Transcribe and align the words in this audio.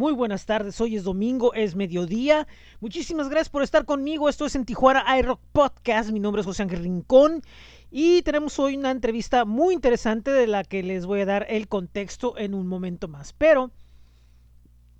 Muy 0.00 0.14
buenas 0.14 0.46
tardes, 0.46 0.80
hoy 0.80 0.96
es 0.96 1.04
domingo, 1.04 1.52
es 1.52 1.76
mediodía. 1.76 2.48
Muchísimas 2.80 3.28
gracias 3.28 3.50
por 3.50 3.62
estar 3.62 3.84
conmigo. 3.84 4.30
Esto 4.30 4.46
es 4.46 4.54
en 4.54 4.64
Tijuana 4.64 5.04
iRock 5.18 5.42
Podcast. 5.52 6.10
Mi 6.10 6.20
nombre 6.20 6.40
es 6.40 6.46
José 6.46 6.62
Ángel 6.62 6.84
Rincón 6.84 7.42
y 7.90 8.22
tenemos 8.22 8.58
hoy 8.58 8.78
una 8.78 8.92
entrevista 8.92 9.44
muy 9.44 9.74
interesante 9.74 10.30
de 10.30 10.46
la 10.46 10.64
que 10.64 10.82
les 10.82 11.04
voy 11.04 11.20
a 11.20 11.26
dar 11.26 11.44
el 11.50 11.68
contexto 11.68 12.38
en 12.38 12.54
un 12.54 12.66
momento 12.66 13.08
más. 13.08 13.34
Pero 13.34 13.72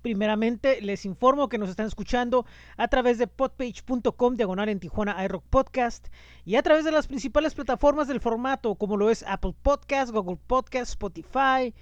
Primeramente, 0.03 0.81
les 0.81 1.05
informo 1.05 1.47
que 1.47 1.59
nos 1.59 1.69
están 1.69 1.85
escuchando 1.85 2.45
a 2.75 2.87
través 2.87 3.19
de 3.19 3.27
podpage.com 3.27 4.35
diagonal 4.35 4.69
en 4.69 4.79
Tijuana 4.79 5.23
iRock 5.23 5.43
Podcast 5.47 6.07
y 6.43 6.55
a 6.55 6.63
través 6.63 6.85
de 6.85 6.91
las 6.91 7.05
principales 7.05 7.53
plataformas 7.53 8.07
del 8.07 8.19
formato, 8.19 8.73
como 8.73 8.97
lo 8.97 9.11
es 9.11 9.23
Apple 9.27 9.53
Podcast, 9.61 10.11
Google 10.11 10.39
Podcast, 10.47 10.93
Spotify, 10.93 11.75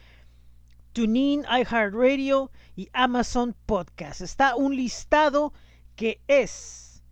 TuneIn, 0.93 1.43
iHeartRadio 1.43 2.51
y 2.75 2.89
Amazon 2.93 3.55
Podcast. 3.65 4.21
Está 4.21 4.55
un 4.55 4.75
listado 4.75 5.53
que 5.95 6.21
es 6.27 7.03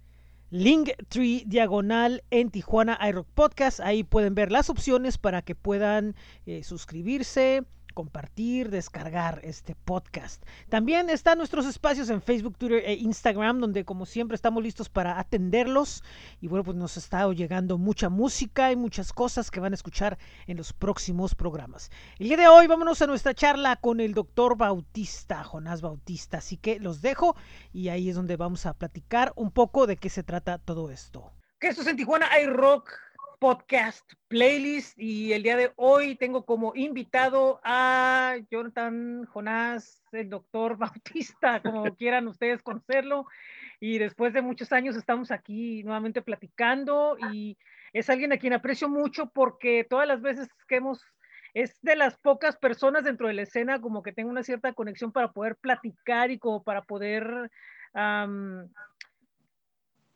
Linktree 0.50 1.44
diagonal 1.46 2.24
en 2.32 2.50
Tijuana 2.50 2.98
iRock 3.08 3.28
Podcast. 3.34 3.80
Ahí 3.82 4.04
pueden 4.04 4.34
ver 4.34 4.52
las 4.52 4.70
opciones 4.70 5.18
para 5.18 5.42
que 5.42 5.56
puedan 5.56 6.16
eh, 6.46 6.64
suscribirse 6.64 7.64
compartir, 7.98 8.70
descargar 8.70 9.42
este 9.44 9.74
podcast. 9.74 10.46
También 10.70 11.10
están 11.10 11.40
nuestros 11.40 11.66
espacios 11.66 12.12
en 12.12 12.22
Facebook, 12.22 12.56
Twitter 12.56 12.84
e 12.86 12.94
Instagram, 12.94 13.60
donde 13.60 13.86
como 13.86 14.06
siempre 14.06 14.36
estamos 14.36 14.62
listos 14.62 14.88
para 14.88 15.20
atenderlos. 15.20 16.04
Y 16.40 16.48
bueno, 16.48 16.64
pues 16.64 16.78
nos 16.78 16.96
está 16.96 17.28
llegando 17.34 17.80
mucha 17.80 18.10
música 18.10 18.72
y 18.72 18.76
muchas 18.76 19.12
cosas 19.14 19.50
que 19.50 19.60
van 19.60 19.74
a 19.74 19.76
escuchar 19.76 20.20
en 20.46 20.58
los 20.58 20.74
próximos 20.74 21.34
programas. 21.34 21.90
El 22.20 22.28
día 22.28 22.38
de 22.38 22.48
hoy 22.48 22.68
vámonos 22.68 23.02
a 23.02 23.08
nuestra 23.08 23.34
charla 23.34 23.78
con 23.78 24.00
el 24.00 24.14
doctor 24.14 24.56
Bautista, 24.56 25.44
Jonás 25.44 25.82
Bautista. 25.82 26.38
Así 26.38 26.58
que 26.58 26.80
los 26.80 27.02
dejo 27.02 27.36
y 27.74 27.90
ahí 27.90 28.10
es 28.10 28.16
donde 28.16 28.38
vamos 28.38 28.68
a 28.68 28.76
platicar 28.76 29.34
un 29.36 29.50
poco 29.50 29.88
de 29.88 29.98
qué 29.98 30.12
se 30.12 30.22
trata 30.22 30.60
todo 30.60 30.92
esto. 30.92 31.32
Que 31.60 31.70
esto 31.70 31.82
es 31.82 31.88
en 31.88 31.98
Tijuana 31.98 32.28
hay 32.32 32.46
rock 32.46 32.92
podcast 33.40 34.12
playlist 34.28 34.98
y 34.98 35.34
el 35.34 35.44
día 35.44 35.56
de 35.56 35.72
hoy 35.76 36.16
tengo 36.16 36.46
como 36.46 36.74
invitado 36.76 37.60
a 37.64 38.36
Jonathan 38.50 39.26
Jonás, 39.26 40.04
el 40.12 40.30
doctor 40.30 40.78
Bautista, 40.78 41.62
como 41.62 41.96
quieran 41.96 42.28
ustedes 42.28 42.64
conocerlo. 42.64 43.26
Y 43.80 44.00
después 44.00 44.34
de 44.34 44.42
muchos 44.42 44.72
años 44.72 44.96
estamos 44.96 45.30
aquí 45.30 45.84
nuevamente 45.84 46.24
platicando 46.24 47.16
y 47.32 47.58
es 47.94 48.10
alguien 48.10 48.34
a 48.34 48.38
quien 48.38 48.54
aprecio 48.54 48.90
mucho 48.90 49.30
porque 49.30 49.86
todas 49.88 50.08
las 50.08 50.22
veces 50.22 50.50
que 50.68 50.78
hemos, 50.78 51.04
es 51.54 51.80
de 51.82 51.96
las 51.96 52.18
pocas 52.18 52.58
personas 52.58 53.04
dentro 53.04 53.28
de 53.28 53.34
la 53.34 53.44
escena 53.44 53.80
como 53.80 54.02
que 54.02 54.14
tengo 54.14 54.32
una 54.32 54.44
cierta 54.44 54.74
conexión 54.74 55.12
para 55.12 55.32
poder 55.32 55.56
platicar 55.58 56.32
y 56.32 56.40
como 56.40 56.64
para 56.64 56.84
poder 56.84 57.52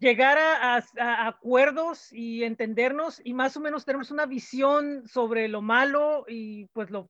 llegar 0.02 0.38
a, 0.40 0.84
acuerdos 1.28 2.12
y 2.12 2.44
entendernos 2.44 3.22
y 3.24 3.34
más 3.34 3.56
o 3.56 3.60
menos 3.60 3.86
tenemos 3.86 4.10
una 4.10 4.26
visión 4.26 5.08
sobre 5.08 5.48
lo 5.48 5.62
malo 5.62 6.26
y 6.28 6.66
pues 6.74 6.90
lo 6.90 7.10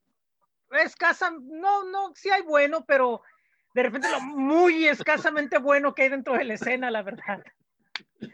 escasa, 0.71 1.31
no, 1.31 1.85
no, 1.85 2.13
sí 2.15 2.29
hay 2.29 2.41
bueno, 2.43 2.85
pero 2.85 3.21
de 3.73 3.83
repente 3.83 4.09
lo 4.11 4.19
muy 4.21 4.87
escasamente 4.87 5.57
bueno 5.57 5.95
que 5.95 6.03
hay 6.03 6.09
dentro 6.09 6.33
de 6.37 6.43
la 6.43 6.53
escena, 6.53 6.91
la 6.91 7.01
verdad. 7.01 7.41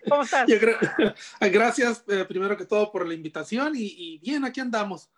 ¿Cómo 0.09 0.23
estás? 0.23 0.47
Gracias 1.39 2.03
eh, 2.07 2.25
primero 2.25 2.57
que 2.57 2.65
todo 2.65 2.91
por 2.91 3.07
la 3.07 3.13
invitación 3.13 3.73
y, 3.75 4.19
bien, 4.19 4.43
aquí 4.43 4.59
andamos. 4.59 5.09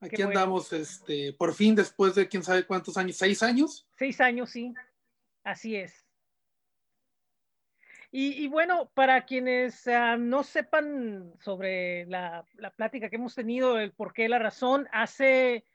Aquí 0.00 0.20
andamos, 0.20 0.72
este, 0.74 1.32
por 1.32 1.54
fin 1.54 1.74
después 1.74 2.14
de 2.14 2.28
quién 2.28 2.42
sabe 2.42 2.66
cuántos 2.66 2.98
años, 2.98 3.16
seis 3.16 3.42
años. 3.42 3.88
Seis 3.96 4.20
años, 4.20 4.50
sí. 4.50 4.74
Así 5.42 5.76
es. 5.76 6.05
Y, 8.18 8.48
bueno, 8.48 8.90
para 8.94 9.26
quienes 9.26 9.86
ah, 9.88 10.16
no 10.16 10.42
sepan 10.42 11.34
sobre 11.38 12.06
la, 12.06 12.46
la, 12.54 12.70
plática 12.70 13.10
que 13.10 13.16
hemos 13.16 13.34
tenido, 13.34 13.78
el 13.78 13.92
por 13.92 14.14
qué, 14.14 14.26
la 14.26 14.38
razón, 14.38 14.88
hace 14.90 15.66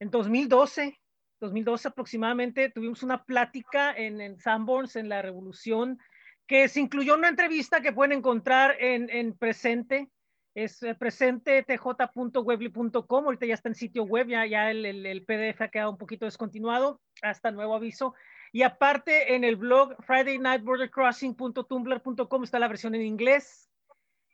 en 0.00 0.10
2012, 0.10 0.98
2012 1.40 1.88
aproximadamente, 1.88 2.70
tuvimos 2.70 3.02
una 3.02 3.24
plática 3.24 3.94
en, 3.94 4.22
en 4.22 4.38
Sanborns, 4.38 4.96
en 4.96 5.10
la 5.10 5.20
Revolución, 5.20 5.98
que 6.46 6.68
se 6.68 6.80
incluyó 6.80 7.16
una 7.16 7.28
entrevista 7.28 7.82
que 7.82 7.92
pueden 7.92 8.16
encontrar 8.16 8.76
en, 8.80 9.10
en 9.10 9.36
presente, 9.36 10.08
es 10.54 10.82
eh, 10.82 10.94
presentetj.webly.com, 10.94 13.24
ahorita 13.26 13.44
ya 13.44 13.52
está 13.52 13.68
en 13.68 13.74
sitio 13.74 14.04
web, 14.04 14.28
ya, 14.28 14.46
ya 14.46 14.70
el, 14.70 14.86
el, 14.86 15.04
el, 15.04 15.26
PDF 15.26 15.60
ha 15.60 15.68
quedado 15.68 15.90
un 15.90 15.98
poquito 15.98 16.24
descontinuado, 16.24 17.02
hasta 17.20 17.50
nuevo 17.50 17.74
aviso. 17.74 18.14
Y 18.54 18.62
aparte 18.62 19.34
en 19.34 19.42
el 19.42 19.56
blog 19.56 19.96
fridaynightbordercrossing.tumblr.com 20.04 22.44
está 22.44 22.60
la 22.60 22.68
versión 22.68 22.94
en 22.94 23.02
inglés 23.02 23.68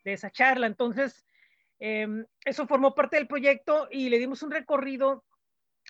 de 0.05 0.13
esa 0.13 0.31
charla. 0.31 0.67
Entonces, 0.67 1.25
em, 1.79 2.27
eso 2.45 2.67
formó 2.67 2.95
parte 2.95 3.17
del 3.17 3.27
proyecto 3.27 3.89
y 3.91 4.11
le 4.11 4.19
dimos 4.19 4.43
un 4.43 4.51
recorrido. 4.51 5.25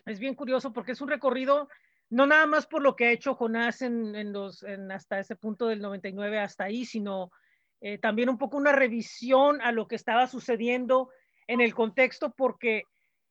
Es 0.07 0.21
bien 0.21 0.37
curioso 0.37 0.73
porque 0.73 0.93
es 0.93 1.01
un 1.01 1.09
recorrido 1.09 1.69
no 2.09 2.25
nada 2.25 2.47
más 2.47 2.69
por 2.69 2.83
lo 2.83 2.95
que 2.95 3.07
ha 3.07 3.11
hecho 3.11 3.35
Jonás 3.35 3.83
en, 3.83 4.33
los, 4.33 4.65
hasta 4.93 5.19
ese 5.19 5.35
punto 5.35 5.67
del 5.67 5.81
99 5.81 6.39
hasta 6.39 6.63
ahí, 6.63 6.85
sino 6.85 7.33
eh, 7.81 7.99
también 7.99 8.29
un 8.29 8.39
poco 8.39 8.57
una 8.57 8.71
revisión 8.71 9.61
a 9.61 9.73
lo 9.73 9.89
que 9.89 9.97
estaba 9.97 10.29
sucediendo 10.29 11.11
en 11.49 11.61
el 11.61 11.75
contexto 11.75 12.31
porque 12.31 12.85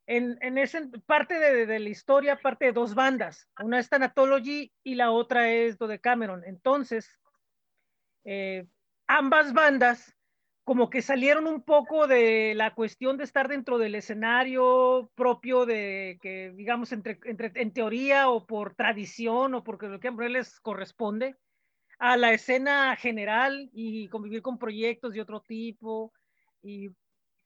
en, 0.09 0.40
en 0.42 0.58
esa 0.58 0.81
parte 1.06 1.38
de, 1.40 1.68
de, 1.68 1.80
la 1.80 1.90
historia, 1.90 2.42
parte 2.42 2.66
de 2.66 2.72
dos 2.72 2.96
bandas. 2.96 3.47
Una 3.62 3.78
es 3.78 3.90
Thanatology 3.90 4.74
y 4.84 4.96
la 4.96 5.12
otra 5.12 5.52
es 5.52 5.78
Cameron. 6.02 6.44
Entonces, 6.46 7.08
eh, 8.24 8.66
ambas 9.06 9.53
bandas 9.53 10.18
como 10.64 10.90
que 10.90 11.03
salieron 11.03 11.46
un 11.46 11.62
poco 11.62 12.08
de 12.08 12.53
la 12.56 12.74
cuestión 12.74 13.18
de 13.18 13.24
estar 13.24 13.48
dentro 13.48 13.78
del 13.78 13.94
escenario 13.94 15.12
propio 15.14 15.68
de 15.68 16.18
que, 16.24 16.53
digamos, 16.56 16.92
entre, 16.92 17.19
entre, 17.25 17.52
en 17.53 17.72
teoría 17.72 18.30
o 18.30 18.48
por 18.48 18.74
tradición 18.74 19.53
o 19.53 19.64
porque 19.64 19.90
lo 19.90 20.00
que 20.00 20.08
a 20.08 20.12
les 20.28 20.59
corresponde, 20.59 21.36
a 22.00 22.18
la 22.18 22.34
escena 22.34 22.96
general 22.96 23.69
y 23.74 24.08
convivir 24.08 24.42
con 24.42 24.58
proyectos 24.58 25.14
de 25.14 25.22
otro 25.22 25.42
tipo 25.42 26.12
y 26.64 26.90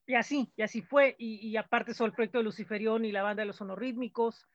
y 0.05 0.15
así, 0.15 0.51
y 0.55 0.61
así 0.61 0.81
fue. 0.81 1.15
Y, 1.17 1.55
aparte 1.57 1.93
sobre 1.93 2.09
el 2.09 2.15
proyecto 2.15 2.39
de 2.39 2.43
Luciferión 2.43 3.05
y 3.05 3.11
la 3.11 3.23
banda 3.23 3.41
de 3.41 3.47
los 3.47 3.55
sonorítmicos. 3.57 4.47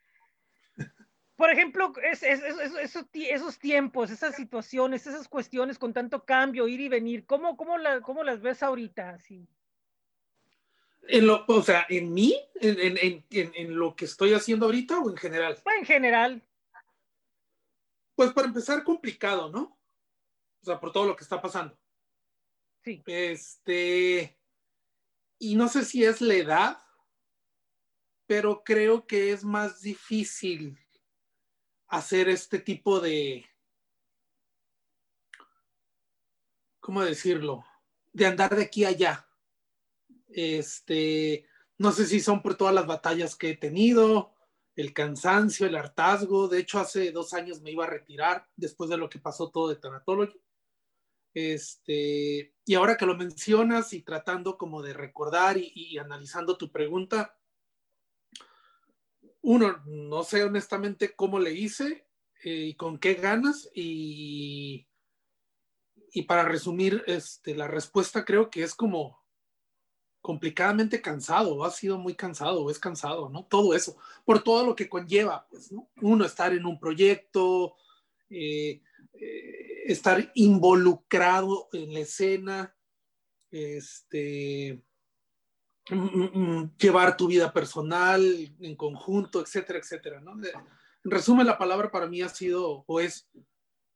Por 1.36 1.50
ejemplo, 1.50 1.92
es, 2.02 2.22
esos, 2.22 3.58
tiempos, 3.60 4.10
esas 4.10 4.34
situaciones, 4.34 5.06
esas 5.06 5.28
cuestiones 5.28 5.78
con 5.78 5.92
tanto 5.92 6.24
cambio, 6.24 6.66
ir 6.66 6.80
y 6.80 6.88
venir, 6.88 7.24
¿cómo, 7.26 7.56
cómo, 7.56 7.78
la, 7.78 8.00
cómo 8.00 8.24
las 8.24 8.42
ves 8.42 8.62
ahorita? 8.62 9.10
Así? 9.10 9.48
En 11.06 11.28
lo, 11.28 11.44
o 11.46 11.62
sea, 11.62 11.86
¿en 11.88 12.12
mí? 12.12 12.36
¿En, 12.56 12.98
en, 12.98 13.24
en, 13.30 13.78
lo 13.78 13.94
que 13.94 14.04
estoy 14.06 14.34
haciendo 14.34 14.66
ahorita 14.66 14.98
o 14.98 15.10
en 15.10 15.16
general? 15.16 15.56
en 15.78 15.86
general. 15.86 16.42
Pues 18.16 18.32
para 18.32 18.48
empezar, 18.48 18.82
complicado, 18.82 19.48
¿no? 19.48 19.78
O 20.60 20.64
sea, 20.64 20.80
por 20.80 20.90
todo 20.90 21.06
lo 21.06 21.14
que 21.14 21.22
está 21.22 21.40
pasando. 21.40 21.78
Sí. 22.82 23.00
Este 23.06 24.37
y 25.38 25.54
no 25.54 25.68
sé 25.68 25.84
si 25.84 26.04
es 26.04 26.20
la 26.20 26.34
edad, 26.34 26.78
pero 28.26 28.62
creo 28.64 29.06
que 29.06 29.32
es 29.32 29.44
más 29.44 29.80
difícil 29.80 30.78
hacer 31.88 32.28
este 32.28 32.58
tipo 32.58 33.00
de, 33.00 33.46
¿cómo 36.80 37.02
decirlo? 37.02 37.64
De 38.12 38.26
andar 38.26 38.54
de 38.54 38.64
aquí 38.64 38.84
a 38.84 38.88
allá. 38.88 39.28
Este, 40.28 41.46
no 41.78 41.92
sé 41.92 42.06
si 42.06 42.20
son 42.20 42.42
por 42.42 42.56
todas 42.56 42.74
las 42.74 42.86
batallas 42.86 43.34
que 43.36 43.50
he 43.50 43.56
tenido, 43.56 44.34
el 44.74 44.92
cansancio, 44.92 45.66
el 45.66 45.76
hartazgo. 45.76 46.48
De 46.48 46.58
hecho, 46.58 46.78
hace 46.78 47.12
dos 47.12 47.32
años 47.32 47.62
me 47.62 47.70
iba 47.70 47.84
a 47.84 47.90
retirar 47.90 48.46
después 48.56 48.90
de 48.90 48.96
lo 48.98 49.08
que 49.08 49.18
pasó 49.18 49.50
todo 49.50 49.68
de 49.68 49.76
Tanatology. 49.76 50.38
Este, 51.38 52.52
y 52.64 52.74
ahora 52.74 52.96
que 52.96 53.06
lo 53.06 53.16
mencionas 53.16 53.92
y 53.92 54.02
tratando 54.02 54.58
como 54.58 54.82
de 54.82 54.92
recordar 54.92 55.56
y, 55.56 55.96
analizando 55.96 56.58
tu 56.58 56.72
pregunta, 56.72 57.38
uno, 59.42 59.80
no 59.86 60.24
sé 60.24 60.42
honestamente 60.42 61.14
cómo 61.14 61.38
le 61.38 61.52
hice 61.52 62.08
eh, 62.42 62.70
y 62.70 62.74
con 62.74 62.98
qué 62.98 63.14
ganas 63.14 63.70
y, 63.72 64.88
y 66.12 66.22
para 66.22 66.42
resumir 66.42 67.04
este, 67.06 67.54
la 67.54 67.68
respuesta 67.68 68.24
creo 68.24 68.50
que 68.50 68.64
es 68.64 68.74
como 68.74 69.22
complicadamente 70.20 71.00
cansado, 71.00 71.64
ha 71.64 71.70
sido 71.70 71.98
muy 71.98 72.16
cansado, 72.16 72.68
es 72.68 72.80
cansado, 72.80 73.28
¿no? 73.28 73.44
Todo 73.44 73.74
eso, 73.74 73.96
por 74.24 74.42
todo 74.42 74.66
lo 74.66 74.74
que 74.74 74.88
conlleva, 74.88 75.46
pues, 75.48 75.70
¿no? 75.70 75.88
Uno 76.02 76.24
estar 76.24 76.52
en 76.52 76.66
un 76.66 76.80
proyecto, 76.80 77.76
eh, 78.28 78.82
eh, 79.14 79.47
estar 79.92 80.30
involucrado 80.34 81.68
en 81.72 81.94
la 81.94 82.00
escena, 82.00 82.76
este, 83.50 84.82
llevar 86.78 87.16
tu 87.16 87.26
vida 87.26 87.52
personal 87.52 88.22
en 88.60 88.76
conjunto, 88.76 89.40
etcétera, 89.40 89.78
etcétera, 89.78 90.20
¿no? 90.20 90.32
en 90.34 91.10
resumen, 91.10 91.46
la 91.46 91.56
palabra 91.56 91.90
para 91.90 92.06
mí 92.06 92.20
ha 92.20 92.28
sido 92.28 92.84
o 92.86 93.00
es, 93.00 93.30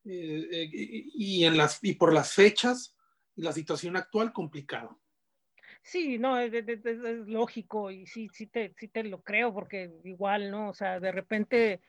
eh, 0.06 0.48
eh, 0.50 0.70
y, 0.72 1.44
en 1.44 1.58
las, 1.58 1.78
y 1.82 1.94
por 1.94 2.14
las 2.14 2.32
fechas 2.32 2.96
y 3.36 3.42
la 3.42 3.52
situación 3.52 3.96
actual, 3.96 4.32
complicado. 4.32 4.98
Sí, 5.82 6.16
no, 6.18 6.38
es, 6.38 6.52
lógico 7.26 7.90
y 7.90 8.06
sí, 8.06 8.30
sí 8.32 8.46
te, 8.46 8.72
sí 8.78 8.88
te 8.88 9.04
lo 9.04 9.20
creo 9.20 9.52
porque 9.52 9.90
igual, 10.04 10.50
¿no? 10.50 10.70
O 10.70 10.74
sea, 10.74 11.00
de 11.00 11.12
repente 11.12 11.82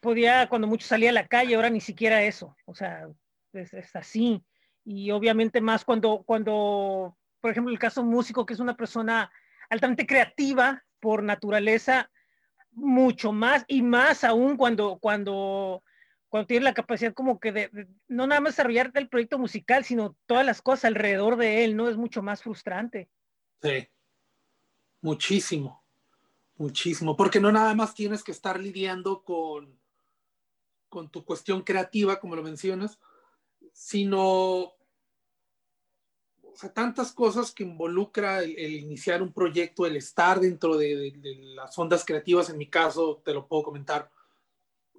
podía, 0.00 0.48
cuando 0.48 0.66
mucho 0.66 0.86
salía 0.86 1.10
a 1.10 1.12
la 1.12 1.28
calle, 1.28 1.54
ahora 1.54 1.70
ni 1.70 1.80
siquiera 1.80 2.24
eso, 2.24 2.56
o 2.64 2.74
sea, 2.74 3.08
es, 3.52 3.96
así. 3.96 4.44
Y 4.84 5.10
obviamente 5.10 5.60
más 5.60 5.84
cuando, 5.84 6.22
cuando, 6.24 7.16
por 7.40 7.50
ejemplo, 7.50 7.72
el 7.72 7.78
caso 7.78 8.04
músico, 8.04 8.46
que 8.46 8.54
es 8.54 8.60
una 8.60 8.76
persona 8.76 9.30
altamente 9.68 10.06
creativa 10.06 10.84
por 11.00 11.22
naturaleza, 11.22 12.10
mucho 12.72 13.32
más 13.32 13.64
y 13.66 13.82
más 13.82 14.22
aún 14.22 14.56
cuando, 14.56 14.98
cuando, 14.98 15.82
cuando 16.28 16.46
tiene 16.46 16.64
la 16.64 16.74
capacidad 16.74 17.14
como 17.14 17.40
que 17.40 17.52
de, 17.52 17.88
no 18.06 18.26
nada 18.26 18.40
más 18.40 18.52
desarrollar 18.52 18.92
el 18.94 19.08
proyecto 19.08 19.38
musical, 19.38 19.84
sino 19.84 20.16
todas 20.26 20.44
las 20.44 20.62
cosas 20.62 20.86
alrededor 20.86 21.36
de 21.36 21.64
él, 21.64 21.76
¿no? 21.76 21.88
Es 21.88 21.96
mucho 21.96 22.22
más 22.22 22.42
frustrante. 22.42 23.08
Sí, 23.62 23.88
muchísimo, 25.00 25.82
muchísimo, 26.56 27.16
porque 27.16 27.40
no 27.40 27.50
nada 27.50 27.74
más 27.74 27.94
tienes 27.94 28.22
que 28.22 28.32
estar 28.32 28.60
lidiando 28.60 29.22
con, 29.22 29.78
con 30.88 31.10
tu 31.10 31.24
cuestión 31.24 31.62
creativa, 31.62 32.20
como 32.20 32.36
lo 32.36 32.42
mencionas, 32.42 32.98
sino 33.76 34.72
o 36.42 36.56
sea, 36.58 36.72
tantas 36.72 37.12
cosas 37.12 37.52
que 37.52 37.62
involucra 37.62 38.42
el, 38.42 38.74
iniciar 38.74 39.20
un 39.20 39.34
proyecto, 39.34 39.84
el 39.84 39.96
estar 39.96 40.40
dentro 40.40 40.78
de, 40.78 41.12
las 41.54 41.78
ondas 41.78 42.02
creativas, 42.02 42.48
en 42.48 42.56
mi 42.56 42.70
caso, 42.70 43.20
te 43.22 43.34
lo 43.34 43.46
puedo 43.46 43.64
comentar. 43.64 44.10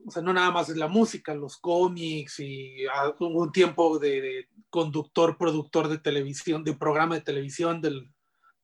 O 0.06 0.12
sea, 0.12 0.22
no 0.22 0.32
nada 0.32 0.52
más 0.52 0.70
es 0.70 0.78
la 0.78 0.88
música, 0.88 1.34
los 1.34 1.58
cómics 1.58 2.40
y 2.40 2.86
un 3.20 3.52
tiempo 3.52 3.98
de, 3.98 4.48
conductor, 4.70 5.40
productor 5.40 5.88
de 5.88 5.98
televisión, 5.98 6.64
de 6.64 6.76
programa 6.76 7.16
de 7.16 7.22
televisión 7.22 7.82
del, 7.82 8.14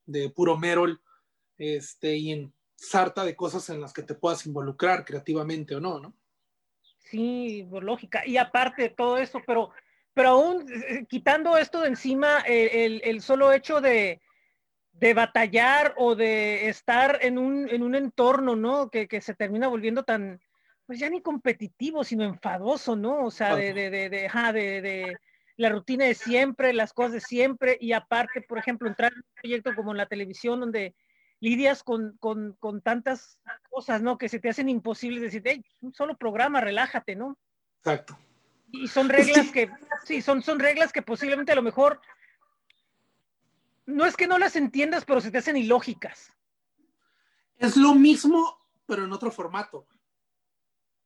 de 0.05 0.29
puro 0.29 0.59
Merol, 0.59 1.01
este, 1.57 2.15
y 2.17 2.33
en 2.33 2.53
sarta 2.75 3.25
de 3.25 3.35
cosas 3.35 3.67
en 3.71 3.81
las 3.81 3.93
que 3.93 4.03
te 4.03 4.13
puedas 4.13 4.45
involucrar 4.45 5.05
creativamente 5.05 5.75
o 5.75 5.79
no, 5.79 5.99
¿no? 5.99 6.15
Sí, 6.99 7.67
lógica. 7.71 8.25
Y 8.25 8.37
aparte 8.37 8.83
de 8.83 8.89
todo 8.89 9.17
eso, 9.17 9.41
pero, 9.45 9.71
pero 10.13 10.29
aún 10.29 10.65
eh, 10.71 11.05
quitando 11.07 11.57
esto 11.57 11.81
de 11.81 11.89
encima, 11.89 12.39
el, 12.41 13.01
el, 13.03 13.21
solo 13.21 13.51
hecho 13.51 13.81
de, 13.81 14.21
de, 14.93 15.13
batallar 15.13 15.93
o 15.97 16.15
de 16.15 16.69
estar 16.69 17.19
en 17.21 17.37
un, 17.37 17.67
en 17.69 17.83
un 17.83 17.95
entorno, 17.95 18.55
¿no? 18.55 18.89
Que, 18.89 19.07
que, 19.07 19.21
se 19.21 19.33
termina 19.33 19.67
volviendo 19.67 20.03
tan, 20.03 20.39
pues 20.85 20.99
ya 20.99 21.09
ni 21.09 21.21
competitivo, 21.21 22.03
sino 22.03 22.23
enfadoso, 22.23 22.95
¿no? 22.95 23.25
O 23.25 23.31
sea, 23.31 23.55
de, 23.55 23.73
de, 23.73 23.89
de, 23.89 24.09
de, 24.09 24.81
de 24.81 25.17
la 25.57 25.69
rutina 25.69 26.05
de 26.05 26.15
siempre, 26.15 26.73
las 26.73 26.93
cosas 26.93 27.13
de 27.13 27.21
siempre, 27.21 27.77
y 27.79 27.93
aparte, 27.93 28.41
por 28.41 28.57
ejemplo, 28.57 28.87
entrar 28.87 29.13
en 29.13 29.19
un 29.19 29.41
proyecto 29.41 29.75
como 29.75 29.91
en 29.91 29.97
la 29.97 30.07
televisión 30.07 30.59
donde 30.59 30.95
lidias 31.39 31.83
con, 31.83 32.15
con, 32.19 32.55
con 32.59 32.81
tantas 32.81 33.39
cosas, 33.69 34.01
¿no? 34.01 34.17
Que 34.17 34.29
se 34.29 34.39
te 34.39 34.49
hacen 34.49 34.69
imposibles 34.69 35.21
decir, 35.21 35.41
hey, 35.45 35.63
un 35.81 35.93
solo 35.93 36.17
programa, 36.17 36.61
relájate, 36.61 37.15
¿no? 37.15 37.37
Exacto. 37.79 38.17
Y 38.73 38.89
son 38.89 39.07
reglas 39.07 39.49
que, 39.51 39.71
sí, 40.03 40.21
son, 40.21 40.43
son 40.43 40.59
reglas 40.59 40.91
que 40.91 41.01
posiblemente 41.01 41.53
a 41.53 41.55
lo 41.55 41.61
mejor 41.61 42.01
no 43.85 44.05
es 44.05 44.17
que 44.17 44.27
no 44.27 44.37
las 44.37 44.57
entiendas, 44.57 45.05
pero 45.05 45.21
se 45.21 45.31
te 45.31 45.37
hacen 45.37 45.55
ilógicas. 45.55 46.33
Es 47.55 47.77
lo 47.77 47.95
mismo, 47.95 48.59
pero 48.85 49.05
en 49.05 49.13
otro 49.13 49.31
formato. 49.31 49.87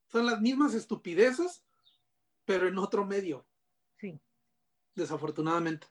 Son 0.08 0.25
las 0.25 0.42
mismas 0.42 0.74
estupideces, 0.74 1.64
pero 2.46 2.68
en 2.68 2.80
otro 2.80 3.06
medio. 3.06 3.46
Sí 4.00 4.19
desafortunadamente. 4.98 5.88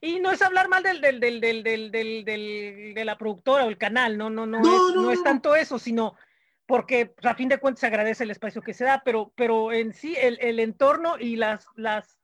Y 0.00 0.18
no 0.18 0.32
es 0.32 0.42
hablar 0.42 0.68
mal 0.68 0.82
del, 0.82 1.00
del, 1.00 1.20
del, 1.20 1.40
del, 1.40 1.62
del, 1.92 2.92
de 2.94 3.04
la 3.04 3.16
productora 3.16 3.64
o 3.64 3.68
el 3.68 3.78
canal, 3.78 4.18
no, 4.18 4.28
no, 4.28 4.44
no, 4.44 4.58
es, 4.58 4.96
no, 4.96 5.12
es 5.12 5.22
tanto 5.22 5.54
eso, 5.54 5.78
sino 5.78 6.16
porque 6.66 7.06
pues, 7.06 7.26
a 7.26 7.34
fin 7.34 7.48
de 7.48 7.58
cuentas 7.58 7.80
se 7.80 7.86
agradece 7.86 8.24
el 8.24 8.30
espacio 8.30 8.62
que 8.62 8.74
se 8.74 8.84
da, 8.84 9.02
pero, 9.04 9.32
pero 9.36 9.72
en 9.72 9.92
sí 9.92 10.16
el, 10.20 10.38
el 10.40 10.60
entorno 10.60 11.16
y 11.18 11.36
las, 11.36 11.66
las, 11.76 12.18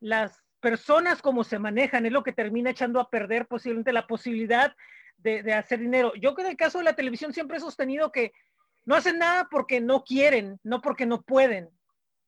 las 0.00 0.42
personas 0.60 1.22
como 1.22 1.44
se 1.44 1.58
manejan 1.58 2.06
es 2.06 2.12
lo 2.12 2.22
que 2.22 2.32
termina 2.32 2.70
echando 2.70 3.00
a 3.00 3.10
perder 3.10 3.46
posiblemente 3.46 3.92
la 3.92 4.06
posibilidad 4.06 4.74
de, 5.18 5.42
de 5.42 5.52
hacer 5.54 5.78
dinero. 5.78 6.12
Yo 6.16 6.34
que 6.34 6.42
en 6.42 6.48
el 6.48 6.56
caso 6.56 6.78
de 6.78 6.84
la 6.84 6.96
televisión 6.96 7.32
siempre 7.32 7.58
he 7.58 7.60
sostenido 7.60 8.10
que 8.10 8.32
no 8.84 8.94
hacen 8.94 9.18
nada 9.18 9.48
porque 9.50 9.80
no 9.80 10.04
quieren, 10.04 10.58
no 10.62 10.80
porque 10.80 11.06
no 11.06 11.22
pueden. 11.22 11.70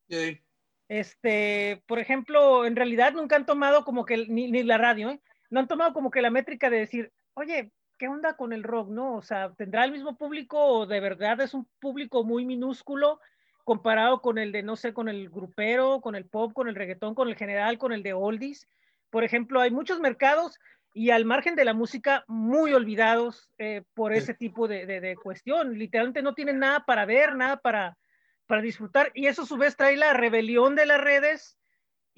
Sí. 0.09 0.41
Este, 0.89 1.83
por 1.87 1.99
ejemplo, 1.99 2.65
en 2.65 2.77
realidad 2.77 3.13
nunca 3.13 3.37
han 3.37 3.47
tomado 3.47 3.85
como 3.85 4.05
que, 4.05 4.27
ni, 4.29 4.51
ni 4.51 4.63
la 4.63 4.79
radio, 4.79 5.11
¿eh? 5.11 5.21
no 5.51 5.61
han 5.61 5.69
tomado 5.69 5.93
como 5.93 6.11
que 6.11 6.23
la 6.23 6.31
métrica 6.31 6.71
de 6.71 6.79
decir, 6.79 7.13
oye, 7.35 7.73
¿qué 7.99 8.09
onda 8.09 8.37
con 8.37 8.53
el 8.53 8.63
rock? 8.63 8.89
¿No? 8.89 9.17
O 9.17 9.23
sea, 9.23 9.53
¿tendrá 9.55 9.85
el 9.85 9.93
mismo 9.93 10.17
público 10.17 10.59
o 10.59 10.87
de 10.87 11.01
verdad 11.01 11.41
es 11.41 11.55
un 11.55 11.69
público 11.81 12.25
muy 12.25 12.45
minúsculo 12.45 13.21
comparado 13.65 14.21
con 14.21 14.39
el 14.39 14.53
de, 14.53 14.63
no 14.63 14.77
sé, 14.77 14.93
con 14.93 15.09
el 15.09 15.29
grupero, 15.29 16.01
con 16.01 16.15
el 16.15 16.27
pop, 16.27 16.53
con 16.53 16.69
el 16.69 16.75
reggaetón, 16.75 17.15
con 17.15 17.29
el 17.29 17.37
general, 17.37 17.79
con 17.79 17.93
el 17.93 18.03
de 18.03 18.13
oldies? 18.13 18.69
Por 19.11 19.25
ejemplo, 19.25 19.61
hay 19.61 19.71
muchos 19.71 20.01
mercados 20.01 20.59
y 20.93 21.11
al 21.11 21.25
margen 21.25 21.57
de 21.57 21.65
la 21.65 21.75
música 21.75 22.25
muy 22.27 22.73
olvidados 22.73 23.51
eh, 23.59 23.83
por 23.95 24.13
ese 24.13 24.35
tipo 24.35 24.69
de, 24.69 24.87
de, 24.87 25.01
de, 25.01 25.17
cuestión. 25.17 25.79
Literalmente 25.79 26.23
no 26.23 26.35
tienen 26.35 26.59
nada 26.59 26.85
para 26.87 27.05
ver, 27.05 27.37
nada 27.37 27.59
para, 27.59 27.99
para 28.47 28.63
disfrutar. 28.63 29.11
Y 29.15 29.27
eso 29.27 29.43
a 29.43 29.47
su 29.47 29.57
vez 29.57 29.77
trae 29.77 29.97
la 29.97 30.13
rebelión 30.13 30.75
de 30.75 30.87
las 30.87 31.01
redes 31.01 31.59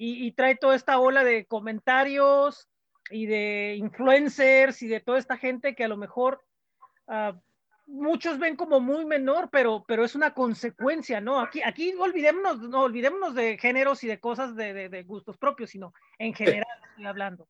y, 0.01 0.31
trae 0.31 0.55
toda 0.55 0.75
esta 0.75 0.97
ola 0.97 1.25
de 1.25 1.45
comentarios 1.45 2.69
y 3.11 3.25
de 3.25 3.75
influencers 3.77 4.81
y 4.81 4.87
de 4.87 4.99
toda 4.99 5.19
esta 5.19 5.37
gente 5.37 5.75
que 5.75 5.83
a 5.83 5.87
lo 5.87 5.97
mejor 5.97 6.41
uh, 7.07 7.37
muchos 7.87 8.39
ven 8.39 8.55
como 8.55 8.79
muy 8.79 9.05
menor, 9.05 9.49
pero, 9.51 9.83
pero 9.87 10.05
es 10.05 10.15
una 10.15 10.33
consecuencia, 10.33 11.19
¿no? 11.19 11.39
Aquí, 11.39 11.61
aquí 11.63 11.93
olvidémonos, 11.97 12.61
no 12.61 12.83
olvidémonos 12.83 13.35
de 13.35 13.57
géneros 13.57 14.03
y 14.03 14.07
de 14.07 14.19
cosas 14.19 14.55
de, 14.55 14.73
de, 14.73 14.89
de 14.89 15.03
gustos 15.03 15.37
propios, 15.37 15.71
sino 15.71 15.93
en 16.17 16.33
general 16.33 16.65
estoy 16.89 17.05
hablando. 17.05 17.47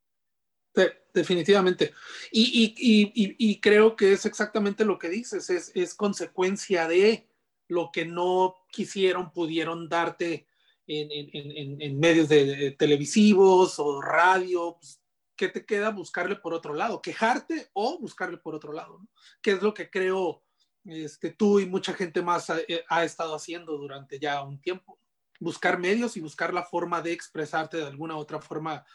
definitivamente. 1.13 1.93
Y, 2.31 2.75
y, 2.77 3.11
y, 3.13 3.35
y, 3.37 3.59
creo 3.59 3.95
que 3.95 4.13
es 4.13 4.25
exactamente 4.25 4.85
lo 4.85 4.97
que 4.97 5.09
dices, 5.09 5.49
es, 5.49 5.71
es 5.75 5.93
consecuencia 5.93 6.87
de, 6.87 7.29
lo 7.69 7.91
que 7.91 8.05
no 8.05 8.55
quisieron, 8.71 9.31
pudieron 9.31 9.87
darte 9.87 10.47
en, 10.87 11.11
en, 11.11 11.57
en, 11.57 11.81
en 11.81 11.99
medios 11.99 12.27
de, 12.27 12.71
televisivos 12.77 13.79
o 13.79 14.01
radio. 14.01 14.75
Pues, 14.79 14.99
¿Qué 15.39 15.47
te 15.47 15.65
queda? 15.65 15.91
Buscarle 15.91 16.35
por 16.35 16.53
otro 16.53 16.73
lado, 16.73 17.01
quejarte 17.01 17.69
o 17.71 17.97
buscarle 17.97 18.35
por 18.35 18.55
otro 18.55 18.73
lado, 18.73 18.99
¿no? 18.99 19.07
que 19.41 19.51
es 19.51 19.61
lo 19.61 19.73
que 19.73 19.89
creo 19.89 20.43
este, 20.83 21.29
tú 21.29 21.61
y 21.61 21.65
mucha 21.65 21.93
gente 21.93 22.21
más 22.21 22.49
ha, 22.49 22.59
eh, 22.59 22.83
ha 22.89 23.05
estado 23.05 23.33
haciendo 23.33 23.77
durante 23.77 24.19
ya 24.19 24.43
un 24.43 24.59
tiempo. 24.59 24.99
Buscar 25.39 25.79
medios 25.79 26.17
y 26.17 26.19
buscar 26.19 26.53
la 26.53 26.65
forma 26.65 27.01
de 27.01 27.13
expresarte 27.13 27.77
de 27.77 27.87
alguna 27.87 28.17
otra 28.17 28.41
forma 28.41 28.85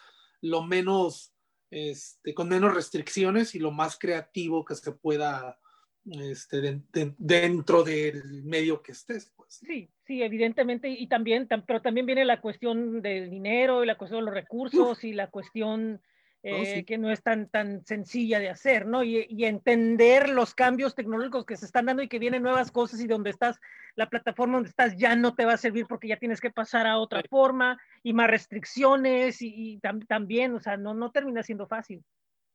lo 0.43 0.63
menos, 0.63 1.35
este, 1.71 2.35
con 2.35 2.51
menos 2.51 2.75
restricciones 2.75 3.55
y 3.55 3.59
lo 3.59 3.71
más 3.71 3.99
creativo 3.99 4.67
que 4.67 4.75
se 4.75 4.93
pueda 4.93 5.59
este, 6.05 6.61
de, 6.61 6.83
de, 6.93 7.15
dentro 7.17 7.83
del 7.85 8.45
medio 8.45 8.83
que 8.83 8.93
estés. 8.93 9.33
Pues. 9.35 9.55
Sí, 9.67 9.91
sí, 10.07 10.23
evidentemente, 10.23 10.91
y 10.91 11.07
también, 11.07 11.49
tam, 11.49 11.65
pero 11.67 11.81
también 11.81 12.05
viene 12.05 12.27
la 12.27 12.43
cuestión 12.43 13.01
del 13.01 13.31
dinero 13.31 13.83
y 13.83 13.87
la 13.87 13.97
cuestión 13.97 14.21
de 14.21 14.27
los 14.27 14.35
recursos 14.35 14.99
Uf. 14.99 15.05
y 15.05 15.15
la 15.15 15.31
cuestión 15.31 16.03
eh, 16.45 16.61
oh, 16.61 16.65
sí. 16.65 16.85
que 16.85 16.99
no 16.99 17.11
es 17.11 17.23
tan, 17.23 17.49
tan 17.49 17.85
sencilla 17.87 18.39
de 18.39 18.51
hacer, 18.51 18.87
¿no? 18.87 19.03
Y, 19.03 19.27
y, 19.31 19.47
entender 19.47 20.29
los 20.29 20.55
cambios 20.55 20.95
tecnológicos 20.95 21.47
que 21.47 21.57
se 21.57 21.65
están 21.65 21.87
dando 21.87 22.03
y 22.03 22.09
que 22.09 22.19
vienen 22.19 22.43
nuevas 22.43 22.71
cosas 22.71 23.01
y 23.01 23.07
donde 23.07 23.31
estás, 23.31 23.59
la 23.97 24.11
plataforma 24.11 24.57
donde 24.57 24.69
estás 24.69 24.95
ya 24.99 25.17
no 25.17 25.35
te 25.35 25.47
va 25.47 25.55
a 25.55 25.57
servir 25.57 25.87
porque 25.87 26.09
ya 26.09 26.19
tienes 26.19 26.43
que 26.43 26.51
pasar 26.51 26.87
a 26.87 26.99
otra 26.99 27.23
sí. 27.23 27.29
forma 27.29 27.81
y 28.03 28.13
más 28.13 28.29
restricciones 28.29 29.41
y, 29.41 29.55
y 29.55 29.79
tam, 29.79 30.01
también, 30.07 30.55
o 30.55 30.61
sea, 30.61 30.77
no, 30.77 30.93
no 30.93 31.11
termina 31.11 31.43
siendo 31.43 31.67
fácil. 31.67 32.05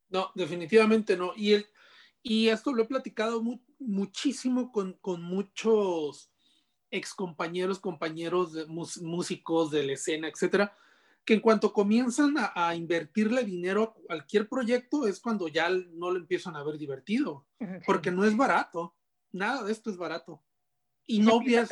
No, 0.09 0.31
definitivamente 0.35 1.17
no. 1.17 1.33
Y 1.35 1.53
el, 1.53 1.65
y 2.21 2.49
esto 2.49 2.71
lo 2.73 2.83
he 2.83 2.87
platicado 2.87 3.41
mu 3.41 3.59
muchísimo 3.79 4.71
con, 4.71 4.93
con, 5.01 5.23
muchos 5.23 6.31
ex 6.91 7.15
compañeros, 7.15 7.79
compañeros 7.79 8.53
de 8.53 8.65
músicos 8.67 9.71
de 9.71 9.83
la 9.83 9.93
escena, 9.93 10.27
etcétera, 10.27 10.75
que 11.29 11.35
en 11.35 11.41
cuanto 11.41 11.71
comienzan 11.71 12.35
a, 12.39 12.51
a, 12.55 12.73
invertirle 12.73 13.43
dinero 13.43 13.83
a 13.83 13.93
cualquier 13.93 14.49
proyecto 14.49 15.05
es 15.05 15.19
cuando 15.19 15.47
ya 15.47 15.69
no 15.69 16.09
lo 16.09 16.17
empiezan 16.17 16.55
a 16.55 16.63
ver 16.63 16.79
divertido, 16.79 17.45
porque 17.85 18.09
no 18.09 18.25
es 18.25 18.35
barato, 18.35 18.95
nada 19.31 19.63
de 19.63 19.71
esto 19.71 19.91
es 19.91 19.97
barato. 19.97 20.41
Y 21.05 21.19
no 21.19 21.39
ves, 21.39 21.69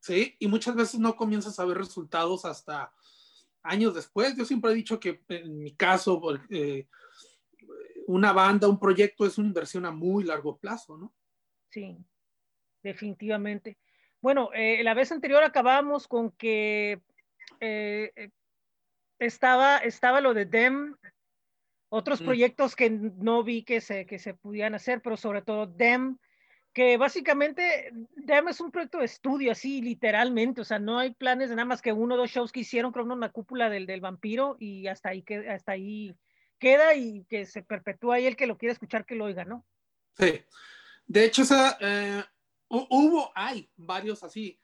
sí, 0.00 0.36
y 0.38 0.46
muchas 0.46 0.74
veces 0.74 0.98
no 0.98 1.16
comienzas 1.16 1.60
a 1.60 1.66
ver 1.66 1.76
resultados 1.76 2.46
hasta 2.46 2.94
años 3.62 3.94
después. 3.94 4.34
Yo 4.36 4.46
siempre 4.46 4.70
he 4.70 4.74
dicho 4.74 4.98
que 4.98 5.22
en 5.28 5.62
mi 5.62 5.74
caso, 5.74 6.18
eh, 6.48 6.88
una 8.06 8.32
banda, 8.32 8.68
un 8.68 8.80
proyecto 8.80 9.26
es 9.26 9.36
una 9.36 9.48
inversión 9.48 9.84
a 9.84 9.90
muy 9.90 10.24
largo 10.24 10.56
plazo, 10.56 10.96
¿no? 10.96 11.12
Sí, 11.68 11.98
definitivamente. 12.82 13.76
Bueno, 14.22 14.48
eh, 14.54 14.82
la 14.82 14.94
vez 14.94 15.12
anterior 15.12 15.44
acabamos 15.44 16.08
con 16.08 16.30
que 16.30 17.02
eh, 17.60 18.30
estaba, 19.26 19.78
estaba 19.78 20.20
lo 20.20 20.34
de 20.34 20.44
DEM, 20.44 20.96
otros 21.88 22.20
Mm. 22.20 22.24
proyectos 22.24 22.76
que 22.76 22.90
no 22.90 23.42
vi 23.42 23.64
que 23.64 23.80
se, 23.80 24.06
que 24.06 24.18
se 24.18 24.34
pudieran 24.34 24.74
hacer, 24.74 25.00
pero 25.02 25.16
sobre 25.16 25.42
todo 25.42 25.66
DEM, 25.66 26.18
que 26.72 26.96
básicamente 26.96 27.92
DEM 28.16 28.48
es 28.48 28.60
un 28.60 28.70
proyecto 28.70 28.98
de 28.98 29.04
estudio, 29.04 29.52
así 29.52 29.82
literalmente, 29.82 30.62
o 30.62 30.64
sea, 30.64 30.78
no 30.78 30.98
hay 30.98 31.12
planes 31.12 31.50
de 31.50 31.56
nada 31.56 31.66
más 31.66 31.82
que 31.82 31.92
uno 31.92 32.14
o 32.14 32.18
dos 32.18 32.30
shows 32.30 32.50
que 32.50 32.60
hicieron, 32.60 32.92
creo, 32.92 33.04
uno 33.04 33.14
en 33.14 33.20
la 33.20 33.28
cúpula 33.30 33.68
del, 33.68 33.86
del 33.86 34.00
vampiro 34.00 34.56
y 34.58 34.86
hasta 34.86 35.10
ahí, 35.10 35.22
que, 35.22 35.48
hasta 35.50 35.72
ahí 35.72 36.16
queda 36.58 36.94
y 36.94 37.24
que 37.24 37.44
se 37.44 37.62
perpetúa 37.62 38.20
y 38.20 38.26
el 38.26 38.36
que 38.36 38.46
lo 38.46 38.56
quiera 38.56 38.72
escuchar 38.72 39.04
que 39.04 39.14
lo 39.14 39.26
oiga, 39.26 39.44
¿no? 39.44 39.66
Sí. 40.16 40.40
De 41.06 41.24
hecho, 41.24 41.42
esa, 41.42 41.76
eh, 41.80 42.24
hu- 42.70 42.86
hubo, 42.88 43.32
hay 43.34 43.68
varios 43.76 44.22
así. 44.22 44.58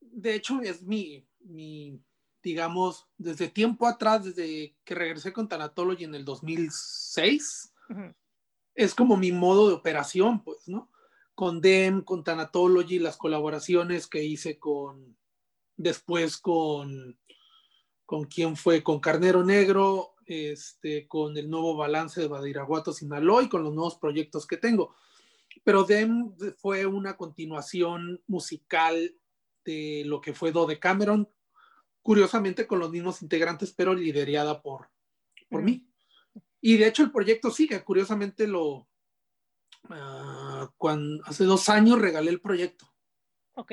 De 0.00 0.34
hecho, 0.34 0.60
es 0.60 0.82
mi, 0.82 1.24
mi, 1.40 2.00
digamos, 2.42 3.08
desde 3.18 3.48
tiempo 3.48 3.86
atrás, 3.86 4.24
desde 4.24 4.76
que 4.84 4.94
regresé 4.94 5.32
con 5.32 5.48
Thanatology 5.48 6.04
en 6.04 6.14
el 6.14 6.24
2006, 6.24 7.72
Ujú. 7.88 8.14
es 8.74 8.94
como 8.94 9.16
mi 9.16 9.32
modo 9.32 9.68
de 9.68 9.74
operación, 9.74 10.42
pues, 10.42 10.68
¿no? 10.68 10.90
Con 11.34 11.60
DEM, 11.60 12.02
con 12.02 12.24
Thanatology, 12.24 12.98
las 12.98 13.16
colaboraciones 13.16 14.06
que 14.06 14.24
hice 14.24 14.58
con, 14.58 15.16
después 15.76 16.36
con, 16.38 17.18
con 18.04 18.24
quién 18.24 18.56
fue, 18.56 18.82
con 18.82 19.00
Carnero 19.00 19.44
Negro, 19.44 20.14
este, 20.26 21.06
con 21.08 21.36
el 21.36 21.48
nuevo 21.48 21.76
balance 21.76 22.20
de 22.20 22.28
Badiraguato, 22.28 22.92
Sinaloa 22.92 23.44
y 23.44 23.48
con 23.48 23.62
los 23.62 23.72
nuevos 23.72 23.96
proyectos 23.96 24.46
que 24.46 24.56
tengo. 24.56 24.94
Pero 25.64 25.84
DEM 25.84 26.34
fue 26.56 26.86
una 26.86 27.16
continuación 27.16 28.22
musical 28.26 29.14
de 29.64 30.02
lo 30.06 30.20
que 30.20 30.34
fue 30.34 30.50
Do 30.50 30.66
de 30.66 30.78
Cameron, 30.78 31.28
curiosamente 32.02 32.66
con 32.66 32.78
los 32.80 32.90
mismos 32.90 33.22
integrantes, 33.22 33.72
pero 33.72 33.94
liderada 33.94 34.60
por, 34.60 34.90
por 35.48 35.62
mí. 35.62 35.88
Y 36.60 36.76
de 36.76 36.86
hecho 36.88 37.02
el 37.02 37.10
proyecto 37.12 37.50
sigue, 37.50 37.82
curiosamente 37.82 38.46
lo, 38.46 38.88
ah, 39.90 40.70
cuando, 40.76 41.22
hace 41.24 41.44
dos 41.44 41.68
años 41.68 42.00
regalé 42.00 42.30
el 42.30 42.40
proyecto 42.40 42.86
Ok. 43.54 43.72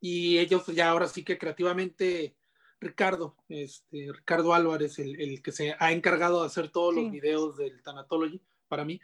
y 0.00 0.38
ellos 0.38 0.66
ya 0.68 0.90
ahora 0.90 1.06
sí 1.06 1.22
que 1.24 1.38
creativamente, 1.38 2.36
Ricardo, 2.80 3.36
este, 3.48 4.10
Ricardo 4.12 4.54
Álvarez, 4.54 4.98
el, 4.98 5.20
el 5.20 5.42
que 5.42 5.52
se 5.52 5.74
ha 5.78 5.92
encargado 5.92 6.40
de 6.40 6.46
hacer 6.46 6.70
todos 6.70 6.94
Sí. 6.94 7.02
los 7.02 7.12
videos 7.12 7.56
del 7.56 7.82
Thanatology 7.82 8.40
para 8.68 8.84
mí, 8.84 9.00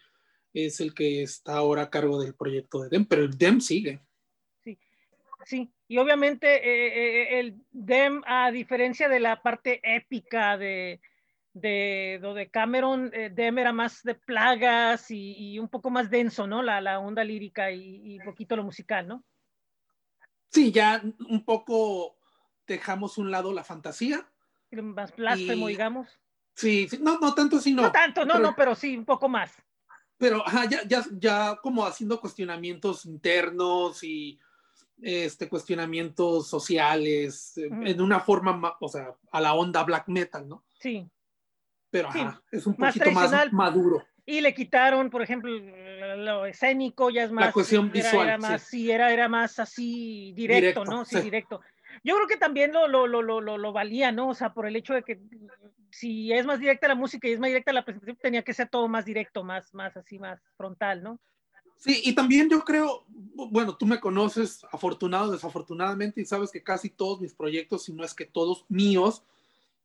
es 0.54 0.80
el 0.80 0.92
que 0.94 1.22
está 1.22 1.56
ahora 1.56 1.82
a 1.82 1.90
cargo 1.90 2.20
del 2.20 2.34
proyecto 2.34 2.82
de 2.82 2.88
DEM, 2.90 3.06
pero 3.06 3.22
el 3.22 3.36
DEM 3.38 3.60
sigue. 3.60 4.02
Sí, 5.44 5.72
y 5.88 5.98
obviamente 5.98 6.46
eh, 6.56 6.86
eh, 7.36 7.40
el 7.40 7.56
DEM, 7.70 8.22
a 8.26 8.50
diferencia 8.50 9.08
de 9.08 9.20
la 9.20 9.42
parte 9.42 9.80
épica 9.82 10.56
de, 10.56 11.00
de, 11.52 12.20
de 12.34 12.50
Cameron, 12.50 13.10
eh, 13.12 13.30
DEM 13.30 13.58
era 13.58 13.72
más 13.72 14.02
de 14.02 14.14
plagas 14.14 15.10
y, 15.10 15.34
y 15.36 15.58
un 15.58 15.68
poco 15.68 15.90
más 15.90 16.10
denso, 16.10 16.46
¿no? 16.46 16.62
La, 16.62 16.80
la 16.80 16.98
onda 17.00 17.24
lírica 17.24 17.70
y, 17.72 18.00
y 18.14 18.18
poquito 18.20 18.56
lo 18.56 18.64
musical, 18.64 19.08
¿no? 19.08 19.24
Sí, 20.50 20.70
ya 20.70 21.02
un 21.28 21.44
poco 21.44 22.16
dejamos 22.66 23.18
un 23.18 23.30
lado 23.30 23.52
la 23.52 23.64
fantasía. 23.64 24.26
Más 24.70 25.14
blasfemo, 25.16 25.68
Y- 25.68 25.72
digamos. 25.72 26.08
Sí, 26.54 26.86
sí, 26.88 26.98
no, 27.00 27.18
no 27.18 27.34
tanto 27.34 27.56
así, 27.56 27.72
no. 27.72 27.82
No, 27.82 27.92
tanto, 27.92 28.26
no, 28.26 28.34
pero- 28.34 28.42
no, 28.44 28.54
pero 28.54 28.74
sí, 28.74 28.94
un 28.96 29.06
poco 29.06 29.26
más. 29.28 29.54
pero 30.18 30.46
ajá, 30.46 30.66
ya, 30.68 30.82
ya, 30.86 31.02
ya 31.18 31.56
como 31.62 31.84
haciendo 31.86 32.20
cuestionamientos 32.20 33.06
internos 33.06 34.04
y 34.04 34.38
este, 35.02 35.48
cuestionamientos 35.48 36.48
sociales 36.48 37.56
eh, 37.58 37.68
Ujú. 37.70 37.82
en 37.82 38.00
una 38.00 38.20
forma, 38.20 38.52
ma- 38.56 38.76
o 38.80 38.88
sea, 38.88 39.14
a 39.30 39.40
la 39.40 39.54
onda 39.54 39.82
black 39.84 40.08
metal, 40.08 40.48
¿no? 40.48 40.64
Sí. 40.78 41.08
Pero 41.90 42.10
Sí, 42.12 42.20
ajá, 42.20 42.42
es 42.50 42.66
un 42.66 42.74
más 42.78 42.94
poquito 42.96 43.12
más 43.12 43.52
maduro. 43.52 44.04
Y 44.24 44.40
le 44.40 44.54
quitaron, 44.54 45.10
por 45.10 45.20
ejemplo, 45.20 45.50
lo 46.16 46.46
escénico, 46.46 47.10
ya 47.10 47.24
es 47.24 47.32
más. 47.32 47.52
cuestión 47.52 47.86
era- 47.86 47.92
visual, 47.92 48.28
Era, 48.28 48.38
más, 48.38 48.62
sí. 48.62 48.90
era, 48.90 49.12
era 49.12 49.28
más 49.28 49.58
así 49.58 50.32
directo, 50.36 50.60
Directo, 50.80 50.84
¿no? 50.84 51.04
Sí, 51.04 51.16
sí. 51.16 51.22
directo. 51.22 51.60
Yo 52.04 52.14
creo 52.14 52.26
que 52.28 52.36
también 52.38 52.72
lo, 52.72 52.86
lo, 52.88 53.06
lo, 53.06 53.20
lo, 53.20 53.40
lo, 53.40 53.58
lo 53.58 53.72
valía, 53.72 54.12
¿no? 54.12 54.28
O 54.28 54.34
sea, 54.34 54.54
por 54.54 54.66
el 54.66 54.76
hecho 54.76 54.94
de 54.94 55.02
que 55.02 55.20
si 55.90 56.32
es 56.32 56.46
más 56.46 56.58
directa 56.60 56.88
la 56.88 56.94
música 56.94 57.28
y 57.28 57.32
es 57.32 57.40
más 57.40 57.48
directa 57.48 57.72
la 57.72 57.84
presentación, 57.84 58.16
tenía 58.22 58.42
que 58.42 58.54
ser 58.54 58.68
todo 58.70 58.88
más 58.88 59.04
directo, 59.04 59.42
más, 59.44 59.74
más 59.74 59.94
así, 59.96 60.18
más 60.18 60.40
frontal, 60.56 61.02
¿no? 61.02 61.20
Sí, 61.82 62.00
y 62.04 62.14
también 62.14 62.48
yo 62.48 62.60
creo, 62.64 63.04
bueno, 63.08 63.76
tú 63.76 63.86
me 63.86 63.98
conoces 63.98 64.64
afortunado, 64.70 65.32
desafortunadamente, 65.32 66.20
y 66.20 66.24
sabes 66.24 66.52
que 66.52 66.62
casi 66.62 66.90
todos 66.90 67.20
mis 67.20 67.34
proyectos, 67.34 67.82
si 67.82 67.92
no 67.92 68.04
es 68.04 68.14
que 68.14 68.24
todos 68.24 68.64
míos, 68.68 69.24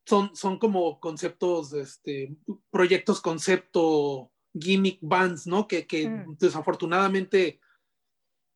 son, 0.06 0.30
son 0.36 0.60
como 0.60 1.00
conceptos, 1.00 1.72
este, 1.72 2.36
proyectos 2.70 3.20
concepto, 3.20 4.30
gimmick 4.54 5.00
bands, 5.02 5.48
¿no? 5.48 5.66
Que, 5.66 5.88
que 5.88 6.08
Mm. 6.08 6.36
desafortunadamente 6.38 7.58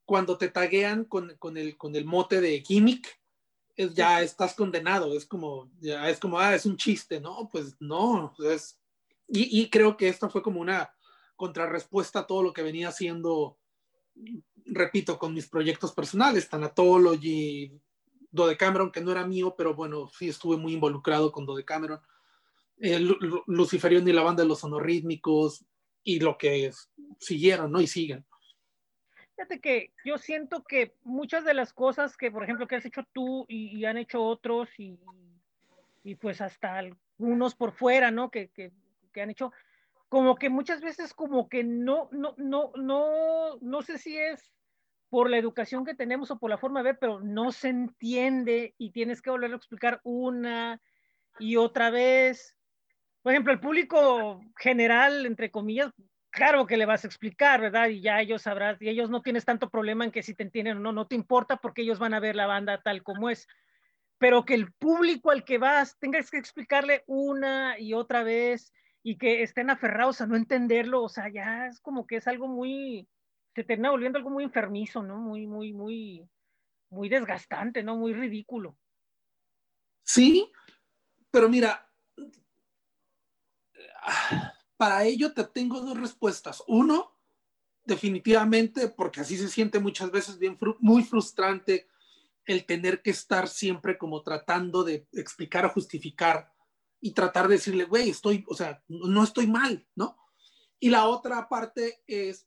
cuando 0.05 0.39
te 0.39 0.49
taguean 0.49 1.05
con, 1.05 1.35
con, 1.41 1.57
el, 1.57 1.77
con 1.77 1.97
el 1.97 2.05
mote 2.05 2.41
de 2.41 2.61
gimmick, 2.61 3.21
es, 3.75 3.93
ya 3.93 4.23
estás 4.23 4.55
condenado, 4.55 5.17
es 5.17 5.27
como, 5.27 5.69
ya 5.81 6.09
es 6.09 6.21
como, 6.21 6.39
ah, 6.39 6.55
es 6.55 6.65
un 6.65 6.77
chiste, 6.77 7.21
¿no? 7.21 7.49
Pues 7.51 7.75
no, 7.81 8.33
es, 8.49 8.79
y, 9.27 9.63
y 9.63 9.69
creo 9.69 9.97
que 9.97 10.07
esta 10.07 10.29
fue 10.31 10.43
como 10.43 10.61
una 10.61 10.95
contrarrespuesta 11.47 12.21
a 12.21 12.27
todo 12.29 12.41
lo 12.45 12.53
que 12.53 12.63
venía 12.63 12.87
haciendo, 12.89 13.59
repito, 14.65 15.19
con 15.19 15.35
mis 15.35 15.49
proyectos 15.49 15.93
personales, 15.93 16.49
Thanatology, 16.49 17.73
Dodecameron, 18.31 18.93
que 18.93 19.01
no 19.01 19.11
era 19.11 19.27
mío, 19.27 19.57
pero 19.59 19.75
bueno, 19.75 20.07
sí 20.17 20.29
estuve 20.29 20.57
muy 20.57 20.75
involucrado 20.75 21.33
con 21.33 21.45
Dodecameron, 21.45 21.99
eh, 22.79 23.01
Lu- 23.01 23.19
Lu- 23.21 23.43
Luciferión 23.49 24.07
y 24.07 24.13
la 24.13 24.23
banda 24.23 24.45
de 24.45 24.49
los 24.49 24.61
sonorítmicos, 24.61 25.65
y 26.05 26.21
lo 26.21 26.39
que 26.39 26.67
es- 26.67 26.89
siguieron, 27.19 27.73
¿no? 27.73 27.81
Y 27.81 27.89
siguen. 27.89 28.25
Fíjate 29.35 29.61
que 29.61 29.93
yo 30.05 30.17
siento 30.19 30.63
que 30.63 30.95
muchas 31.03 31.45
de 31.45 31.55
las 31.55 31.73
cosas 31.73 32.17
que, 32.17 32.31
por 32.31 32.45
ejemplo, 32.45 32.69
que 32.69 32.77
has 32.77 32.85
hecho 32.85 33.03
tú 33.13 33.47
y, 33.49 33.77
y 33.77 33.85
han 33.85 33.97
hecho 33.97 34.23
otros 34.23 34.69
y, 34.79 34.97
y 36.05 36.15
pues 36.15 36.41
hasta 36.41 36.79
algunos 36.79 37.57
por 37.57 37.73
fuera, 37.73 38.13
¿no? 38.13 38.31
Que, 38.31 38.51
que 39.13 39.21
han 39.21 39.31
hecho, 39.31 39.51
como 40.13 40.37
que 40.37 40.51
muchas 40.51 40.83
veces 40.83 41.15
como 41.15 41.49
que 41.49 41.65
no, 41.65 42.11
no, 42.13 42.35
no, 42.37 42.71
no, 42.77 43.57
no 43.63 43.81
sé 43.81 43.97
si 43.97 44.19
es 44.19 44.53
por 45.09 45.31
la 45.31 45.39
educación 45.39 45.87
que 45.87 45.95
tenemos 45.95 46.31
o 46.31 46.39
por 46.39 46.51
la 46.51 46.59
forma 46.59 46.81
de 46.81 46.91
ver, 46.91 46.99
pero 47.01 47.21
no 47.21 47.51
se 47.51 47.71
entiende 47.71 48.75
y 48.77 48.91
tienes 48.93 49.23
que 49.23 49.31
volverlo 49.31 49.57
a 49.57 49.57
explicar 49.57 50.03
una 50.05 50.83
y 51.39 51.57
otra 51.57 51.89
vez. 51.89 52.59
Por 53.23 53.33
ejemplo, 53.33 53.55
el 53.55 53.61
público 53.61 54.43
general, 54.59 55.25
entre 55.25 55.51
comillas, 55.51 55.91
claro 56.29 56.67
que 56.67 56.77
le 56.77 56.85
vas 56.85 57.05
a 57.05 57.07
explicar, 57.07 57.63
¿verdad? 57.63 57.89
Y 57.89 58.03
ya 58.03 58.21
ellos 58.21 58.43
sabrán, 58.43 58.77
y 58.81 58.91
ellos 58.91 59.09
no 59.09 59.23
tienes 59.23 59.47
tanto 59.47 59.71
problema 59.71 60.05
en 60.05 60.11
que 60.11 60.23
si 60.23 60.35
te 60.35 60.43
entienden 60.43 60.77
o 60.77 60.81
no, 60.81 60.93
no 60.93 61.07
te 61.07 61.15
importa 61.15 61.57
porque 61.57 61.81
ellos 61.81 61.99
van 61.99 62.13
a 62.13 62.21
ver 62.21 62.37
la 62.37 62.47
banda 62.47 62.83
tal 62.83 63.03
como 63.03 63.31
es. 63.31 63.49
Pero 64.19 64.45
que 64.45 64.53
el 64.53 64.75
público 64.75 65.31
al 65.31 65.43
que 65.43 65.57
vas 65.57 65.99
tengas 65.99 66.31
que 66.31 66.37
explicarle 66.37 67.03
una 67.07 67.79
y 67.79 67.95
otra 67.95 68.23
vez 68.23 68.75
y 69.03 69.19
que 69.19 69.43
estén 69.43 69.71
aferrados 69.71 70.21
a 70.21 70.27
no 70.27 70.37
entenderlo, 70.37 71.03
o 71.03 71.09
sea, 71.09 71.29
ya 71.29 71.67
es 71.67 71.81
como 71.81 72.07
que 72.07 72.17
es 72.17 72.29
algo 72.29 72.49
muy, 72.49 73.09
se 73.55 73.65
termina 73.65 73.91
volviendo 73.91 74.19
algo 74.19 74.31
muy 74.31 74.45
enfermizo, 74.45 75.03
¿no? 75.03 75.19
Muy, 75.19 75.47
muy, 75.47 75.73
muy, 75.73 76.29
muy 76.91 77.09
desgastante, 77.09 77.83
¿no? 77.83 77.97
Muy 77.97 78.13
ridículo. 78.13 78.77
Sí, 80.05 80.51
pero 81.31 81.49
mira, 81.49 81.89
para 84.77 85.05
ello 85.05 85.33
te 85.33 85.45
tengo 85.45 85.81
dos 85.81 85.99
respuestas. 85.99 86.63
Uno, 86.67 87.17
definitivamente, 87.85 88.89
porque 88.89 89.21
así 89.21 89.37
se 89.37 89.49
siente 89.49 89.79
muchas 89.81 90.11
veces 90.11 90.39
bien, 90.39 90.59
muy 90.81 91.03
frustrante 91.03 91.89
el 92.45 92.65
tener 92.67 93.03
que 93.03 93.11
estar 93.11 93.49
siempre 93.49 93.97
como 93.97 94.23
tratando 94.23 94.85
de 94.85 95.07
explicar 95.13 95.65
o 95.65 95.71
justificar 95.71 96.52
y 97.03 97.13
tratar 97.13 97.49
de 97.49 97.57
decirle, 97.57 97.85
güey, 97.85 98.09
estoy, 98.09 98.45
o 98.49 98.55
sea, 98.55 98.83
no 98.89 99.23
estoy 99.25 99.49
mal, 99.49 99.87
¿no? 99.97 100.17
Y 100.79 100.89
la 100.89 101.09
otra 101.09 101.49
parte 101.49 102.03
es 102.07 102.47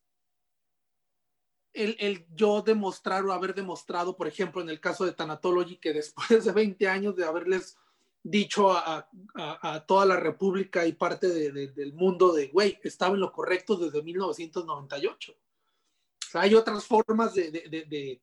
el, 1.73 1.97
el 1.99 2.25
yo 2.33 2.61
demostrar 2.61 3.25
o 3.25 3.33
haber 3.33 3.53
demostrado, 3.53 4.15
por 4.15 4.27
ejemplo, 4.27 4.61
en 4.61 4.69
el 4.69 4.79
caso 4.79 5.05
de 5.05 5.11
Thanatology, 5.11 5.77
que 5.77 5.93
después 5.93 6.45
de 6.45 6.51
20 6.51 6.87
años 6.87 7.15
de 7.15 7.25
haberles 7.25 7.77
dicho 8.23 8.71
a, 8.71 9.07
a, 9.35 9.75
a 9.75 9.85
toda 9.85 10.05
la 10.05 10.15
República 10.15 10.85
y 10.87 10.93
parte 10.93 11.27
de, 11.27 11.51
de, 11.51 11.67
del 11.67 11.93
mundo 11.93 12.33
de, 12.33 12.47
güey, 12.47 12.79
estaba 12.83 13.13
en 13.13 13.21
lo 13.21 13.31
correcto 13.31 13.75
desde 13.75 14.01
1998. 14.01 15.33
O 15.33 16.29
sea, 16.31 16.41
hay 16.41 16.55
otras 16.55 16.85
formas 16.85 17.35
de, 17.35 17.51
de, 17.51 18.21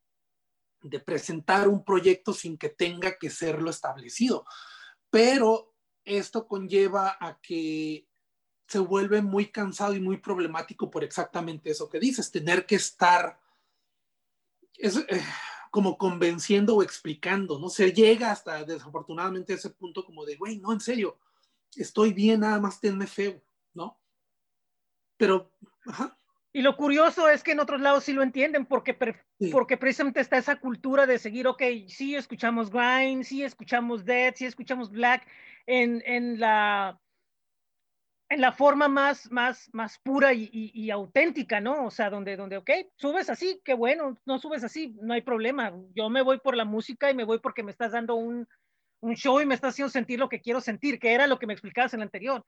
de, 0.83 1.01
presentar 1.01 1.69
un 1.69 1.85
proyecto 1.85 2.33
sin 2.33 2.57
que 2.57 2.71
tenga 2.71 3.17
que 3.19 3.31
serlo 3.31 3.71
establecido. 3.71 4.45
Pero 5.09 5.72
esto 6.05 6.47
conlleva 6.47 7.17
a 7.21 7.41
que 7.41 8.07
se 8.67 8.79
vuelve 8.79 9.21
muy 9.23 9.47
cansado 9.47 9.95
y 9.95 10.01
muy 10.01 10.17
problemático 10.17 10.91
por 10.91 11.05
exactamente 11.05 11.71
eso 11.71 11.89
que 11.89 12.01
dices, 12.01 12.31
tener 12.31 12.65
que 12.65 12.77
estar 12.77 13.39
es 14.75 14.97
eh, 14.97 15.23
como 15.71 15.97
convenciendo 15.97 16.77
o 16.77 16.83
explicando, 16.83 17.59
¿no? 17.59 17.69
Se 17.69 17.93
llega 17.93 18.31
hasta 18.31 18.65
desafortunadamente 18.65 19.55
ese 19.55 19.71
punto 19.71 20.05
como 20.05 20.25
de, 20.25 20.37
güey, 20.37 20.59
no, 20.59 20.73
en 20.73 20.81
serio, 20.81 21.19
estoy 21.77 22.13
bien, 22.13 22.41
nada 22.41 22.61
más 22.61 22.81
tenme 22.81 23.07
feo, 23.07 23.43
¿no? 23.75 23.99
Pero, 25.17 25.53
ajá. 25.87 26.17
Y 26.53 26.61
lo 26.61 26.77
curioso 26.77 27.29
es 27.29 27.43
que 27.43 27.53
en 27.53 27.61
otros 27.61 27.81
lados 27.81 28.05
sí 28.05 28.13
lo 28.13 28.23
entienden, 28.23 28.67
porque, 28.67 28.97
sí. 29.39 29.51
porque 29.51 29.79
precisamente 29.79 30.21
está 30.21 30.37
esa 30.37 30.57
cultura 30.57 31.07
de 31.07 31.19
seguir, 31.19 31.47
ok, 31.47 31.63
sí 31.89 32.15
escuchamos 32.15 32.71
grind, 32.71 33.25
sí 33.25 33.43
escuchamos 33.43 34.05
dead, 34.05 34.35
sí 34.37 34.45
escuchamos 34.45 34.91
black, 34.91 35.27
en, 35.67 36.03
en 36.05 36.39
la 36.39 37.01
en 38.33 38.41
la 38.41 38.53
forma 38.53 38.89
más, 38.89 39.31
más, 39.31 39.69
más 39.75 39.99
pura 39.99 40.33
y, 40.33 40.49
y, 40.51 40.71
y, 40.73 40.91
auténtica, 40.91 41.61
¿no? 41.61 41.85
O 41.85 41.91
sea, 41.91 42.09
donde, 42.09 42.35
donde, 42.35 42.57
ok, 42.57 42.71
subes 42.97 43.29
así, 43.29 43.61
qué 43.63 43.75
bueno, 43.75 44.19
no 44.25 44.39
subes 44.39 44.65
así, 44.65 44.97
no 45.03 45.13
hay 45.13 45.21
problema. 45.21 45.75
Yo 45.95 46.09
me 46.09 46.23
voy 46.23 46.41
por 46.41 46.57
la 46.57 46.65
música 46.65 47.11
y 47.11 47.15
me 47.15 47.25
voy 47.25 47.41
porque 47.41 47.63
me 47.63 47.71
estás 47.71 47.93
dando 47.93 48.15
un, 48.15 48.49
un 49.01 49.17
show 49.17 49.39
y 49.41 49.47
me 49.47 49.55
estás 49.55 49.75
haciendo 49.75 49.91
sentir 49.91 50.19
lo 50.19 50.31
que 50.31 50.41
quiero 50.41 50.63
sentir, 50.63 50.99
que 50.99 51.13
era 51.13 51.27
lo 51.27 51.39
que 51.39 51.47
me 51.47 51.53
explicabas 51.53 51.93
en 51.93 52.01
el 52.01 52.05
anterior. 52.05 52.43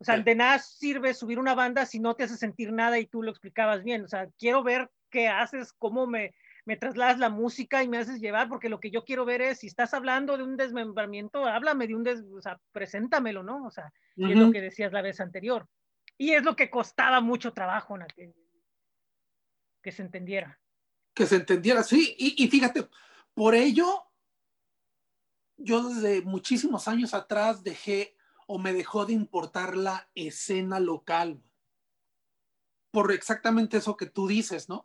O 0.00 0.04
sea, 0.04 0.18
de 0.18 0.34
nada 0.34 0.58
sirve 0.58 1.12
subir 1.12 1.38
una 1.38 1.54
banda 1.54 1.84
si 1.84 2.00
no 2.00 2.14
te 2.14 2.24
hace 2.24 2.38
sentir 2.38 2.72
nada 2.72 2.98
y 2.98 3.06
tú 3.06 3.22
lo 3.22 3.30
explicabas 3.30 3.84
bien. 3.84 4.02
O 4.02 4.08
sea, 4.08 4.28
quiero 4.38 4.62
ver 4.62 4.90
qué 5.10 5.28
haces, 5.28 5.74
cómo 5.74 6.06
me, 6.06 6.34
me 6.64 6.78
trasladas 6.78 7.18
la 7.18 7.28
música 7.28 7.82
y 7.82 7.88
me 7.88 7.98
haces 7.98 8.18
llevar, 8.18 8.48
porque 8.48 8.70
lo 8.70 8.80
que 8.80 8.90
yo 8.90 9.04
quiero 9.04 9.26
ver 9.26 9.42
es, 9.42 9.58
si 9.58 9.66
estás 9.66 9.92
hablando 9.92 10.38
de 10.38 10.44
un 10.44 10.56
desmembramiento, 10.56 11.44
háblame 11.44 11.86
de 11.86 11.94
un, 11.94 12.02
des, 12.02 12.22
o 12.34 12.40
sea, 12.40 12.58
preséntamelo, 12.72 13.42
¿no? 13.42 13.66
O 13.66 13.70
sea, 13.70 13.92
uh 14.16 14.22
-huh. 14.22 14.30
es 14.30 14.38
lo 14.38 14.50
que 14.50 14.62
decías 14.62 14.90
la 14.90 15.02
vez 15.02 15.20
anterior. 15.20 15.68
Y 16.16 16.32
es 16.32 16.44
lo 16.44 16.56
que 16.56 16.70
costaba 16.70 17.20
mucho 17.20 17.52
trabajo, 17.52 17.98
que, 18.16 18.32
que 19.82 19.92
se 19.92 20.02
entendiera. 20.02 20.58
Que 21.12 21.26
se 21.26 21.36
entendiera, 21.36 21.82
sí. 21.82 22.14
Y, 22.18 22.42
y 22.42 22.48
fíjate, 22.48 22.88
por 23.34 23.54
ello, 23.54 24.06
yo 25.58 25.88
desde 25.90 26.22
muchísimos 26.22 26.88
años 26.88 27.12
atrás 27.12 27.62
dejé 27.62 28.16
o 28.52 28.58
me 28.58 28.72
dejó 28.72 29.06
de 29.06 29.12
importar 29.12 29.76
la 29.76 30.10
escena 30.16 30.80
local. 30.80 31.40
Por 32.90 33.12
exactamente 33.12 33.76
eso 33.76 33.96
que 33.96 34.06
tú 34.06 34.26
dices, 34.26 34.68
¿no? 34.68 34.84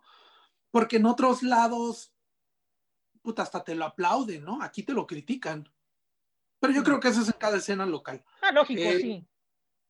Porque 0.69 0.97
en 0.97 1.07
otros 1.07 1.41
lados, 1.41 2.13
puta, 3.23 3.41
hasta 3.41 3.63
te 3.63 3.73
lo 3.73 3.85
aplauden, 3.85 4.45
¿no? 4.45 4.61
Aquí 4.61 4.83
te 4.83 4.93
lo 4.93 5.07
critican. 5.07 5.67
Pero 6.59 6.73
yo 6.73 6.83
creo 6.83 6.99
que 6.99 7.07
eso 7.07 7.23
es 7.23 7.27
en 7.27 7.39
cada 7.39 7.57
escena 7.57 7.87
local. 7.87 8.23
Ah, 8.43 8.51
lógico, 8.51 8.83
eh, 8.83 8.99
sí. 8.99 9.27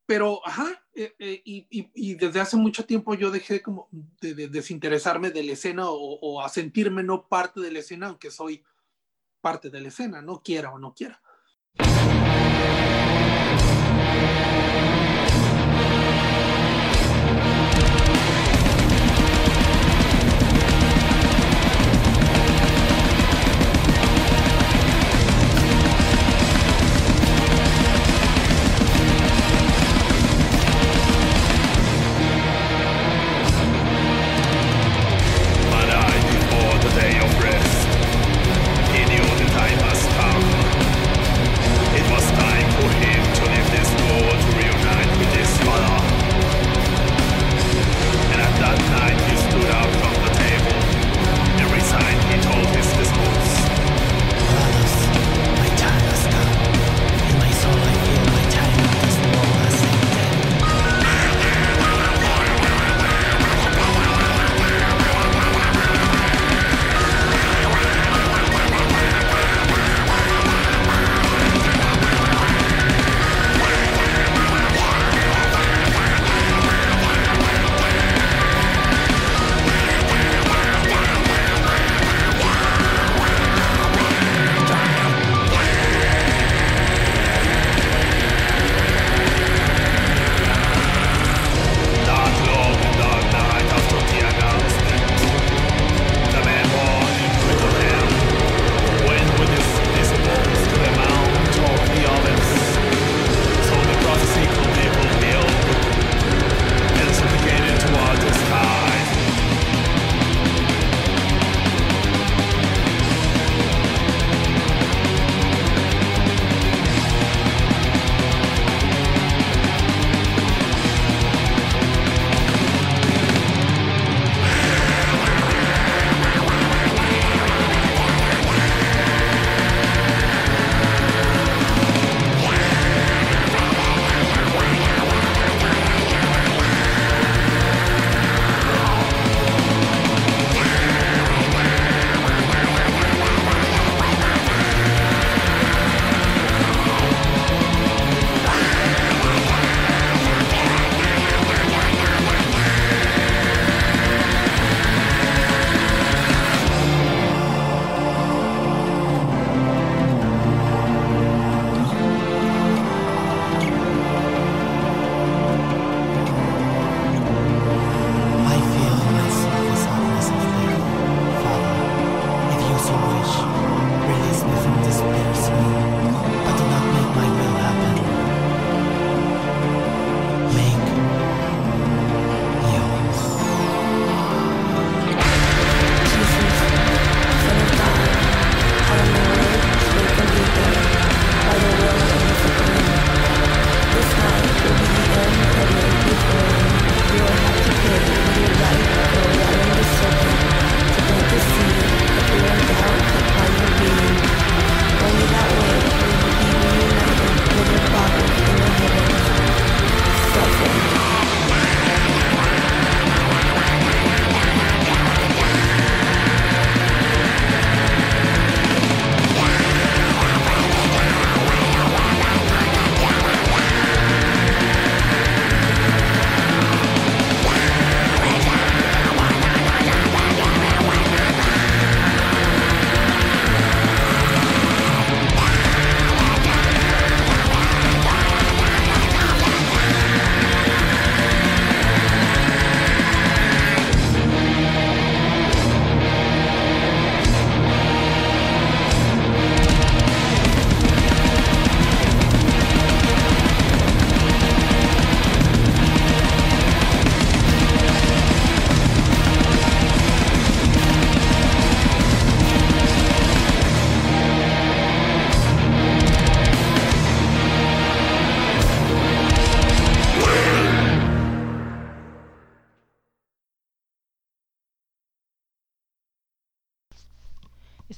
Pero, 0.06 0.40
ajá, 0.48 0.82
eh, 0.94 1.14
eh, 1.20 1.42
y, 1.44 1.68
y, 1.70 1.92
y, 1.94 2.16
desde 2.16 2.40
hace 2.40 2.56
mucho 2.56 2.86
tiempo 2.86 3.14
yo 3.14 3.30
dejé 3.30 3.62
como 3.62 3.90
de, 3.92 4.36
de 4.36 4.48
desinteresarme 4.48 5.32
de 5.32 5.44
la 5.44 5.52
escena 5.52 5.90
o, 5.90 5.98
o, 5.98 6.42
a 6.42 6.48
sentirme 6.48 7.04
no 7.04 7.28
parte 7.28 7.60
de 7.60 7.72
la 7.72 7.80
escena, 7.80 8.08
aunque 8.08 8.32
soy 8.32 8.64
parte 9.42 9.70
de 9.70 9.82
la 9.82 9.90
escena, 9.90 10.22
no 10.22 10.42
quiera 10.42 10.72
o 10.72 10.80
no 10.80 10.94
quiera. 10.94 11.22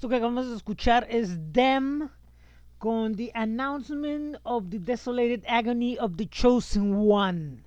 Esto 0.08 0.14
que 0.14 0.24
acabamos 0.24 0.50
de 0.50 0.56
escuchar 0.56 1.06
es 1.10 1.38
Them 1.52 2.08
con 2.78 3.14
The 3.14 3.30
Announcement 3.34 4.38
of 4.44 4.70
the 4.70 4.80
Desolated 4.80 5.44
Agony 5.50 5.98
of 6.00 6.16
the 6.16 6.30
Chosen 6.30 6.94
One. 6.96 7.66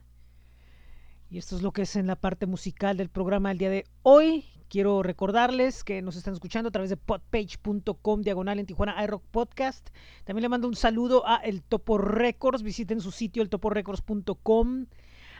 Y 1.29 1.37
esto 1.37 1.57
es 1.57 1.61
lo 1.61 1.73
que 1.73 1.83
es 1.83 1.97
en 1.97 2.07
la 2.07 2.17
parte 2.17 2.47
musical 2.47 2.97
del 2.97 3.11
programa 3.11 3.51
del 3.51 3.59
día 3.59 3.69
de 3.69 3.85
hoy. 4.05 4.47
Quiero 4.71 5.03
recordarles 5.03 5.85
que 5.85 6.01
nos 6.01 6.17
están 6.17 6.33
escuchando 6.33 6.69
a 6.69 6.73
través 6.73 6.89
de 6.89 6.97
podpage.com 6.97 8.23
diagonal 8.23 8.59
en 8.59 8.65
Tijuana 8.65 9.05
iRock 9.05 9.25
Podcast. 9.31 9.91
También 10.25 10.45
le 10.45 10.49
mando 10.49 10.67
un 10.67 10.77
saludo 10.77 11.29
a 11.29 11.37
El 11.37 11.63
Topo 11.63 11.99
Records. 11.99 12.63
Visiten 12.63 13.03
su 13.03 13.11
sitio 13.11 13.43
eltoporecords.com. 13.43 14.87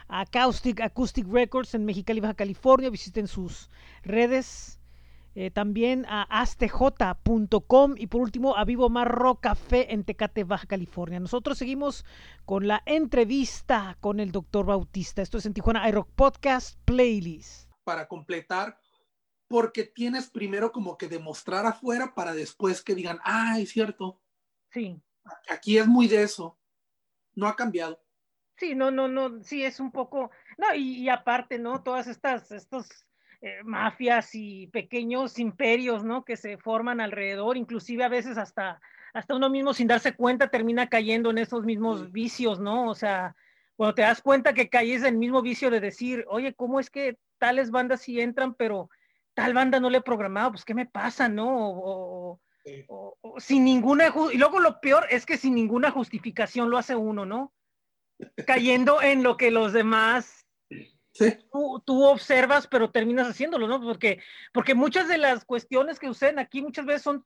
A 0.07 0.21
Acoustic, 0.21 0.79
Acoustic 0.81 1.27
Records 1.27 1.73
en 1.73 1.83
Mexicali, 1.83 2.19
Baja 2.19 2.35
California. 2.35 2.91
Visiten 2.91 3.27
sus 3.27 3.71
redes. 4.03 4.80
Eh, 5.33 5.49
también 5.49 6.05
a 6.09 6.23
astj.com 6.23 7.95
y 7.97 8.07
por 8.07 8.21
último 8.21 8.57
a 8.57 8.65
Vivo 8.65 8.89
Marro 8.89 9.39
Café 9.39 9.93
en 9.93 10.03
Tecate, 10.03 10.43
Baja 10.43 10.67
California. 10.67 11.21
Nosotros 11.21 11.57
seguimos 11.57 12.05
con 12.43 12.67
la 12.67 12.83
entrevista 12.85 13.97
con 14.01 14.19
el 14.19 14.33
doctor 14.33 14.65
Bautista. 14.65 15.21
Esto 15.21 15.37
es 15.37 15.45
en 15.45 15.53
Tijuana 15.53 15.87
iRock 15.87 16.09
Podcast 16.15 16.77
Playlist. 16.83 17.71
Para 17.85 18.09
completar, 18.09 18.77
porque 19.47 19.85
tienes 19.85 20.29
primero 20.29 20.73
como 20.73 20.97
que 20.97 21.07
demostrar 21.07 21.65
afuera 21.65 22.13
para 22.13 22.33
después 22.33 22.83
que 22.83 22.93
digan, 22.93 23.19
ah, 23.23 23.57
es 23.57 23.69
cierto. 23.69 24.19
Sí. 24.69 25.01
Aquí 25.49 25.77
es 25.77 25.87
muy 25.87 26.09
de 26.09 26.23
eso. 26.23 26.59
No 27.35 27.47
ha 27.47 27.55
cambiado. 27.55 28.03
Sí, 28.57 28.75
no, 28.75 28.91
no, 28.91 29.07
no, 29.07 29.41
sí, 29.43 29.63
es 29.63 29.79
un 29.79 29.91
poco, 29.91 30.29
no, 30.57 30.75
y, 30.75 30.99
y 30.99 31.09
aparte, 31.09 31.57
¿no? 31.57 31.81
Todas 31.81 32.05
estas, 32.07 32.51
estos 32.51 32.87
eh, 33.41 33.59
mafias 33.63 34.35
y 34.35 34.67
pequeños 34.67 35.39
imperios, 35.39 36.03
¿no? 36.03 36.23
Que 36.23 36.37
se 36.37 36.57
forman 36.57 37.01
alrededor, 37.01 37.57
inclusive 37.57 38.03
a 38.03 38.09
veces 38.09 38.37
hasta, 38.37 38.79
hasta 39.13 39.35
uno 39.35 39.49
mismo 39.49 39.73
sin 39.73 39.87
darse 39.87 40.13
cuenta 40.15 40.49
termina 40.49 40.87
cayendo 40.87 41.31
en 41.31 41.39
esos 41.39 41.63
mismos 41.65 42.11
vicios, 42.11 42.59
¿no? 42.59 42.89
O 42.89 42.95
sea, 42.95 43.35
cuando 43.75 43.95
te 43.95 44.03
das 44.03 44.21
cuenta 44.21 44.53
que 44.53 44.69
caes 44.69 45.01
en 45.01 45.07
el 45.15 45.17
mismo 45.17 45.41
vicio 45.41 45.71
de 45.71 45.79
decir, 45.79 46.23
oye, 46.29 46.53
¿cómo 46.53 46.79
es 46.79 46.89
que 46.91 47.17
tales 47.39 47.71
bandas 47.71 48.01
sí 48.01 48.21
entran, 48.21 48.53
pero 48.53 48.89
tal 49.33 49.53
banda 49.55 49.79
no 49.79 49.89
le 49.89 49.97
he 49.97 50.01
programado? 50.01 50.51
Pues, 50.51 50.63
¿qué 50.63 50.75
me 50.75 50.85
pasa, 50.85 51.27
no? 51.27 51.49
O, 51.49 52.31
o- 52.33 52.41
Sí. 52.63 52.85
o- 52.89 53.17
o 53.21 53.39
sin 53.39 53.63
ninguna, 53.63 54.13
y 54.31 54.37
luego 54.37 54.59
lo 54.59 54.79
peor 54.81 55.07
es 55.09 55.25
que 55.25 55.37
sin 55.37 55.55
ninguna 55.55 55.89
justificación 55.89 56.69
lo 56.69 56.77
hace 56.77 56.95
uno, 56.95 57.25
¿no? 57.25 57.53
Cayendo 58.45 59.01
en 59.01 59.23
lo 59.23 59.35
que 59.35 59.49
los 59.49 59.73
demás 59.73 60.40
Sí, 61.13 61.33
tú, 61.51 61.81
tú 61.85 62.03
observas, 62.05 62.67
pero 62.67 62.89
terminas 62.89 63.27
haciéndolo, 63.27 63.67
¿no? 63.67 63.81
Porque, 63.81 64.21
porque 64.53 64.73
muchas 64.75 65.07
de 65.07 65.17
las 65.17 65.43
cuestiones 65.45 65.99
que 65.99 66.07
suceden 66.07 66.39
aquí 66.39 66.61
muchas 66.61 66.85
veces 66.85 67.01
son, 67.01 67.23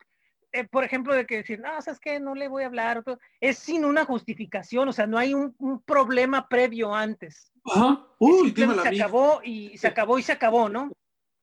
eh, 0.51 0.63
por 0.65 0.83
ejemplo, 0.83 1.13
de 1.13 1.25
que 1.27 1.37
decir, 1.37 1.59
no, 1.59 1.81
¿sabes 1.81 1.99
qué? 1.99 2.19
No 2.19 2.33
le 2.33 2.47
voy 2.47 2.63
a 2.63 2.67
hablar. 2.67 3.03
Es 3.39 3.59
sin 3.59 3.85
una 3.85 4.03
justificación, 4.05 4.89
o 4.89 4.93
sea, 4.93 5.05
no 5.05 5.17
hay 5.17 5.33
un, 5.33 5.55
un 5.59 5.81
problema 5.83 6.47
previo 6.47 6.95
antes. 6.95 7.51
Ajá. 7.65 8.05
Uy, 8.17 8.53
se 8.55 8.63
acabó 9.03 9.41
y 9.43 9.77
se 9.77 9.87
acabó 9.87 10.17
y 10.17 10.23
se 10.23 10.31
acabó, 10.31 10.69
¿no? 10.69 10.91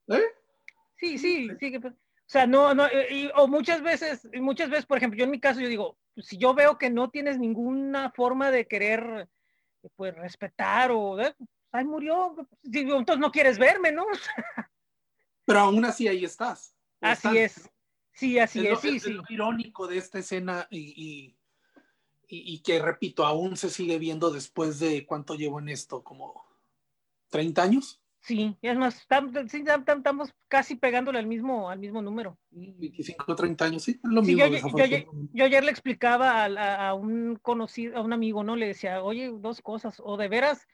¿Eh? 0.09 0.21
Sí, 0.97 1.17
sí, 1.17 1.49
sí. 1.59 1.71
que, 1.71 1.77
O 1.77 1.91
sea, 2.25 2.45
no, 2.45 2.73
no, 2.73 2.87
eh, 2.87 3.07
y- 3.09 3.29
o 3.35 3.47
muchas 3.47 3.81
veces, 3.81 4.27
muchas 4.33 4.69
veces, 4.69 4.85
por 4.85 4.97
ejemplo, 4.97 5.17
yo 5.17 5.25
en 5.25 5.31
mi 5.31 5.39
caso, 5.39 5.59
yo 5.61 5.67
digo, 5.67 5.97
si 6.17 6.37
yo 6.37 6.53
veo 6.53 6.77
que 6.77 6.89
no 6.89 7.09
tienes 7.09 7.39
ninguna 7.39 8.11
forma 8.11 8.51
de 8.51 8.67
querer, 8.67 9.27
pues, 9.95 10.15
respetar 10.15 10.91
o, 10.91 11.19
eh, 11.21 11.33
ay, 11.73 11.85
murió, 11.85 12.35
digo, 12.61 12.97
entonces 12.97 13.19
no 13.19 13.31
quieres 13.31 13.57
verme, 13.57 13.91
¿no? 13.91 14.05
Pero 15.45 15.59
aún 15.59 15.83
así 15.83 16.07
ahí 16.07 16.23
estás. 16.23 16.75
Así 17.01 17.37
Estás. 17.37 17.57
es. 17.67 17.69
Sí, 18.13 18.39
así 18.39 18.59
Es 18.59 18.65
es, 18.65 18.71
lo, 18.71 18.77
sí, 18.91 18.95
es 18.97 19.03
sí. 19.03 19.13
lo 19.13 19.23
irónico 19.27 19.87
de 19.87 19.97
esta 19.97 20.19
escena 20.19 20.67
y, 20.69 21.35
y, 22.29 22.53
y- 22.53 22.61
que, 22.61 22.79
repito, 22.79 23.25
aún 23.25 23.57
se 23.57 23.69
sigue 23.69 23.97
viendo 23.97 24.29
después 24.31 24.79
de 24.79 25.05
cuánto 25.05 25.33
llevo 25.35 25.59
en 25.59 25.69
esto, 25.69 26.03
como 26.03 26.45
30 27.29 27.63
años, 27.63 27.99
Sí, 28.25 28.57
es 28.61 28.77
más, 28.77 29.05
estamos 29.05 30.33
casi 30.47 30.75
pegándole 30.75 31.19
al 31.19 31.27
mismo, 31.27 31.69
al 31.69 31.77
mismo 31.79 32.01
número. 32.01 32.39
25, 32.51 33.35
30 33.35 33.65
años, 33.65 33.83
sí, 33.83 33.91
es 33.91 33.99
lo 34.03 34.23
Sí, 34.23 34.37
mismo. 34.37 34.77
yo, 34.77 34.85
yo- 34.85 35.43
ayer 35.43 35.61
le 35.61 35.71
explicaba 35.71 36.43
a, 36.43 36.45
a- 36.45 36.87
a 36.89 36.93
un 36.93 37.35
conocido, 37.41 37.97
a 37.97 38.01
un 38.01 38.13
amigo, 38.13 38.41
¿no? 38.45 38.55
Le 38.55 38.67
decía, 38.67 39.03
oye, 39.03 39.29
dos 39.29 39.61
cosas, 39.61 40.01
o 40.01 40.15
de 40.15 40.29
veras, 40.29 40.65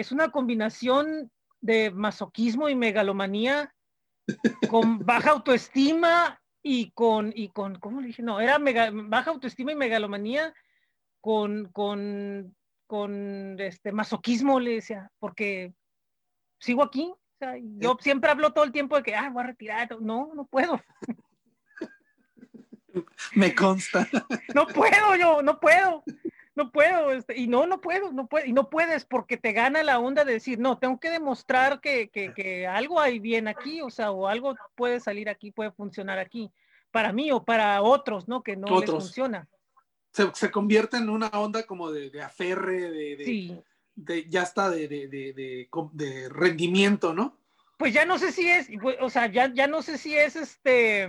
es 0.00 0.12
una 0.12 0.30
combinación 0.30 1.30
de 1.60 1.90
masoquismo 1.90 2.68
y 2.68 2.74
megalomanía 2.76 3.74
con 4.68 4.98
baja 5.06 5.30
autoestima 5.30 6.40
y 6.62 6.90
con, 6.92 7.32
y 7.34 7.48
con, 7.48 7.78
¿cómo 7.78 8.00
le 8.00 8.08
dije? 8.08 8.22
No, 8.22 8.40
era 8.40 8.58
mega- 8.58 8.90
baja 8.92 9.30
autoestima 9.30 9.72
y 9.72 9.76
megalomanía 9.76 10.54
con, 11.20 11.68
con, 11.72 12.54
con 12.86 13.56
este 13.58 13.90
masoquismo, 13.92 14.60
le 14.60 14.74
decía, 14.74 15.10
porque 15.18 15.74
sigo 16.60 16.82
aquí. 16.82 17.10
O 17.10 17.38
sea, 17.38 17.54
yo 17.58 17.96
siempre 18.00 18.30
hablo 18.30 18.52
todo 18.52 18.64
el 18.64 18.72
tiempo 18.72 18.96
de 18.96 19.02
que, 19.02 19.14
ah, 19.14 19.30
voy 19.30 19.42
a 19.44 19.46
retirar. 19.48 20.00
No, 20.00 20.32
no 20.34 20.46
puedo. 20.46 20.80
Me 23.34 23.54
consta. 23.54 24.08
no 24.54 24.66
puedo 24.66 25.16
yo, 25.16 25.42
no 25.42 25.58
puedo, 25.60 26.02
no 26.58 26.72
puedo, 26.72 27.12
este, 27.12 27.38
y 27.38 27.46
no, 27.46 27.66
no 27.66 27.80
puedo, 27.80 28.10
no 28.12 28.26
puedo, 28.26 28.44
y 28.44 28.52
no 28.52 28.68
puedes 28.68 29.04
porque 29.04 29.36
te 29.36 29.52
gana 29.52 29.82
la 29.84 30.00
onda 30.00 30.24
de 30.24 30.32
decir, 30.32 30.58
no, 30.58 30.76
tengo 30.78 30.98
que 30.98 31.08
demostrar 31.08 31.80
que, 31.80 32.08
que, 32.08 32.34
que 32.34 32.66
algo 32.66 33.00
hay 33.00 33.20
bien 33.20 33.46
aquí, 33.46 33.80
o 33.80 33.90
sea, 33.90 34.10
o 34.10 34.26
algo 34.26 34.56
puede 34.74 34.98
salir 34.98 35.28
aquí, 35.28 35.52
puede 35.52 35.70
funcionar 35.70 36.18
aquí, 36.18 36.50
para 36.90 37.12
mí 37.12 37.30
o 37.30 37.44
para 37.44 37.80
otros, 37.80 38.26
¿no? 38.26 38.42
Que 38.42 38.56
no 38.56 38.80
les 38.80 38.90
funciona. 38.90 39.48
Se, 40.12 40.28
se 40.34 40.50
convierte 40.50 40.96
en 40.96 41.08
una 41.08 41.28
onda 41.28 41.62
como 41.62 41.92
de, 41.92 42.10
de 42.10 42.22
aferre, 42.22 42.90
de, 42.90 43.16
de, 43.16 43.24
Sí, 43.24 43.62
de- 43.94 44.28
ya 44.28 44.42
está 44.42 44.68
de, 44.68 44.88
de, 44.88 45.06
de, 45.06 45.32
de- 45.32 45.68
de 45.92 46.28
rendimiento, 46.28 47.14
¿no? 47.14 47.36
pues 47.78 47.94
ya 47.94 48.04
no 48.04 48.18
sé 48.18 48.32
si 48.32 48.48
es, 48.48 48.68
o 49.00 49.08
sea, 49.08 49.26
ya, 49.28 49.54
ya 49.54 49.68
no 49.68 49.82
sé 49.82 49.98
si 49.98 50.16
es 50.16 50.34
este 50.34 51.08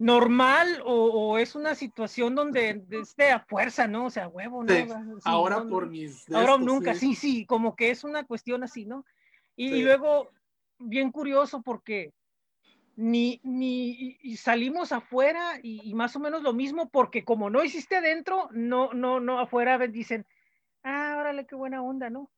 normal 0.00 0.80
o, 0.86 0.94
o 0.94 1.38
es 1.38 1.54
una 1.54 1.74
situación 1.74 2.34
donde 2.34 2.82
esté 2.90 3.32
a 3.32 3.40
fuerza, 3.40 3.86
¿no? 3.86 4.06
O 4.06 4.10
sea, 4.10 4.28
huevo, 4.28 4.64
¿no? 4.64 4.72
Sí, 4.72 4.86
Sí, 4.88 5.20
Ahora 5.24 5.60
no, 5.60 5.68
por 5.68 5.90
mis... 5.90 6.26
Ahora 6.30 6.56
nunca, 6.56 6.94
sí, 6.94 7.14
sí, 7.14 7.44
como 7.44 7.76
que 7.76 7.90
es 7.90 8.02
una 8.02 8.24
cuestión 8.24 8.64
así, 8.64 8.86
¿no? 8.86 9.04
Y, 9.56 9.82
luego, 9.82 10.30
bien 10.78 11.12
curioso 11.12 11.60
porque 11.60 12.14
ni, 12.96 13.40
ni 13.42 14.16
y- 14.22 14.36
salimos 14.38 14.90
afuera 14.90 15.60
y, 15.62 15.82
y 15.84 15.92
más 15.92 16.16
o 16.16 16.18
menos 16.18 16.42
lo 16.42 16.54
mismo 16.54 16.88
porque 16.88 17.22
como 17.22 17.50
no 17.50 17.62
hiciste 17.62 17.96
adentro, 17.96 18.48
no, 18.52 18.94
no, 18.94 19.20
no, 19.20 19.38
afuera 19.38 19.76
dicen, 19.86 20.24
ah, 20.82 21.16
órale, 21.20 21.44
qué 21.44 21.56
buena 21.56 21.82
onda, 21.82 22.08
¿no? 22.08 22.30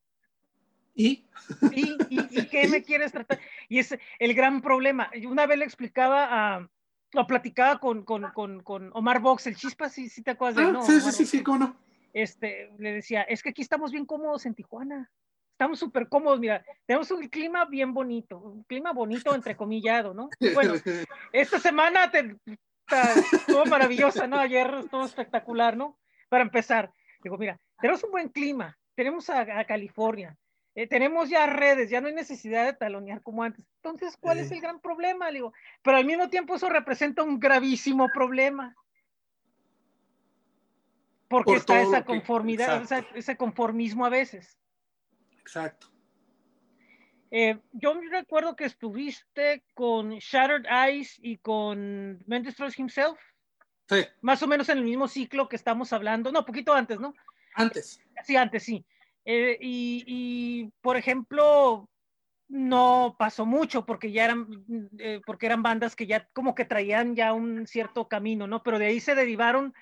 Y 0.96 1.24
¿Y, 1.70 1.96
y, 2.10 2.40
y 2.40 2.48
qué 2.48 2.66
me 2.68 2.82
quieres 2.82 3.12
tratar? 3.12 3.38
Y 3.68 3.78
es 3.78 3.96
el 4.18 4.34
gran 4.34 4.62
problema. 4.62 5.12
Una 5.28 5.46
vez 5.46 5.58
le 5.58 5.64
explicaba 5.64 6.26
a, 6.56 6.68
lo 7.12 7.26
platicaba 7.26 7.78
con, 7.78 8.04
con, 8.04 8.30
con, 8.32 8.62
con 8.62 8.90
Omar 8.94 9.20
Box, 9.20 9.46
el 9.46 9.56
chispa, 9.56 9.88
sí, 9.88 10.08
sí 10.08 10.22
te 10.22 10.30
acuerdas 10.32 10.56
de 10.56 10.62
Ah, 10.64 10.72
¿no? 10.72 10.82
sí, 10.82 10.92
sí, 10.92 11.00
Omar 11.00 11.12
sí, 11.12 11.22
Box. 11.22 11.30
sí, 11.30 11.42
cómo 11.42 11.58
no. 11.58 11.76
este, 12.12 12.72
le 12.78 12.92
decía, 12.94 13.22
es 13.22 13.42
que 13.42 13.50
aquí 13.50 13.62
estamos 13.62 13.92
bien 13.92 14.06
cómodos 14.06 14.46
en 14.46 14.54
Tijuana. 14.54 15.10
Estamos 15.52 15.78
súper 15.78 16.08
cómodos, 16.08 16.40
mira, 16.40 16.64
tenemos 16.86 17.10
un 17.10 17.28
clima 17.28 17.66
bien 17.66 17.92
bonito, 17.94 18.38
un 18.38 18.64
clima 18.64 18.92
bonito 18.92 19.34
entrecomillado, 19.34 20.12
¿no? 20.14 20.28
Bueno, 20.54 20.74
esta 21.32 21.60
semana 21.60 22.10
te, 22.10 22.36
ta- 22.86 23.12
estuvo 23.32 23.64
maravillosa, 23.66 24.26
¿no? 24.26 24.38
Ayer 24.38 24.68
estuvo 24.82 25.04
espectacular, 25.04 25.76
¿no? 25.76 25.98
Para 26.28 26.42
empezar, 26.42 26.90
digo, 27.22 27.36
mira, 27.38 27.60
tenemos 27.80 28.02
un 28.02 28.10
buen 28.10 28.28
clima, 28.30 28.76
tenemos 28.96 29.28
a, 29.30 29.40
a 29.60 29.64
California, 29.64 30.36
eh, 30.74 30.86
tenemos 30.86 31.28
ya 31.28 31.46
redes, 31.46 31.90
ya 31.90 32.00
no 32.00 32.08
hay 32.08 32.14
necesidad 32.14 32.64
de 32.64 32.72
talonear 32.72 33.22
como 33.22 33.42
antes. 33.42 33.64
Entonces, 33.76 34.16
¿cuál 34.18 34.38
es 34.38 34.50
el 34.52 34.60
gran 34.60 34.80
problema? 34.80 35.26
Le 35.30 35.38
digo, 35.38 35.52
pero 35.82 35.96
al 35.98 36.04
mismo 36.04 36.30
tiempo 36.30 36.54
eso 36.54 36.68
representa 36.68 37.22
un 37.22 37.38
gravísimo 37.38 38.08
problema. 38.08 38.74
Porque 41.28 41.52
Por 41.52 41.56
está 41.58 41.80
esa 41.82 42.00
que- 42.00 42.06
conformidad, 42.06 42.82
esa- 42.82 43.06
ese 43.14 43.36
conformismo 43.36 44.04
a 44.04 44.10
veces. 44.10 44.58
Exacto. 45.40 45.88
Eh, 47.30 47.58
yo 47.72 47.98
recuerdo 48.10 48.54
que 48.56 48.66
estuviste 48.66 49.64
con 49.72 50.10
Shattered 50.18 50.66
Eyes 50.66 51.18
y 51.22 51.38
con 51.38 52.22
Man 52.26 52.42
Destroys 52.42 52.78
Himself, 52.78 53.18
Sí, 53.88 54.04
más 54.20 54.42
o 54.42 54.46
menos 54.46 54.68
en 54.68 54.78
el 54.78 54.84
mismo 54.84 55.08
ciclo 55.08 55.48
que 55.48 55.56
estamos 55.56 55.92
hablando, 55.92 56.30
no, 56.32 56.44
poquito 56.44 56.72
antes, 56.72 57.00
¿no? 57.00 57.14
antes. 57.54 58.00
Sí, 58.24 58.36
antes 58.36 58.62
sí. 58.62 58.84
Eh, 59.24 59.56
y, 59.60 60.04
y, 60.06 60.70
por 60.80 60.96
ejemplo, 60.96 61.88
no 62.48 63.16
pasó 63.18 63.46
mucho 63.46 63.86
porque 63.86 64.12
ya 64.12 64.24
eran, 64.24 64.64
eh, 64.98 65.20
porque 65.24 65.46
eran 65.46 65.62
bandas 65.62 65.96
que 65.96 66.06
ya 66.06 66.28
como 66.32 66.54
que 66.54 66.64
traían 66.64 67.14
ya 67.14 67.32
un 67.32 67.66
cierto 67.66 68.08
camino, 68.08 68.46
¿no? 68.46 68.62
Pero 68.62 68.78
de 68.78 68.86
ahí 68.86 69.00
se 69.00 69.14
derivaron 69.14 69.72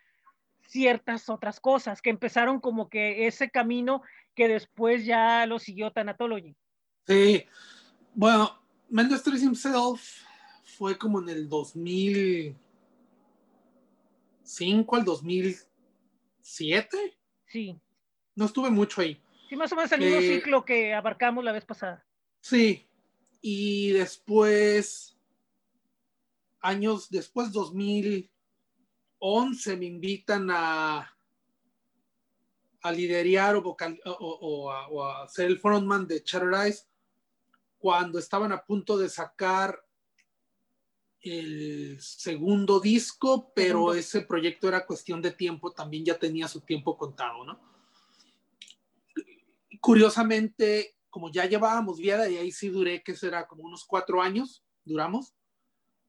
ciertas 0.66 1.29
otras 1.29 1.59
cosas 1.59 2.00
que 2.00 2.11
empezaron 2.11 2.61
como 2.61 2.88
que 2.88 3.26
ese 3.26 3.50
camino 3.50 4.03
que 4.35 4.46
después 4.46 5.05
ya 5.05 5.46
lo 5.46 5.59
siguió 5.59 5.90
Thanatology. 5.90 6.55
Sí. 7.07 7.44
Bueno, 8.14 8.61
Mendes 8.88 9.26
Himself 9.26 10.22
fue 10.62 10.96
como 10.96 11.20
en 11.20 11.31
el 11.31 11.48
2000, 11.48 12.57
2005 14.50 14.96
al 14.96 15.05
2007. 15.05 17.16
Sí. 17.46 17.79
No 18.35 18.46
estuve 18.46 18.70
mucho 18.70 19.00
ahí. 19.00 19.20
Sí, 19.50 19.56
más 19.56 19.72
o 19.72 19.76
menos 19.76 19.90
el 19.90 20.00
mismo 20.00 20.20
ciclo 20.20 20.64
que 20.64 20.94
abarcamos 20.94 21.42
la 21.42 21.50
vez 21.50 21.64
pasada. 21.64 22.06
Sí. 22.40 22.88
Y 23.42 23.90
después, 23.90 25.18
años 26.60 27.10
después, 27.10 27.50
2011, 27.50 29.76
me 29.76 29.86
invitan 29.86 30.48
a, 30.52 31.16
a 32.82 32.92
liderar 32.92 33.56
o, 33.56 33.62
vocal- 33.62 34.00
o- 34.04 34.38
o 34.40 34.70
a, 34.70 34.86
o 34.88 35.04
a 35.04 35.26
ser 35.28 35.46
el 35.46 35.58
frontman 35.58 36.06
de 36.06 36.22
Chatter 36.22 36.52
Eyes 36.54 36.88
cuando 37.78 38.20
estaban 38.20 38.52
a 38.52 38.64
punto 38.64 38.96
de 38.96 39.08
sacar 39.08 39.84
el 41.22 42.00
segundo 42.00 42.78
disco, 42.78 43.52
pero 43.52 43.70
Segundo. 43.78 43.94
ese 43.94 44.20
proyecto 44.22 44.68
era 44.68 44.86
cuestión 44.86 45.20
de 45.20 45.32
tiempo, 45.32 45.72
también 45.72 46.04
ya 46.04 46.16
tenía 46.16 46.46
su 46.46 46.60
tiempo 46.60 46.96
contado, 46.96 47.44
¿no? 47.44 47.69
Curiosamente, 49.80 50.96
como 51.08 51.30
ya 51.32 51.46
llevábamos 51.46 51.98
vida 51.98 52.28
y 52.28 52.36
ahí 52.36 52.52
sí 52.52 52.68
duré, 52.68 53.02
que 53.02 53.16
será 53.16 53.46
como 53.46 53.64
unos 53.64 53.84
cuatro 53.84 54.20
años, 54.22 54.62
duramos, 54.84 55.34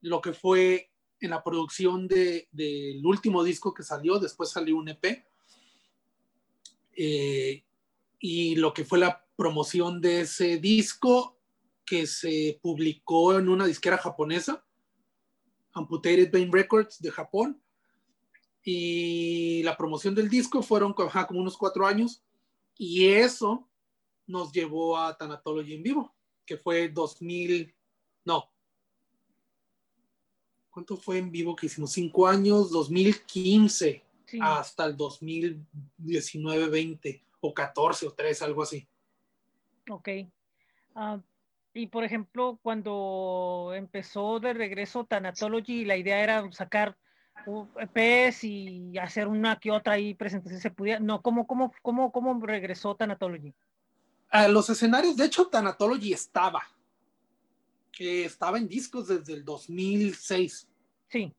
lo 0.00 0.20
que 0.20 0.32
fue 0.32 0.90
en 1.20 1.30
la 1.30 1.42
producción 1.42 2.06
de- 2.08 2.48
del 2.50 3.04
último 3.06 3.42
disco 3.44 3.72
que 3.72 3.82
salió, 3.82 4.18
después 4.18 4.50
salió 4.50 4.76
un 4.76 4.88
EP, 4.88 5.24
eh, 6.96 7.64
y 8.18 8.56
lo 8.56 8.74
que 8.74 8.84
fue 8.84 8.98
la 8.98 9.24
promoción 9.36 10.00
de 10.00 10.20
ese 10.22 10.58
disco 10.58 11.38
que 11.84 12.06
se 12.06 12.58
publicó 12.62 13.38
en 13.38 13.48
una 13.48 13.66
disquera 13.66 13.98
japonesa, 13.98 14.64
Amputated 15.72 16.30
Vein 16.30 16.52
Records 16.52 17.00
de 17.00 17.10
Japón, 17.10 17.62
y 18.62 19.62
la 19.64 19.76
promoción 19.76 20.14
del 20.14 20.28
disco 20.28 20.62
fueron 20.62 20.92
como 20.92 21.40
unos 21.40 21.56
cuatro 21.56 21.86
años, 21.86 22.22
y 22.76 23.08
eso 23.08 23.68
nos 24.26 24.52
llevó 24.52 24.96
a 24.98 25.16
Thanatology 25.16 25.74
en 25.74 25.82
vivo, 25.82 26.14
que 26.46 26.56
fue 26.56 26.88
2000, 26.88 27.74
no. 28.24 28.50
¿Cuánto 30.70 30.96
fue 30.96 31.18
en 31.18 31.30
vivo 31.30 31.54
que 31.54 31.66
hicimos? 31.66 31.92
Cinco 31.92 32.26
años, 32.26 32.70
2015 32.70 34.04
Sí. 34.24 34.38
hasta 34.40 34.86
el 34.86 34.96
2019, 34.96 36.68
20 36.68 37.22
o 37.40 37.52
14 37.52 38.06
o 38.06 38.12
3, 38.14 38.40
algo 38.40 38.62
así. 38.62 38.88
Ok. 39.90 40.08
Ah, 40.94 41.20
y 41.74 41.86
por 41.88 42.02
ejemplo, 42.04 42.58
cuando 42.62 43.72
empezó 43.74 44.40
de 44.40 44.54
regreso 44.54 45.04
Thanatology, 45.04 45.84
la 45.84 45.98
idea 45.98 46.22
era 46.22 46.50
sacar 46.52 46.96
EPs 47.46 48.44
y 48.44 48.98
hacer 48.98 49.28
una 49.28 49.58
que 49.58 49.70
otra 49.70 49.94
ahí 49.94 50.14
presentación 50.14 50.60
se 50.60 50.70
pudiera. 50.70 51.00
No, 51.00 51.22
¿cómo, 51.22 51.46
cómo, 51.46 51.72
cómo, 51.82 52.12
cómo 52.12 52.46
regresó 52.46 52.94
Thanatology? 52.94 53.54
A 54.30 54.48
los 54.48 54.70
escenarios, 54.70 55.16
de 55.16 55.26
hecho, 55.26 55.48
Thanatology 55.48 56.12
estaba. 56.12 56.62
Eh, 58.02 58.24
estaba 58.24 58.58
en 58.58 58.66
discos 58.66 59.06
desde 59.06 59.34
el 59.34 59.44
2006. 59.44 60.68
Sí, 61.08 61.32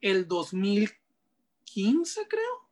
El 0.00 0.26
2015, 0.26 2.26
creo. 2.26 2.68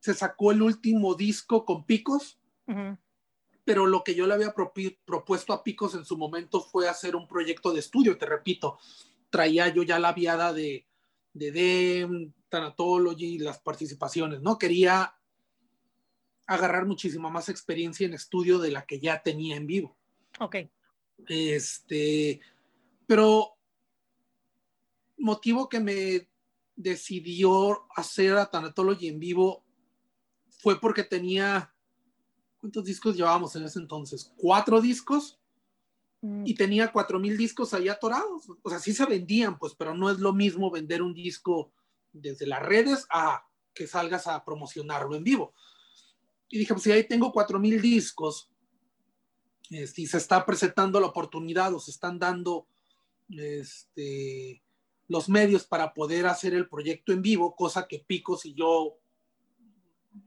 Se 0.00 0.12
sacó 0.12 0.52
el 0.52 0.60
último 0.60 1.14
disco 1.14 1.64
con 1.64 1.86
Picos, 1.86 2.38
pero 3.64 3.86
lo 3.86 4.04
que 4.04 4.14
yo 4.14 4.26
le 4.26 4.34
había 4.34 4.52
propuesto 4.52 5.54
a 5.54 5.64
Picos 5.64 5.94
en 5.94 6.04
su 6.04 6.18
momento 6.18 6.60
fue 6.60 6.90
hacer 6.90 7.16
un 7.16 7.26
proyecto 7.26 7.72
de 7.72 7.80
estudio, 7.80 8.18
te 8.18 8.26
repito. 8.26 8.78
Traía 9.30 9.68
yo 9.68 9.82
ya 9.82 9.98
la 9.98 10.12
viada 10.12 10.52
de, 10.52 10.86
de 11.34 11.50
DEM, 11.50 12.32
Thanatology, 12.48 13.38
las 13.38 13.58
participaciones, 13.58 14.40
¿no? 14.40 14.56
Quería 14.56 15.14
agarrar 16.46 16.86
muchísima 16.86 17.28
más 17.28 17.48
experiencia 17.48 18.06
en 18.06 18.14
estudio 18.14 18.58
de 18.58 18.70
la 18.70 18.86
que 18.86 19.00
ya 19.00 19.22
tenía 19.22 19.56
en 19.56 19.66
vivo. 19.66 19.96
ok, 20.40 20.56
Este, 21.26 22.40
pero 23.06 23.58
motivo 25.18 25.68
que 25.68 25.80
me 25.80 26.28
decidió 26.76 27.86
hacer 27.96 28.36
a 28.36 28.50
Thanatology 28.50 29.08
en 29.08 29.18
vivo 29.18 29.64
fue 30.48 30.80
porque 30.80 31.02
tenía, 31.02 31.74
¿cuántos 32.60 32.84
discos 32.84 33.16
llevábamos 33.16 33.54
en 33.56 33.64
ese 33.64 33.80
entonces? 33.80 34.32
Cuatro 34.36 34.80
discos 34.80 35.40
y 36.44 36.54
tenía 36.54 36.90
cuatro 36.90 37.18
mil 37.18 37.36
discos 37.36 37.74
ahí 37.74 37.88
atorados. 37.88 38.44
O 38.62 38.70
sea, 38.70 38.78
sí 38.78 38.94
se 38.94 39.04
vendían, 39.04 39.58
pues, 39.58 39.74
pero 39.74 39.94
no 39.94 40.10
es 40.10 40.18
lo 40.18 40.32
mismo 40.32 40.70
vender 40.70 41.02
un 41.02 41.14
disco 41.14 41.72
desde 42.12 42.46
las 42.46 42.62
redes 42.62 43.06
a 43.10 43.46
que 43.74 43.86
salgas 43.86 44.26
a 44.26 44.44
promocionarlo 44.44 45.14
en 45.16 45.24
vivo. 45.24 45.54
Y 46.48 46.58
dije, 46.58 46.72
pues 46.72 46.84
si 46.84 46.92
ahí 46.92 47.06
tengo 47.06 47.32
cuatro 47.32 47.58
mil 47.58 47.80
discos, 47.80 48.50
y 49.70 50.06
se 50.06 50.18
está 50.18 50.44
presentando 50.44 51.00
la 51.00 51.06
oportunidad 51.06 51.74
o 51.74 51.80
se 51.80 51.90
están 51.90 52.18
dando 52.18 52.68
este, 53.28 54.62
los 55.08 55.28
medios 55.28 55.64
para 55.64 55.94
poder 55.94 56.26
hacer 56.26 56.54
el 56.54 56.68
proyecto 56.68 57.12
en 57.12 57.22
vivo, 57.22 57.56
cosa 57.56 57.88
que 57.88 58.00
Picos 58.00 58.44
y 58.46 58.54
yo 58.54 58.98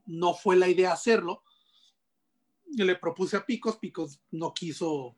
no 0.05 0.33
fue 0.33 0.55
la 0.55 0.67
idea 0.67 0.91
hacerlo. 0.91 1.43
Le 2.65 2.95
propuse 2.95 3.37
a 3.37 3.45
Picos, 3.45 3.77
Picos 3.77 4.19
no 4.31 4.53
quiso, 4.53 5.15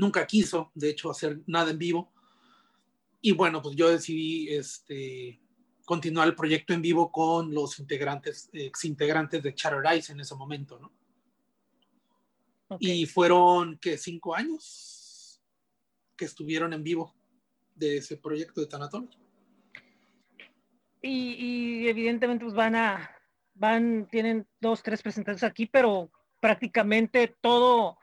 nunca 0.00 0.26
quiso, 0.26 0.72
de 0.74 0.90
hecho, 0.90 1.10
hacer 1.10 1.40
nada 1.46 1.70
en 1.70 1.78
vivo. 1.78 2.12
Y 3.20 3.32
bueno, 3.32 3.60
pues 3.60 3.76
yo 3.76 3.90
decidí 3.90 4.48
este, 4.48 5.40
continuar 5.84 6.26
el 6.26 6.34
proyecto 6.34 6.72
en 6.72 6.82
vivo 6.82 7.12
con 7.12 7.52
los 7.52 7.78
integrantes, 7.78 8.48
ex 8.52 8.84
integrantes 8.84 9.42
de 9.42 9.54
Chatter 9.54 9.84
Eyes 9.84 10.10
en 10.10 10.20
ese 10.20 10.34
momento, 10.34 10.78
¿no? 10.78 10.90
Y 12.78 13.04
fueron, 13.06 13.78
que 13.78 13.98
Cinco 13.98 14.34
años 14.34 15.42
que 16.16 16.24
estuvieron 16.24 16.72
en 16.72 16.82
vivo 16.82 17.14
de 17.74 17.98
ese 17.98 18.16
proyecto 18.16 18.60
de 18.60 18.68
Tanatology. 18.68 19.18
Y, 21.02 21.34
y 21.34 21.88
evidentemente 21.88 22.44
pues 22.44 22.54
van 22.54 22.76
a, 22.76 23.10
van, 23.54 24.06
tienen 24.10 24.46
dos, 24.60 24.82
tres 24.82 25.02
presentaciones 25.02 25.42
aquí, 25.42 25.66
pero 25.66 26.10
prácticamente 26.40 27.36
todo 27.40 27.98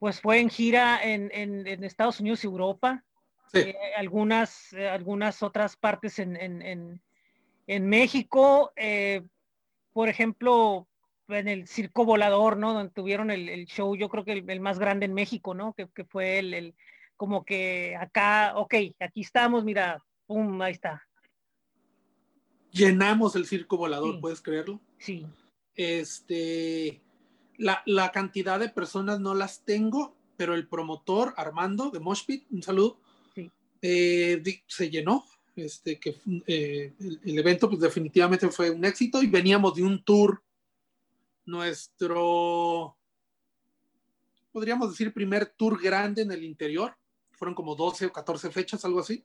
pues 0.00 0.20
fue 0.20 0.40
en 0.40 0.48
gira 0.48 0.98
en, 1.00 1.30
en, 1.32 1.66
en 1.66 1.84
Estados 1.84 2.18
Unidos 2.18 2.42
y 2.42 2.46
Europa. 2.48 3.04
Sí. 3.52 3.58
Eh, 3.58 3.76
algunas, 3.96 4.72
eh, 4.72 4.88
algunas 4.88 5.42
otras 5.42 5.76
partes 5.76 6.18
en, 6.18 6.36
en, 6.36 7.88
México, 7.88 8.72
eh, 8.76 9.22
por 9.92 10.08
ejemplo, 10.08 10.88
en 11.28 11.46
el 11.48 11.68
Circo 11.68 12.04
Volador, 12.04 12.56
¿no? 12.56 12.72
Donde 12.72 12.92
tuvieron 12.92 13.30
el, 13.30 13.48
el 13.48 13.66
show, 13.66 13.94
yo 13.94 14.08
creo 14.08 14.24
que 14.24 14.32
el, 14.32 14.50
el, 14.50 14.60
más 14.60 14.78
grande 14.78 15.06
en 15.06 15.14
México, 15.14 15.54
¿no? 15.54 15.74
Que, 15.74 15.88
que 15.88 16.04
fue 16.04 16.38
el, 16.38 16.54
el, 16.54 16.74
como 17.16 17.44
que 17.44 17.94
acá, 17.96 18.54
ok, 18.56 18.74
aquí 19.00 19.20
estamos, 19.20 19.64
mira, 19.64 20.02
pum, 20.26 20.60
ahí 20.62 20.72
está. 20.72 21.06
Llenamos 22.72 23.36
el 23.36 23.46
circo 23.46 23.76
volador, 23.76 24.14
Sí. 24.14 24.20
¿puedes 24.20 24.40
creerlo? 24.40 24.80
Sí. 24.98 25.26
Este, 25.74 27.02
la, 27.60 27.82
la 27.86 28.10
cantidad 28.10 28.58
de 28.58 28.68
personas 28.70 29.20
no 29.20 29.34
las 29.34 29.64
tengo, 29.64 30.16
pero 30.36 30.54
el 30.54 30.66
promotor 30.66 31.34
Armando 31.36 31.90
de 31.90 32.00
Moshpit, 32.00 32.46
un 32.50 32.62
saludo, 32.62 32.98
Sí. 33.34 33.50
eh, 33.82 34.42
se 34.66 34.90
llenó. 34.90 35.24
Este, 35.56 35.98
que 35.98 36.16
eh, 36.46 36.94
el, 37.00 37.20
el 37.22 37.38
evento 37.38 37.68
pues 37.68 37.80
definitivamente 37.80 38.48
fue 38.48 38.70
un 38.70 38.84
éxito 38.84 39.22
y 39.22 39.26
veníamos 39.26 39.74
de 39.74 39.82
un 39.82 40.02
tour, 40.02 40.42
nuestro, 41.44 42.96
podríamos 44.52 44.90
decir, 44.90 45.12
primer 45.12 45.46
tour 45.46 45.80
grande 45.82 46.22
en 46.22 46.32
el 46.32 46.44
interior. 46.44 46.96
Fueron 47.32 47.54
como 47.54 47.74
12 47.74 48.06
o 48.06 48.12
14 48.12 48.50
fechas, 48.50 48.84
algo 48.84 49.00
así. 49.00 49.24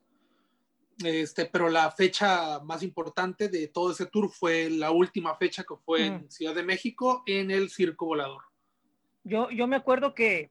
Este, 1.04 1.44
pero 1.46 1.68
la 1.68 1.90
fecha 1.90 2.58
más 2.60 2.82
importante 2.82 3.48
de 3.48 3.68
todo 3.68 3.92
ese 3.92 4.06
tour 4.06 4.30
fue 4.30 4.70
la 4.70 4.90
última 4.92 5.34
fecha 5.36 5.62
que 5.62 5.74
fue 5.84 6.06
en 6.06 6.14
Mm. 6.24 6.30
Ciudad 6.30 6.54
de 6.54 6.62
México 6.62 7.22
en 7.26 7.50
el 7.50 7.68
Circo 7.70 8.06
Volador. 8.06 8.42
Yo, 9.24 9.50
yo 9.50 9.66
me 9.66 9.76
acuerdo 9.76 10.14
que 10.14 10.48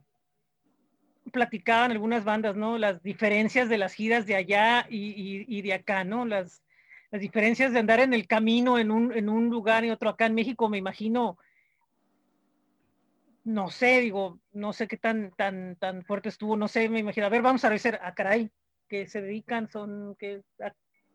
platicaban 1.31 1.91
algunas 1.91 2.23
bandas, 2.23 2.55
¿no? 2.55 2.77
Las 2.77 3.01
diferencias 3.01 3.69
de 3.69 3.77
las 3.79 3.93
giras 3.93 4.25
de 4.27 4.35
allá 4.35 4.85
y, 4.89 5.07
y- 5.09 5.45
y 5.47 5.61
de 5.63 5.73
acá, 5.73 6.03
¿no? 6.03 6.25
Las, 6.25 6.61
las 7.09 7.21
diferencias 7.21 7.73
de 7.73 7.79
andar 7.79 7.99
en 7.99 8.13
el 8.13 8.27
camino 8.27 8.77
en 8.77 8.91
un, 8.91 9.11
en 9.13 9.29
un 9.29 9.49
lugar 9.49 9.83
y 9.83 9.89
otro 9.89 10.09
acá 10.09 10.27
en 10.27 10.35
México, 10.35 10.69
me 10.69 10.77
imagino, 10.77 11.39
no 13.43 13.69
sé, 13.71 14.01
digo, 14.01 14.39
no 14.53 14.73
sé 14.73 14.87
qué 14.87 14.97
tan, 14.97 15.31
tan, 15.31 15.75
tan 15.77 16.03
fuerte 16.03 16.29
estuvo, 16.29 16.55
no 16.55 16.67
sé, 16.67 16.87
me 16.89 16.99
imagino, 16.99 17.25
a 17.25 17.29
ver, 17.29 17.41
vamos 17.41 17.63
a 17.65 17.69
revisar, 17.69 17.99
a 18.03 18.13
caray, 18.13 18.51
que 18.87 19.07
se 19.07 19.21
dedican, 19.21 19.69
son 19.69 20.15
que 20.19 20.41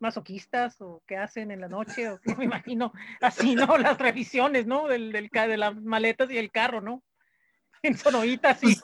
masoquistas 0.01 0.81
o 0.81 1.03
qué 1.07 1.15
hacen 1.15 1.51
en 1.51 1.61
la 1.61 1.69
noche, 1.69 2.09
o 2.09 2.19
qué 2.19 2.35
me 2.37 2.45
imagino, 2.45 2.91
así, 3.21 3.55
¿no? 3.55 3.77
Las 3.77 3.97
revisiones, 3.97 4.65
¿no? 4.65 4.87
Del, 4.87 5.11
del, 5.11 5.29
de 5.31 5.57
las 5.57 5.75
maletas 5.81 6.29
y 6.31 6.37
el 6.37 6.51
carro, 6.51 6.81
¿no? 6.81 7.03
En 7.83 7.97
sonoita, 7.97 8.51
así. 8.51 8.77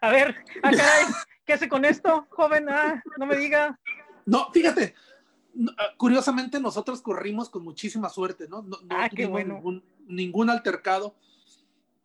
A 0.00 0.10
ver, 0.10 0.36
ah, 0.62 0.70
caray, 0.76 1.06
¿qué 1.44 1.54
hace 1.54 1.68
con 1.68 1.84
esto, 1.84 2.26
joven? 2.30 2.68
Ah, 2.68 3.02
no 3.18 3.26
me 3.26 3.36
diga. 3.36 3.78
No, 4.26 4.50
fíjate, 4.52 4.94
curiosamente 5.96 6.60
nosotros 6.60 7.02
corrimos 7.02 7.48
con 7.48 7.64
muchísima 7.64 8.08
suerte, 8.08 8.46
¿no? 8.48 8.62
No, 8.62 8.78
ah, 8.90 9.08
ningún, 9.12 9.82
ningún, 10.06 10.50
altercado. 10.50 11.16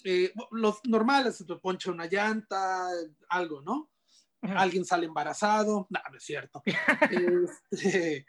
Eh, 0.03 0.33
los 0.51 0.79
normales, 0.85 1.37
se 1.37 1.45
poncha 1.45 1.91
una 1.91 2.07
llanta, 2.07 2.89
algo, 3.27 3.61
¿no? 3.61 3.89
Alguien 4.41 4.85
sale 4.85 5.05
embarazado, 5.05 5.87
no, 5.89 5.99
no 6.09 6.17
es 6.17 6.23
cierto. 6.23 6.61
este, 7.71 8.25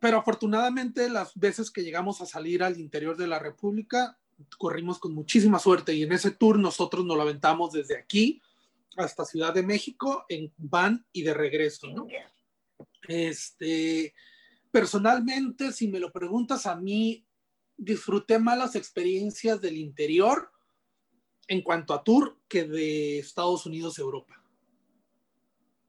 pero 0.00 0.18
afortunadamente 0.18 1.08
las 1.10 1.34
veces 1.34 1.70
que 1.70 1.82
llegamos 1.82 2.20
a 2.20 2.26
salir 2.26 2.62
al 2.62 2.80
interior 2.80 3.16
de 3.16 3.26
la 3.26 3.38
República, 3.38 4.18
corrimos 4.58 4.98
con 4.98 5.14
muchísima 5.14 5.58
suerte 5.58 5.94
y 5.94 6.02
en 6.02 6.12
ese 6.12 6.32
tour 6.32 6.58
nosotros 6.58 7.04
nos 7.04 7.16
lo 7.16 7.22
aventamos 7.22 7.72
desde 7.72 7.96
aquí 7.98 8.42
hasta 8.96 9.24
Ciudad 9.24 9.54
de 9.54 9.62
México 9.62 10.24
en 10.28 10.52
van 10.56 11.06
y 11.12 11.22
de 11.22 11.34
regreso, 11.34 11.88
¿no? 11.88 12.06
Este, 13.08 14.14
personalmente, 14.70 15.72
si 15.72 15.88
me 15.88 16.00
lo 16.00 16.12
preguntas 16.12 16.66
a 16.66 16.76
mí, 16.76 17.26
disfruté 17.76 18.38
más 18.38 18.58
las 18.58 18.74
experiencias 18.74 19.60
del 19.60 19.76
interior 19.76 20.50
en 21.48 21.62
cuanto 21.62 21.94
a 21.94 22.02
tour 22.02 22.38
que 22.48 22.64
de 22.64 23.18
Estados 23.18 23.66
Unidos, 23.66 23.98
Europa. 23.98 24.41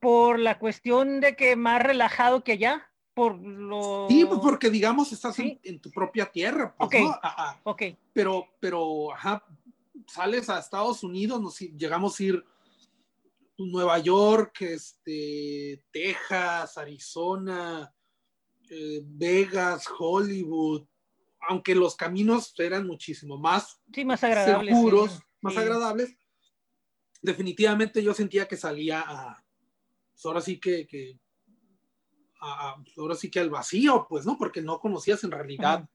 Por 0.04 0.38
la 0.38 0.60
cuestión 0.60 1.20
de 1.20 1.36
que 1.36 1.56
más 1.56 1.82
relajado 1.82 2.44
que 2.44 2.52
allá 2.52 2.90
por 3.14 3.40
lo... 3.40 4.08
Sí, 4.10 4.26
pues 4.26 4.40
porque 4.40 4.70
digamos 4.70 5.12
estás 5.12 5.38
en, 5.40 5.80
tu 5.80 5.92
propia 5.92 6.26
tierra. 6.26 6.76
Pues, 6.78 7.02
¿no? 7.02 7.20
ok. 7.64 7.84
Pero, 8.12 8.48
pero, 8.60 9.14
ajá, 9.14 9.46
sales 10.08 10.50
a 10.50 10.60
Estados 10.60 11.04
Unidos, 11.04 11.42
nos, 11.42 11.60
llegamos 11.60 12.20
a 12.20 12.24
ir 12.24 12.44
Nueva 13.58 14.00
York, 14.00 14.62
este, 14.62 15.86
Texas, 15.92 16.78
Arizona, 16.78 17.94
eh, 18.70 19.02
Vegas, 19.04 19.86
Hollywood, 19.98 20.86
aunque 21.48 21.76
los 21.76 21.96
caminos 21.96 22.54
eran 22.58 22.88
muchísimo 22.88 23.38
más, 23.38 23.80
sí, 23.94 24.06
más 24.06 24.24
agradables, 24.24 24.76
seguros, 24.76 25.22
más 25.42 25.58
agradables, 25.58 26.18
definitivamente 27.22 28.02
yo 28.02 28.14
sentía 28.14 28.48
que 28.48 28.58
salía 28.58 29.02
a, 29.02 29.43
pues 30.14 30.26
ahora 30.26 30.42
sí 30.42 30.60
que, 30.60 30.88
que 30.88 31.20
ahora 32.98 33.16
sí 33.16 33.32
que 33.32 33.40
al 33.40 33.50
vacío, 33.50 34.06
pues, 34.08 34.26
¿no? 34.26 34.38
Porque 34.38 34.62
no 34.62 34.80
conocías 34.80 35.24
en 35.24 35.32
realidad 35.32 35.88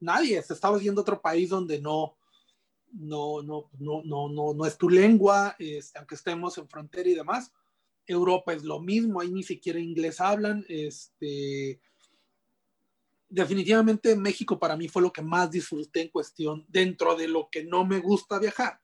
nadie, 0.00 0.42
te 0.42 0.52
estabas 0.52 0.82
yendo 0.82 1.00
a 1.00 1.02
otro 1.02 1.20
país 1.20 1.48
donde 1.50 1.80
no, 1.80 2.16
no, 2.92 3.42
no, 3.42 3.70
no, 3.78 4.02
no, 4.04 4.28
no, 4.28 4.54
no 4.54 4.66
es 4.66 4.76
tu 4.76 4.88
lengua, 4.88 5.56
este, 5.58 5.98
aunque 5.98 6.14
estemos 6.14 6.56
en 6.58 6.68
frontera 6.68 7.08
y 7.08 7.14
demás. 7.14 7.52
Europa 8.06 8.52
es 8.52 8.62
lo 8.64 8.80
mismo, 8.80 9.20
ahí 9.20 9.32
ni 9.32 9.42
siquiera 9.42 9.78
inglés 9.78 10.20
hablan. 10.20 10.64
Este, 10.68 11.80
definitivamente 13.28 14.14
México 14.14 14.58
para 14.58 14.76
mí 14.76 14.88
fue 14.88 15.02
lo 15.02 15.12
que 15.12 15.22
más 15.22 15.50
disfruté 15.50 16.02
en 16.02 16.08
cuestión, 16.08 16.66
dentro 16.68 17.16
de 17.16 17.28
lo 17.28 17.48
que 17.50 17.64
no 17.64 17.84
me 17.84 17.98
gusta 17.98 18.38
viajar. 18.38 18.80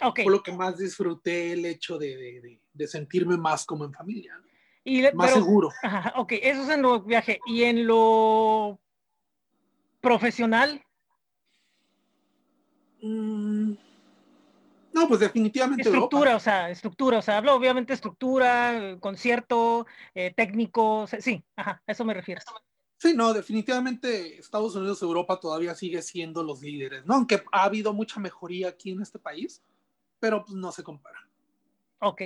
Okay. 0.00 0.24
Fue 0.24 0.32
lo 0.32 0.42
que 0.42 0.52
más 0.52 0.76
disfruté 0.76 1.52
el 1.52 1.64
hecho 1.66 1.98
de, 1.98 2.16
de, 2.16 2.60
de 2.72 2.86
sentirme 2.88 3.36
más 3.36 3.64
como 3.64 3.84
en 3.84 3.92
familia. 3.92 4.40
Y 4.82 5.02
más 5.14 5.32
seguro. 5.32 5.70
ok, 6.16 6.32
eso 6.42 6.62
es 6.62 6.68
en 6.68 6.82
lo 6.82 7.00
viaje. 7.00 7.40
¿Y 7.46 7.62
en 7.62 7.86
lo 7.86 8.80
profesional? 10.00 10.84
Mm, 13.00 13.74
no, 14.94 15.08
pues 15.08 15.20
definitivamente. 15.20 15.82
Estructura, 15.82 16.36
o 16.36 16.40
sea, 16.40 16.70
estructura, 16.70 17.18
o 17.18 17.22
sea, 17.22 17.38
hablo 17.38 17.54
obviamente 17.54 17.92
estructura, 17.92 18.96
concierto, 19.00 19.86
eh, 20.14 20.32
técnico, 20.36 21.06
sí, 21.20 21.44
ajá, 21.56 21.82
eso 21.86 22.04
me 22.04 22.14
refiero. 22.14 22.40
Sí, 22.98 23.12
no, 23.14 23.32
definitivamente 23.32 24.38
Estados 24.38 24.76
Unidos, 24.76 25.02
Europa 25.02 25.40
todavía 25.40 25.74
sigue 25.74 26.00
siendo 26.00 26.42
los 26.42 26.62
líderes, 26.62 27.04
¿no? 27.04 27.14
Aunque 27.14 27.42
ha 27.50 27.64
habido 27.64 27.92
mucha 27.92 28.20
mejoría 28.20 28.68
aquí 28.68 28.92
en 28.92 29.02
este 29.02 29.18
país, 29.18 29.62
pero 30.24 30.42
pues 30.42 30.56
no 30.56 30.72
se 30.72 30.82
compara. 30.82 31.18
Ok, 31.98 32.22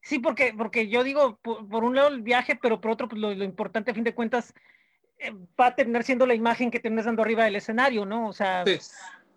Sí, 0.00 0.18
porque, 0.18 0.54
porque 0.56 0.88
yo 0.88 1.04
digo, 1.04 1.38
por, 1.42 1.84
un 1.84 1.94
lado 1.94 2.08
el 2.08 2.22
viaje, 2.22 2.58
pero 2.60 2.80
por 2.80 2.90
otro, 2.90 3.06
pues 3.06 3.20
lo, 3.20 3.32
importante 3.32 3.90
a 3.90 3.94
fin 3.94 4.04
de 4.04 4.14
cuentas 4.14 4.54
eh, 5.18 5.30
va 5.60 5.66
a 5.66 5.74
terminar 5.74 6.04
siendo 6.04 6.26
la 6.26 6.34
imagen 6.34 6.70
que 6.70 6.80
terminas 6.80 7.04
dando 7.04 7.22
arriba 7.22 7.44
del 7.44 7.56
escenario, 7.56 8.06
¿no? 8.06 8.28
O 8.28 8.32
sea, 8.32 8.64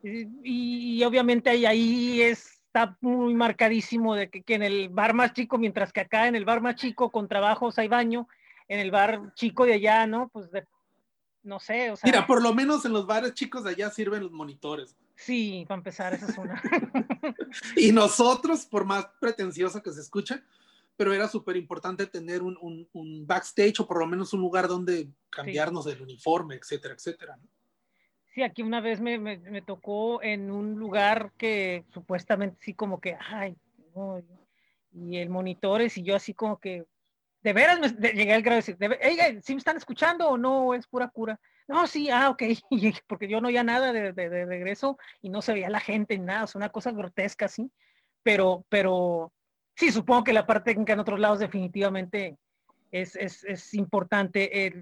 y, 0.04 1.04
obviamente 1.04 1.50
ahí, 1.50 1.65
ahí 1.65 2.22
está 2.22 2.98
muy 3.02 3.34
marcadísimo 3.34 4.15
de 4.15 4.30
que, 4.30 4.56
en 4.56 4.63
el 4.63 4.88
bar 4.88 5.13
más 5.13 5.34
chico, 5.34 5.58
mientras 5.58 5.91
que 5.91 6.02
acá 6.02 6.28
en 6.28 6.36
el 6.36 6.46
bar 6.46 6.62
más 6.62 6.76
chico 6.76 7.12
con 7.12 7.28
trabajos 7.28 7.78
hay 7.78 7.89
baño, 7.89 8.30
en 8.70 8.80
el 8.80 8.91
bar 8.91 9.34
chico 9.36 9.65
de 9.65 9.74
allá, 9.74 10.08
¿no? 10.08 10.30
Pues 10.30 10.50
no 11.43 11.60
sé, 11.60 11.91
o 11.91 11.98
sea. 11.98 12.10
Mira, 12.10 12.26
por 12.26 12.41
lo 12.41 12.54
menos 12.54 12.86
en 12.86 12.93
los 12.93 13.06
bares 13.06 13.34
chicos 13.34 13.65
de 13.65 13.72
allá 13.72 13.89
sirven 13.89 14.24
los 14.24 14.32
monitores. 14.32 14.98
Sí, 15.17 15.65
para 15.67 15.80
empezar, 15.80 16.13
esa 16.13 16.27
es 16.27 16.38
una. 16.38 16.62
y 17.75 17.91
nosotros, 17.91 18.65
por 18.67 18.86
más 18.86 19.08
pretencioso 19.19 19.82
que 19.82 19.91
se 19.91 20.01
escuche, 20.01 20.43
pero 20.95 21.12
era 21.12 21.27
súper 21.27 21.58
importante 21.58 22.06
tener 22.06 22.43
un, 22.43 22.88
un, 22.93 23.25
backstage 23.25 23.80
o 23.80 23.88
por 23.88 23.99
lo 23.99 24.06
menos 24.06 24.32
un 24.34 24.41
lugar 24.41 24.67
donde 24.67 25.10
cambiarnos 25.32 25.86
del 25.86 26.01
uniforme, 26.03 26.56
etcétera, 26.56 26.93
etcétera. 26.93 27.38
Sí, 28.34 28.43
aquí 28.43 28.62
una 28.62 28.80
vez 28.80 29.01
me, 29.01 29.17
me, 29.17 29.62
tocó 29.63 30.21
en 30.21 30.51
un 30.51 30.75
lugar 30.75 31.32
que 31.36 31.86
supuestamente 31.91 32.58
sí 32.62 32.75
como 32.75 33.01
que, 33.01 33.17
ay, 33.19 33.56
y 34.93 35.17
el 35.17 35.30
monitores 35.30 35.97
y 35.97 36.03
yo 36.03 36.15
así 36.15 36.36
como 36.36 36.60
que, 36.60 36.86
de 37.41 37.53
veras 37.53 37.80
me, 37.80 37.89
llegué 38.13 38.34
al 38.34 38.43
grado 38.43 38.62
de 38.62 38.73
decir, 38.73 39.41
¿sí 39.43 39.53
me 39.53 39.60
están 39.60 39.77
escuchando 39.77 40.27
o 40.30 40.38
no? 40.38 40.75
Es 40.75 40.86
pura 40.86 41.08
cura. 41.08 41.39
No, 41.67 41.86
sí, 41.86 42.10
ah, 42.10 42.30
ok, 42.30 42.43
porque 43.08 43.27
yo 43.27 43.41
no 43.41 43.49
oía 43.49 43.63
nada 43.63 43.91
de, 43.91 44.13
de, 44.13 44.45
regreso 44.45 44.97
y 45.21 45.30
no 45.30 45.41
se 45.41 45.53
veía 45.53 45.69
la 45.69 45.80
gente 45.80 46.17
ni 46.17 46.25
nada, 46.25 46.45
es 46.45 46.56
una 46.56 46.69
cosa 46.69 46.91
grotesca, 46.91 47.47
sí, 47.47 47.71
pero, 48.23 48.65
pero 48.69 49.34
sí, 49.75 49.91
supongo 49.91 50.24
que 50.24 50.34
la 50.34 50.47
parte 50.47 50.72
técnica 50.72 50.93
en 50.93 50.99
otros 50.99 51.20
lados 51.20 51.39
definitivamente 51.39 52.38
es, 52.91 53.15
es, 53.15 53.43
es 53.43 53.74
importante. 53.74 54.74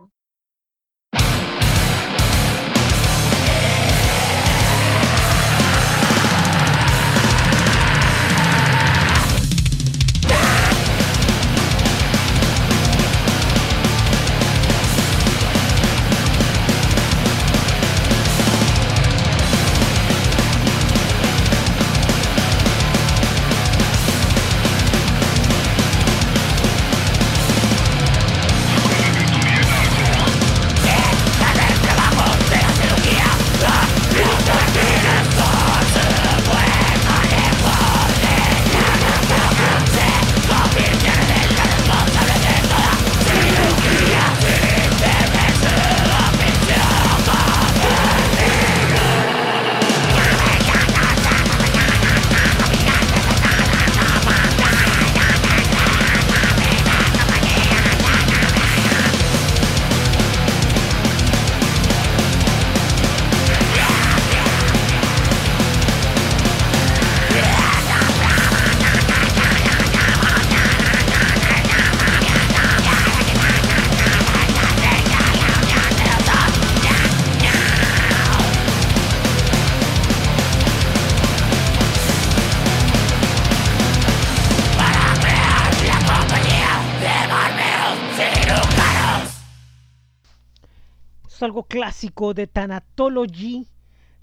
Clásico 91.63 92.33
de 92.33 92.47
Thanatology, 92.47 93.67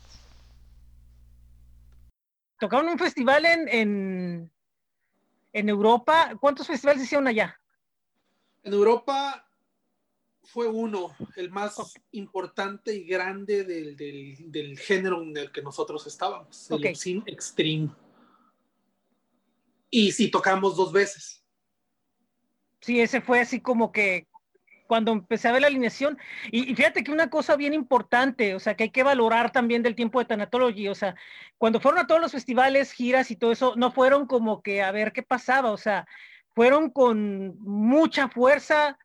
Tocaron 2.59 2.89
un 2.89 2.99
festival 2.99 3.45
en, 3.45 3.67
en, 3.69 4.51
en 5.53 5.69
Europa. 5.69 6.31
¿Cuántos 6.39 6.67
festivales 6.67 7.03
hicieron 7.03 7.27
allá? 7.27 7.59
En 8.61 8.73
Europa 8.73 9.47
fue 10.43 10.67
uno, 10.67 11.15
el 11.35 11.51
más 11.51 11.93
importante 12.11 12.93
y 12.93 13.03
grande 13.03 13.63
del, 13.63 13.95
del, 13.95 14.51
del, 14.51 14.77
género 14.77 15.21
en 15.21 15.35
el 15.37 15.51
que 15.51 15.61
nosotros 15.61 16.05
estábamos, 16.07 16.69
el 16.69 16.77
okay. 16.77 16.93
Extreme. 17.25 17.89
Y 19.89 20.11
sí, 20.11 20.29
tocamos 20.31 20.75
dos 20.75 20.91
veces. 20.91 21.43
Sí, 22.81 22.99
ese 22.99 23.21
fue 23.21 23.41
así 23.41 23.59
como 23.59 23.91
que 23.91 24.27
cuando 24.87 25.13
empecé 25.13 25.47
a 25.47 25.53
ver 25.53 25.61
la 25.61 25.67
alineación, 25.67 26.17
y, 26.51 26.69
y, 26.69 26.75
fíjate 26.75 27.03
que 27.03 27.13
una 27.13 27.29
cosa 27.29 27.55
bien 27.55 27.73
importante, 27.73 28.55
o 28.55 28.59
sea, 28.59 28.75
que 28.75 28.83
hay 28.83 28.89
que 28.89 29.03
valorar 29.03 29.53
también 29.53 29.83
del 29.83 29.95
tiempo 29.95 30.19
de 30.19 30.25
Tanatology, 30.25 30.89
o 30.89 30.95
sea, 30.95 31.15
cuando 31.57 31.79
fueron 31.79 32.01
a 32.01 32.07
todos 32.07 32.19
los 32.19 32.33
festivales, 32.33 32.91
giras 32.91 33.31
y 33.31 33.37
todo 33.37 33.53
eso, 33.53 33.73
no 33.77 33.91
fueron 33.93 34.27
como 34.27 34.61
que 34.61 34.81
a 34.81 34.91
ver 34.91 35.13
qué 35.13 35.23
pasaba, 35.23 35.71
o 35.71 35.77
sea, 35.77 36.05
fueron 36.53 36.89
con 36.89 37.57
mucha 37.59 38.27
fuerza, 38.27 38.97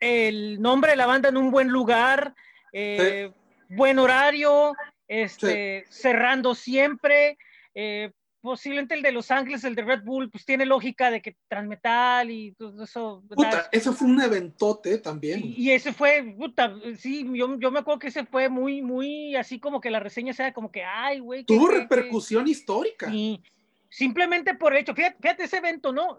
el 0.00 0.60
nombre 0.60 0.92
de 0.92 0.96
la 0.96 1.06
banda 1.06 1.28
en 1.28 1.36
un 1.36 1.50
buen 1.50 1.68
lugar, 1.68 2.34
eh, 2.72 3.30
sí. 3.68 3.74
buen 3.74 3.98
horario, 3.98 4.74
este, 5.08 5.84
sí. 5.86 5.92
cerrando 6.00 6.54
siempre, 6.54 7.38
eh, 7.74 8.12
posiblemente 8.46 8.94
el 8.94 9.02
de 9.02 9.10
Los 9.10 9.32
Ángeles, 9.32 9.64
el 9.64 9.74
de 9.74 9.82
Red 9.82 10.04
Bull, 10.04 10.30
pues 10.30 10.44
tiene 10.44 10.64
lógica 10.64 11.10
de 11.10 11.20
que 11.20 11.36
Transmetal 11.48 12.30
y 12.30 12.52
todo 12.52 12.84
eso. 12.84 13.24
Puta, 13.28 13.68
eso 13.72 13.92
fue 13.92 14.06
un 14.06 14.22
eventote 14.22 14.98
también. 14.98 15.40
Y, 15.44 15.54
y, 15.56 15.70
ese 15.72 15.92
fue, 15.92 16.34
puta, 16.38 16.72
sí, 16.96 17.26
yo, 17.34 17.58
yo 17.58 17.70
me 17.72 17.80
acuerdo 17.80 17.98
que 17.98 18.06
ese 18.06 18.24
fue 18.24 18.48
muy, 18.48 18.82
muy 18.82 19.34
así 19.34 19.58
como 19.58 19.80
que 19.80 19.90
la 19.90 19.98
reseña 19.98 20.32
sea 20.32 20.52
como 20.52 20.70
que, 20.70 20.84
ay, 20.84 21.18
güey. 21.18 21.44
Tuvo 21.44 21.68
que, 21.68 21.78
repercusión 21.78 22.44
que, 22.44 22.52
histórica. 22.52 23.12
Y 23.12 23.42
simplemente 23.88 24.54
por 24.54 24.72
el 24.72 24.78
hecho, 24.78 24.94
fíjate, 24.94 25.16
fíjate, 25.20 25.44
ese 25.44 25.56
evento, 25.56 25.92
¿no? 25.92 26.18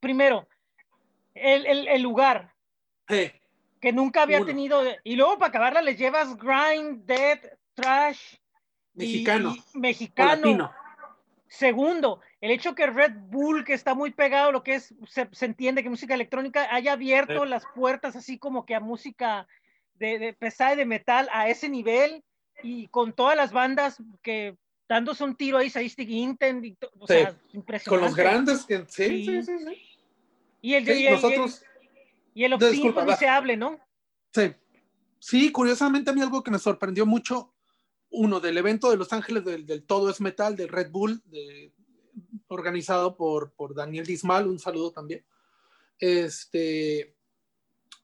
Primero, 0.00 0.48
el, 1.34 1.66
el, 1.66 1.88
el 1.88 2.02
lugar. 2.02 2.54
Hey, 3.08 3.32
que 3.80 3.92
nunca 3.92 4.22
había 4.22 4.38
uno. 4.38 4.46
tenido, 4.46 4.82
y 5.04 5.16
luego 5.16 5.38
para 5.38 5.48
acabarla 5.50 5.82
les 5.82 5.98
llevas 5.98 6.36
grind, 6.36 7.04
dead, 7.06 7.38
trash. 7.74 8.34
Mexicano. 8.94 9.54
Y, 9.54 9.76
y 9.76 9.80
mexicano. 9.80 10.72
Segundo, 11.46 12.20
el 12.42 12.50
hecho 12.50 12.74
que 12.74 12.86
Red 12.86 13.12
Bull, 13.30 13.64
que 13.64 13.72
está 13.72 13.94
muy 13.94 14.10
pegado, 14.10 14.52
lo 14.52 14.62
que 14.62 14.74
es, 14.74 14.94
se, 15.06 15.28
se 15.32 15.46
entiende 15.46 15.82
que 15.82 15.88
música 15.88 16.12
electrónica, 16.14 16.68
haya 16.74 16.92
abierto 16.92 17.44
Sí. 17.44 17.48
las 17.48 17.64
puertas 17.74 18.16
así 18.16 18.38
como 18.38 18.66
que 18.66 18.74
a 18.74 18.80
música 18.80 19.46
de, 19.94 20.18
de 20.18 20.32
pesada 20.34 20.74
y 20.74 20.76
de 20.76 20.84
metal 20.84 21.28
a 21.32 21.48
ese 21.48 21.68
nivel 21.68 22.22
y 22.62 22.88
con 22.88 23.12
todas 23.14 23.36
las 23.36 23.52
bandas 23.52 23.96
que 24.22 24.56
dándose 24.88 25.24
un 25.24 25.36
tiro 25.36 25.58
ahí, 25.58 25.70
Sadistic 25.70 26.08
Intent, 26.08 26.64
y 26.64 26.74
to- 26.74 26.90
o 26.98 27.06
Sí. 27.06 27.14
sea, 27.14 27.28
Con 27.32 27.38
impresionante. 27.54 28.06
los 28.06 28.16
grandes 28.16 28.64
que 28.66 28.84
sí, 28.88 29.24
Sí. 29.24 29.42
sí, 29.42 29.58
sí. 29.58 29.98
Y 30.60 30.74
el, 30.74 30.88
y 30.88 31.06
el, 31.06 31.12
nosotros, 31.14 31.62
y 31.62 31.64
el 31.64 31.77
de- 32.46 32.66
Obscene, 32.66 32.70
disculpa, 32.72 33.04
pues, 33.04 33.18
se 33.18 33.28
hable, 33.28 33.56
¿no? 33.56 33.78
sí. 34.32 34.52
Sí, 35.20 35.50
curiosamente 35.50 36.10
a 36.10 36.12
mí 36.14 36.20
algo 36.22 36.44
que 36.44 36.50
me 36.52 36.60
sorprendió 36.60 37.04
mucho, 37.04 37.52
uno, 38.10 38.38
del 38.38 38.56
evento 38.56 38.88
de 38.88 38.96
Los 38.96 39.12
Ángeles 39.12 39.44
del, 39.44 39.66
del 39.66 39.82
Todo 39.84 40.10
es 40.10 40.20
Metal, 40.20 40.54
de 40.54 40.68
Red 40.68 40.92
Bull, 40.92 41.20
de- 41.24 41.72
organizado 42.46 43.16
por, 43.16 43.52
por 43.52 43.74
Daniel 43.74 44.06
Dismal, 44.06 44.46
un 44.46 44.60
saludo 44.60 44.92
también. 44.92 45.24
Este, 45.98 47.16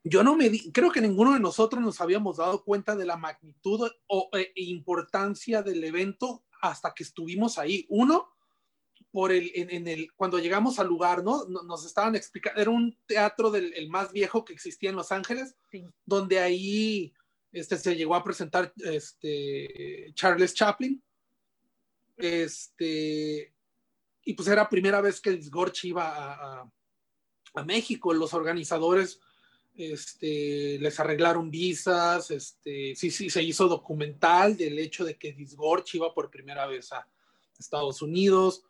yo 0.03 0.24
no 0.24 0.35
me 0.37 0.51
di, 0.51 0.72
creo 0.72 0.91
que 0.91 1.01
ninguno 1.01 1.32
de 1.35 1.41
nosotros 1.41 1.80
nos 1.82 2.01
habíamos 2.01 2.39
dado 2.39 2.64
cuenta 2.64 2.97
de 2.97 3.07
la 3.07 3.16
magnitud 3.16 3.89
o 4.09 4.28
e 4.32 4.53
importancia 4.57 5.62
del 5.62 5.85
evento 5.85 6.45
hasta 6.61 6.93
que 6.93 7.05
estuvimos 7.05 7.59
ahí. 7.59 7.87
Uno, 7.89 8.34
por 9.14 9.30
el, 9.30 9.52
en, 9.54 9.70
en 9.70 9.86
el, 9.86 10.12
cuando 10.14 10.40
llegamos 10.40 10.80
al 10.80 10.88
lugar, 10.88 11.22
¿no? 11.22 11.44
Nos 11.44 11.86
estaban 11.86 12.16
explicando, 12.16 12.60
era 12.60 12.70
un 12.70 12.98
teatro 13.06 13.48
del 13.48 13.72
el 13.74 13.88
más 13.88 14.10
viejo 14.10 14.44
que 14.44 14.52
existía 14.52 14.90
en 14.90 14.96
Los 14.96 15.12
Ángeles, 15.12 15.54
Sí. 15.70 15.86
donde 16.04 16.40
ahí 16.40 17.14
este, 17.52 17.78
se 17.78 17.94
llegó 17.94 18.16
a 18.16 18.24
presentar 18.24 18.72
este, 18.76 20.10
Charles 20.14 20.52
Chaplin. 20.52 21.00
Este, 22.16 23.54
y 24.24 24.34
pues 24.34 24.48
era 24.48 24.68
primera 24.68 25.00
vez 25.00 25.20
que 25.20 25.30
el 25.30 25.48
iba 25.84 26.08
a, 26.08 26.62
a, 26.62 26.72
a, 27.54 27.62
México. 27.62 28.12
Los 28.12 28.34
organizadores 28.34 29.20
este, 29.76 30.76
les 30.80 30.98
arreglaron 30.98 31.52
visas, 31.52 32.32
este, 32.32 32.96
sí, 32.96 33.12
sí, 33.12 33.30
se 33.30 33.44
hizo 33.44 33.68
documental 33.68 34.56
del 34.56 34.76
hecho 34.76 35.04
de 35.04 35.16
que 35.16 35.34
Disgorch 35.34 35.94
iba 35.94 36.12
por 36.12 36.32
primera 36.32 36.66
vez 36.66 36.92
a 36.92 37.06
Estados 37.56 38.02
Unidos. 38.02 38.64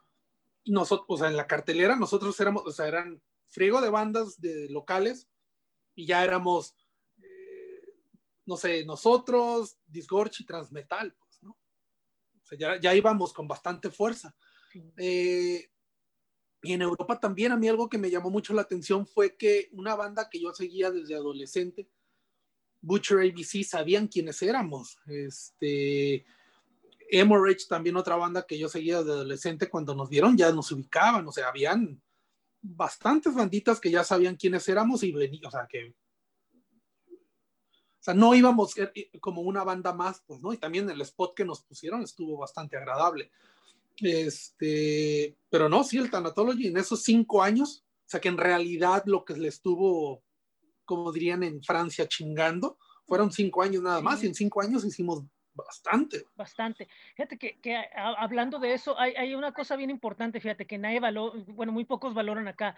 Nosotros, 0.67 1.07
o 1.09 1.17
sea, 1.19 1.29
en 1.29 1.37
la 1.37 1.47
cartelera 1.47 1.97
nosotros 1.97 2.39
éramos, 2.41 2.65
o 2.67 2.73
sea, 2.73 2.89
eran 2.89 3.23
friego 3.49 3.81
de 3.81 3.91
bandas 3.91 4.41
de 4.41 4.69
locales 4.71 5.29
y 5.95 6.07
ya 6.07 6.25
éramos, 6.25 6.75
eh, 7.23 7.83
no 8.47 8.57
sé, 8.57 8.85
nosotros, 8.85 9.79
Disgorch 9.87 10.41
y 10.41 10.47
Transmetal, 10.47 11.15
pues, 11.15 11.43
¿no? 11.43 11.51
O 11.51 12.47
sea, 12.47 12.59
ya, 12.59 12.81
ya 12.81 12.95
íbamos 12.95 13.33
con 13.33 13.47
bastante 13.47 13.91
fuerza. 13.91 14.35
Eh, 14.97 15.71
y 16.62 16.73
en 16.73 16.83
Europa 16.83 17.21
también 17.21 17.53
a 17.53 17.57
mí 17.57 17.69
algo 17.69 17.89
que 17.89 17.99
me 17.99 18.11
llamó 18.11 18.31
mucho 18.31 18.55
la 18.55 18.62
atención 18.62 19.07
fue 19.07 19.37
que 19.37 19.69
una 19.73 19.95
banda 19.95 20.29
que 20.31 20.41
yo 20.41 20.53
seguía 20.55 20.91
desde 20.91 21.15
adolescente, 21.15 21.89
Butcher 22.81 23.19
ABC, 23.19 23.65
sabían 23.65 24.09
quiénes 24.09 24.43
éramos. 24.43 24.99
Este, 25.07 26.25
Hemorrhage, 27.11 27.66
también 27.68 27.96
otra 27.96 28.16
banda 28.16 28.46
que 28.46 28.59
yo 28.59 28.68
seguía 28.68 28.98
desde 28.98 29.12
adolescente, 29.12 29.68
cuando 29.68 29.94
nos 29.94 30.09
vieron 30.09 30.36
ya 30.36 30.52
nos 30.52 30.70
ubicaban, 30.72 31.26
o 31.26 31.32
sea, 31.32 31.48
habían 31.48 32.00
bastantes 32.61 33.34
banditas 33.34 33.80
que 33.80 33.90
ya 33.90 34.05
sabían 34.05 34.36
quiénes 34.36 34.68
éramos 34.68 35.02
y 35.02 35.12
venían, 35.12 35.46
o 35.46 35.50
sea, 35.50 35.66
que 35.68 35.94
o 37.09 38.05
sea, 38.05 38.12
no 38.12 38.34
íbamos 38.34 38.74
como 39.18 39.40
una 39.40 39.64
banda 39.64 39.94
más, 39.94 40.22
pues, 40.26 40.38
¿no? 40.42 40.52
Y 40.52 40.59
también 40.59 40.90
el 40.90 41.00
spot 41.00 41.34
que 41.34 41.46
nos 41.46 41.62
pusieron 41.62 42.02
estuvo 42.02 42.36
bastante 42.36 42.76
agradable. 42.76 43.30
Este, 43.96 45.38
pero 45.48 45.70
no, 45.70 45.82
sí, 45.84 45.96
el 45.96 46.11
Thanatology 46.11 46.66
en 46.66 46.76
esos 46.76 47.02
cinco 47.02 47.42
años, 47.42 47.82
o 48.00 48.11
sea 48.11 48.20
que 48.20 48.28
en 48.28 48.36
realidad 48.36 49.05
lo 49.07 49.24
que 49.24 49.34
le 49.34 49.48
estuvo, 49.48 50.22
como 50.84 51.12
dirían 51.12 51.44
en 51.44 51.62
Francia, 51.62 52.07
chingando, 52.07 52.76
fueron 53.07 53.32
cinco 53.32 53.62
años 53.62 53.82
nada 53.82 54.02
más, 54.02 54.20
sí. 54.20 54.26
y 54.26 54.28
en 54.28 54.34
cinco 54.34 54.61
años 54.61 54.84
hicimos 54.84 55.22
bastante. 55.55 56.26
Bastante. 56.36 56.88
Fíjate 57.14 57.38
que, 57.38 57.59
que 57.61 57.76
a, 57.76 58.14
hablando 58.18 58.59
de 58.59 58.74
eso, 58.74 58.98
hay, 58.98 59.14
hay, 59.14 59.34
una 59.34 59.52
cosa 59.52 59.76
bien 59.76 59.90
importante, 59.90 60.40
fíjate, 60.40 60.66
que 60.66 60.78
nadie 60.78 61.00
valora, 61.00 61.42
bueno, 61.48 61.72
muy 61.72 61.84
pocos 61.84 62.14
valoran 62.14 62.48
acá. 62.48 62.76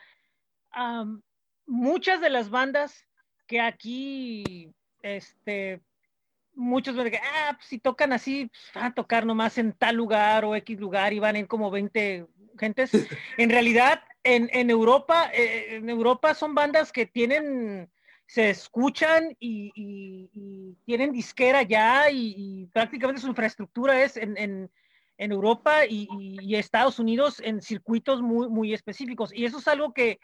Um, 0.77 1.23
muchas 1.67 2.21
de 2.21 2.31
las 2.31 2.51
bandas 2.51 3.07
que 3.47 3.61
aquí, 3.61 4.73
este, 5.03 5.81
muchos 6.55 6.95
me 6.97 7.05
dicen, 7.05 7.21
ah, 7.23 7.53
pues, 7.57 7.67
si 7.67 7.79
tocan 7.79 8.13
así, 8.13 8.47
pues, 8.47 8.71
van 8.75 8.85
a 8.85 8.95
tocar 8.95 9.25
nomás 9.25 9.59
en 9.59 9.73
tal 9.73 9.97
lugar 9.97 10.45
o 10.45 10.57
X 10.57 10.81
lugar 10.81 11.13
y 11.13 11.19
van 11.19 11.37
a 11.37 11.39
ir 11.39 11.47
como 11.47 11.71
20 11.71 12.27
gentes. 12.59 12.91
en 13.37 13.51
realidad, 13.51 14.03
en, 14.25 14.49
en 14.53 14.71
Europa, 14.71 15.31
eh, 15.33 15.77
en 15.77 15.89
Europa 15.89 16.35
son 16.35 16.55
bandas 16.55 16.93
que 16.93 17.07
tienen, 17.07 17.91
se 18.27 18.51
escuchan 18.51 19.37
y, 19.39 20.75
tienen 20.85 21.13
disquera 21.13 21.63
ya 21.63 22.11
y, 22.11 22.69
prácticamente 22.73 23.21
su 23.21 23.29
infraestructura 23.29 24.03
es 24.03 24.17
en, 24.17 24.37
en, 24.37 24.71
Europa 25.19 25.87
y, 25.87 26.55
Estados 26.55 26.99
Unidos 26.99 27.41
en 27.43 27.63
circuitos 27.63 28.21
muy, 28.21 28.49
muy 28.49 28.75
específicos. 28.75 29.33
Y 29.33 29.45
eso 29.45 29.59
es 29.59 29.69
algo 29.69 29.95
que, 29.95 30.19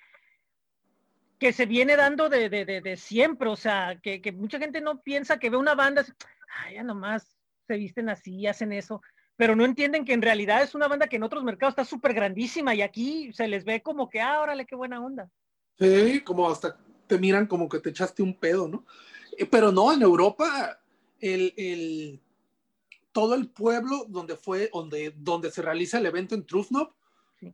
que 1.38 1.53
se 1.53 1.66
viene 1.66 1.96
dando 1.96 2.28
de, 2.28 2.48
de, 2.48 2.64
de, 2.64 2.96
siempre, 2.96 3.48
o 3.48 3.57
sea, 3.57 3.98
que, 4.03 4.20
que, 4.20 4.32
mucha 4.32 4.59
gente 4.59 4.80
no 4.80 5.00
piensa 5.00 5.38
que 5.38 5.50
ve 5.50 5.57
una 5.57 5.74
banda, 5.74 6.05
ah, 6.57 6.72
ya 6.72 6.82
nomás 6.82 7.36
se 7.66 7.76
visten 7.76 8.09
así, 8.09 8.46
hacen 8.46 8.72
eso, 8.72 9.00
pero 9.36 9.57
no 9.57 9.64
entienden 9.64 10.05
que 10.05 10.12
en 10.12 10.22
realidad 10.22 10.62
es 10.62 10.74
una 10.74 10.88
banda 10.88 11.07
que 11.07 11.16
en 11.16 11.22
otros 11.22 11.42
mercados 11.42 11.72
está 11.72 11.84
súper 11.84 12.12
grandísima 12.12 12.74
y 12.74 12.82
aquí 12.82 13.32
se 13.32 13.48
les 13.48 13.64
ve 13.64 13.80
como 13.82 14.11
que, 14.11 14.20
ah, 14.20 14.40
órale, 14.40 14.66
qué 14.66 14.76
buena 14.76 15.00
onda. 15.00 15.30
Sí, 15.78 16.20
como 16.20 16.48
hasta 16.50 16.76
te 17.13 17.19
miran 17.19 17.47
como 17.47 17.69
que 17.69 17.79
te 17.79 17.91
echaste 17.91 18.23
un 18.23 18.35
pedo, 18.35 18.69
¿no? 18.69 18.87
Eh, 19.37 19.45
pero 19.45 19.71
no, 19.71 19.93
en 19.93 20.01
Europa, 20.01 20.81
el, 21.21 21.53
el, 21.59 22.21
todo 23.13 23.35
el 23.35 23.51
pueblo 23.51 24.07
donde 24.09 24.35
fue, 24.35 24.71
donde, 24.73 25.13
donde 25.15 25.51
se 25.51 25.61
realiza 25.61 25.99
el 25.99 26.07
evento 26.07 26.35
en 26.35 26.47
Truthnov, 26.47 26.95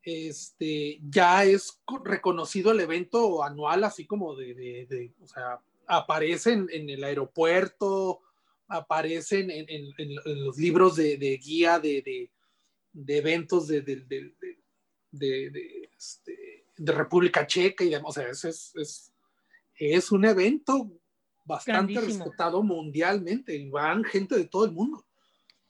este, 0.05 1.01
ya 1.11 1.45
es 1.45 1.81
reconocido 2.05 2.71
el 2.71 2.79
evento 2.79 3.43
anual, 3.43 3.83
así 3.83 4.07
como 4.07 4.37
de, 4.37 4.55
de, 4.55 4.87
de 4.87 5.13
o 5.21 5.27
sea, 5.27 5.59
aparecen 5.89 6.69
en 6.71 6.89
el 6.89 7.03
aeropuerto, 7.03 8.21
aparecen 8.69 9.51
en, 9.51 9.67
en, 9.69 9.93
en 9.99 10.45
los 10.45 10.57
libros 10.57 10.95
de, 10.95 11.17
de 11.17 11.37
guía 11.39 11.81
de, 11.81 12.31
eventos 13.09 13.67
de, 13.67 13.79
este, 15.99 16.65
de, 16.77 16.93
República 16.93 17.45
Checa 17.45 17.83
y 17.83 17.89
demás. 17.89 18.11
O 18.11 18.13
sea, 18.13 18.29
es, 18.29 18.45
es, 18.45 18.73
es, 18.77 19.13
un 20.11 20.25
evento 20.25 20.91
bastante 21.45 22.01
respetado 22.01 22.63
mundialmente 22.63 23.57
y 23.57 23.71
van 23.71 24.05
gente 24.05 24.37
de 24.37 24.47
todo 24.47 24.65
el 24.65 24.73
mundo. 24.73 25.05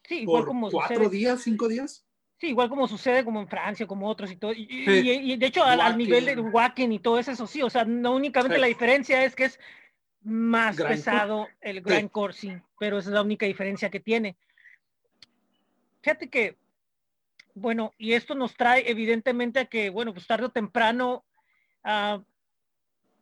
Sí, 0.03 0.21
igual 0.21 0.45
como 0.45 0.71
cuatro 0.71 1.09
días, 1.09 1.43
cinco 1.43 1.69
días. 1.69 2.05
Sí, 2.39 2.49
igual 2.49 2.69
como 2.69 2.87
sucede 2.87 3.25
como 3.25 3.41
en 3.41 3.49
Francia, 3.49 3.87
como 3.87 4.09
otros 4.09 4.31
y 4.31 4.37
todo. 4.37 4.53
Y, 4.53 4.67
y, 4.71 5.37
de 5.37 5.47
hecho, 5.47 5.65
al, 5.65 5.99
nivel 5.99 6.25
de 6.25 6.39
Wacken 6.39 6.93
y 6.93 6.99
todo 7.01 7.19
eso, 7.19 7.33
eso 7.33 7.47
sí, 7.47 7.63
o 7.63 7.71
sea, 7.71 7.85
no 7.85 8.15
únicamente 8.15 8.59
la 8.59 8.69
diferencia 8.69 9.25
es 9.25 9.35
que 9.35 9.47
es 9.47 9.59
más 10.23 10.77
pesado 10.77 11.49
el 11.61 11.81
Grand 11.81 12.11
Corsi, 12.11 12.53
pero 12.79 12.99
esa 12.99 13.11
es 13.11 13.15
la 13.15 13.23
única 13.23 13.47
diferencia 13.47 13.91
que 13.91 14.01
tiene. 14.01 14.37
Fíjate 16.01 16.31
que, 16.31 16.57
bueno, 17.55 17.93
y 17.99 18.13
esto 18.13 18.37
nos 18.37 18.55
trae 18.55 18.89
evidentemente 18.89 19.59
a 19.61 19.65
que, 19.65 19.91
bueno, 19.91 20.15
pues 20.15 20.27
tarde 20.27 20.47
o 20.47 20.51
temprano, 20.51 21.25
uh, 21.85 22.23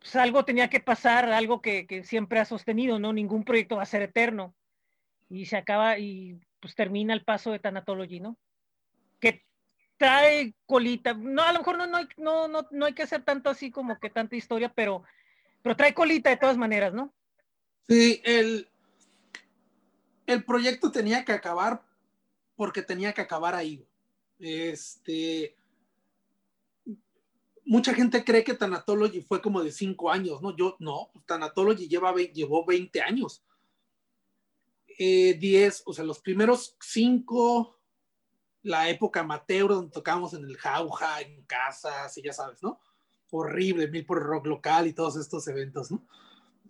pues 0.07 0.22
algo 0.22 0.44
tenía 0.44 0.70
que 0.70 0.78
pasar, 0.78 1.32
algo 1.32 1.61
que, 1.61 1.84
que, 1.88 2.04
siempre 2.04 2.38
ha 2.38 2.44
sostenido, 2.44 3.00
¿no? 3.00 3.12
Ningún 3.12 3.44
proyecto 3.44 3.76
va 3.76 3.82
a 3.82 3.86
ser 3.86 4.02
eterno. 4.02 4.54
Y 5.28 5.46
se 5.46 5.57
acaba 5.57 5.98
y 5.98 6.38
pues 6.61 6.76
termina 6.76 7.12
el 7.12 7.24
paso 7.24 7.50
de 7.50 7.59
Thanatology, 7.59 8.20
¿no? 8.20 8.38
Que 9.18 9.44
trae 9.96 10.54
colita. 10.64 11.12
No, 11.14 11.42
a 11.42 11.52
lo 11.52 11.59
mejor 11.59 11.78
no, 11.78 11.86
no, 11.88 11.98
no, 12.18 12.46
no, 12.46 12.68
no 12.70 12.86
hay 12.86 12.92
que 12.92 13.02
hacer 13.02 13.24
tanto 13.24 13.50
así 13.50 13.72
como 13.72 13.98
que 13.98 14.09
tanta 14.09 14.36
historia, 14.36 14.72
pero 14.72 15.02
pero 15.61 15.74
trae 15.74 15.92
colita 15.92 16.30
de 16.30 16.36
todas 16.36 16.57
maneras, 16.57 16.94
¿no? 16.94 17.12
Sí, 17.88 18.22
el, 18.24 18.68
el 20.28 20.44
proyecto 20.44 20.92
tenía 20.92 21.24
que 21.24 21.32
acabar 21.32 21.82
porque 22.54 22.82
tenía 22.82 23.12
que 23.12 23.22
acabar 23.22 23.57
ahí. 23.57 23.84
Este, 24.38 25.57
mucha 27.67 27.93
gente 27.93 28.25
cree 28.25 28.45
que 28.45 28.55
Tanatology 28.55 29.21
fue 29.21 29.43
como 29.43 29.62
de 29.62 29.71
cinco 29.71 30.11
años, 30.11 30.41
¿no? 30.41 30.57
Yo, 30.57 30.77
no, 30.79 31.11
Tanatology 31.27 31.89
lleva, 31.89 32.14
llevó 32.14 32.64
20 32.64 33.01
años. 33.03 33.45
Eh, 34.99 35.35
10, 35.39 35.83
o 35.85 35.93
sea, 35.93 36.05
los 36.05 36.21
primeros 36.21 36.77
cinco, 36.81 37.79
la 38.62 38.89
época 38.89 39.21
amateur 39.21 39.69
donde 39.69 39.93
tocábamos 39.93 40.33
en 40.33 40.45
el 40.45 40.57
jauja, 40.57 41.21
en 41.21 41.43
casas, 41.43 42.17
y 42.17 42.23
ya 42.23 42.33
sabes, 42.33 42.62
¿no? 42.62 42.81
horrible, 43.31 43.89
mil 43.89 44.07
por 44.07 44.23
rock 44.23 44.47
local 44.47 44.87
y 44.87 44.93
todos 44.93 45.17
estos 45.17 45.47
eventos, 45.49 45.91
¿no? 45.91 46.07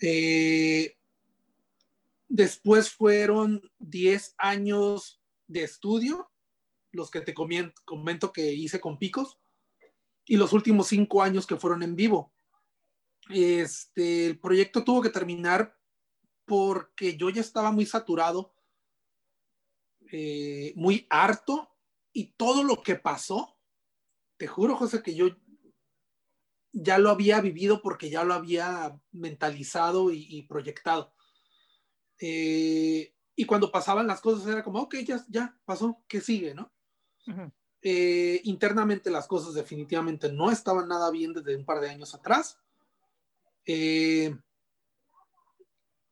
Eh, 0.01 0.97
después 2.29 2.91
fueron 2.91 3.63
10 3.79 4.35
años 4.39 5.21
de 5.47 5.63
estudio, 5.63 6.31
los 6.93 7.11
que 7.11 7.21
te 7.21 7.35
comento 7.35 8.33
que 8.33 8.53
hice 8.53 8.81
con 8.81 8.99
Picos, 8.99 9.39
y 10.27 10.37
los 10.37 10.53
últimos 10.53 10.89
cinco 10.89 11.23
años 11.23 11.47
que 11.47 11.57
fueron 11.57 11.83
en 11.83 11.95
vivo. 11.95 12.35
Este, 13.31 14.27
el 14.27 14.39
proyecto 14.39 14.85
tuvo 14.85 15.01
que 15.01 15.11
terminar 15.11 15.77
porque 16.45 17.17
yo 17.17 17.31
ya 17.31 17.41
estaba 17.41 17.73
muy 17.73 17.87
saturado, 17.87 18.55
eh, 20.13 20.73
muy 20.77 21.07
harto, 21.11 21.73
y 22.13 22.33
todo 22.33 22.63
lo 22.63 22.83
que 22.83 22.97
pasó, 22.97 23.59
te 24.37 24.47
juro, 24.47 24.77
José, 24.77 25.03
que 25.03 25.15
yo 25.15 25.29
ya 26.73 26.99
lo 26.99 27.11
había 27.11 27.41
vivido 27.41 27.83
porque 27.83 28.11
ya 28.11 28.23
lo 28.25 28.35
había 28.35 28.99
mentalizado 29.13 30.11
y, 30.13 30.43
proyectado. 30.43 31.15
Eh, 32.21 33.15
y 33.35 33.45
cuando 33.45 33.71
pasaban 33.71 34.07
las 34.07 34.21
cosas 34.21 34.47
era 34.47 34.63
como, 34.63 34.81
ok, 34.81 34.97
ya, 35.05 35.25
ya 35.29 35.59
pasó, 35.65 36.05
¿qué 36.09 36.21
sigue? 36.21 36.55
¿no? 36.55 36.73
Eh, 37.83 38.41
internamente 38.45 39.11
las 39.11 39.27
cosas 39.27 39.55
definitivamente 39.55 40.33
no 40.33 40.51
estaban 40.51 40.89
nada 40.89 41.11
bien 41.11 41.33
desde 41.33 41.57
un 41.57 41.65
par 41.65 41.81
de 41.81 41.91
años 41.91 42.15
atrás. 42.15 42.59
Eh, 43.65 44.37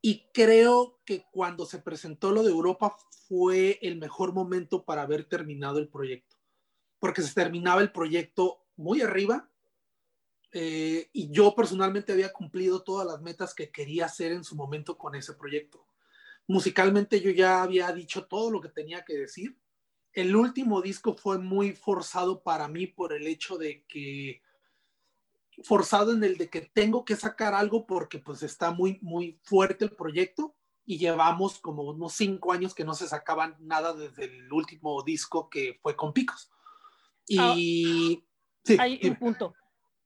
y 0.01 0.27
creo 0.33 1.01
que 1.05 1.25
cuando 1.33 1.65
se 1.65 1.79
presentó 1.79 2.31
lo 2.31 2.43
de 2.43 2.51
Europa 2.51 2.97
fue 3.29 3.79
el 3.81 3.97
mejor 3.97 4.35
momento 4.35 4.85
para 4.85 5.03
haber 5.03 5.25
terminado 5.25 5.79
el 5.79 5.89
proyecto, 5.89 6.37
porque 6.99 7.23
se 7.23 7.33
terminaba 7.33 7.81
el 7.81 7.91
proyecto 7.91 8.67
muy 8.77 9.01
arriba 9.01 9.51
eh, 10.57 11.09
y 11.13 11.31
yo 11.31 11.53
personalmente 11.57 12.13
había 12.13 12.33
cumplido 12.33 12.83
todas 12.83 13.05
las 13.05 13.21
metas 13.21 13.55
que 13.55 13.73
quería 13.73 14.07
hacer 14.07 14.31
en 14.31 14.45
su 14.45 14.55
momento 14.55 14.97
con 14.97 15.17
ese 15.17 15.35
proyecto. 15.35 15.85
Musicalmente 16.47 17.21
yo 17.21 17.31
ya 17.31 17.63
había 17.63 17.91
dicho 17.91 18.27
todo 18.27 18.53
lo 18.53 18.61
que 18.61 18.69
tenía 18.69 19.05
que 19.05 19.15
decir. 19.15 19.59
El 20.15 20.35
último 20.35 20.81
disco 20.81 21.15
fue 21.15 21.39
muy 21.39 21.73
forzado 21.73 22.43
para 22.43 22.69
mí 22.69 22.87
por 22.87 23.13
el 23.13 23.27
hecho 23.27 23.59
de 23.59 23.85
que 23.87 24.43
forzado 25.63 26.13
en 26.13 26.25
el 26.25 26.37
de 26.37 26.49
que 26.49 26.63
tengo 26.63 27.05
que 27.05 27.15
sacar 27.15 27.55
algo 27.55 27.87
porque 27.87 28.19
pues 28.19 28.43
está 28.43 28.73
muy 28.73 28.99
muy 29.03 29.39
fuerte 29.45 29.85
el 29.85 29.93
proyecto 29.93 30.57
y 30.85 30.99
llevamos 30.99 31.59
como 31.61 31.83
unos 31.83 32.15
cinco 32.15 32.53
años 32.53 32.75
que 32.75 32.85
no 32.85 32.95
se 32.95 33.09
sacaban 33.09 33.57
nada 33.61 33.95
desde 33.95 34.25
el 34.25 34.53
último 34.53 35.03
disco 35.03 35.49
que 35.49 35.79
fue 35.83 35.97
con 35.97 36.13
Picos. 36.13 36.51
Y 37.27 38.25
sí, 38.65 38.77
hay 38.79 39.01
un 39.05 39.17
punto 39.17 39.55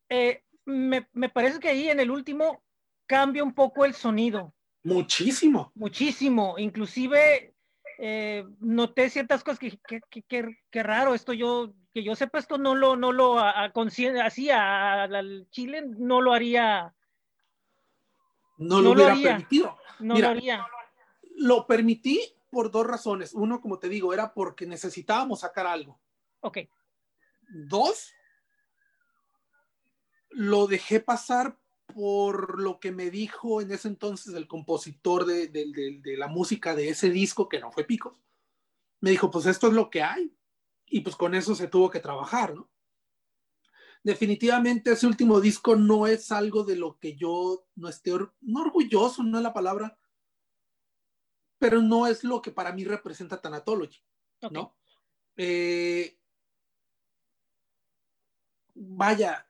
eh, 0.08 0.42
me, 0.64 1.08
me, 1.12 1.28
parece 1.28 1.60
que 1.60 1.68
ahí 1.68 1.88
en 1.88 2.00
el 2.00 2.10
último 2.10 2.62
cambia 3.06 3.42
un 3.42 3.54
poco 3.54 3.84
el 3.84 3.94
sonido. 3.94 4.54
Muchísimo. 4.82 5.72
Muchísimo. 5.74 6.54
Inclusive 6.58 7.54
eh, 8.00 8.46
noté 8.60 9.10
ciertas 9.10 9.42
cosas 9.42 9.58
que, 9.58 9.76
que, 10.70 10.82
raro, 10.84 11.14
esto 11.14 11.32
yo, 11.32 11.74
que 11.92 12.04
yo 12.04 12.14
sepa, 12.14 12.38
esto 12.38 12.56
no 12.56 12.76
lo, 12.76 12.96
no 12.96 13.10
lo 13.10 13.40
a, 13.40 13.72
así 14.24 14.50
al 14.50 15.48
Chile, 15.50 15.84
no 15.84 16.20
lo 16.20 16.32
haría. 16.32 16.94
No, 18.56 18.80
lo 18.80 18.92
hubiera 18.92 19.16
permitido. 19.16 19.76
No 19.98 20.16
lo 20.16 20.28
haría. 20.28 20.64
Lo 21.36 21.66
permití 21.66 22.20
por 22.50 22.70
dos 22.70 22.86
razones. 22.86 23.34
Uno, 23.34 23.60
como 23.60 23.80
te 23.80 23.88
digo, 23.88 24.14
era 24.14 24.32
porque 24.32 24.64
necesitábamos 24.64 25.40
sacar 25.40 25.66
algo. 25.66 26.00
Ok. 26.40 26.58
Dos, 27.48 28.12
lo 30.30 30.68
dejé 30.68 31.00
pasar 31.00 31.58
por 31.94 32.60
lo 32.60 32.78
que 32.78 32.92
me 32.92 33.10
dijo 33.10 33.60
en 33.60 33.72
ese 33.72 33.88
entonces 33.88 34.34
el 34.34 34.46
compositor 34.46 35.24
de, 35.24 36.00
la 36.16 36.28
música 36.28 36.74
de 36.74 36.90
ese 36.90 37.10
disco, 37.10 37.48
que 37.48 37.60
no 37.60 37.72
fue 37.72 37.84
Picos. 37.84 38.14
Me 39.00 39.10
dijo, 39.10 39.30
pues 39.30 39.46
esto 39.46 39.68
es 39.68 39.74
lo 39.74 39.90
que 39.90 40.02
hay. 40.02 40.36
Y 40.86 41.00
pues 41.00 41.16
con 41.16 41.34
eso 41.34 41.54
se 41.54 41.68
tuvo 41.68 41.90
que 41.90 42.00
trabajar, 42.00 42.54
¿no? 42.54 42.70
Definitivamente 44.02 44.92
ese 44.92 45.06
último 45.06 45.40
disco 45.40 45.76
no 45.76 46.06
es 46.06 46.30
algo 46.30 46.62
de 46.62 46.76
lo 46.76 46.98
que 46.98 47.16
yo 47.16 47.66
no 47.74 47.88
esté, 47.88 48.12
no 48.40 48.60
orgulloso, 48.62 49.22
no 49.22 49.38
es 49.38 49.42
la 49.42 49.52
palabra, 49.52 49.98
pero 51.58 51.82
no 51.82 52.06
es 52.06 52.22
lo 52.22 52.40
que 52.40 52.52
para 52.52 52.72
mí 52.72 52.84
representa 52.84 53.40
Tanatology, 53.40 54.00
¿no? 54.50 54.76
Eh, 55.36 56.18
vaya, 58.74 59.47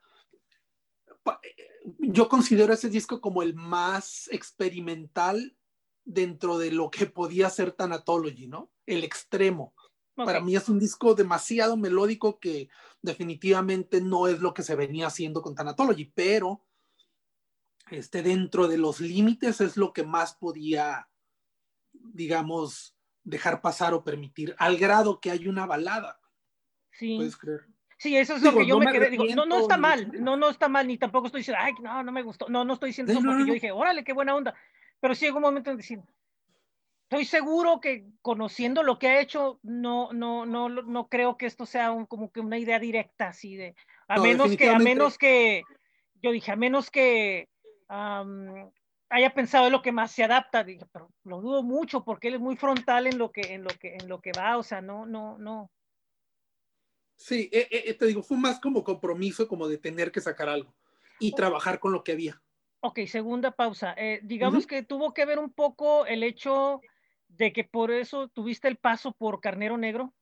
yo 1.99 2.29
considero 2.29 2.73
ese 2.73 2.89
disco 2.89 3.21
como 3.21 3.43
el 3.43 3.55
más 3.55 4.29
experimental 4.33 5.57
dentro 6.05 6.59
de 6.59 6.73
lo 6.73 6.91
que 6.91 7.07
podía 7.07 7.51
ser 7.51 7.73
Thanatology, 7.73 8.47
¿no? 8.47 8.71
El 8.87 9.05
extremo. 9.05 9.75
Para 10.15 10.41
mí 10.41 10.57
es 10.57 10.69
un 10.69 10.81
disco 10.81 11.15
demasiado 11.15 11.77
melódico 11.77 12.41
que 12.41 12.69
definitivamente 13.03 14.01
no 14.01 14.27
es 14.27 14.41
lo 14.41 14.53
que 14.53 14.65
se 14.65 14.75
venía 14.75 15.07
haciendo 15.07 15.43
con 15.43 15.55
Thanatology, 15.55 16.07
pero 16.07 16.65
este, 17.91 18.23
dentro 18.23 18.67
de 18.67 18.79
los 18.79 19.01
límites 19.01 19.61
es 19.61 19.77
lo 19.77 19.93
que 19.93 20.03
más 20.03 20.35
podía, 20.35 21.09
digamos, 21.93 22.97
dejar 23.23 23.61
pasar 23.61 23.95
o 23.95 24.03
permitir, 24.03 24.57
al 24.59 24.77
grado 24.77 25.21
que 25.21 25.31
hay 25.31 25.47
una 25.47 25.67
balada. 25.67 26.21
Sí. 26.91 27.17
¿Puedes 27.17 27.37
creer? 27.37 27.67
Sí, 27.99 28.17
eso 28.17 28.37
es 28.37 28.43
lo 28.43 28.55
que 28.55 28.65
yo 28.65 28.79
me, 28.79 28.91
quedé. 28.93 29.11
Digo, 29.11 29.25
no, 29.35 29.45
no 29.45 29.59
está 29.59 29.77
mal, 29.77 30.11
no, 30.23 30.37
no 30.37 30.49
está 30.49 30.69
mal, 30.69 30.87
ni 30.87 30.99
tampoco 30.99 31.27
estoy 31.27 31.41
diciendo, 31.41 31.61
ay, 31.63 31.75
no, 31.83 32.03
no 32.05 32.13
me 32.13 32.23
gustó. 32.23 32.49
No, 32.49 32.65
no 32.65 32.75
estoy 32.75 32.91
diciendo 32.91 33.13
eso 33.13 33.21
porque 33.21 33.47
yo 33.47 33.55
dije, 33.55 33.73
órale, 33.73 34.05
qué 34.05 34.13
buena 34.13 34.37
onda. 34.37 34.55
Pero 35.01 35.15
sí 35.17 35.27
llegó 35.27 35.39
un 35.39 35.43
momento 35.43 35.71
en 35.71 35.77
decir, 35.77 36.01
estoy 37.11 37.25
seguro 37.25 37.81
que 37.81 38.05
conociendo 38.23 38.85
lo 38.85 38.99
que 38.99 39.09
ha 39.09 39.21
hecho, 39.21 39.59
no, 39.63 40.13
no, 40.13 40.47
no, 40.47 40.69
no 40.69 41.09
creo 41.09 41.37
que 41.37 41.47
esto 41.47 41.67
sea 41.67 41.91
un, 41.91 42.07
como 42.07 42.31
que 42.31 42.41
una 42.41 42.59
idea 42.59 42.79
directa 42.79 43.29
así 43.29 43.57
de, 43.57 43.75
a 44.07 44.21
menos 44.21 44.57
que, 44.57 44.71
a 44.71 44.79
menos 44.79 45.19
que, 45.19 45.63
yo 46.23 46.31
dije, 46.31 46.53
a 46.53 46.57
menos 46.57 46.91
que 46.91 47.49
haya 47.89 49.35
pensado 49.35 49.67
en 49.67 49.73
lo 49.73 49.83
que 49.83 49.91
más 49.91 50.13
se 50.13 50.23
adapta, 50.23 50.63
dije, 50.63 50.85
pero 50.93 51.11
lo 51.25 51.41
dudo 51.41 51.63
mucho 51.63 52.05
porque 52.05 52.29
él 52.29 52.35
es 52.35 52.41
muy 52.41 52.57
frontal 52.57 53.07
en 53.07 53.19
lo 53.19 53.33
que, 53.33 53.55
en 53.55 53.65
lo 53.65 53.71
que, 53.71 53.97
en 53.97 54.09
lo 54.09 54.21
que 54.21 54.33
va, 54.39 54.57
o 54.57 54.63
sea, 54.63 54.81
no, 54.81 55.07
no, 55.07 55.39
no. 55.39 55.71
Sí, 57.19 57.51
eh, 57.53 57.69
eh, 57.71 57.95
te 57.95 58.07
digo, 58.07 58.23
fue 58.23 58.37
más 58.37 58.61
como 58.61 58.85
compromiso, 58.85 59.49
como 59.49 59.67
de 59.67 59.77
tener 59.77 60.13
que 60.13 60.21
sacar 60.21 60.49
algo 60.49 60.73
y 61.19 61.33
trabajar 61.33 61.81
con 61.81 61.93
lo 61.93 62.05
que 62.05 62.13
había. 62.13 62.41
Ok, 62.81 63.01
segunda 63.09 63.51
pausa. 63.51 63.93
Eh, 63.99 64.21
digamos 64.23 64.69
que 64.69 64.85
tuvo 64.85 65.13
que 65.13 65.27
ver 65.27 65.41
un 65.41 65.53
poco 65.53 66.07
el 66.07 66.23
hecho 66.23 66.81
de 67.27 67.53
que 67.53 67.65
por 67.65 67.91
eso 67.91 68.29
tuviste 68.29 68.69
el 68.69 68.77
paso 68.77 69.11
por 69.11 69.41
Carnero 69.41 69.77
Negro. 69.77 70.15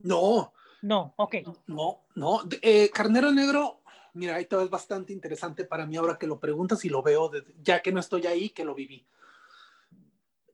No. 0.00 0.52
No, 0.82 1.14
ok. 1.16 1.36
No, 1.68 2.06
no. 2.16 2.40
Eh, 2.60 2.90
Carnero 2.90 3.30
Negro, 3.30 3.82
mira, 4.14 4.34
ahí 4.34 4.48
es 4.50 4.70
bastante 4.70 5.12
interesante 5.12 5.64
para 5.64 5.86
mí 5.86 5.96
ahora 5.96 6.18
que 6.18 6.26
lo 6.26 6.40
preguntas 6.40 6.84
y 6.84 6.88
lo 6.88 7.04
veo, 7.04 7.30
ya 7.62 7.82
que 7.82 7.92
no 7.92 8.00
estoy 8.00 8.26
ahí, 8.26 8.50
que 8.50 8.64
lo 8.64 8.74
viví. 8.74 9.06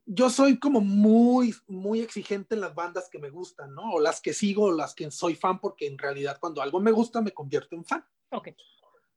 Yo 0.07 0.29
soy 0.29 0.59
como 0.59 0.81
muy, 0.81 1.55
muy 1.67 2.01
exigente 2.01 2.55
en 2.55 2.61
las 2.61 2.75
bandas 2.75 3.09
que 3.11 3.19
me 3.19 3.31
gustan, 3.31 3.75
¿no? 3.75 3.93
O 3.93 4.01
las 4.01 4.21
que 4.21 4.35
sigo, 4.35 4.65
o 4.65 4.73
las 4.73 4.95
que 4.95 5.11
soy 5.11 5.35
fan, 5.35 5.61
porque 5.61 5.87
en 5.87 5.97
realidad 5.97 6.39
cuando 6.39 6.61
algo 6.61 6.81
me 6.81 6.91
gusta 6.91 7.23
me 7.23 7.33
convierto 7.33 7.75
en 7.75 7.85
fan. 7.85 8.07
Ok. 8.31 8.49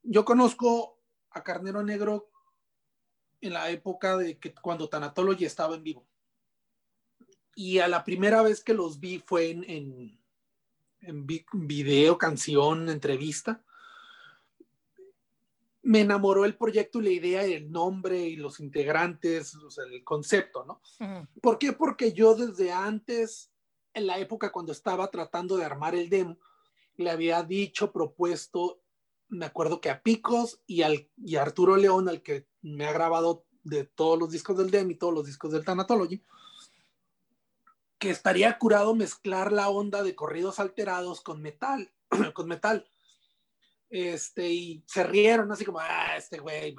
Yo 0.03 0.23
conozco 0.23 1.01
a 1.31 1.43
Carnero 1.43 1.83
Negro 1.83 2.29
en 3.41 3.53
la 3.53 3.69
época 3.69 4.17
de 4.17 4.39
que 4.39 4.53
cuando 4.53 4.87
Tanatology 4.87 5.45
estaba 5.45 5.75
en 5.75 5.83
vivo. 5.83 6.07
Y 7.55 7.79
a 7.79 7.87
la 7.87 8.03
primera 8.03 8.41
vez 8.41 8.63
que 8.63 8.73
los 8.73 8.99
vi 8.99 9.19
fue 9.19 9.49
en, 9.49 9.63
en, 9.69 10.21
en 11.01 11.27
video, 11.27 12.17
canción, 12.17 12.89
entrevista. 12.89 13.63
Me 15.87 16.01
enamoró 16.01 16.45
el 16.45 16.57
proyecto 16.57 16.99
y 16.99 17.03
la 17.03 17.09
idea 17.11 17.47
y 17.47 17.53
el 17.53 17.71
nombre 17.71 18.19
y 18.19 18.35
los 18.35 18.59
integrantes, 18.59 19.55
o 19.55 19.69
sea, 19.69 19.85
el 19.85 20.03
concepto, 20.03 20.65
¿no? 20.65 20.81
¿Por 21.41 21.57
qué? 21.57 21.73
Porque 21.73 22.13
yo 22.13 22.35
desde 22.35 22.71
antes, 22.71 23.51
en 23.93 24.07
la 24.07 24.17
época 24.19 24.51
cuando 24.51 24.71
estaba 24.71 25.09
tratando 25.09 25.55
de 25.55 25.65
armar 25.65 25.95
el 25.95 26.09
demo, 26.09 26.37
le 26.95 27.09
había 27.09 27.43
dicho, 27.43 27.91
propuesto 27.91 28.81
me 29.29 29.45
acuerdo 29.45 29.81
que 29.81 29.89
a 29.89 30.01
Picos 30.01 30.61
y, 30.65 30.81
al, 30.83 31.09
y 31.17 31.35
a 31.35 31.41
Arturo 31.41 31.75
León, 31.75 32.09
al 32.09 32.21
que 32.21 32.47
me 32.61 32.85
ha 32.85 32.93
grabado 32.93 33.45
de 33.63 33.83
todos 33.83 34.17
los 34.17 34.31
discos 34.31 34.57
del 34.57 34.71
DEM 34.71 34.91
y 34.91 34.95
todos 34.95 35.13
los 35.13 35.25
discos 35.25 35.51
del 35.51 35.65
Thanatology, 35.65 36.23
que 37.99 38.09
estaría 38.09 38.57
curado 38.57 38.95
mezclar 38.95 39.51
la 39.51 39.69
onda 39.69 40.03
de 40.03 40.15
corridos 40.15 40.59
alterados 40.59 41.21
con 41.21 41.41
metal, 41.41 41.91
con 42.33 42.47
metal. 42.47 42.87
Este, 43.89 44.49
y 44.49 44.83
se 44.85 45.03
rieron 45.03 45.51
así 45.51 45.63
como, 45.63 45.79
ah, 45.79 46.15
este 46.17 46.39
güey, 46.39 46.75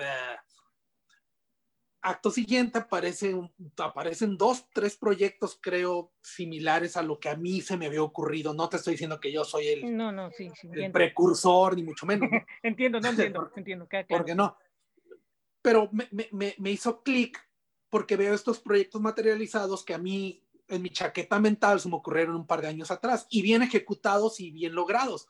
acto 2.03 2.31
siguiente 2.31 2.79
aparecen, 2.79 3.51
aparecen 3.79 4.37
dos, 4.37 4.69
tres 4.73 4.97
proyectos, 4.97 5.59
creo, 5.61 6.13
similares 6.23 6.97
a 6.97 7.03
lo 7.03 7.19
que 7.19 7.29
a 7.29 7.37
mí 7.37 7.61
se 7.61 7.77
me 7.77 7.87
había 7.87 8.03
ocurrido. 8.03 8.55
No 8.55 8.69
te 8.69 8.77
estoy 8.77 8.95
diciendo 8.95 9.21
que 9.21 9.33
yo 9.33 9.45
soy 9.45 9.69
el, 9.69 9.97
no, 9.97 10.13
no, 10.13 10.31
sí, 10.31 10.51
el 10.73 10.93
precursor, 10.93 11.77
ni 11.77 11.83
mucho 11.83 12.07
menos. 12.07 12.29
entiendo, 12.63 13.01
no 13.01 13.09
entiendo, 13.09 13.51
entiendo. 13.57 13.89
Porque 14.09 14.35
no. 14.35 14.57
Pero 15.63 15.89
me, 15.93 16.09
me, 16.33 16.55
me 16.59 16.71
hizo 16.71 17.03
clic 17.03 17.39
porque 17.91 18.17
veo 18.17 18.35
estos 18.35 18.61
proyectos 18.61 19.01
materializados 19.01 19.85
que 19.85 19.95
a 19.95 19.99
mí, 19.99 20.45
en 20.69 20.83
mi 20.83 20.91
chaqueta 20.91 21.41
mental, 21.41 21.81
se 21.81 21.89
me 21.89 21.97
ocurrieron 21.97 22.37
un 22.37 22.47
par 22.47 22.61
de 22.61 22.69
años 22.69 22.91
atrás 22.91 23.27
y 23.31 23.43
bien 23.43 23.63
ejecutados 23.63 24.41
y 24.41 24.51
bien 24.51 24.75
logrados. 24.75 25.29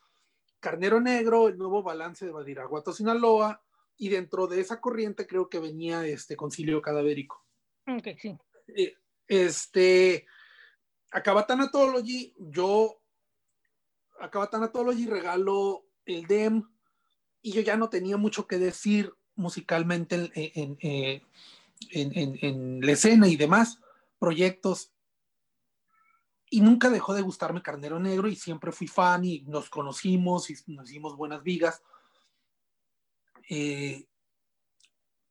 Carnero 0.59 0.99
Negro, 0.99 1.47
el 1.47 1.57
nuevo 1.57 1.83
balance 1.83 2.25
de 2.25 2.31
Badiraguato, 2.31 2.93
Sinaloa, 2.93 3.63
y 3.97 4.09
dentro 4.09 4.47
de 4.47 4.61
esa 4.61 4.79
corriente 4.79 5.27
creo 5.27 5.49
que 5.49 5.59
venía 5.59 6.05
este 6.05 6.35
concilio 6.35 6.81
cadavérico. 6.81 7.45
Ok, 7.87 8.07
sí. 8.19 8.37
Este, 9.27 10.25
acaba 11.11 11.45
Tanatology, 11.45 12.33
yo, 12.37 13.01
acaba 14.19 14.49
Tanatology, 14.49 15.05
regalo 15.05 15.85
el 16.05 16.25
DEM 16.27 16.63
y 17.41 17.51
yo 17.51 17.61
ya 17.61 17.77
no 17.77 17.89
tenía 17.89 18.17
mucho 18.17 18.47
que 18.47 18.57
decir 18.57 19.13
musicalmente 19.35 20.15
en, 20.15 20.77
en, 20.81 21.37
en, 21.91 22.39
en 22.41 22.81
la 22.81 22.91
escena 22.91 23.27
y 23.27 23.35
demás 23.35 23.79
proyectos. 24.17 24.91
Y 26.49 26.61
nunca 26.61 26.89
dejó 26.89 27.13
de 27.13 27.21
gustarme 27.21 27.61
Carnero 27.61 27.99
Negro 27.99 28.27
y 28.27 28.35
siempre 28.35 28.71
fui 28.71 28.87
fan 28.87 29.23
y 29.23 29.41
nos 29.41 29.69
conocimos 29.69 30.49
y 30.49 30.55
nos 30.73 30.89
hicimos 30.89 31.15
buenas 31.15 31.43
vigas 31.43 31.83
eh, 33.49 34.07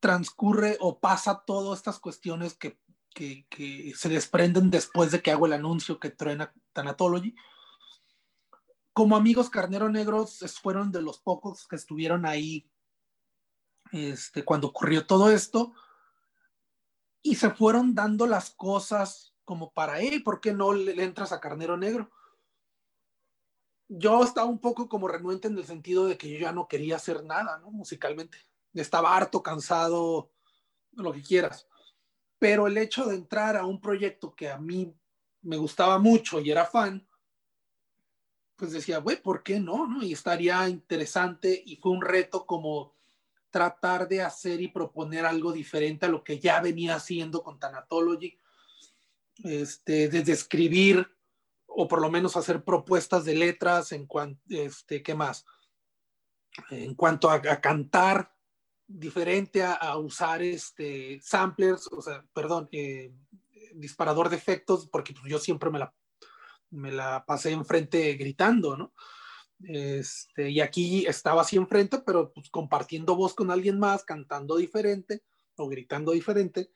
transcurre 0.01 0.77
o 0.81 0.99
pasa 0.99 1.43
todas 1.45 1.79
estas 1.79 1.99
cuestiones 1.99 2.53
que, 2.53 2.77
que, 3.13 3.93
se 3.95 4.09
desprenden 4.09 4.69
después 4.69 5.11
de 5.11 5.21
que 5.21 5.31
hago 5.31 5.45
el 5.45 5.53
anuncio 5.53 5.99
que 5.99 6.09
truena 6.09 6.53
Tanatology. 6.73 7.33
Como 8.93 9.15
amigos 9.15 9.49
Carnero 9.49 9.89
Negros 9.89 10.39
fueron 10.61 10.91
de 10.91 11.01
los 11.01 11.19
pocos 11.19 11.65
que 11.67 11.77
estuvieron 11.77 12.25
ahí 12.25 12.69
este, 13.91 14.43
cuando 14.43 14.67
ocurrió 14.67 15.07
todo 15.07 15.31
esto 15.31 15.73
y 17.21 17.35
se 17.35 17.49
fueron 17.49 17.95
dando 17.95 18.27
las 18.27 18.51
cosas 18.51 19.28
como 19.49 19.71
para, 19.71 19.99
hey, 19.99 20.19
¿por 20.19 20.39
qué 20.41 20.53
no 20.53 20.73
le, 20.73 21.03
entras 21.03 21.31
a 21.31 21.39
Carnero 21.39 21.75
Negro? 21.75 22.11
yo 23.87 24.23
estaba 24.23 24.45
un 24.45 24.59
poco 24.59 24.87
como 24.87 25.07
renuente 25.07 25.47
en 25.47 25.57
el 25.57 25.65
sentido 25.65 26.05
de 26.05 26.19
que 26.19 26.29
yo 26.29 26.37
ya 26.37 26.51
no 26.51 26.67
quería 26.67 26.97
hacer 26.97 27.23
nada, 27.23 27.57
¿no? 27.57 27.71
Musicalmente. 27.71 28.37
Estaba 28.75 29.17
harto, 29.17 29.41
cansado, 29.41 30.29
lo 30.91 31.11
que 31.11 31.23
quieras. 31.23 31.67
Pero 32.37 32.67
el 32.67 32.77
hecho 32.77 33.05
de 33.05 33.15
entrar 33.15 33.57
a 33.57 33.65
un 33.65 33.81
proyecto 33.81 34.35
que 34.35 34.51
a 34.51 34.59
mí 34.59 34.93
me 35.41 35.57
gustaba 35.57 35.97
mucho 35.97 36.39
y 36.39 36.51
era 36.51 36.67
fan, 36.67 37.07
pues 38.55 38.71
decía, 38.71 38.99
güey, 38.99 39.19
¿por 39.19 39.41
qué 39.41 39.59
no? 39.59 39.87
no? 39.87 40.03
Y 40.03 40.13
estaría 40.13 40.69
interesante 40.69 41.59
y 41.65 41.77
fue 41.77 41.91
un 41.93 42.03
reto 42.03 42.45
como 42.45 42.93
tratar 43.49 44.07
de 44.07 44.21
hacer 44.21 44.61
y 44.61 44.67
proponer 44.67 45.25
algo 45.25 45.51
diferente 45.51 46.05
a 46.05 46.09
lo 46.09 46.23
que 46.23 46.37
ya 46.37 46.61
venía 46.61 46.93
haciendo 46.93 47.41
con 47.41 47.57
Tanatology. 47.57 48.37
Este, 49.43 50.09
desde 50.09 50.33
escribir 50.33 51.07
o 51.65 51.87
por 51.87 52.01
lo 52.01 52.09
menos 52.09 52.35
hacer 52.35 52.63
propuestas 52.63 53.23
de 53.25 53.35
letras 53.35 53.91
en 53.91 54.05
cuanto, 54.05 54.41
este, 54.49 55.01
¿qué 55.01 55.15
más? 55.15 55.45
En 56.71 56.93
cuanto 56.95 57.29
a, 57.29 57.41
cantar 57.41 58.35
diferente 58.85 59.63
a, 59.63 59.95
usar 59.97 60.41
este 60.41 61.21
samplers, 61.21 61.87
o 61.91 62.01
sea, 62.01 62.25
perdón, 62.33 62.67
eh, 62.71 63.13
disparador 63.75 64.29
de 64.29 64.35
efectos, 64.35 64.87
porque 64.87 65.13
pues, 65.13 65.25
yo 65.31 65.39
siempre 65.39 65.69
me 65.69 65.79
la, 65.79 65.93
me 66.71 66.91
la 66.91 67.23
pasé 67.25 67.51
enfrente 67.51 68.13
gritando, 68.15 68.75
¿no? 68.75 68.93
Este, 69.63 70.49
y 70.49 70.61
aquí 70.61 71.05
estaba 71.05 71.41
así 71.41 71.57
enfrente, 71.57 71.99
pero 71.99 72.31
pues 72.33 72.49
compartiendo 72.49 73.15
voz 73.15 73.35
con 73.35 73.51
alguien 73.51 73.77
más, 73.77 74.03
cantando 74.03 74.57
diferente 74.57 75.23
o 75.55 75.67
gritando 75.67 76.13
diferente 76.13 76.71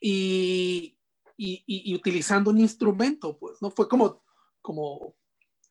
y, 0.00 0.95
y, 1.36 1.64
y, 1.66 1.94
utilizando 1.94 2.50
un 2.50 2.60
instrumento, 2.60 3.38
pues, 3.38 3.60
¿no? 3.60 3.70
Fue 3.70 3.88
como 3.88 4.22
como 4.66 5.14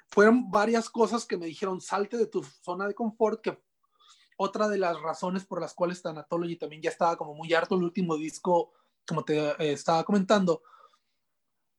fueron 0.08 0.50
varias 0.50 0.90
cosas 0.90 1.26
que 1.26 1.36
me 1.36 1.48
dijeron, 1.48 1.82
salte 1.82 2.16
de 2.16 2.28
tu 2.28 2.42
zona 2.42 2.88
de 2.88 2.96
confort, 2.96 3.42
que 3.42 3.62
otra 4.38 4.70
de 4.70 4.78
las 4.78 5.02
razones 5.02 5.46
por 5.46 5.60
las 5.60 5.74
cuales 5.74 6.02
Tanatology 6.02 6.56
también 6.56 6.82
ya 6.82 6.90
estaba 6.90 7.18
como 7.18 7.34
muy 7.34 7.54
harto 7.54 7.76
el 7.76 7.84
último 7.84 8.16
disco, 8.16 8.72
como 9.06 9.26
te 9.26 9.38
eh, 9.38 9.74
estaba 9.74 10.06
comentando, 10.06 10.64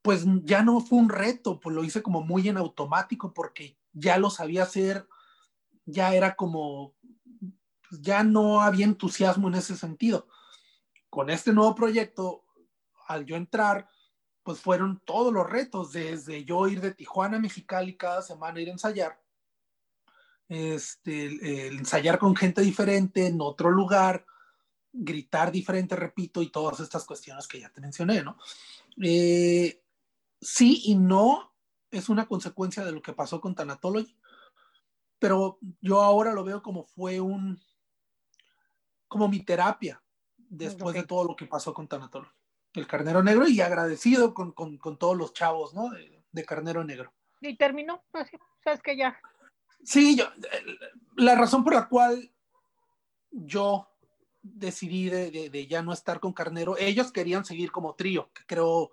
pues 0.03 0.24
ya 0.43 0.62
no 0.62 0.80
fue 0.80 0.99
un 0.99 1.09
reto, 1.09 1.59
pues 1.59 1.74
lo 1.74 1.82
hice 1.82 2.03
como 2.03 2.20
muy 2.20 2.47
en 2.49 2.59
automático 2.59 3.32
porque 3.32 3.78
ya 3.95 4.18
lo 4.18 4.28
sabía 4.28 4.64
hacer, 4.64 5.09
ya 5.87 6.14
era 6.14 6.37
como, 6.37 6.95
ya 7.91 8.22
no 8.22 8.61
había 8.61 8.84
entusiasmo 8.84 9.49
en 9.49 9.55
ese 9.55 9.74
sentido. 9.74 10.28
Con 11.09 11.30
este 11.30 11.55
nuevo 11.55 11.74
proyecto, 11.74 12.45
al 13.07 13.25
yo 13.25 13.37
entrar, 13.37 13.89
pues 14.43 14.61
fueron 14.61 15.03
todos 15.05 15.33
los 15.33 15.49
retos, 15.49 15.93
desde 15.93 16.45
yo 16.45 16.69
ir 16.69 16.81
de 16.81 16.95
Tijuana 16.95 17.39
a 17.39 17.41
Mexicali 17.41 17.97
cada 17.97 18.23
semana, 18.23 18.61
ir 18.61 18.69
a 18.69 18.73
ensayar, 18.73 19.21
este, 20.49 21.67
ensayar 21.67 22.19
con 22.19 22.37
gente 22.37 22.61
diferente 22.63 23.27
en 23.27 23.41
otro 23.41 23.71
lugar, 23.71 24.25
gritar 24.93 25.51
diferente, 25.51 25.97
repito, 25.97 26.43
y 26.43 26.51
todas 26.51 26.81
estas 26.81 27.05
cuestiones 27.05 27.49
que 27.49 27.61
ya 27.61 27.71
te 27.71 27.81
mencioné, 27.81 28.23
¿no? 28.23 28.39
Eh, 29.03 29.83
sí 30.41 30.83
y 30.85 30.95
no 30.95 31.53
es 31.91 32.09
una 32.09 32.27
consecuencia 32.27 32.85
de 32.85 32.93
lo 32.93 33.03
que 33.03 33.13
pasó 33.13 33.41
con 33.41 33.55
Tanatology, 33.55 34.17
pero 35.19 35.59
yo 35.81 36.03
ahora 36.03 36.33
lo 36.33 36.45
veo 36.45 36.63
como 36.63 36.85
fue 36.85 37.21
un, 37.21 37.61
como 39.09 39.29
mi 39.29 39.45
terapia 39.45 40.03
después 40.37 40.95
de 40.95 41.03
todo 41.05 41.25
lo 41.25 41.37
que 41.37 41.47
pasó 41.47 41.75
con 41.75 41.89
Tanatology. 41.89 42.31
El 42.77 42.87
Carnero 42.87 43.22
Negro 43.22 43.49
y 43.49 43.61
agradecido 43.61 44.35
con, 44.35 44.53
con, 44.53 44.77
con 44.79 44.99
todos 44.99 45.16
los 45.16 45.33
chavos, 45.33 45.74
¿no? 45.74 45.91
De, 45.91 46.22
de, 46.31 46.45
Carnero 46.45 46.85
Negro. 46.85 47.12
Y 47.41 47.57
terminó, 47.57 48.03
así, 48.12 48.37
sabes 48.62 48.83
que 48.83 48.97
ya. 48.97 49.18
Sí, 49.83 50.16
yo, 50.16 50.27
la 51.16 51.35
razón 51.35 51.64
por 51.64 51.74
la 51.74 51.89
cual 51.89 52.31
yo 53.31 53.89
decidí 54.43 55.09
de, 55.09 55.31
de, 55.31 55.51
de, 55.51 55.66
ya 55.66 55.83
no 55.83 55.93
estar 55.93 56.20
con 56.20 56.33
Carnero, 56.33 56.77
ellos 56.79 57.12
querían 57.12 57.45
seguir 57.45 57.72
como 57.72 57.95
trío, 57.95 58.31
que 58.33 58.45
creo 58.47 58.93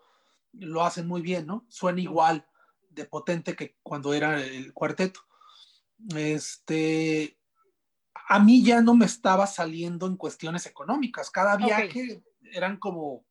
lo 0.53 0.83
hacen 0.83 1.07
muy 1.07 1.21
bien, 1.21 1.45
¿no? 1.45 1.65
Suena 1.67 2.01
igual 2.01 2.45
de 2.89 3.05
potente 3.05 3.55
que 3.55 3.75
cuando 3.83 4.13
era 4.13 4.41
el 4.41 4.73
cuarteto. 4.73 5.21
Este, 6.15 7.37
a 8.27 8.39
mí 8.39 8.63
ya 8.63 8.81
no 8.81 8.95
me 8.95 9.05
estaba 9.05 9.47
saliendo 9.47 10.05
en 10.05 10.17
cuestiones 10.17 10.65
económicas. 10.65 11.29
Cada 11.31 11.57
viaje 11.57 11.85
okay. 11.85 12.23
eran 12.51 12.77
como 12.77 13.25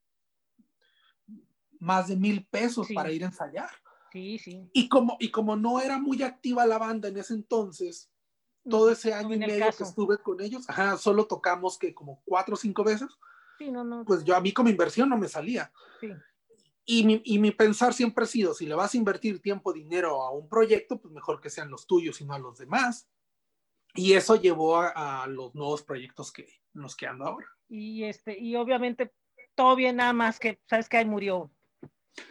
más 1.83 2.07
de 2.07 2.17
mil 2.17 2.47
pesos 2.47 2.87
sí. 2.87 2.95
para 2.95 3.11
ir 3.11 3.25
a 3.25 3.27
ensayar. 3.27 3.69
Sí, 4.13 4.39
sí. 4.39 4.71
Y 4.73 4.89
como, 4.89 5.17
y 5.19 5.31
como 5.31 5.57
no 5.57 5.81
era 5.81 5.99
muy 5.99 6.23
activa 6.23 6.65
la 6.65 6.79
banda 6.79 7.09
en 7.09 7.17
ese 7.17 7.35
entonces, 7.35 8.11
todo 8.69 8.91
ese 8.91 9.13
año 9.13 9.35
y 9.35 9.39
medio 9.39 9.67
que 9.77 9.83
estuve 9.83 10.19
con 10.19 10.41
ellos, 10.41 10.69
ajá, 10.69 10.97
solo 10.97 11.27
tocamos 11.27 11.79
que 11.79 11.93
como 11.93 12.23
cuatro 12.25 12.55
o 12.55 12.57
cinco 12.57 12.85
veces. 12.85 13.09
Sí, 13.59 13.71
no, 13.71 13.83
no. 13.83 14.05
Pues 14.05 14.23
yo 14.23 14.37
a 14.37 14.41
mí 14.41 14.53
como 14.53 14.69
inversión 14.69 15.09
no 15.09 15.19
me 15.19 15.29
salía. 15.29 15.73
Sí. 16.01 16.11
Y 16.85 17.05
mi, 17.05 17.21
y 17.25 17.39
mi, 17.39 17.51
pensar 17.51 17.95
siempre 17.95 18.25
ha 18.25 18.29
sido, 18.29 18.55
si 18.55 18.67
le 18.67 18.75
vas 18.75 18.95
a 18.95 18.97
invertir 18.97 19.41
tiempo, 19.41 19.73
dinero 19.73 20.23
a 20.23 20.31
un 20.31 20.49
proyecto, 20.49 21.01
pues 21.01 21.13
mejor 21.13 21.41
que 21.41 21.51
sean 21.51 21.71
los 21.71 21.87
tuyos 21.87 22.21
y 22.21 22.25
no 22.25 22.35
a 22.35 22.39
los 22.39 22.59
demás. 22.59 23.09
Y 23.95 24.13
eso 24.13 24.37
llevó 24.37 24.79
a, 24.79 25.23
a 25.23 25.27
los 25.27 25.55
nuevos 25.55 25.83
proyectos 25.83 26.33
que 26.33 26.49
nos 26.75 26.97
que 26.97 27.07
ando 27.07 27.25
ahora. 27.25 27.47
Y, 27.69 28.05
este, 28.05 28.39
y 28.39 28.57
obviamente 28.57 29.13
todo 29.55 29.77
bien, 29.77 29.97
nada 29.97 30.13
más 30.13 30.39
que, 30.39 30.61
¿sabes 30.67 30.89
que 30.89 30.99
Ahí 30.99 31.05
murió. 31.05 31.51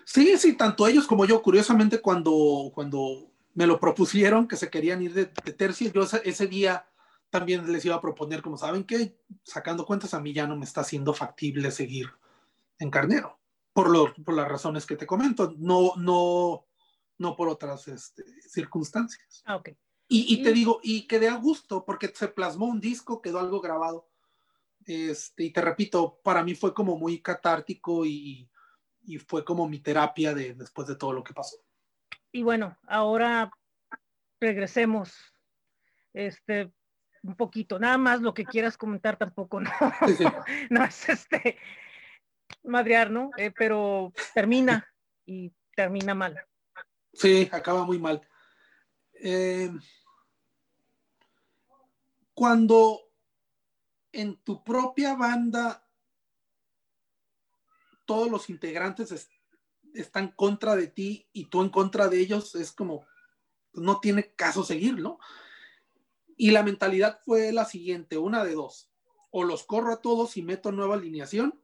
Sí, 0.05 0.37
sí, 0.37 0.53
tanto 0.53 0.87
ellos 0.87 1.07
como 1.07 1.25
yo. 1.25 1.41
Curiosamente, 1.41 2.01
cuando, 2.01 2.71
cuando 2.73 3.31
me 3.53 3.67
lo 3.67 3.79
propusieron 3.79 4.47
que 4.47 4.57
se 4.57 4.69
querían 4.69 5.01
ir 5.01 5.13
de, 5.13 5.31
de 5.43 5.53
tercio, 5.53 5.91
yo 5.91 6.03
ese, 6.03 6.21
ese 6.25 6.47
día 6.47 6.85
también 7.29 7.71
les 7.71 7.85
iba 7.85 7.95
a 7.95 8.01
proponer, 8.01 8.41
como 8.41 8.57
saben 8.57 8.83
que 8.83 9.17
sacando 9.43 9.85
cuentas 9.85 10.13
a 10.13 10.19
mí 10.19 10.33
ya 10.33 10.47
no 10.47 10.57
me 10.57 10.65
está 10.65 10.83
siendo 10.83 11.13
factible 11.13 11.71
seguir 11.71 12.09
en 12.77 12.91
Carnero 12.91 13.41
por, 13.73 13.89
lo, 13.89 14.13
por 14.13 14.35
las 14.35 14.47
razones 14.47 14.85
que 14.85 14.95
te 14.95 15.07
comento, 15.07 15.53
no, 15.57 15.93
no, 15.97 16.65
no 17.17 17.35
por 17.35 17.47
otras 17.47 17.87
este, 17.87 18.23
circunstancias. 18.47 19.43
Ah, 19.45 19.55
ok. 19.57 19.69
Y, 20.07 20.33
y, 20.33 20.43
te 20.43 20.51
digo, 20.51 20.81
y 20.83 21.07
quedé 21.07 21.29
a 21.29 21.35
gusto 21.35 21.85
porque 21.85 22.11
se 22.13 22.27
plasmó 22.27 22.65
un 22.65 22.81
disco, 22.81 23.21
quedó 23.21 23.39
algo 23.39 23.61
grabado. 23.61 24.09
Este, 24.85 25.45
y 25.45 25.53
te 25.53 25.61
repito, 25.61 26.19
para 26.21 26.43
mí 26.43 26.53
fue 26.53 26.73
como 26.73 26.97
muy 26.97 27.21
catártico 27.21 28.05
y, 28.05 28.50
y 29.03 29.17
fue 29.17 29.43
como 29.43 29.67
mi 29.67 29.79
terapia 29.79 30.33
de, 30.33 30.53
después 30.53 30.87
de 30.87 30.95
todo 30.95 31.13
lo 31.13 31.23
que 31.23 31.33
pasó. 31.33 31.57
Y 32.31 32.43
bueno, 32.43 32.77
ahora 32.87 33.51
regresemos 34.39 35.13
este, 36.13 36.71
un 37.23 37.35
poquito, 37.35 37.79
nada 37.79 37.97
más 37.97 38.21
lo 38.21 38.33
que 38.33 38.45
quieras 38.45 38.77
comentar 38.77 39.17
tampoco, 39.17 39.59
no, 39.59 39.69
sí, 40.07 40.15
sí. 40.15 40.23
no 40.69 40.83
es 40.83 41.09
este, 41.09 41.57
madrear, 42.63 43.11
¿no? 43.11 43.31
Eh, 43.37 43.51
pero 43.51 44.13
termina 44.33 44.87
y 45.25 45.51
termina 45.75 46.15
mal. 46.15 46.39
Sí, 47.13 47.49
acaba 47.51 47.83
muy 47.85 47.99
mal. 47.99 48.21
Eh, 49.13 49.71
cuando 52.33 53.01
en 54.11 54.37
tu 54.37 54.63
propia 54.63 55.15
banda 55.15 55.87
todos 58.11 58.29
los 58.29 58.49
integrantes 58.49 59.13
es, 59.13 59.29
están 59.93 60.33
contra 60.33 60.75
de 60.75 60.87
ti 60.87 61.29
y 61.31 61.45
tú 61.45 61.61
en 61.61 61.69
contra 61.69 62.09
de 62.09 62.19
ellos, 62.19 62.55
es 62.55 62.73
como, 62.73 63.05
no 63.71 64.01
tiene 64.01 64.33
caso 64.33 64.65
seguir, 64.65 64.99
¿no? 64.99 65.17
Y 66.35 66.51
la 66.51 66.61
mentalidad 66.61 67.21
fue 67.23 67.53
la 67.53 67.63
siguiente, 67.63 68.17
una 68.17 68.43
de 68.43 68.53
dos, 68.53 68.91
o 69.29 69.45
los 69.45 69.63
corro 69.63 69.93
a 69.93 70.01
todos 70.01 70.35
y 70.35 70.41
meto 70.41 70.73
nueva 70.73 70.95
alineación, 70.95 71.57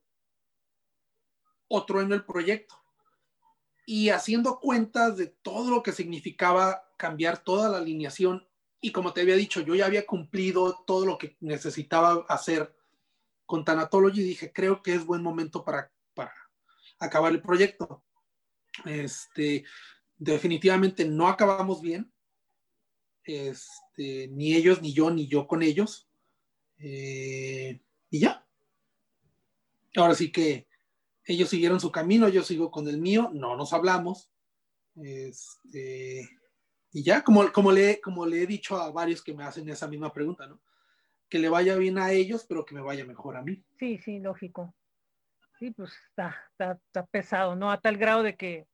o 1.68 1.86
trueno 1.86 2.16
el 2.16 2.24
proyecto. 2.24 2.82
Y 3.86 4.08
haciendo 4.08 4.62
cuentas 4.62 5.18
de 5.18 5.28
todo 5.28 5.70
lo 5.70 5.84
que 5.84 5.92
significaba 5.92 6.94
cambiar 6.96 7.40
toda 7.40 7.68
la 7.68 7.80
alineación, 7.80 8.48
y 8.80 8.94
como 8.94 9.12
te 9.12 9.20
había 9.20 9.36
dicho, 9.36 9.60
yo 9.60 9.76
ya 9.76 9.86
había 9.86 10.06
cumplido 10.06 10.82
todo 10.88 11.06
lo 11.06 11.18
que 11.18 11.36
necesitaba 11.42 12.26
hacer 12.30 12.74
con 13.46 13.66
Tanatology, 13.66 14.22
dije, 14.22 14.54
creo 14.54 14.82
que 14.82 14.94
es 14.94 15.06
buen 15.06 15.22
momento 15.22 15.66
para 15.66 15.92
acabar 17.00 17.32
el 17.32 17.42
proyecto. 17.42 18.04
Este, 18.86 19.66
definitivamente 20.18 21.06
no 21.06 21.28
acabamos 21.28 21.82
bien, 21.82 22.12
este, 23.24 24.28
ni 24.30 24.56
ellos, 24.56 24.82
ni 24.82 24.94
yo, 24.94 25.10
ni 25.12 25.28
yo 25.28 25.48
con 25.48 25.62
ellos. 25.62 26.08
Eh, 26.80 27.80
y 28.10 28.20
ya. 28.20 28.46
Ahora 29.96 30.16
sí 30.16 30.32
que 30.32 30.68
ellos 31.26 31.50
siguieron 31.50 31.80
su 31.80 31.92
camino, 31.92 32.30
yo 32.30 32.44
sigo 32.44 32.72
con 32.72 32.88
el 32.88 32.98
mío, 33.00 33.30
no 33.34 33.56
nos 33.56 33.74
hablamos. 33.74 34.32
Este, 34.96 36.30
y 36.92 37.04
ya, 37.04 37.24
como, 37.24 37.52
como, 37.52 37.72
le, 37.72 38.00
como 38.00 38.26
le 38.26 38.44
he 38.44 38.48
dicho 38.48 38.78
a 38.78 38.92
varios 38.92 39.22
que 39.22 39.34
me 39.34 39.44
hacen 39.44 39.68
esa 39.70 39.88
misma 39.88 40.14
pregunta, 40.14 40.48
¿no? 40.48 40.62
Que 41.30 41.40
le 41.40 41.50
vaya 41.50 41.76
bien 41.76 41.98
a 41.98 42.12
ellos, 42.12 42.46
pero 42.48 42.66
que 42.66 42.74
me 42.74 42.82
vaya 42.82 43.06
mejor 43.06 43.36
a 43.36 43.42
mí. 43.42 43.62
Sí, 43.78 43.98
sí, 43.98 44.20
lógico. 44.20 44.74
Sí, 45.60 45.72
pues 45.72 45.92
está, 46.10 46.36
está, 46.52 46.74
está 46.74 47.06
pesado, 47.08 47.56
¿no? 47.56 47.72
A 47.72 47.82
tal 47.82 47.98
grado 47.98 48.24
de 48.24 48.36
que, 48.36 48.68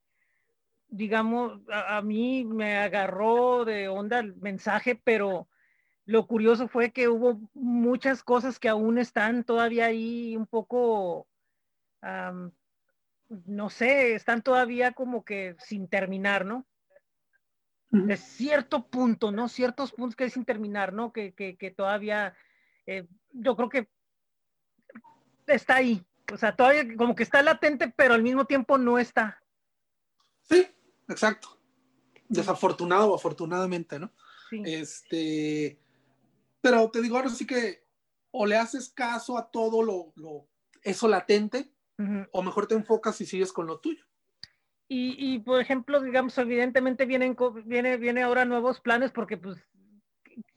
digamos, 0.88 1.62
a, 1.70 1.98
a, 1.98 2.02
mí 2.02 2.44
me 2.46 2.78
agarró 2.78 3.64
de 3.66 3.88
onda 3.88 4.20
el 4.20 4.36
mensaje, 4.36 5.00
pero 5.04 5.48
lo 6.06 6.28
curioso 6.28 6.68
fue 6.68 6.92
que 6.92 7.08
hubo 7.08 7.40
muchas 7.54 8.24
cosas 8.24 8.60
que 8.60 8.70
aún 8.70 8.98
están 8.98 9.44
todavía 9.44 9.86
ahí 9.86 10.36
un 10.36 10.46
poco 10.46 11.28
um, 12.02 12.52
no 13.46 13.70
sé, 13.70 14.14
están 14.14 14.42
todavía 14.42 14.92
como 14.92 15.24
que 15.24 15.56
sin 15.60 15.88
terminar, 15.88 16.46
¿no? 16.46 16.66
Uh 17.92 17.98
-huh. 17.98 18.14
Es 18.14 18.20
cierto 18.22 18.88
punto, 18.88 19.32
¿no? 19.32 19.48
Ciertos 19.48 19.92
puntos 19.92 20.16
que 20.16 20.26
es 20.26 20.34
sin 20.34 20.46
terminar, 20.46 20.94
¿no? 20.94 21.12
Que, 21.12 21.34
que, 21.34 21.56
que 21.58 21.72
todavía, 21.72 22.36
eh, 22.86 23.08
yo 23.32 23.56
creo 23.56 23.70
que 23.70 23.90
está 25.48 25.76
ahí. 25.76 26.06
O 26.32 26.38
sea, 26.38 26.56
todavía 26.56 26.96
como 26.96 27.16
que 27.16 27.24
está 27.24 27.42
latente, 27.42 27.94
pero 27.96 28.14
al 28.14 28.24
mismo 28.24 28.46
tiempo 28.46 28.78
no 28.78 28.98
está. 29.00 29.42
Sí, 30.44 30.68
exacto. 31.10 31.60
Desafortunado 32.30 33.12
o 33.12 33.16
afortunadamente, 33.16 34.00
¿no? 34.00 34.12
Sí. 34.50 34.62
Este, 34.66 35.80
pero 36.62 36.90
te 36.90 37.02
digo, 37.02 37.18
ahora 37.18 37.30
sí 37.30 37.46
que 37.46 37.84
o 38.32 38.46
le 38.46 38.58
haces 38.58 38.90
caso 38.90 39.38
a 39.38 39.52
todo 39.52 39.84
lo, 39.84 40.14
lo 40.16 40.48
eso 40.82 41.08
latente, 41.08 41.74
Uh 41.98 42.04
-huh. 42.04 42.30
O 42.32 42.42
mejor 42.42 42.68
te 42.68 42.76
enfocas 42.76 43.20
y 43.22 43.26
sigues 43.26 43.54
con 43.54 43.68
lo 43.68 43.80
tuyo. 43.80 44.04
Y, 44.88 45.16
y 45.18 45.40
por 45.40 45.62
ejemplo, 45.62 46.02
digamos, 46.02 46.38
evidentemente 46.38 47.06
vienen, 47.06 47.36
viene, 47.66 47.98
viene 47.98 48.24
ahora 48.24 48.46
nuevos 48.46 48.80
planes 48.82 49.12
porque 49.12 49.38
pues 49.38 49.58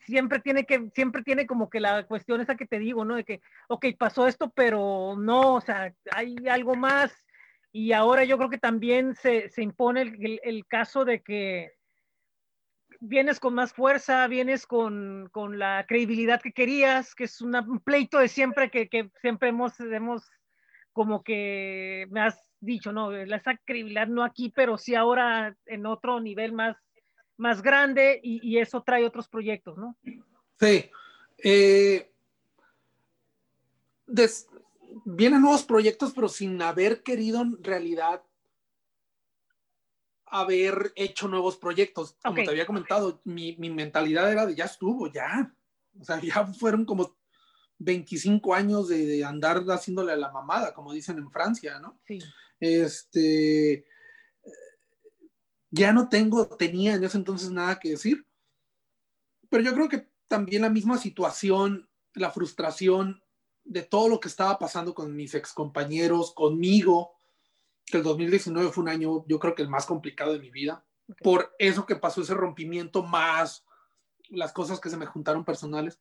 siempre 0.07 0.41
tiene 0.41 0.65
que, 0.65 0.91
siempre 0.95 1.23
tiene 1.23 1.47
como 1.47 1.69
que 1.69 1.81
la 1.81 2.05
cuestión 2.07 2.41
esa 2.41 2.57
que 2.57 2.67
te 2.67 2.79
digo, 2.79 3.05
¿no? 3.05 3.17
De 3.17 3.25
que, 3.25 3.41
ok, 3.69 3.87
pasó 3.99 4.27
esto, 4.27 4.51
pero 4.51 5.17
no, 5.19 5.55
o 5.55 5.61
sea, 5.61 5.95
hay 6.13 6.37
algo 6.49 6.75
más. 6.75 7.13
Y 7.73 7.93
ahora 7.93 8.25
yo 8.25 8.39
creo 8.39 8.51
que 8.51 8.59
también 8.59 9.15
se, 9.15 9.51
se 9.51 9.63
impone 9.63 10.03
el, 10.03 10.41
el, 10.43 10.67
caso 10.67 11.05
de 11.05 11.23
que 11.23 11.73
vienes 13.01 13.41
con 13.41 13.55
más 13.55 13.73
fuerza, 13.75 14.27
vienes 14.29 14.67
con, 14.67 15.29
con 15.33 15.59
la 15.59 15.85
credibilidad 15.87 16.41
que 16.41 16.53
querías, 16.53 17.15
que 17.15 17.25
es 17.25 17.41
una, 17.43 17.61
un 17.61 17.81
pleito 17.81 18.19
de 18.19 18.29
siempre 18.29 18.71
que, 18.71 18.89
que 18.89 19.11
siempre 19.21 19.51
hemos, 19.51 19.79
hemos 19.81 20.31
como 20.93 21.23
que 21.23 22.07
me 22.11 22.21
has 22.23 22.41
dicho, 22.61 22.93
no, 22.93 23.15
esa 23.15 23.57
credibilidad 23.65 24.09
no 24.09 24.25
aquí, 24.25 24.51
pero 24.55 24.79
sí 24.79 24.95
ahora 24.95 25.55
en 25.67 25.85
otro 25.85 26.21
nivel 26.21 26.53
más, 26.53 26.77
más 27.37 27.63
grande 27.63 28.21
y, 28.23 28.41
y 28.47 28.59
eso 28.59 28.83
trae 28.83 29.05
otros 29.05 29.29
proyectos, 29.29 29.77
¿no? 29.77 29.97
Sí. 30.59 30.91
Eh, 31.39 32.11
des, 34.07 34.49
vienen 35.05 35.43
nuevos 35.43 35.65
proyectos, 35.65 36.13
pero 36.15 36.29
sin 36.29 36.61
haber 36.63 37.03
querido 37.03 37.43
en 37.43 37.63
realidad 37.63 38.23
haber 40.27 40.93
hecho 40.97 41.29
nuevos 41.29 41.57
proyectos. 41.57 42.17
Como 42.23 42.33
okay. 42.33 42.45
te 42.45 42.51
había 42.51 42.67
comentado, 42.67 43.21
mi, 43.25 43.57
mi 43.57 43.71
mentalidad 43.71 44.31
era 44.31 44.47
de 44.47 44.55
ya 44.55 44.65
estuvo, 44.65 45.11
ya. 45.13 45.55
O 45.99 46.05
sea, 46.05 46.21
ya 46.21 46.47
fueron 46.47 46.85
como 46.85 47.17
25 47.79 48.55
años 48.55 48.89
de, 48.89 49.07
de, 49.07 49.25
andar 49.25 49.63
haciéndole 49.69 50.13
a 50.13 50.17
la 50.17 50.31
mamada, 50.31 50.75
como 50.75 50.93
dicen 50.93 51.19
en 51.19 51.31
Francia, 51.31 51.79
¿no? 51.79 51.99
Sí. 52.07 52.19
Este, 52.59 53.85
ya 55.77 55.93
no 55.93 56.09
tengo, 56.09 56.47
tenía 56.47 56.95
en 56.95 57.05
ese 57.05 57.19
entonces 57.19 57.51
nada 57.51 57.79
que 57.79 57.91
decir, 57.91 58.27
pero 59.49 59.63
yo 59.63 59.75
creo 59.75 59.89
que 59.89 60.09
también 60.27 60.63
la 60.63 60.71
misma 60.71 60.99
situación, 60.99 61.89
la 62.15 62.31
frustración 62.31 63.23
de 63.65 63.83
todo 63.83 64.09
lo 64.09 64.21
que 64.21 64.29
estaba 64.29 64.59
pasando 64.59 64.95
con 64.95 65.15
mis 65.15 65.35
excompañeros, 65.35 66.33
conmigo, 66.33 67.13
que 67.85 67.99
el 67.99 68.03
2019 68.03 68.73
fue 68.73 68.83
un 68.83 68.89
año, 68.89 69.25
yo 69.29 69.39
creo 69.39 69.55
que 69.55 69.63
el 69.63 69.69
más 69.69 69.87
complicado 69.87 70.33
de 70.33 70.41
mi 70.41 70.51
vida, 70.51 70.85
okay. 71.09 71.23
por 71.23 71.55
eso 71.59 71.85
que 71.85 71.97
pasó 71.97 72.23
ese 72.23 72.35
rompimiento 72.35 73.03
más 73.03 73.65
las 74.29 74.53
cosas 74.53 74.81
que 74.81 74.91
se 74.91 74.97
me 74.97 75.07
juntaron 75.07 75.45
personales. 75.45 76.01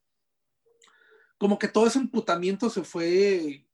Como 1.38 1.60
que 1.60 1.68
todo 1.68 1.86
ese 1.86 2.00
emputamiento 2.00 2.70
se 2.70 2.84
fue 2.84 3.68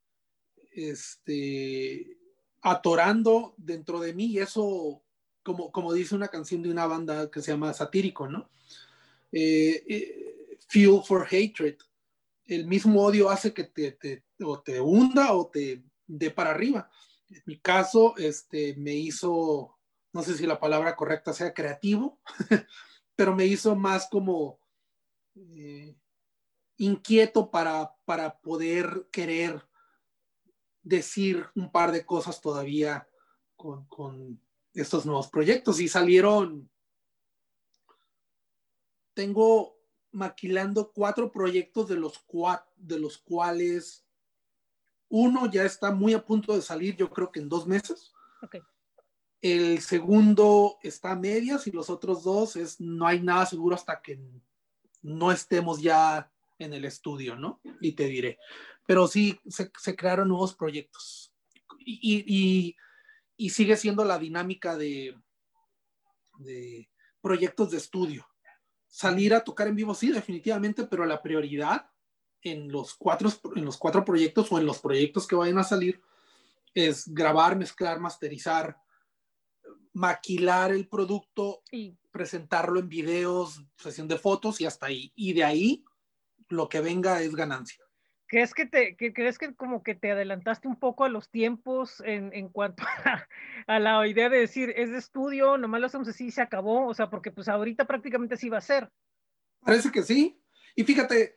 este, 0.71 2.17
atorando 2.61 3.53
dentro 3.57 3.99
de 3.99 4.13
mí 4.13 4.25
y 4.25 4.39
eso, 4.39 5.00
como, 5.43 5.71
como 5.71 5.93
dice 5.93 6.15
una 6.15 6.27
canción 6.27 6.61
de 6.61 6.71
una 6.71 6.85
banda 6.85 7.29
que 7.29 7.41
se 7.41 7.51
llama 7.51 7.73
Satírico, 7.73 8.27
¿no? 8.27 8.49
Eh, 9.31 9.83
eh, 9.87 10.57
fuel 10.67 11.01
for 11.03 11.25
hatred. 11.25 11.77
El 12.45 12.67
mismo 12.67 13.03
odio 13.03 13.29
hace 13.29 13.53
que 13.53 13.63
te, 13.63 13.93
te, 13.93 14.23
o 14.43 14.59
te 14.61 14.79
hunda 14.79 15.33
o 15.33 15.47
te 15.47 15.83
dé 16.07 16.31
para 16.31 16.51
arriba. 16.51 16.89
En 17.29 17.41
mi 17.45 17.57
caso, 17.59 18.15
este, 18.17 18.75
me 18.75 18.93
hizo, 18.93 19.77
no 20.11 20.21
sé 20.21 20.37
si 20.37 20.45
la 20.45 20.59
palabra 20.59 20.95
correcta 20.95 21.33
sea 21.33 21.53
creativo, 21.53 22.19
pero 23.15 23.35
me 23.35 23.45
hizo 23.45 23.75
más 23.75 24.07
como 24.09 24.59
eh, 25.35 25.95
inquieto 26.77 27.49
para, 27.49 27.95
para 28.05 28.39
poder 28.39 29.07
querer 29.11 29.65
decir 30.83 31.45
un 31.55 31.71
par 31.71 31.91
de 31.91 32.05
cosas 32.05 32.41
todavía 32.41 33.07
con, 33.55 33.85
con 33.85 34.41
estos 34.73 35.05
nuevos 35.05 35.29
proyectos 35.29 35.79
y 35.79 35.87
salieron, 35.87 36.69
tengo 39.13 39.77
maquilando 40.11 40.91
cuatro 40.91 41.31
proyectos 41.31 41.87
de 41.87 41.95
los, 41.95 42.19
cua, 42.19 42.67
de 42.75 42.99
los 42.99 43.17
cuales 43.17 44.05
uno 45.09 45.49
ya 45.51 45.63
está 45.63 45.91
muy 45.91 46.13
a 46.13 46.25
punto 46.25 46.55
de 46.55 46.61
salir, 46.61 46.95
yo 46.95 47.09
creo 47.09 47.31
que 47.31 47.39
en 47.39 47.49
dos 47.49 47.67
meses. 47.67 48.13
Okay. 48.41 48.61
El 49.41 49.81
segundo 49.81 50.77
está 50.83 51.11
a 51.11 51.15
medias 51.15 51.67
y 51.67 51.71
los 51.71 51.89
otros 51.89 52.23
dos 52.23 52.55
es 52.55 52.79
no 52.79 53.07
hay 53.07 53.21
nada 53.21 53.45
seguro 53.45 53.75
hasta 53.75 54.01
que 54.01 54.19
no 55.01 55.31
estemos 55.31 55.81
ya 55.81 56.31
en 56.59 56.73
el 56.73 56.85
estudio, 56.85 57.35
¿no? 57.35 57.59
Y 57.81 57.93
te 57.93 58.05
diré. 58.05 58.37
Pero 58.85 59.07
sí, 59.07 59.39
se, 59.47 59.71
se 59.77 59.95
crearon 59.95 60.29
nuevos 60.29 60.53
proyectos. 60.55 61.33
Y, 61.79 61.99
y, 62.01 62.23
y, 62.27 62.75
sigue 63.49 63.75
siendo 63.77 64.05
la 64.05 64.19
dinámica 64.19 64.77
de, 64.77 65.15
de 66.39 66.89
proyectos 67.21 67.71
de 67.71 67.77
estudio. 67.77 68.27
Salir 68.87 69.33
a 69.33 69.43
tocar 69.43 69.67
en 69.67 69.75
vivo, 69.75 69.93
sí, 69.93 70.11
definitivamente, 70.11 70.85
pero 70.85 71.05
la 71.05 71.21
prioridad 71.21 71.89
en 72.41 72.71
los 72.71 72.95
cuatro, 72.95 73.29
en 73.55 73.65
los 73.65 73.77
cuatro 73.77 74.03
proyectos 74.03 74.51
o 74.51 74.59
en 74.59 74.65
los 74.65 74.79
proyectos 74.79 75.27
que 75.27 75.35
vayan 75.35 75.59
a 75.59 75.63
salir 75.63 76.01
es 76.73 77.07
grabar, 77.07 77.55
mezclar, 77.55 77.99
masterizar, 77.99 78.77
maquilar 79.93 80.71
el 80.71 80.87
producto, 80.87 81.61
sí. 81.69 81.97
presentarlo 82.11 82.79
en 82.79 82.89
videos, 82.89 83.61
sesión 83.77 84.07
de 84.07 84.17
fotos 84.17 84.61
y 84.61 84.65
hasta 84.65 84.87
ahí. 84.87 85.11
Y 85.15 85.33
de 85.33 85.43
ahí 85.43 85.85
lo 86.49 86.69
que 86.69 86.81
venga 86.81 87.21
es 87.21 87.35
ganancia. 87.35 87.83
¿Crees 88.31 88.53
que, 88.53 88.65
te, 88.65 88.95
que, 88.95 89.11
¿Crees 89.11 89.37
que 89.37 89.53
como 89.55 89.83
que 89.83 89.93
te 89.93 90.09
adelantaste 90.09 90.69
un 90.69 90.77
poco 90.77 91.03
a 91.03 91.09
los 91.09 91.27
tiempos 91.27 92.01
en, 92.05 92.31
en 92.31 92.47
cuanto 92.47 92.81
a, 93.03 93.27
a, 93.67 93.77
la 93.77 94.07
idea 94.07 94.29
de 94.29 94.37
decir, 94.37 94.73
es 94.77 94.89
de 94.89 94.99
estudio, 94.99 95.57
nomás 95.57 95.81
lo 95.81 95.87
hacemos 95.87 96.07
así 96.07 96.31
se 96.31 96.41
acabó? 96.41 96.87
O 96.87 96.93
sea, 96.93 97.09
porque 97.09 97.31
pues 97.31 97.49
ahorita 97.49 97.83
prácticamente 97.85 98.37
sí 98.37 98.47
va 98.47 98.59
a 98.59 98.61
ser. 98.61 98.89
Parece 99.59 99.91
que 99.91 100.01
sí. 100.01 100.41
Y 100.77 100.85
fíjate, 100.85 101.35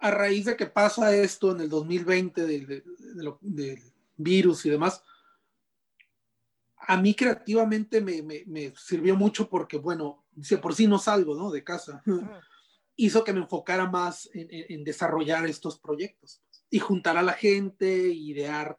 a 0.00 0.10
raíz 0.10 0.46
de 0.46 0.56
que 0.56 0.66
pasa 0.66 1.14
esto 1.14 1.52
en 1.52 1.60
el 1.60 1.68
2020 1.68 2.44
del, 2.44 2.84
del 3.40 3.82
virus 4.16 4.66
y 4.66 4.70
demás, 4.70 5.00
a 6.76 6.96
mí 6.96 7.14
creativamente 7.14 8.00
me, 8.00 8.20
me, 8.20 8.42
me, 8.48 8.74
sirvió 8.76 9.14
mucho 9.14 9.48
porque, 9.48 9.78
bueno, 9.78 10.24
si 10.42 10.56
por 10.56 10.74
sí 10.74 10.88
no 10.88 10.98
salgo, 10.98 11.36
¿no? 11.36 11.52
De 11.52 11.62
casa. 11.62 12.02
Uh-huh. 12.04 12.28
Hizo 12.96 13.24
que 13.24 13.32
me 13.32 13.40
enfocara 13.40 13.86
más 13.86 14.28
en, 14.32 14.48
en, 14.50 14.84
desarrollar 14.84 15.46
estos 15.46 15.78
proyectos 15.78 16.42
y 16.70 16.78
juntar 16.78 17.16
a 17.16 17.22
la 17.22 17.34
gente, 17.34 18.08
idear. 18.08 18.76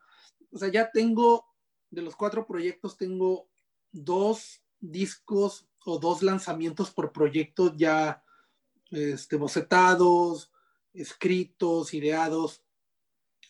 O 0.51 0.57
sea, 0.57 0.69
ya 0.69 0.91
tengo, 0.91 1.45
de 1.91 2.01
los 2.01 2.15
cuatro 2.15 2.45
proyectos, 2.45 2.97
tengo 2.97 3.49
dos 3.91 4.63
discos 4.79 5.67
o 5.85 5.99
dos 5.99 6.23
lanzamientos 6.23 6.91
por 6.91 7.11
proyecto 7.11 7.75
ya 7.75 8.23
este, 8.91 9.35
bocetados, 9.35 10.51
escritos, 10.93 11.93
ideados 11.93 12.63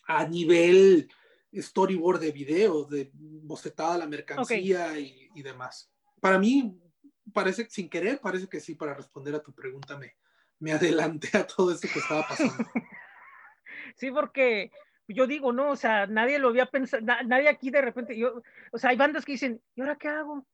a 0.06 0.26
nivel 0.26 1.08
storyboard 1.54 2.20
de 2.20 2.32
videos, 2.32 2.88
de 2.88 3.10
bocetada 3.14 3.98
la 3.98 4.06
mercancía 4.06 4.88
okay. 4.90 5.30
y, 5.34 5.40
y, 5.40 5.42
demás. 5.42 5.90
Para 6.20 6.38
mí, 6.38 6.78
parece, 7.32 7.68
sin 7.70 7.88
querer, 7.88 8.20
parece 8.20 8.48
que 8.48 8.60
sí, 8.60 8.74
para 8.74 8.94
responder 8.94 9.34
a 9.34 9.42
tu 9.42 9.52
pregunta, 9.52 9.96
me, 9.96 10.16
me 10.60 10.72
adelanté 10.72 11.36
a 11.36 11.46
todo 11.46 11.72
esto 11.72 11.88
que 11.92 11.98
estaba 11.98 12.26
pasando. 12.26 12.54
sí, 13.96 14.10
porque 14.10 14.70
yo 15.06 15.26
digo, 15.26 15.52
no, 15.52 15.70
o 15.70 15.76
sea, 15.76 16.06
nadie 16.06 16.38
lo 16.38 16.48
había 16.48 16.66
pensado, 16.66 17.02
na, 17.02 17.22
nadie 17.22 17.48
aquí 17.48 17.70
de 17.70 17.80
repente, 17.80 18.16
yo, 18.16 18.42
o 18.72 18.78
sea, 18.78 18.90
hay 18.90 18.96
bandas 18.96 19.24
que 19.24 19.32
dicen, 19.32 19.60
¿y 19.74 19.80
ahora 19.80 19.96
qué 19.96 20.08
hago? 20.08 20.46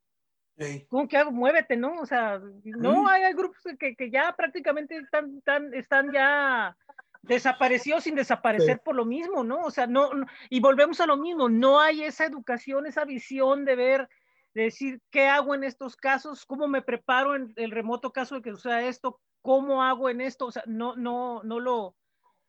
Hey. 0.57 0.86
¿Cómo 0.88 1.09
que 1.09 1.16
hago? 1.16 1.32
Muévete, 1.32 1.76
¿no? 1.76 2.00
O 2.00 2.07
sea, 2.07 2.40
no, 2.64 3.02
mm. 3.02 3.09
hay, 3.09 3.22
hay, 3.24 3.32
grupos 3.34 3.61
que, 3.78 3.96
que 3.96 4.11
ya 4.11 4.34
prácticamente 4.36 4.96
están, 4.96 5.36
están, 5.38 5.74
están 5.74 6.12
ya 6.12 6.76
desapareció 7.22 8.00
sin 8.00 8.14
desaparecer 8.14 8.76
sí. 8.76 8.82
por 8.84 8.94
lo 8.94 9.05
mismo, 9.05 9.44
¿no? 9.44 9.62
O 9.62 9.70
sea, 9.70 9.86
no, 9.86 10.12
no, 10.12 10.26
y 10.50 10.61
volvemos 10.61 11.00
a 11.00 11.07
lo 11.07 11.16
mismo, 11.16 11.48
no 11.48 11.80
hay 11.80 12.05
esa 12.05 12.26
educación, 12.26 12.86
esa 12.86 13.05
visión 13.05 13.64
de 13.64 13.76
ver, 13.76 14.09
de 14.55 14.62
decir, 14.62 15.00
¿qué 15.11 15.26
hago 15.28 15.55
en 15.55 15.64
estos 15.64 15.96
casos? 15.96 16.46
¿Cómo 16.46 16.68
me 16.68 16.82
preparo 16.82 17.34
en 17.34 17.52
el 17.57 17.70
remoto 17.70 18.12
caso 18.12 18.36
de 18.36 18.42
que 18.42 18.50
suceda 18.50 18.82
esto? 18.82 19.20
¿Cómo 19.42 19.82
hago 19.82 20.09
en 20.09 20.20
esto? 20.20 20.46
O 20.46 20.52
sea, 20.52 20.62
no, 20.66 20.96
no, 20.96 21.42
no 21.42 21.61
lo, 21.61 21.96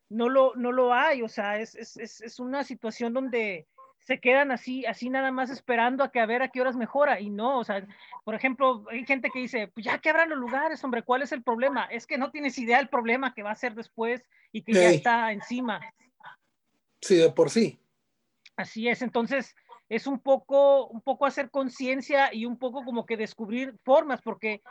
no 0.10 0.30
lo, 0.30 0.54
no 0.56 0.72
lo 0.72 0.94
hay, 0.94 1.22
o 1.22 1.28
sea, 1.28 1.60
es, 1.60 1.76
es, 1.76 1.98
es 1.98 2.40
una 2.40 2.64
situación 2.64 3.14
donde 3.14 3.68
se 4.06 4.20
quedan 4.20 4.52
así, 4.52 4.86
así 4.86 5.10
nada 5.10 5.32
más 5.32 5.50
esperando 5.50 6.04
a 6.04 6.12
que 6.12 6.20
a 6.20 6.28
ver 6.28 6.44
a 6.44 6.50
qué 6.50 6.62
horas 6.62 6.76
mejora 6.76 7.20
y 7.20 7.32
no, 7.32 7.58
o 7.58 7.64
sea, 7.64 7.88
por 8.24 8.36
ejemplo, 8.36 8.86
hay 8.92 9.04
gente 9.04 9.32
que 9.34 9.40
dice, 9.40 9.68
pues 9.70 9.84
ya 9.84 9.98
que 9.98 10.12
abran 10.12 10.30
los 10.30 10.38
lugares, 10.38 10.84
hombre, 10.84 11.02
¿cuál 11.02 11.24
es 11.24 11.32
el 11.32 11.42
problema? 11.42 11.86
Es 11.86 12.06
que 12.06 12.20
no 12.20 12.30
tienes 12.30 12.56
idea 12.60 12.78
del 12.78 12.88
problema 12.88 13.34
que 13.34 13.42
va 13.42 13.50
a 13.50 13.56
ser 13.56 13.74
después 13.74 14.24
y 14.52 14.62
que 14.62 14.74
ya 14.74 14.92
está 14.92 15.32
encima. 15.32 15.82
Sí, 17.02 17.16
de 17.16 17.32
por 17.32 17.50
sí. 17.50 17.80
Así 18.56 18.88
es, 18.88 19.02
entonces 19.02 19.56
es 19.90 20.08
un 20.08 20.20
poco, 20.20 20.88
un 20.88 21.02
poco 21.02 21.26
hacer 21.26 21.50
conciencia 21.50 22.34
y 22.34 22.46
un 22.46 22.58
poco 22.58 22.84
como 22.84 23.06
que 23.06 23.18
descubrir 23.18 23.76
formas, 23.84 24.22
porque 24.22 24.62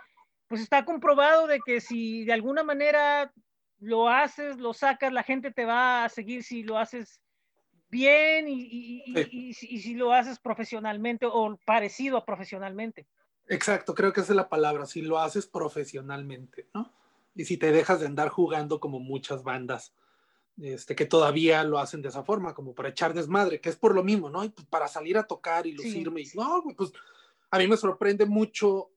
pues 0.48 0.60
está 0.60 0.84
comprobado 0.84 1.46
de 1.46 1.60
que 1.64 1.80
si 1.80 2.24
de 2.24 2.32
alguna 2.32 2.62
manera 2.62 3.32
lo 3.78 4.08
haces, 4.08 4.58
lo 4.58 4.72
sacas, 4.72 5.12
la 5.12 5.22
gente 5.22 5.50
te 5.50 5.64
va 5.64 6.04
a 6.04 6.08
seguir 6.08 6.42
si 6.42 6.62
lo 6.62 6.78
haces 6.78 7.20
bien 7.88 8.48
y, 8.48 8.62
y, 8.62 9.02
y, 9.06 9.20
y, 9.30 9.48
y, 9.50 9.78
si 9.80 9.94
lo 9.94 10.12
haces 10.12 10.38
profesionalmente 10.40 11.26
o 11.26 11.56
parecido 11.64 12.16
a 12.16 12.24
profesionalmente. 12.24 13.06
Exacto, 13.46 13.94
creo 13.94 14.12
que 14.12 14.20
esa 14.20 14.32
es 14.32 14.36
la 14.36 14.48
palabra, 14.48 14.86
si 14.86 15.02
lo 15.02 15.18
haces 15.18 15.46
profesionalmente, 15.46 16.66
¿no? 16.74 16.92
Y 17.36 17.44
si 17.44 17.56
te 17.56 17.72
dejas 17.72 18.00
de 18.00 18.06
andar 18.06 18.28
jugando 18.28 18.80
como 18.80 19.00
muchas 19.00 19.42
bandas 19.42 19.92
este, 20.60 20.94
que 20.94 21.06
todavía 21.06 21.64
lo 21.64 21.78
hacen 21.78 22.02
de 22.02 22.08
esa 22.08 22.22
forma, 22.22 22.54
como 22.54 22.74
para 22.74 22.90
echar 22.90 23.14
desmadre, 23.14 23.60
que 23.60 23.68
es 23.68 23.76
por 23.76 23.94
lo 23.94 24.02
mismo, 24.02 24.30
¿no? 24.30 24.44
Y 24.44 24.50
pues 24.50 24.66
para 24.66 24.88
salir 24.88 25.18
a 25.18 25.26
tocar 25.26 25.66
y 25.66 25.72
lucirme, 25.72 26.24
sí. 26.24 26.32
y 26.34 26.38
no, 26.38 26.62
pues 26.76 26.92
a 27.50 27.58
mí 27.58 27.66
me 27.66 27.76
sorprende 27.76 28.26
mucho 28.26 28.90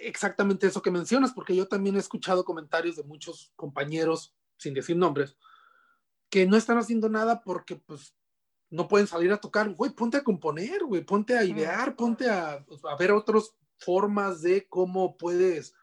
exactamente 0.00 0.66
eso 0.66 0.82
que 0.82 0.90
mencionas, 0.90 1.32
porque 1.32 1.54
yo 1.54 1.66
también 1.66 1.96
he 1.96 2.00
escuchado 2.00 2.44
comentarios 2.44 2.96
de 2.96 3.04
muchos 3.04 3.52
compañeros, 3.56 4.34
sin 4.56 4.74
decir 4.74 4.96
nombres, 4.96 5.36
que 6.28 6.46
no 6.46 6.56
están 6.56 6.78
haciendo 6.78 7.08
nada 7.08 7.40
porque 7.42 7.76
pues 7.76 8.14
no 8.70 8.88
pueden 8.88 9.06
salir 9.06 9.32
a 9.32 9.40
tocar, 9.40 9.72
güey, 9.74 9.92
ponte 9.92 10.16
a 10.16 10.24
componer, 10.24 10.84
güey, 10.84 11.04
ponte 11.04 11.36
a 11.36 11.44
idear, 11.44 11.94
ponte 11.94 12.28
a, 12.28 12.64
pues, 12.66 12.84
a, 12.84 12.96
ver 12.96 13.12
otras 13.12 13.54
formas 13.78 14.42
de 14.42 14.66
cómo 14.68 15.16
puedes 15.16 15.74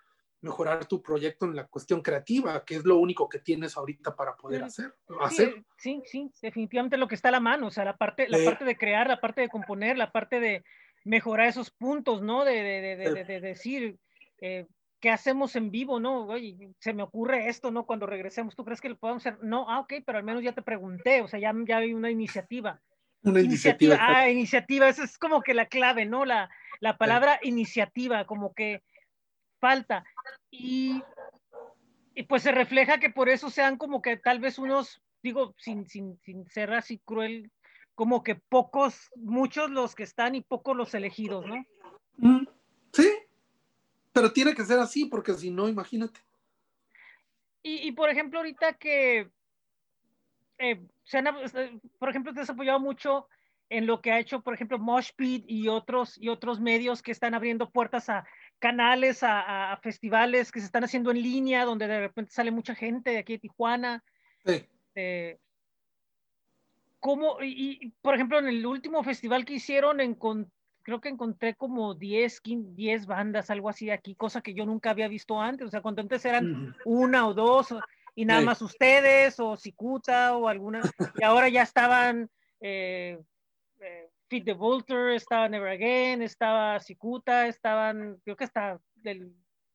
mejorar 0.43 0.85
tu 0.85 1.01
proyecto 1.01 1.45
en 1.45 1.55
la 1.55 1.65
cuestión 1.67 2.01
creativa, 2.01 2.63
que 2.65 2.75
es 2.75 2.83
lo 2.83 2.97
único 2.97 3.29
que 3.29 3.39
tienes 3.39 3.77
ahorita 3.77 4.15
para 4.15 4.35
poder 4.35 4.59
sí, 4.59 4.65
hacer. 4.65 4.93
hacer. 5.21 5.63
Sí, 5.77 6.03
sí, 6.05 6.29
definitivamente 6.41 6.97
lo 6.97 7.07
que 7.07 7.15
está 7.15 7.29
a 7.29 7.31
la 7.31 7.39
mano, 7.39 7.67
o 7.67 7.71
sea, 7.71 7.85
la 7.85 7.95
parte, 7.95 8.27
la 8.27 8.37
parte 8.43 8.65
de 8.65 8.77
crear, 8.77 9.07
la 9.07 9.21
parte 9.21 9.39
de 9.39 9.49
componer, 9.49 9.97
la 9.97 10.11
parte 10.11 10.41
de 10.41 10.63
mejorar 11.05 11.47
esos 11.47 11.71
puntos, 11.71 12.21
¿no? 12.21 12.43
De, 12.43 12.61
de, 12.61 12.97
de, 12.97 13.13
de, 13.13 13.23
de 13.23 13.39
decir, 13.39 13.97
eh, 14.41 14.67
¿qué 14.99 15.09
hacemos 15.09 15.55
en 15.55 15.71
vivo, 15.71 16.01
no? 16.01 16.25
Oye, 16.25 16.73
se 16.79 16.93
me 16.93 17.03
ocurre 17.03 17.47
esto, 17.47 17.71
¿no? 17.71 17.85
Cuando 17.85 18.05
regresemos, 18.05 18.53
¿tú 18.53 18.65
crees 18.65 18.81
que 18.81 18.89
lo 18.89 18.97
podemos 18.97 19.25
hacer? 19.25 19.41
No, 19.41 19.69
ah, 19.69 19.79
ok, 19.79 19.93
pero 20.05 20.17
al 20.17 20.25
menos 20.25 20.43
ya 20.43 20.51
te 20.51 20.61
pregunté, 20.61 21.21
o 21.21 21.27
sea, 21.29 21.39
ya, 21.39 21.53
ya 21.65 21.77
hay 21.77 21.93
una 21.93 22.11
iniciativa. 22.11 22.81
Una 23.23 23.39
iniciativa. 23.39 23.95
iniciativa. 23.95 24.19
Ah, 24.19 24.29
iniciativa, 24.29 24.89
esa 24.89 25.05
es 25.05 25.17
como 25.17 25.41
que 25.41 25.53
la 25.53 25.67
clave, 25.67 26.05
¿no? 26.05 26.25
La, 26.25 26.49
la 26.81 26.97
palabra 26.97 27.39
iniciativa, 27.43 28.25
como 28.25 28.53
que 28.53 28.83
falta. 29.63 30.03
Y, 30.51 31.01
y, 32.15 32.23
pues 32.23 32.43
se 32.43 32.51
refleja 32.51 32.99
que 32.99 33.09
por 33.09 33.29
eso 33.29 33.49
sean 33.49 33.77
como 33.77 34.01
que 34.01 34.17
tal 34.17 34.39
vez 34.39 34.59
unos, 34.59 35.01
digo, 35.21 35.55
sin, 35.57 35.87
sin, 35.87 36.19
sin 36.19 36.45
ser 36.49 36.73
así 36.73 36.99
cruel, 36.99 37.49
como 37.95 38.23
que 38.23 38.35
pocos, 38.35 39.09
muchos 39.15 39.69
los 39.69 39.95
que 39.95 40.03
están 40.03 40.35
y 40.35 40.41
pocos 40.41 40.75
los 40.75 40.93
elegidos, 40.93 41.45
¿no? 41.45 41.65
Mm, 42.17 42.45
sí, 42.91 43.09
pero 44.11 44.33
tiene 44.33 44.53
que 44.53 44.65
ser 44.65 44.79
así, 44.79 45.05
porque 45.05 45.33
si 45.33 45.49
no, 45.49 45.69
imagínate. 45.69 46.19
Y, 47.65 47.93
por 47.93 48.09
ejemplo, 48.09 48.39
ahorita 48.39 48.73
que, 48.73 49.29
eh, 50.57 50.81
se 51.05 51.19
han, 51.19 51.27
este, 51.37 51.79
por 51.97 52.09
ejemplo, 52.09 52.33
te 52.33 52.41
has 52.41 52.49
apoyado 52.49 52.81
mucho 52.81 53.29
en 53.69 53.87
lo 53.87 54.01
que 54.01 54.11
ha 54.11 54.19
hecho, 54.19 54.41
por 54.41 54.53
ejemplo, 54.53 54.77
Moshpit 54.77 55.45
y 55.47 55.69
otros, 55.69 56.17
y 56.21 56.27
otros 56.27 56.59
medios 56.59 57.01
que 57.01 57.13
están 57.13 57.33
abriendo 57.33 57.69
puertas 57.69 58.09
a 58.09 58.27
canales, 58.59 59.19
a, 59.21 59.77
festivales 59.81 60.51
que 60.51 60.59
se 60.59 60.65
están 60.65 60.83
haciendo 60.83 61.11
en 61.11 61.21
línea, 61.21 61.65
donde 61.65 61.87
de 61.87 61.99
repente 61.99 62.31
sale 62.31 62.51
mucha 62.51 62.75
gente 62.75 63.11
de 63.11 63.17
aquí 63.17 63.33
de 63.33 63.39
Tijuana. 63.39 64.03
Sí. 64.45 64.65
Eh, 64.95 65.37
¿Cómo, 66.99 67.37
y, 67.41 67.93
por 68.01 68.15
ejemplo, 68.15 68.39
en 68.39 68.47
el 68.47 68.65
último 68.65 69.03
festival 69.03 69.43
que 69.43 69.55
hicieron, 69.55 69.97
creo 70.83 71.01
que 71.01 71.09
encontré 71.09 71.55
como 71.55 71.95
10, 71.95 72.41
10 72.43 73.05
bandas, 73.05 73.49
algo 73.49 73.67
así 73.67 73.89
aquí, 73.89 74.15
cosa 74.15 74.41
que 74.41 74.53
yo 74.53 74.65
nunca 74.65 74.91
había 74.91 75.09
visto 75.09 75.41
antes. 75.41 75.67
O 75.67 75.69
sea, 75.69 75.81
cuando 75.81 76.01
antes 76.01 76.23
eran 76.23 76.73
una 76.85 77.27
o 77.27 77.33
dos, 77.33 77.75
y 78.15 78.23
nada 78.23 78.41
más 78.41 78.61
ustedes, 78.61 79.39
o 79.39 79.57
Cicuta, 79.57 80.37
o 80.37 80.47
alguna, 80.47 80.81
y 81.19 81.23
ahora 81.23 81.49
ya 81.49 81.63
estaban 81.63 82.29
eh, 82.61 83.19
eh, 83.81 84.09
Feed 84.33 84.45
the 84.45 84.53
Vulture, 84.53 85.13
estaba 85.13 85.47
Never 85.47 85.69
Again, 85.69 86.23
estaba 86.23 86.79
Cicuta, 86.79 87.45
estaban, 87.45 88.19
creo 88.23 88.35
que 88.35 88.45
hasta 88.45 88.81
del, 88.95 89.31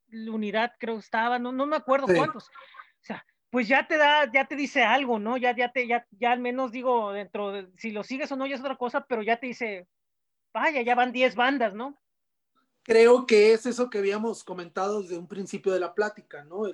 la 0.09 0.33
unidad, 0.33 0.73
creo 0.81 0.99
estaba, 0.99 1.39
no, 1.39 1.53
no 1.53 1.65
me 1.65 1.77
acuerdo 1.77 2.09
cuántos. 2.09 2.47
O 2.47 3.05
sea, 3.05 3.25
pues 3.51 3.69
ya 3.69 3.87
te 3.87 3.97
da, 3.97 4.29
ya 4.33 4.47
te 4.47 4.57
dice 4.57 4.83
algo, 4.83 5.21
¿no? 5.21 5.37
Ya, 5.37 5.55
ya 5.55 5.71
te, 5.71 5.87
ya, 5.87 6.05
ya 6.11 6.33
al 6.33 6.41
menos 6.41 6.73
digo, 6.73 7.13
dentro 7.13 7.53
de, 7.53 7.69
si 7.77 7.93
lo 7.93 8.03
sigues 8.03 8.33
o 8.33 8.37
no 8.37 8.49
ya 8.49 8.57
es 8.57 8.61
otra 8.61 8.75
cosa, 8.75 9.07
pero 9.07 9.23
ya 9.23 9.39
te 9.39 9.47
dice, 9.47 9.87
vaya, 10.53 10.83
ya 10.83 10.97
van 10.97 11.13
10 11.13 11.37
bandas, 11.37 11.73
¿no? 11.73 11.97
Creo 12.83 13.27
que 13.27 13.53
es 13.53 13.65
eso 13.65 13.89
que 13.89 13.99
habíamos 13.99 14.43
comentado 14.43 15.03
desde 15.03 15.19
un 15.19 15.29
principio 15.29 15.73
de 15.73 15.79
la 15.79 15.95
plática, 15.95 16.43
¿no? 16.43 16.65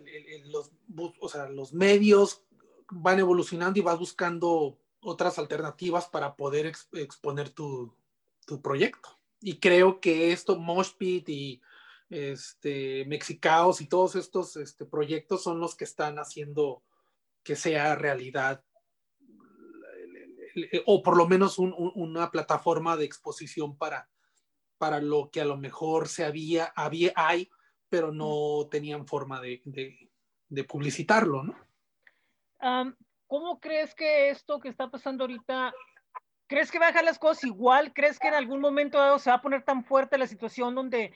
los, 0.47 0.73
o 1.21 1.29
sea, 1.29 1.51
los 1.51 1.75
medios 1.75 2.47
van 2.91 3.19
evolucionando 3.19 3.79
y 3.79 3.83
vas 3.83 3.99
buscando 3.99 4.79
otras 5.05 5.39
alternativas 5.39 6.07
para 6.07 6.35
poder 6.37 6.73
exponer 6.93 7.51
tu, 7.51 7.95
tu, 8.47 8.61
proyecto. 8.61 9.09
Y 9.41 9.59
creo 9.59 10.01
que 10.01 10.33
esto, 10.33 10.57
Moshpit 10.57 11.29
y 11.29 11.63
este, 12.11 13.05
Mexicaos 13.07 13.81
y 13.81 13.87
todos 13.87 14.17
estos 14.17 14.57
este, 14.57 14.85
proyectos 14.85 15.43
son 15.43 15.61
los 15.61 15.75
que 15.75 15.85
están 15.85 16.19
haciendo 16.19 16.83
que 17.43 17.57
sea 17.57 17.95
realidad 17.95 18.65
o 20.87 21.03
por 21.03 21.17
lo 21.17 21.27
menos 21.27 21.59
una 21.59 22.31
plataforma 22.31 22.97
de 22.97 23.05
exposición 23.05 23.77
para, 23.77 24.09
para 24.79 25.01
lo 25.01 25.31
que 25.31 25.41
a 25.41 25.45
lo 25.45 25.57
mejor 25.57 26.09
se 26.09 26.25
había, 26.25 26.73
había 26.77 27.13
hay, 27.17 27.51
pero 27.89 28.13
no 28.13 28.69
tenían 28.71 29.07
forma 29.07 29.41
de, 29.41 29.63
de, 30.49 30.65
publicitarlo, 30.65 31.43
¿no? 31.43 31.57
¿Cómo 33.35 33.59
crees 33.59 33.97
que 33.97 34.31
esto 34.31 34.61
que 34.61 34.69
está 34.69 34.89
pasando 34.89 35.25
ahorita, 35.25 35.75
crees 36.47 36.71
que 36.71 36.79
va 36.79 36.85
a 36.85 36.91
dejar 36.91 37.05
las 37.05 37.19
cosas 37.19 37.43
igual? 37.43 37.93
¿Crees 37.93 38.17
que 38.17 38.29
en 38.29 38.35
algún 38.35 38.61
momento 38.61 38.97
dado 38.97 39.19
se 39.19 39.29
va 39.29 39.35
a 39.35 39.43
poner 39.43 39.65
tan 39.65 39.85
fuerte 39.85 40.17
la 40.17 40.29
situación 40.29 40.77
donde 40.77 41.13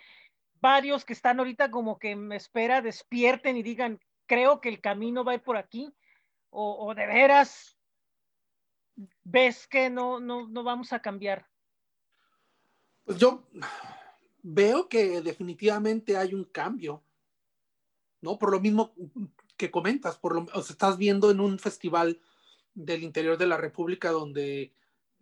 varios 0.60 1.04
que 1.04 1.12
están 1.12 1.38
ahorita 1.38 1.70
como 1.70 1.96
que 1.96 2.16
me 2.16 2.34
espera 2.34 2.82
despierten 2.82 3.56
y 3.56 3.62
digan, 3.62 4.00
creo 4.26 4.60
que 4.60 4.68
el 4.68 4.80
camino 4.80 5.22
va 5.22 5.30
a 5.30 5.34
ir 5.36 5.42
por 5.44 5.56
aquí? 5.56 5.94
¿O, 6.50 6.88
o 6.88 6.92
de 6.92 7.06
veras 7.06 7.78
ves 9.22 9.68
que 9.68 9.88
no, 9.88 10.18
no, 10.18 10.48
no 10.48 10.64
vamos 10.64 10.92
a 10.92 11.00
cambiar? 11.00 11.46
Pues 13.04 13.16
yo 13.16 13.48
veo 14.42 14.88
que 14.88 15.20
definitivamente 15.20 16.16
hay 16.16 16.34
un 16.34 16.42
cambio, 16.42 17.00
¿no? 18.20 18.36
Por 18.36 18.50
lo 18.50 18.58
mismo 18.58 18.92
que 19.58 19.70
comentas, 19.70 20.16
por 20.16 20.34
lo, 20.34 20.46
o 20.54 20.62
sea, 20.62 20.72
estás 20.72 20.96
viendo 20.96 21.30
en 21.30 21.40
un 21.40 21.58
festival 21.58 22.20
del 22.74 23.02
interior 23.02 23.36
de 23.36 23.46
la 23.46 23.58
República 23.58 24.10
donde 24.10 24.72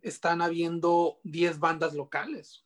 están 0.03 0.43
habiendo 0.43 1.19
10 1.25 1.59
bandas 1.59 1.95
locales. 1.95 2.65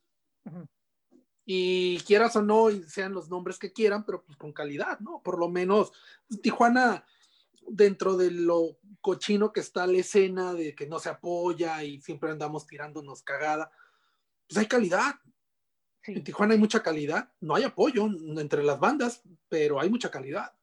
Y 1.45 1.99
quieras 2.01 2.35
o 2.35 2.41
no, 2.41 2.69
sean 2.87 3.13
los 3.13 3.29
nombres 3.29 3.57
que 3.57 3.73
quieran, 3.73 4.05
pero 4.05 4.23
pues 4.23 4.37
con 4.37 4.53
calidad, 4.53 4.99
¿no? 4.99 5.21
Por 5.23 5.39
lo 5.39 5.49
menos 5.49 5.91
Tijuana, 6.43 7.05
dentro 7.67 8.17
de 8.17 8.31
lo 8.31 8.77
cochino 8.99 9.51
que 9.51 9.61
está 9.61 9.87
la 9.87 9.97
escena 9.97 10.53
de 10.53 10.75
que 10.75 10.87
no 10.87 10.99
se 10.99 11.09
apoya 11.09 11.83
y 11.83 12.01
siempre 12.01 12.31
andamos 12.31 12.67
tirándonos 12.67 13.23
cagada, 13.23 13.71
pues 14.47 14.57
hay 14.57 14.67
calidad. 14.67 15.15
En 16.03 16.23
Tijuana 16.23 16.53
hay 16.53 16.59
mucha 16.59 16.83
calidad, 16.83 17.31
no 17.39 17.55
hay 17.55 17.63
apoyo 17.63 18.05
entre 18.05 18.63
las 18.63 18.79
bandas, 18.79 19.21
pero 19.47 19.79
hay 19.79 19.89
mucha 19.89 20.11
calidad. 20.11 20.53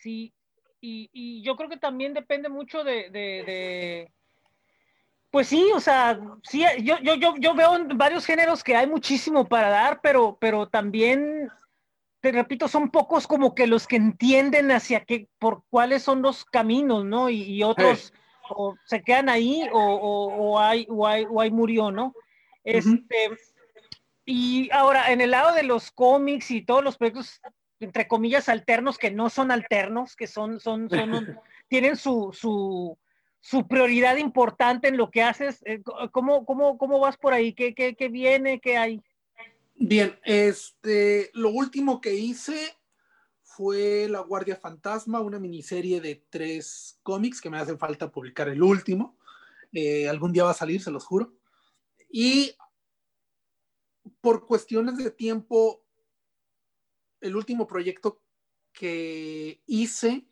Sí, 0.00 0.32
y, 0.80 1.42
yo 1.42 1.56
creo 1.56 1.68
que 1.68 1.76
también 1.76 2.14
depende 2.14 2.48
mucho 2.48 2.84
de, 2.84 4.10
pues 5.30 5.48
sí, 5.48 5.70
o 5.74 5.80
sea, 5.80 6.18
sí, 6.42 6.64
yo, 6.82 6.98
yo, 7.00 7.14
yo, 7.14 7.34
yo 7.38 7.54
veo 7.54 7.76
en 7.76 7.98
varios 7.98 8.24
géneros 8.24 8.64
que 8.64 8.76
hay 8.76 8.86
muchísimo 8.86 9.46
para 9.46 9.68
dar, 9.68 10.00
pero, 10.00 10.38
pero 10.40 10.68
también 10.68 11.50
te 12.20 12.32
repito, 12.32 12.66
son 12.68 12.90
pocos 12.90 13.26
como 13.26 13.54
que 13.54 13.66
los 13.66 13.86
que 13.86 13.96
entienden 13.96 14.70
hacia 14.72 15.04
qué, 15.04 15.28
por 15.38 15.62
cuáles 15.68 16.02
son 16.02 16.22
los 16.22 16.44
caminos, 16.44 17.04
¿no? 17.04 17.28
Y, 17.28 17.62
otros 17.62 18.12
o 18.50 18.74
se 18.86 19.02
quedan 19.02 19.28
ahí 19.28 19.68
o, 19.72 19.78
o, 19.78 20.58
hay, 20.58 20.86
o, 20.88 21.06
hay, 21.06 21.26
o 21.28 21.40
hay 21.40 21.50
murió, 21.50 21.90
¿no? 21.90 22.14
Este, 22.64 23.30
y 24.24 24.70
ahora, 24.72 25.12
en 25.12 25.20
el 25.20 25.30
lado 25.30 25.54
de 25.54 25.62
los 25.62 25.90
cómics 25.90 26.50
y 26.50 26.62
todos 26.62 26.82
los 26.82 26.96
proyectos, 26.96 27.40
entre 27.80 28.08
comillas, 28.08 28.48
alternos, 28.48 28.98
que 28.98 29.10
no 29.10 29.30
son 29.30 29.50
alternos, 29.50 30.16
que 30.16 30.26
son, 30.26 30.60
son, 30.60 30.88
son, 30.90 31.40
tienen 31.68 31.96
su, 31.96 32.30
su, 32.32 32.98
su, 33.40 33.68
prioridad 33.68 34.16
importante 34.16 34.88
en 34.88 34.96
lo 34.96 35.10
que 35.10 35.22
haces. 35.22 35.62
Eh, 35.64 35.82
¿Cómo, 36.12 36.44
cómo, 36.44 36.78
cómo 36.78 36.98
vas 37.00 37.16
por 37.16 37.32
ahí? 37.32 37.52
¿Qué, 37.52 37.74
qué, 37.74 37.94
qué 37.94 38.08
viene? 38.08 38.60
¿Qué 38.60 38.76
hay? 38.76 39.02
Bien, 39.74 40.18
este, 40.24 41.30
lo 41.34 41.50
último 41.50 42.00
que 42.00 42.14
hice 42.14 42.76
fue 43.42 44.08
La 44.08 44.20
Guardia 44.20 44.56
Fantasma, 44.56 45.20
una 45.20 45.38
miniserie 45.38 46.00
de 46.00 46.24
tres 46.30 46.98
cómics 47.02 47.40
que 47.40 47.50
me 47.50 47.58
hace 47.58 47.76
falta 47.76 48.10
publicar 48.10 48.48
el 48.48 48.62
último. 48.62 49.16
Eh, 49.72 50.08
algún 50.08 50.32
día 50.32 50.44
va 50.44 50.50
a 50.50 50.54
salir, 50.54 50.82
se 50.82 50.90
los 50.90 51.04
juro. 51.04 51.32
Y 52.10 52.54
por 54.20 54.46
cuestiones 54.46 54.96
de 54.96 55.10
tiempo, 55.10 55.84
el 57.20 57.36
último 57.36 57.66
proyecto 57.66 58.22
que 58.72 59.62
hice 59.66 60.26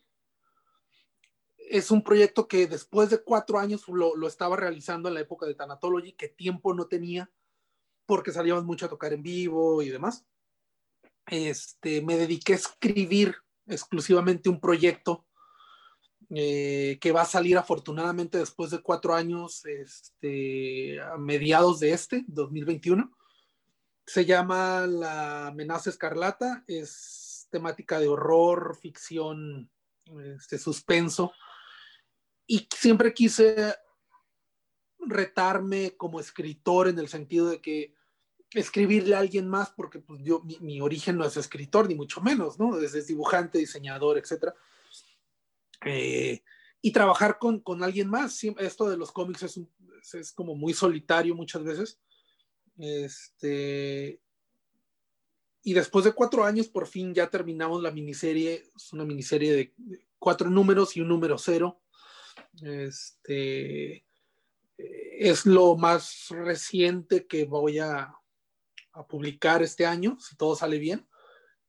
es 1.57 1.91
un 1.91 2.03
proyecto 2.03 2.47
que 2.47 2.67
después 2.67 3.11
de 3.11 3.23
cuatro 3.23 3.59
años 3.59 3.89
lo, 3.89 4.15
lo 4.15 4.29
estaba 4.29 4.57
realizando 4.57 5.09
en 5.09 5.15
la 5.15 5.21
época 5.21 5.47
de 5.47 5.55
Thanatology, 5.55 6.13
que 6.13 6.29
tiempo 6.29 6.75
no 6.75 6.87
tenía 6.87 7.31
porque 8.07 8.31
salíamos 8.31 8.65
mucho 8.65 8.87
a 8.87 8.89
tocar 8.89 9.13
en 9.13 9.23
vivo 9.23 9.83
y 9.83 9.91
demás. 9.91 10.25
Este, 11.27 12.03
me 12.03 12.17
dediqué 12.17 12.53
a 12.53 12.57
escribir 12.57 13.35
exclusivamente 13.67 14.49
un 14.49 14.61
proyecto 14.61 15.27
eh, 16.31 16.99
que 17.01 17.13
va 17.13 17.23
a 17.23 17.27
salir 17.27 17.59
afortunadamente 17.59 18.39
después 18.39 18.71
de 18.71 18.81
cuatro 18.81 19.15
años, 19.15 19.65
este, 19.67 21.01
a 21.01 21.17
mediados 21.19 21.81
de 21.81 21.93
este, 21.93 22.25
2021. 22.29 23.13
Se 24.07 24.25
llama 24.25 24.87
La 24.87 25.49
amenaza 25.49 25.91
escarlata, 25.91 26.65
es 26.67 27.49
temática 27.51 27.99
de 27.99 28.09
horror, 28.09 28.77
ficción, 28.81 29.71
este, 30.37 30.59
suspenso. 30.59 31.33
Y 32.47 32.69
siempre 32.75 33.13
quise 33.13 33.75
retarme 34.99 35.97
como 35.97 36.21
escritor 36.21 36.89
en 36.89 36.99
el 36.99 37.09
sentido 37.09 37.49
de 37.49 37.61
que 37.61 37.95
escribirle 38.51 39.15
a 39.15 39.21
alguien 39.21 39.49
más, 39.49 39.71
porque 39.71 39.99
pues, 39.99 40.23
yo, 40.23 40.43
mi, 40.61 40.81
origen 40.81 41.17
no 41.17 41.25
es 41.25 41.37
escritor, 41.37 41.89
ni 41.89 41.95
mucho 41.95 42.21
menos, 42.21 42.59
¿no? 42.59 42.79
Es, 42.79 43.07
dibujante, 43.07 43.59
diseñador, 43.59 44.19
etc. 44.19 44.55
Eh, 45.85 46.43
y 46.81 46.93
trabajar 46.93 47.39
con, 47.39 47.61
con, 47.61 47.83
alguien 47.83 48.09
más. 48.09 48.43
Esto 48.59 48.89
de 48.89 48.97
los 48.97 49.13
cómics 49.13 49.43
es, 49.43 49.61
es, 50.15 50.33
como 50.33 50.55
muy 50.55 50.73
solitario 50.73 51.35
muchas 51.35 51.65
veces. 51.65 51.99
Este, 52.79 54.21
y 55.63 55.73
después 55.75 56.05
de 56.05 56.13
cuatro 56.13 56.45
años, 56.45 56.69
por 56.69 56.87
fin 56.87 57.15
ya 57.15 57.29
terminamos 57.29 57.83
la 57.83 57.91
miniserie. 57.91 58.71
Es 58.77 58.93
una 58.93 59.05
miniserie 59.05 59.53
de 59.53 59.75
cuatro 60.19 60.51
números 60.51 60.97
y 60.97 61.01
un 61.01 61.09
número 61.09 61.39
cero. 61.39 61.81
Este, 62.63 64.05
es 64.79 65.47
lo 65.47 65.77
más 65.77 66.29
reciente 66.31 67.27
que 67.27 67.45
voy 67.45 67.79
a, 67.79 68.15
a 68.93 69.07
publicar 69.07 69.63
este 69.63 69.87
año, 69.87 70.19
si 70.21 70.37
todo 70.37 70.57
sale 70.57 70.79
bien, 70.79 71.07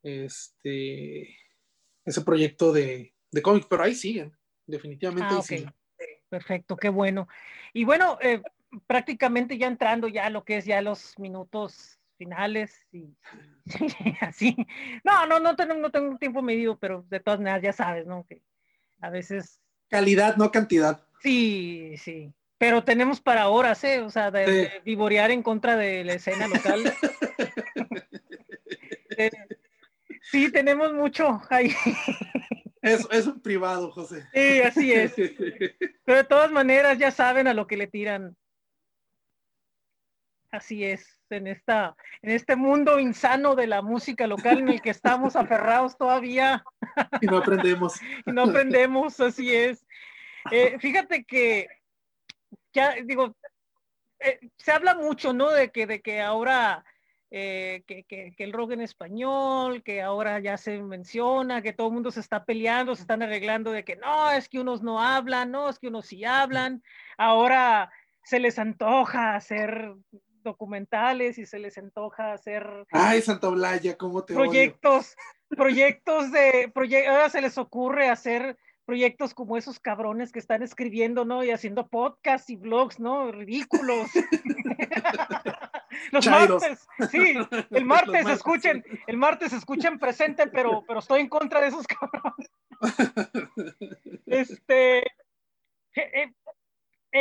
este, 0.03 1.37
ese 2.05 2.21
proyecto 2.21 2.71
de, 2.71 3.13
de 3.31 3.41
cómic, 3.41 3.67
pero 3.69 3.83
ahí 3.83 3.95
siguen, 3.95 4.35
definitivamente. 4.65 5.65
Ah, 5.65 5.73
Perfecto, 6.29 6.75
qué 6.75 6.89
bueno. 6.89 7.27
Y 7.73 7.85
bueno, 7.85 8.17
eh, 8.21 8.41
prácticamente 8.85 9.57
ya 9.57 9.67
entrando 9.67 10.07
ya 10.07 10.29
lo 10.29 10.43
que 10.43 10.57
es 10.57 10.65
ya 10.65 10.81
los 10.81 11.17
minutos 11.19 11.99
finales 12.17 12.73
y, 12.91 13.15
así. 14.21 14.55
No, 15.03 15.25
no, 15.25 15.39
no 15.39 15.55
tengo, 15.55 15.75
no 15.75 15.91
tengo 15.91 16.17
tiempo 16.17 16.41
medido, 16.41 16.77
pero 16.77 17.05
de 17.09 17.19
todas 17.19 17.39
maneras 17.39 17.61
ya 17.61 17.73
sabes, 17.73 18.05
¿no? 18.05 18.25
Que 18.27 18.41
a 19.01 19.09
veces... 19.09 19.61
Calidad, 19.89 20.35
no 20.35 20.51
cantidad. 20.51 21.05
Sí, 21.21 21.95
sí. 21.97 22.33
Pero 22.57 22.83
tenemos 22.83 23.21
para 23.21 23.49
horas, 23.49 23.83
¿eh? 23.83 24.01
O 24.01 24.09
sea, 24.09 24.31
de, 24.31 24.81
vivorear 24.83 25.31
en 25.31 25.43
contra 25.43 25.75
de 25.77 26.03
la 26.03 26.13
escena 26.13 26.47
local. 26.47 26.93
Eh, 29.19 29.31
sí, 30.29 30.51
tenemos 30.51 30.93
mucho 30.93 31.41
ahí. 31.49 31.73
Es, 32.83 33.07
es 33.09 33.25
un 33.25 33.41
privado, 33.41 33.91
José. 33.91 34.23
Sí, 34.31 34.61
así 34.61 34.93
es. 34.93 35.13
Pero 36.05 36.17
de 36.19 36.23
todas 36.23 36.51
maneras 36.51 36.99
ya 36.99 37.09
saben 37.09 37.47
a 37.47 37.55
lo 37.55 37.65
que 37.65 37.77
le 37.77 37.87
tiran. 37.87 38.37
Así 40.51 40.85
es, 40.85 41.21
en, 41.29 41.47
esta, 41.47 41.95
en 42.21 42.31
este 42.31 42.55
mundo 42.55 42.99
insano 42.99 43.55
de 43.55 43.67
la 43.67 43.81
música 43.81 44.27
local 44.27 44.59
en 44.59 44.69
el 44.69 44.81
que 44.81 44.89
estamos 44.89 45.35
aferrados 45.35 45.97
todavía. 45.97 46.63
Y 47.21 47.25
no 47.25 47.37
aprendemos. 47.37 47.99
y 48.25 48.31
no 48.31 48.43
aprendemos, 48.43 49.19
así 49.19 49.53
es. 49.53 49.85
Eh, 50.51 50.77
fíjate 50.79 51.25
que, 51.25 51.67
ya 52.73 52.95
digo, 53.03 53.35
eh, 54.19 54.39
se 54.57 54.71
habla 54.71 54.95
mucho, 54.95 55.33
¿no? 55.33 55.51
De 55.51 55.69
que, 55.69 55.85
de 55.85 56.01
que 56.01 56.21
ahora 56.21 56.85
eh, 57.29 57.83
que, 57.85 58.05
que, 58.05 58.33
el 58.37 58.53
rock 58.53 58.71
en 58.71 58.81
español, 58.81 59.83
que 59.83 60.01
ahora 60.01 60.39
ya 60.39 60.55
se 60.55 60.81
menciona, 60.81 61.61
que 61.61 61.73
todo 61.73 61.87
el 61.87 61.93
mundo 61.93 62.09
se 62.09 62.21
está 62.21 62.45
peleando, 62.45 62.95
se 62.95 63.01
están 63.01 63.21
arreglando 63.21 63.71
de 63.71 63.83
que 63.83 63.97
no, 63.97 64.31
es 64.31 64.47
que 64.47 64.61
unos 64.61 64.81
no 64.81 65.01
hablan, 65.01 65.51
no, 65.51 65.69
es 65.69 65.77
que 65.77 65.89
unos 65.89 66.05
sí 66.05 66.23
hablan. 66.23 66.81
Ahora 67.17 67.91
se 68.23 68.39
les 68.39 68.57
antoja 68.57 69.35
hacer 69.35 69.93
documentales 70.47 71.37
y 71.37 71.45
se 71.45 71.59
les 71.59 71.77
antoja 71.77 72.33
hacer... 72.33 72.85
Ay, 72.91 73.21
Santa 73.21 73.49
Blaya, 73.49 73.97
¿cómo 73.97 74.23
te 74.23 74.33
Proyectos, 74.33 75.15
proyectos 75.49 76.31
de... 76.31 76.71
ahora 77.07 77.29
se 77.29 77.41
les 77.41 77.57
ocurre 77.57 78.09
hacer 78.09 78.57
proyectos 78.87 79.33
como 79.33 79.57
esos 79.57 79.79
cabrones 79.81 80.31
que 80.31 80.39
están 80.39 80.63
escribiendo, 80.63 81.25
¿no? 81.25 81.43
Y 81.43 81.51
haciendo 81.51 81.87
podcasts 81.87 82.49
y 82.49 82.55
blogs, 82.55 82.99
¿no? 82.99 83.31
Ridículos. 83.33 84.09
Los 86.11 86.25
martes, 86.27 86.87
sí, 87.11 87.35
el 87.71 87.85
martes 87.85 88.27
escuchen, 88.27 88.83
el 89.07 89.17
martes 89.17 89.51
escuchen 89.51 89.99
presente, 89.99 90.47
pero, 90.47 90.83
pero 90.87 90.99
estoy 90.99 91.21
en 91.21 91.29
contra 91.29 91.59
de 91.59 91.67
esos 91.67 91.85
cabrones. 91.85 92.49
Este, 94.25 94.99
eh, 94.99 95.05
eh, 95.95 96.33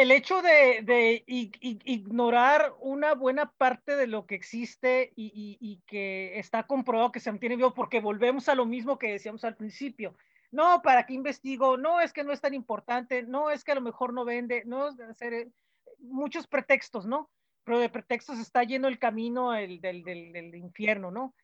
el 0.02 0.10
hecho 0.10 0.42
de, 0.42 1.24
ignorar 1.26 2.74
una 2.80 3.14
buena 3.14 3.50
parte 3.52 3.96
de 3.96 4.06
lo 4.06 4.26
que 4.26 4.34
existe 4.34 5.12
y, 5.16 5.80
que 5.86 6.38
está 6.38 6.66
comprobado 6.66 7.12
que 7.12 7.20
se 7.20 7.30
mantiene 7.30 7.56
vivo, 7.56 7.74
porque 7.74 8.00
volvemos 8.00 8.48
a 8.48 8.54
lo 8.54 8.66
mismo 8.66 8.98
que 8.98 9.12
decíamos 9.12 9.44
al 9.44 9.56
principio. 9.56 10.14
No, 10.52 10.82
¿para 10.82 11.06
qué 11.06 11.14
investigo? 11.14 11.76
No, 11.76 12.00
es 12.00 12.12
que 12.12 12.24
no 12.24 12.32
es 12.32 12.40
tan 12.40 12.54
importante, 12.54 13.22
no, 13.22 13.50
es 13.50 13.64
que 13.64 13.72
a 13.72 13.74
lo 13.74 13.80
mejor 13.80 14.12
no 14.12 14.24
vende, 14.24 14.62
no, 14.64 14.88
es 14.88 15.00
hacer 15.00 15.32
eh, 15.34 15.50
muchos 15.98 16.46
pretextos, 16.46 17.06
¿no? 17.06 17.30
Pero 17.64 17.78
de 17.78 17.88
pretextos 17.88 18.38
está 18.38 18.62
lleno 18.62 18.88
el 18.88 18.98
camino 18.98 19.52
del, 19.52 19.80
del, 19.80 20.54
infierno, 20.54 21.10
¿no? 21.10 21.34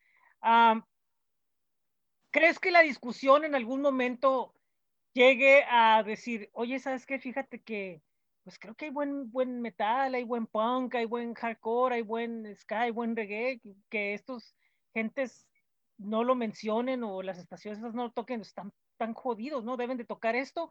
¿Crees 2.31 2.59
que 2.59 2.71
la 2.71 2.81
discusión 2.81 3.45
en 3.45 3.55
algún 3.55 3.81
momento 3.81 4.53
llegue 5.13 5.63
a 5.69 6.01
decir, 6.03 6.49
oye, 6.53 6.79
¿sabes 6.79 7.05
qué? 7.05 7.19
Fíjate 7.19 7.61
que 7.61 8.01
pues 8.43 8.59
creo 8.59 8.75
que 8.75 8.85
hay 8.85 8.91
buen, 8.91 9.31
buen 9.31 9.61
metal, 9.61 10.13
hay 10.13 10.23
buen 10.23 10.47
punk, 10.47 10.95
hay 10.95 11.05
buen 11.05 11.33
hardcore, 11.33 11.95
hay 11.95 12.01
buen 12.01 12.53
ska, 12.57 12.81
hay 12.81 12.91
buen 12.91 13.15
reggae, 13.15 13.61
que 13.89 14.13
estos 14.13 14.55
gentes 14.93 15.47
no 15.97 16.23
lo 16.23 16.35
mencionen 16.35 17.03
o 17.03 17.21
las 17.21 17.37
estaciones 17.37 17.79
no 17.79 18.03
lo 18.03 18.11
toquen, 18.11 18.41
están 18.41 18.73
tan 18.97 19.13
jodidos, 19.13 19.63
¿no? 19.63 19.77
Deben 19.77 19.97
de 19.97 20.05
tocar 20.05 20.35
esto. 20.35 20.69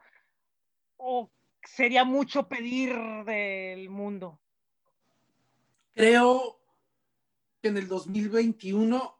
¿O 0.97 1.31
sería 1.63 2.03
mucho 2.03 2.47
pedir 2.47 2.95
del 3.25 3.89
mundo? 3.89 4.39
Creo 5.93 6.59
que 7.61 7.69
en 7.69 7.77
el 7.77 7.87
2021 7.87 9.17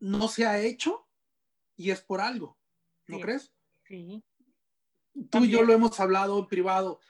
no 0.00 0.28
se 0.28 0.46
ha 0.46 0.58
hecho 0.58 1.06
y 1.76 1.90
es 1.90 2.00
por 2.00 2.20
algo, 2.20 2.56
¿no 3.06 3.20
crees? 3.20 3.52
Sí 3.86 4.22
tú 5.30 5.44
y 5.44 5.50
yo 5.50 5.62
lo 5.62 5.72
hemos 5.72 5.98
hablado 6.00 6.38
en 6.38 6.46
privado. 6.46 7.00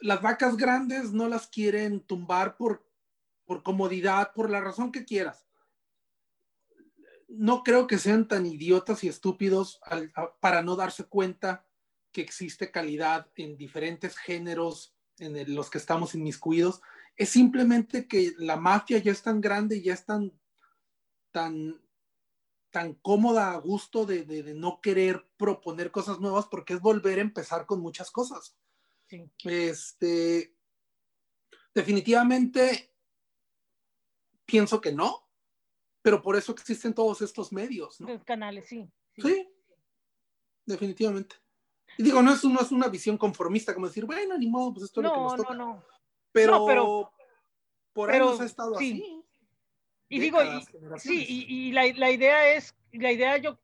Las 0.00 0.22
vacas 0.22 0.56
grandes 0.56 1.12
no 1.12 1.28
las 1.28 1.48
quieren 1.48 2.00
tumbar 2.00 2.56
por, 2.56 2.86
por 3.44 3.62
comodidad, 3.62 4.32
por 4.32 4.50
la 4.50 4.60
razón 4.60 4.92
que 4.92 5.04
quieras. 5.04 5.46
No 7.26 7.62
creo 7.62 7.86
que 7.86 7.98
sean 7.98 8.28
tan 8.28 8.46
idiotas 8.46 9.04
y 9.04 9.08
estúpidos 9.08 9.80
para 10.40 10.62
no 10.62 10.76
darse 10.76 11.04
cuenta 11.04 11.66
que 12.12 12.20
existe 12.22 12.70
calidad 12.70 13.30
en 13.36 13.56
diferentes 13.56 14.16
géneros 14.16 14.94
en 15.18 15.54
los 15.54 15.68
que 15.68 15.78
estamos 15.78 16.14
inmiscuidos. 16.14 16.80
Es 17.16 17.30
simplemente 17.30 18.06
que 18.06 18.32
la 18.38 18.56
mafia 18.56 18.98
ya 18.98 19.12
es 19.12 19.22
tan 19.22 19.40
grande 19.40 19.76
y 19.76 19.82
ya 19.82 19.94
es 19.94 20.06
tan, 20.06 20.32
tan 21.32 21.80
tan 22.70 22.94
cómoda, 22.94 23.52
a 23.52 23.56
gusto 23.56 24.04
de, 24.04 24.24
no 24.54 24.80
querer 24.80 25.26
proponer 25.36 25.90
cosas 25.90 26.20
nuevas 26.20 26.46
porque 26.46 26.74
es 26.74 26.80
volver 26.80 27.18
a 27.18 27.22
empezar 27.22 27.66
con 27.66 27.80
muchas 27.80 28.10
cosas. 28.10 28.56
Este, 29.44 30.54
definitivamente 31.74 32.92
pienso 34.44 34.80
que 34.80 34.92
no, 34.92 35.28
pero 36.02 36.20
por 36.20 36.36
eso 36.36 36.52
existen 36.52 36.94
todos 36.94 37.22
estos 37.22 37.52
medios. 37.52 38.00
¿no? 38.00 38.24
canales, 38.24 38.68
sí, 38.68 38.90
sí. 39.16 39.48
definitivamente. 40.66 41.36
Y 41.96 42.02
digo, 42.02 42.22
no 42.22 42.32
es, 42.32 42.44
no 42.44 42.60
es 42.60 42.70
una 42.70 42.88
visión 42.88 43.16
conformista, 43.16 43.74
como 43.74 43.86
decir, 43.86 44.04
bueno, 44.04 44.36
ni 44.36 44.46
modo, 44.46 44.74
pues 44.74 44.84
esto 44.84 45.00
es 45.00 45.04
lo 45.06 45.12
que 45.14 45.20
nos 45.20 45.36
toca. 45.36 45.54
No, 45.54 45.74
no. 45.74 45.84
Pero, 46.32 46.66
pero 46.66 47.12
por 47.92 48.10
ahí 48.10 48.20
ha 48.20 48.44
estado 48.44 48.76
así. 48.76 49.17
Y 50.08 50.20
digo, 50.20 50.38
sí, 50.96 51.24
y, 51.28 51.72
la, 51.72 51.86
idea 51.86 52.54
es, 52.54 52.74
la 52.92 53.12
idea 53.12 53.36
yo, 53.36 53.58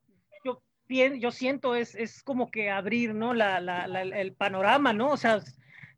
yo, 0.45 0.62
yo 0.89 1.31
siento 1.31 1.75
es, 1.75 1.95
es 1.95 2.23
como 2.23 2.51
que 2.51 2.71
abrir, 2.71 3.15
¿no? 3.15 3.33
La, 3.33 3.59
el 3.59 4.35
panorama, 4.35 4.93
¿no? 4.93 5.12
O 5.12 5.16
sea, 5.16 5.41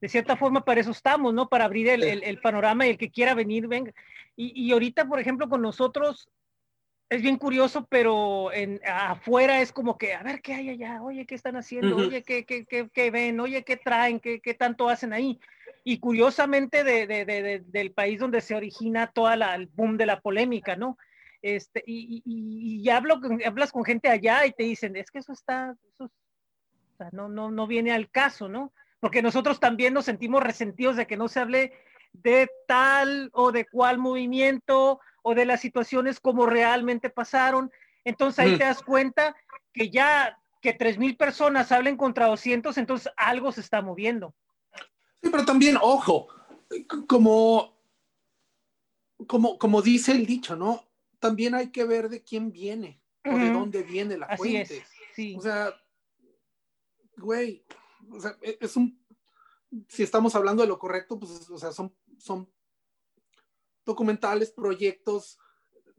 de 0.00 0.08
cierta 0.08 0.36
forma 0.36 0.64
para 0.64 0.80
eso 0.80 0.92
estamos, 0.92 1.34
¿no? 1.34 1.48
Para 1.48 1.64
abrir 1.64 1.88
el, 1.88 2.38
panorama 2.40 2.86
y 2.86 2.90
el 2.90 2.98
que 2.98 3.10
quiera 3.10 3.34
venir, 3.34 3.66
venga. 3.66 3.92
Y, 4.36 4.70
ahorita, 4.70 5.06
por 5.08 5.18
ejemplo, 5.18 5.48
con 5.48 5.62
nosotros 5.62 6.28
es 7.08 7.22
bien 7.22 7.36
curioso, 7.38 7.86
pero 7.88 8.52
en, 8.52 8.80
afuera 8.84 9.60
es 9.60 9.72
como 9.72 9.96
que, 9.96 10.14
a 10.14 10.22
ver, 10.22 10.42
¿qué 10.42 10.54
hay 10.54 10.70
allá? 10.70 11.02
Oye, 11.02 11.24
¿qué 11.26 11.34
están 11.34 11.56
haciendo? 11.56 11.96
Oye, 11.96 12.22
¿qué, 12.22 12.44
qué, 12.44 12.66
qué, 12.66 12.88
qué 12.92 13.10
ven? 13.10 13.40
Oye, 13.40 13.64
¿qué 13.64 13.76
traen? 13.76 14.20
¿Qué, 14.20 14.40
¿Qué 14.40 14.54
tanto 14.54 14.88
hacen 14.88 15.12
ahí? 15.12 15.40
Y 15.88 16.00
curiosamente 16.00 16.82
de, 16.82 17.06
de, 17.06 17.24
de, 17.24 17.62
del 17.64 17.92
país 17.92 18.18
donde 18.18 18.40
se 18.40 18.56
origina 18.56 19.06
toda 19.06 19.36
la, 19.36 19.54
el 19.54 19.68
boom 19.68 19.96
de 19.96 20.06
la 20.06 20.18
polémica, 20.18 20.74
¿no? 20.74 20.98
Este, 21.42 21.80
y, 21.86 22.22
y, 22.24 22.82
y 22.82 22.90
hablo, 22.90 23.20
hablas 23.44 23.70
con 23.70 23.84
gente 23.84 24.08
allá 24.08 24.44
y 24.46 24.52
te 24.52 24.64
dicen, 24.64 24.96
es 24.96 25.12
que 25.12 25.20
eso 25.20 25.32
está, 25.32 25.76
eso, 25.94 26.06
o 26.06 26.96
sea, 26.96 27.10
no, 27.12 27.28
no, 27.28 27.52
no 27.52 27.68
viene 27.68 27.92
al 27.92 28.10
caso, 28.10 28.48
¿no? 28.48 28.72
Porque 28.98 29.22
nosotros 29.22 29.60
también 29.60 29.94
nos 29.94 30.06
sentimos 30.06 30.42
resentidos 30.42 30.96
de 30.96 31.06
que 31.06 31.16
no 31.16 31.28
se 31.28 31.38
hable 31.38 31.72
de 32.12 32.50
tal 32.66 33.30
o 33.32 33.52
de 33.52 33.64
cual 33.66 33.98
movimiento 33.98 34.98
o 35.22 35.34
de 35.36 35.44
las 35.44 35.60
situaciones 35.60 36.18
como 36.18 36.46
realmente 36.46 37.10
pasaron. 37.10 37.70
Entonces 38.02 38.40
ahí 38.40 38.58
te 38.58 38.64
das 38.64 38.82
cuenta 38.82 39.36
que 39.72 39.88
ya 39.90 40.36
que 40.60 40.76
3.000 40.76 41.16
personas 41.16 41.70
hablen 41.70 41.96
contra 41.96 42.26
200, 42.26 42.76
entonces 42.76 43.12
algo 43.16 43.52
se 43.52 43.60
está 43.60 43.82
moviendo. 43.82 44.34
Pero 45.36 45.44
también, 45.44 45.76
ojo, 45.78 46.28
como, 47.06 47.78
como, 49.26 49.58
como 49.58 49.82
dice 49.82 50.12
el 50.12 50.24
dicho, 50.24 50.56
¿no? 50.56 50.82
También 51.18 51.54
hay 51.54 51.70
que 51.70 51.84
ver 51.84 52.08
de 52.08 52.22
quién 52.22 52.50
viene 52.50 53.02
o 53.22 53.36
de 53.36 53.50
dónde 53.50 53.82
viene 53.82 54.16
la 54.16 54.24
Así 54.24 54.38
fuente. 54.38 54.78
Es, 54.78 54.88
sí. 55.14 55.36
O 55.36 55.42
sea, 55.42 55.74
güey, 57.18 57.66
o 58.10 58.18
sea, 58.18 58.34
e, 58.40 58.56
es 58.62 58.76
un, 58.76 58.98
si 59.88 60.02
estamos 60.02 60.34
hablando 60.34 60.62
de 60.62 60.68
lo 60.68 60.78
correcto, 60.78 61.18
pues, 61.20 61.50
o 61.50 61.58
sea, 61.58 61.70
son, 61.70 61.94
son 62.16 62.50
documentales, 63.84 64.50
proyectos 64.50 65.38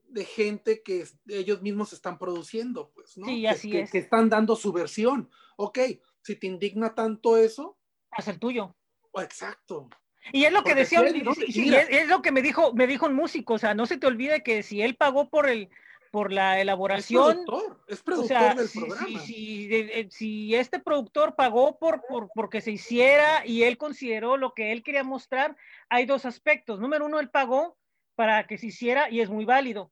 de 0.08 0.26
gente 0.26 0.82
que 0.82 1.08
ellos 1.28 1.62
mismos 1.62 1.94
están 1.94 2.18
produciendo, 2.18 2.92
pues, 2.96 3.20
¿no? 3.20 3.28
Sí, 3.28 3.46
así 3.46 3.70
que, 3.70 3.82
es. 3.82 3.92
Que 3.92 4.00
están 4.00 4.30
dando 4.30 4.56
su 4.56 4.74
versión. 4.74 5.30
Ok, 5.58 5.78
si 6.24 6.36
te 6.38 6.48
indigna 6.48 6.96
tanto 6.96 7.38
eso. 7.38 7.78
Haz 8.10 8.30
el 8.30 8.40
tuyo. 8.40 8.74
Exacto. 9.16 9.90
Y 10.34 10.44
es 10.46 10.52
lo 10.52 10.64
que 10.64 10.76
decía, 10.76 11.02
es, 11.02 12.08
lo 12.08 12.22
que 12.22 12.32
me 12.32 12.42
dijo, 12.42 12.74
me 12.74 12.88
dijo 12.88 13.06
un 13.06 13.14
músico, 13.14 13.54
o 13.54 13.58
sea, 13.58 13.74
no 13.74 13.86
se 13.86 13.98
te 13.98 14.08
olvide 14.08 14.44
que 14.44 14.62
si 14.62 14.82
él 14.82 14.96
pagó 14.96 15.30
por 15.30 15.48
el, 15.50 15.70
por 16.12 16.32
la 16.32 16.60
elaboración. 16.60 17.30
Es 17.30 17.46
productor, 17.46 17.84
es 17.88 18.02
productor 18.02 18.56
del 18.56 18.70
programa. 18.70 19.20
Si, 19.20 20.56
este 20.56 20.80
productor 20.80 21.36
pagó 21.36 21.78
por, 21.78 22.02
por 22.08 22.30
porque 22.34 22.62
se 22.62 22.72
hiciera 22.72 23.46
y 23.46 23.64
él 23.64 23.78
consideró 23.78 24.38
lo 24.38 24.54
que 24.54 24.72
él 24.72 24.84
quería 24.84 25.04
mostrar, 25.04 25.56
hay 25.90 26.06
dos 26.06 26.26
aspectos. 26.26 26.80
Número 26.80 27.06
uno, 27.06 27.20
él 27.20 27.30
pagó 27.30 27.78
para 28.16 28.48
que 28.48 28.58
se 28.58 28.68
hiciera 28.68 29.10
y 29.10 29.22
es 29.22 29.30
muy 29.30 29.46
válido. 29.46 29.92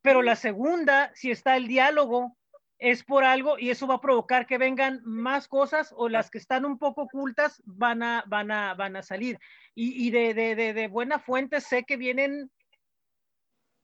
Pero 0.00 0.22
la 0.22 0.36
segunda, 0.36 1.12
si 1.14 1.30
está 1.30 1.56
el 1.56 1.66
diálogo, 1.66 2.36
es 2.78 3.02
por 3.04 3.24
algo 3.24 3.58
y 3.58 3.70
eso 3.70 3.86
va 3.86 3.96
a 3.96 4.00
provocar 4.00 4.46
que 4.46 4.58
vengan 4.58 5.00
más 5.04 5.48
cosas 5.48 5.92
o 5.96 6.08
las 6.08 6.30
que 6.30 6.38
están 6.38 6.64
un 6.64 6.78
poco 6.78 7.02
ocultas 7.02 7.62
van 7.64 8.02
a, 8.02 8.24
van 8.26 8.50
a, 8.50 8.74
van 8.74 8.96
a 8.96 9.02
salir. 9.02 9.38
Y, 9.74 10.06
y 10.06 10.10
de, 10.10 10.34
de, 10.34 10.54
de, 10.54 10.72
de 10.72 10.88
buena 10.88 11.18
fuente 11.18 11.60
sé 11.60 11.84
que 11.84 11.96
vienen 11.96 12.50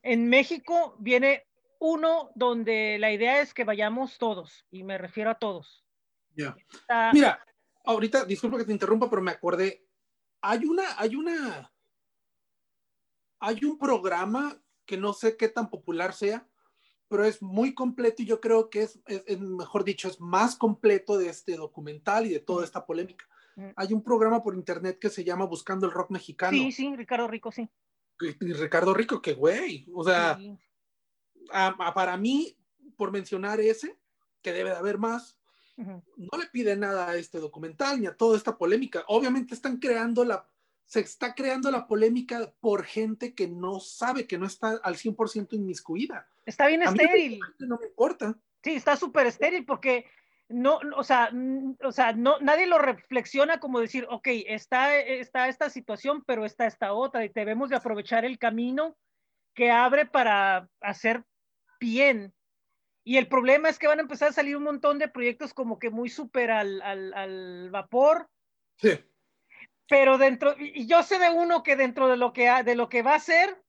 en 0.02 0.28
México 0.28 0.96
viene 0.98 1.46
uno 1.80 2.30
donde 2.34 2.98
la 2.98 3.10
idea 3.10 3.40
es 3.40 3.52
que 3.52 3.64
vayamos 3.64 4.18
todos, 4.18 4.64
y 4.70 4.84
me 4.84 4.96
refiero 4.96 5.30
a 5.30 5.38
todos. 5.38 5.84
Ya. 6.34 6.56
Mira, 7.12 7.44
ahorita, 7.84 8.24
disculpa 8.24 8.58
que 8.58 8.64
te 8.64 8.72
interrumpa, 8.72 9.10
pero 9.10 9.22
me 9.22 9.32
acordé. 9.32 9.86
Hay 10.40 10.64
una, 10.64 10.98
hay 10.98 11.14
una, 11.14 11.72
hay 13.38 13.64
un 13.64 13.78
programa 13.78 14.58
que 14.86 14.96
no 14.96 15.12
sé 15.12 15.36
qué 15.36 15.48
tan 15.48 15.70
popular 15.70 16.12
sea, 16.12 16.46
pero 17.14 17.28
es 17.28 17.40
muy 17.42 17.74
completo 17.74 18.22
y 18.22 18.26
yo 18.26 18.40
creo 18.40 18.70
que 18.70 18.82
es, 18.82 18.98
es, 19.06 19.40
mejor 19.40 19.84
dicho, 19.84 20.08
es 20.08 20.20
más 20.20 20.56
completo 20.56 21.16
de 21.16 21.28
este 21.28 21.56
documental 21.56 22.26
y 22.26 22.30
de 22.30 22.40
toda 22.40 22.64
esta 22.64 22.84
polémica. 22.84 23.24
Hay 23.76 23.92
un 23.92 24.02
programa 24.02 24.42
por 24.42 24.56
internet 24.56 24.98
que 24.98 25.10
se 25.10 25.22
llama 25.22 25.44
Buscando 25.44 25.86
el 25.86 25.92
Rock 25.92 26.10
Mexicano. 26.10 26.56
Sí, 26.56 26.72
sí, 26.72 26.96
Ricardo 26.96 27.28
Rico, 27.28 27.52
sí 27.52 27.68
y 28.20 28.52
Ricardo 28.52 28.94
Rico, 28.94 29.20
que 29.20 29.34
güey, 29.34 29.86
o 29.94 30.04
sea, 30.04 30.38
para 31.94 32.16
mí, 32.16 32.56
por 32.96 33.10
mencionar 33.10 33.60
ese, 33.60 33.98
que 34.42 34.52
debe 34.52 34.70
de 34.70 34.76
haber 34.76 34.98
más, 34.98 35.38
no 35.76 36.38
le 36.38 36.46
pide 36.52 36.76
nada 36.76 37.10
a 37.10 37.16
este 37.16 37.38
documental 37.38 38.00
ni 38.00 38.06
a 38.06 38.16
toda 38.16 38.36
esta 38.36 38.56
polémica. 38.56 39.04
Obviamente 39.08 39.54
están 39.54 39.78
creando 39.78 40.24
la, 40.24 40.48
se 40.86 41.00
está 41.00 41.34
creando 41.34 41.70
la 41.70 41.86
polémica 41.86 42.54
por 42.60 42.84
gente 42.84 43.34
que 43.34 43.48
no 43.48 43.80
sabe, 43.80 44.26
que 44.26 44.38
no 44.38 44.46
está 44.46 44.80
al 44.82 44.94
100% 44.96 45.54
inmiscuida. 45.54 46.28
Está 46.46 46.66
bien 46.66 46.82
estéril. 46.82 47.40
no 47.60 47.78
me 47.78 47.86
importa. 47.86 48.36
Sí, 48.62 48.72
está 48.72 48.96
súper 48.96 49.26
estéril 49.26 49.64
porque 49.64 50.06
no, 50.48 50.78
o 50.96 51.04
sea, 51.04 51.30
o 51.82 51.92
sea, 51.92 52.12
no, 52.12 52.38
nadie 52.40 52.66
lo 52.66 52.78
reflexiona 52.78 53.60
como 53.60 53.80
decir, 53.80 54.06
ok, 54.10 54.28
está, 54.46 54.96
está 54.96 55.48
esta 55.48 55.70
situación, 55.70 56.22
pero 56.26 56.44
está 56.44 56.66
esta 56.66 56.92
otra 56.92 57.24
y 57.24 57.28
debemos 57.30 57.70
de 57.70 57.76
aprovechar 57.76 58.24
el 58.24 58.38
camino 58.38 58.96
que 59.54 59.70
abre 59.70 60.06
para 60.06 60.68
hacer 60.80 61.24
bien. 61.80 62.34
Y 63.04 63.18
el 63.18 63.28
problema 63.28 63.68
es 63.68 63.78
que 63.78 63.86
van 63.86 63.98
a 63.98 64.02
empezar 64.02 64.28
a 64.28 64.32
salir 64.32 64.56
un 64.56 64.64
montón 64.64 64.98
de 64.98 65.08
proyectos 65.08 65.52
como 65.52 65.78
que 65.78 65.90
muy 65.90 66.08
súper 66.08 66.50
al, 66.50 66.80
al, 66.82 67.70
vapor. 67.70 68.30
Sí. 68.78 68.98
Pero 69.86 70.16
dentro, 70.16 70.54
y 70.58 70.86
yo 70.86 71.02
sé 71.02 71.18
de 71.18 71.30
uno 71.30 71.62
que 71.62 71.76
dentro 71.76 72.08
de 72.08 72.16
lo 72.16 72.32
que, 72.32 72.50
de 72.64 72.74
lo 72.74 72.88
que 72.88 73.02
va 73.02 73.12
a 73.12 73.16
hacer, 73.16 73.62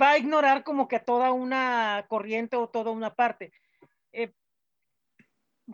va 0.00 0.10
a 0.10 0.18
ignorar 0.18 0.64
como 0.64 0.88
que 0.88 1.00
toda 1.00 1.32
una 1.32 2.06
corriente 2.08 2.56
o 2.56 2.68
toda 2.68 2.90
una 2.90 3.14
parte. 3.14 3.52
Eh, 4.12 4.32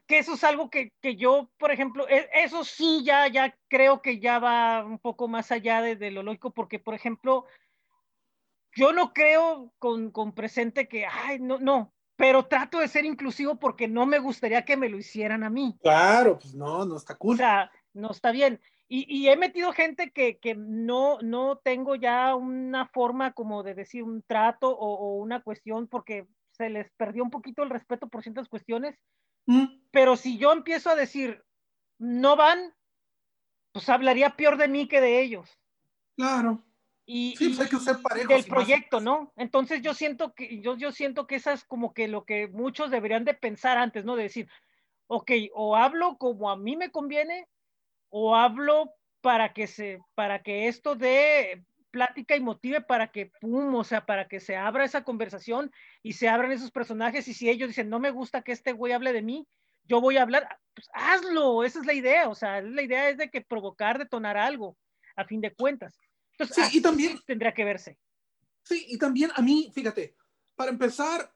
que 0.07 0.19
eso 0.19 0.35
es 0.35 0.45
algo 0.45 0.71
que, 0.71 0.93
que, 1.01 1.17
yo, 1.17 1.51
por 1.59 1.73
ejemplo, 1.73 2.09
e, 2.09 2.29
eso 2.35 2.65
sí 2.65 3.03
ya, 3.05 3.27
ya 3.29 3.57
creo 3.69 4.03
que 4.03 4.21
ya 4.21 4.39
va 4.39 4.85
un 4.85 4.99
poco 4.99 5.29
más 5.29 5.51
allá 5.51 5.81
de, 5.83 6.11
lo 6.11 6.23
lógico, 6.23 6.53
porque, 6.53 6.79
por 6.79 6.95
ejemplo, 6.95 7.47
yo 8.75 8.93
no 8.93 9.13
creo 9.13 9.73
con, 9.79 10.11
con, 10.11 10.33
presente 10.33 10.89
que, 10.89 11.07
ay, 11.07 11.39
no, 11.41 11.59
no, 11.59 11.93
pero 12.17 12.47
trato 12.47 12.79
de 12.79 12.89
ser 12.89 13.05
inclusivo 13.05 13.59
porque 13.59 13.89
no 13.89 14.05
me 14.05 14.19
gustaría 14.19 14.65
que 14.65 14.77
me 14.77 14.89
lo 14.89 14.99
hicieran 14.99 15.45
a 15.45 15.51
mí. 15.51 15.79
Claro, 15.83 16.39
pues 16.39 16.55
no, 16.55 16.85
no 16.85 16.97
está 16.97 17.15
cool. 17.15 17.35
O 17.35 17.39
sea, 17.39 17.71
no 17.93 18.11
está 18.11 18.31
bien. 18.31 18.61
Y, 18.89 19.05
y 19.15 19.29
he 19.29 19.37
metido 19.37 19.73
gente 19.73 20.11
que, 20.11 20.39
que, 20.39 20.55
no, 20.55 21.19
no 21.21 21.59
tengo 21.59 21.95
ya 21.95 22.35
una 22.35 22.87
forma 22.87 23.33
como 23.33 23.63
de 23.63 23.75
decir 23.75 24.03
un 24.03 24.23
trato 24.23 24.71
o, 24.71 24.95
o 24.95 25.17
una 25.17 25.43
cuestión 25.43 25.89
porque 25.89 26.27
se 26.53 26.71
les 26.71 26.91
perdió 26.97 27.23
un 27.23 27.31
poquito 27.31 27.63
el 27.63 27.71
respeto 27.71 28.09
por 28.09 28.23
ciertas 28.23 28.49
cuestiones 28.49 28.99
Mm. 29.49 29.65
Pero 29.91 30.17
si 30.17 30.37
yo 30.37 30.53
empiezo 30.53 30.91
a 30.91 30.95
decir, 30.95 31.43
no 31.99 32.37
van, 32.37 32.75
pues 33.73 33.89
hablaría 33.89 34.37
peor 34.37 34.59
de 34.59 34.69
mí 34.69 34.87
que 34.87 35.01
de 35.01 35.23
ellos. 35.23 35.59
Claro. 36.17 36.63
Y, 37.07 37.35
sí, 37.39 37.49
pues 37.49 37.61
hay 37.61 37.69
que 37.69 37.83
ser 37.83 38.03
parejos 38.03 38.29
del 38.29 38.45
proyecto, 38.45 39.01
¿no? 39.01 39.33
Entonces 39.37 39.81
yo 39.81 39.95
siento 39.95 40.35
que 40.35 40.61
yo, 40.61 40.77
yo 40.77 40.93
siento 40.93 41.27
que 41.27 41.37
esa 41.37 41.55
es 41.55 41.65
como 41.65 41.95
que 41.95 42.07
lo 42.09 42.27
que 42.27 42.47
muchos 42.49 42.91
deberían 42.91 43.25
de 43.25 43.33
pensar 43.33 43.79
antes, 43.79 44.05
¿no? 44.05 44.17
De 44.17 44.25
decir, 44.25 44.51
ok, 45.07 45.31
o 45.55 45.75
hablo 45.75 46.19
como 46.19 46.51
a 46.51 46.57
mí 46.57 46.77
me 46.77 46.91
conviene, 46.91 47.49
o 48.11 48.35
hablo 48.35 48.93
para 49.21 49.53
que 49.53 49.67
se, 49.67 50.01
para 50.15 50.43
que 50.43 50.69
esto 50.69 50.95
de 50.95 51.65
plática 51.91 52.37
y 52.37 52.41
motive 52.41 52.81
para 52.81 53.11
que, 53.11 53.33
pum, 53.41 53.75
o 53.75 53.85
sea, 53.85 54.07
para 54.07 54.29
que 54.29 54.41
se 54.41 54.57
abra 54.57 54.85
esa 54.85 55.05
conversación 55.05 55.73
y 56.03 56.13
se 56.13 56.29
abran 56.29 56.53
esos 56.53 56.71
personajes. 56.71 57.27
Y 57.29 57.35
si 57.35 57.49
ellos 57.49 57.69
dicen, 57.69 57.89
no 57.89 57.99
me 57.99 58.11
gusta 58.11 58.43
que 58.43 58.53
este 58.53 58.73
güey 58.73 58.93
hable 58.93 59.13
de 59.13 59.23
mí, 59.23 59.49
yo 59.85 60.01
voy 60.01 60.19
a 60.19 60.23
hablar, 60.23 60.49
pues 60.75 60.89
hazlo, 60.93 61.65
esa 61.65 61.81
es 61.81 61.87
la 61.87 61.95
idea. 61.95 62.29
O 62.29 62.35
sea, 62.35 62.61
la 62.61 62.83
idea 62.83 63.09
es 63.09 63.17
de 63.17 63.31
que 63.31 63.41
provocar, 63.41 63.99
detonar 63.99 64.37
algo, 64.37 64.77
a 65.17 65.25
fin 65.25 65.41
de 65.41 65.55
cuentas. 65.55 65.99
Entonces, 66.33 66.69
sí, 66.69 66.79
y 66.79 66.83
también 66.83 67.19
tendría 67.27 67.53
que 67.53 67.65
verse. 67.65 67.99
Sí, 68.63 68.85
y 68.89 68.99
también 68.99 69.31
a 69.35 69.43
mí, 69.43 69.73
fíjate, 69.75 70.15
para 70.55 70.71
empezar, 70.71 71.33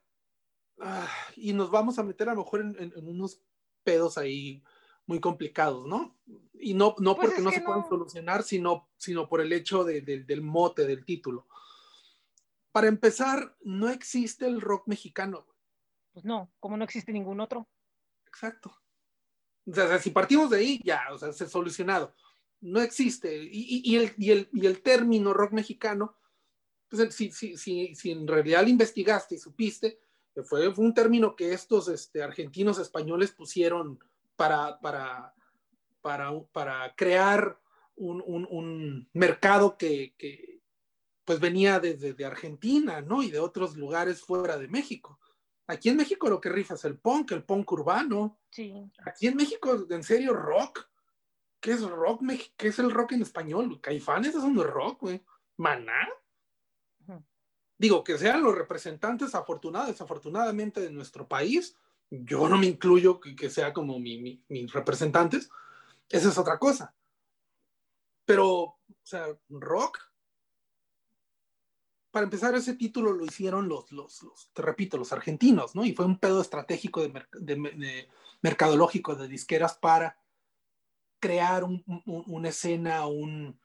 ah, 0.80 1.08
y 1.34 1.54
nos 1.54 1.70
vamos 1.70 1.98
a 1.98 2.02
meter 2.02 2.28
a 2.28 2.34
lo 2.34 2.42
mejor 2.42 2.60
en 2.60 3.08
unos 3.08 3.40
pedos 3.82 4.18
ahí 4.18 4.62
muy 5.12 5.20
complicados, 5.20 5.86
¿no? 5.86 6.16
Y 6.54 6.72
no, 6.72 6.94
no 6.98 7.14
pues 7.14 7.28
porque 7.28 7.42
no 7.42 7.50
se 7.50 7.60
puedan 7.60 7.86
solucionar, 7.86 8.42
sino, 8.42 8.88
sino 8.96 9.28
por 9.28 9.42
el 9.42 9.52
hecho 9.52 9.84
de, 9.84 10.00
del 10.00 10.40
mote, 10.40 10.86
del 10.86 11.04
título. 11.04 11.46
Para 12.72 12.88
empezar, 12.88 13.54
no 13.60 13.90
existe 13.90 14.46
el 14.46 14.62
rock 14.62 14.88
mexicano. 14.88 15.46
Pues 16.12 16.24
no, 16.24 16.50
como 16.60 16.78
no 16.78 16.84
existe 16.84 17.12
ningún 17.12 17.40
otro. 17.40 17.68
Exacto. 18.26 18.74
O 19.66 19.74
sea, 19.74 19.98
si 19.98 20.10
partimos 20.10 20.48
de 20.48 20.56
ahí, 20.56 20.80
ya, 20.82 21.02
o 21.12 21.18
sea, 21.18 21.30
se 21.34 21.44
ha 21.44 21.48
solucionado. 21.48 22.14
No 22.62 22.80
existe. 22.80 23.36
Y, 23.36 23.82
y, 23.84 23.96
el, 23.96 24.14
y, 24.16 24.30
el, 24.30 24.48
y 24.50 24.66
el 24.66 24.80
término 24.80 25.34
rock 25.34 25.52
mexicano, 25.52 26.16
pues 26.88 27.14
si, 27.14 27.30
si, 27.32 27.58
si, 27.58 27.94
si 27.94 28.12
en 28.12 28.26
realidad 28.26 28.62
lo 28.62 28.70
investigaste 28.70 29.34
y 29.34 29.38
supiste, 29.38 30.00
fue, 30.44 30.74
fue 30.74 30.84
un 30.84 30.94
término 30.94 31.36
que 31.36 31.52
estos 31.52 31.88
este, 31.88 32.22
argentinos 32.22 32.78
españoles 32.78 33.32
pusieron 33.32 33.98
para, 34.36 34.80
para, 34.80 35.34
para, 36.00 36.32
para 36.52 36.94
crear 36.96 37.60
un, 37.96 38.22
un, 38.24 38.46
un 38.50 39.08
mercado 39.12 39.76
que, 39.76 40.14
que, 40.16 40.60
pues 41.24 41.40
venía 41.40 41.78
desde 41.80 42.14
de 42.14 42.24
Argentina, 42.24 43.00
¿no? 43.00 43.22
Y 43.22 43.30
de 43.30 43.38
otros 43.38 43.76
lugares 43.76 44.20
fuera 44.20 44.58
de 44.58 44.68
México. 44.68 45.18
Aquí 45.66 45.88
en 45.88 45.96
México 45.96 46.28
lo 46.28 46.40
que 46.40 46.48
rifa 46.48 46.74
es 46.74 46.84
el 46.84 46.98
punk, 46.98 47.32
el 47.32 47.44
punk 47.44 47.70
urbano. 47.72 48.40
Sí. 48.50 48.90
Aquí 49.06 49.28
en 49.28 49.36
México, 49.36 49.86
en 49.88 50.02
serio, 50.02 50.34
rock. 50.34 50.88
¿Qué 51.60 51.72
es 51.72 51.82
rock? 51.82 52.22
¿Qué 52.56 52.68
es 52.68 52.78
el 52.80 52.90
rock 52.90 53.12
en 53.12 53.22
español? 53.22 53.80
Caifanes 53.80 54.34
es 54.34 54.42
un 54.42 54.60
rock, 54.62 55.02
güey. 55.02 55.22
Maná. 55.56 56.08
Digo, 57.78 58.04
que 58.04 58.18
sean 58.18 58.42
los 58.42 58.54
representantes 58.56 59.34
afortunados, 59.34 59.88
desafortunadamente 59.88 60.80
de 60.80 60.90
nuestro 60.90 61.26
país, 61.26 61.76
yo 62.20 62.46
no 62.48 62.58
me 62.58 62.66
incluyo 62.66 63.20
que, 63.20 63.48
sea 63.48 63.72
como 63.72 63.98
mi, 63.98 64.42
mis 64.48 64.72
representantes, 64.72 65.48
esa 66.10 66.28
es 66.28 66.36
otra 66.36 66.58
cosa. 66.58 66.94
Pero, 68.26 68.48
o 68.50 68.78
sea, 69.02 69.26
rock, 69.48 69.98
para 72.10 72.24
empezar, 72.24 72.54
ese 72.54 72.74
título 72.74 73.12
lo 73.12 73.24
hicieron 73.24 73.66
los, 73.66 73.90
los, 73.92 74.20
te 74.52 74.60
repito, 74.60 74.98
los 74.98 75.12
argentinos, 75.14 75.74
¿no? 75.74 75.84
Y 75.84 75.94
fue 75.94 76.04
un 76.04 76.18
pedo 76.18 76.42
estratégico 76.42 77.00
de, 77.00 78.08
mercadológico 78.42 79.14
de 79.14 79.28
disqueras 79.28 79.78
para 79.78 80.18
crear 81.18 81.64
un, 81.64 81.82
una 82.04 82.50
escena, 82.50 83.06
un, 83.06 83.58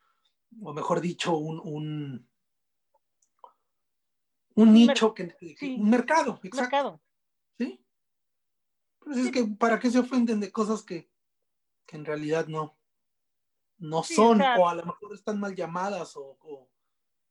o 0.61 0.73
mejor 0.73 1.01
dicho, 1.01 1.35
un, 1.35 1.59
un, 1.61 2.29
un 4.55 4.73
nicho, 4.73 5.13
que, 5.13 5.35
un 5.61 5.89
mercado, 5.89 6.39
exacto. 6.43 6.61
Mercado. 6.61 7.01
Pues 9.07 9.19
es 9.19 9.31
que, 9.31 9.45
¿para 9.45 9.79
qué 9.79 9.89
se 9.89 9.99
ofenden 9.99 10.41
de 10.41 10.51
cosas 10.51 10.83
que, 10.83 11.09
que 11.85 11.95
en 11.95 12.03
realidad 12.03 12.47
no, 12.47 12.77
no 13.77 14.03
son, 14.03 14.41
o, 14.41 14.67
a 14.67 14.75
lo 14.75 14.85
mejor 14.85 15.13
están 15.13 15.39
mal 15.39 15.55
llamadas, 15.55 16.17
o... 16.17 16.37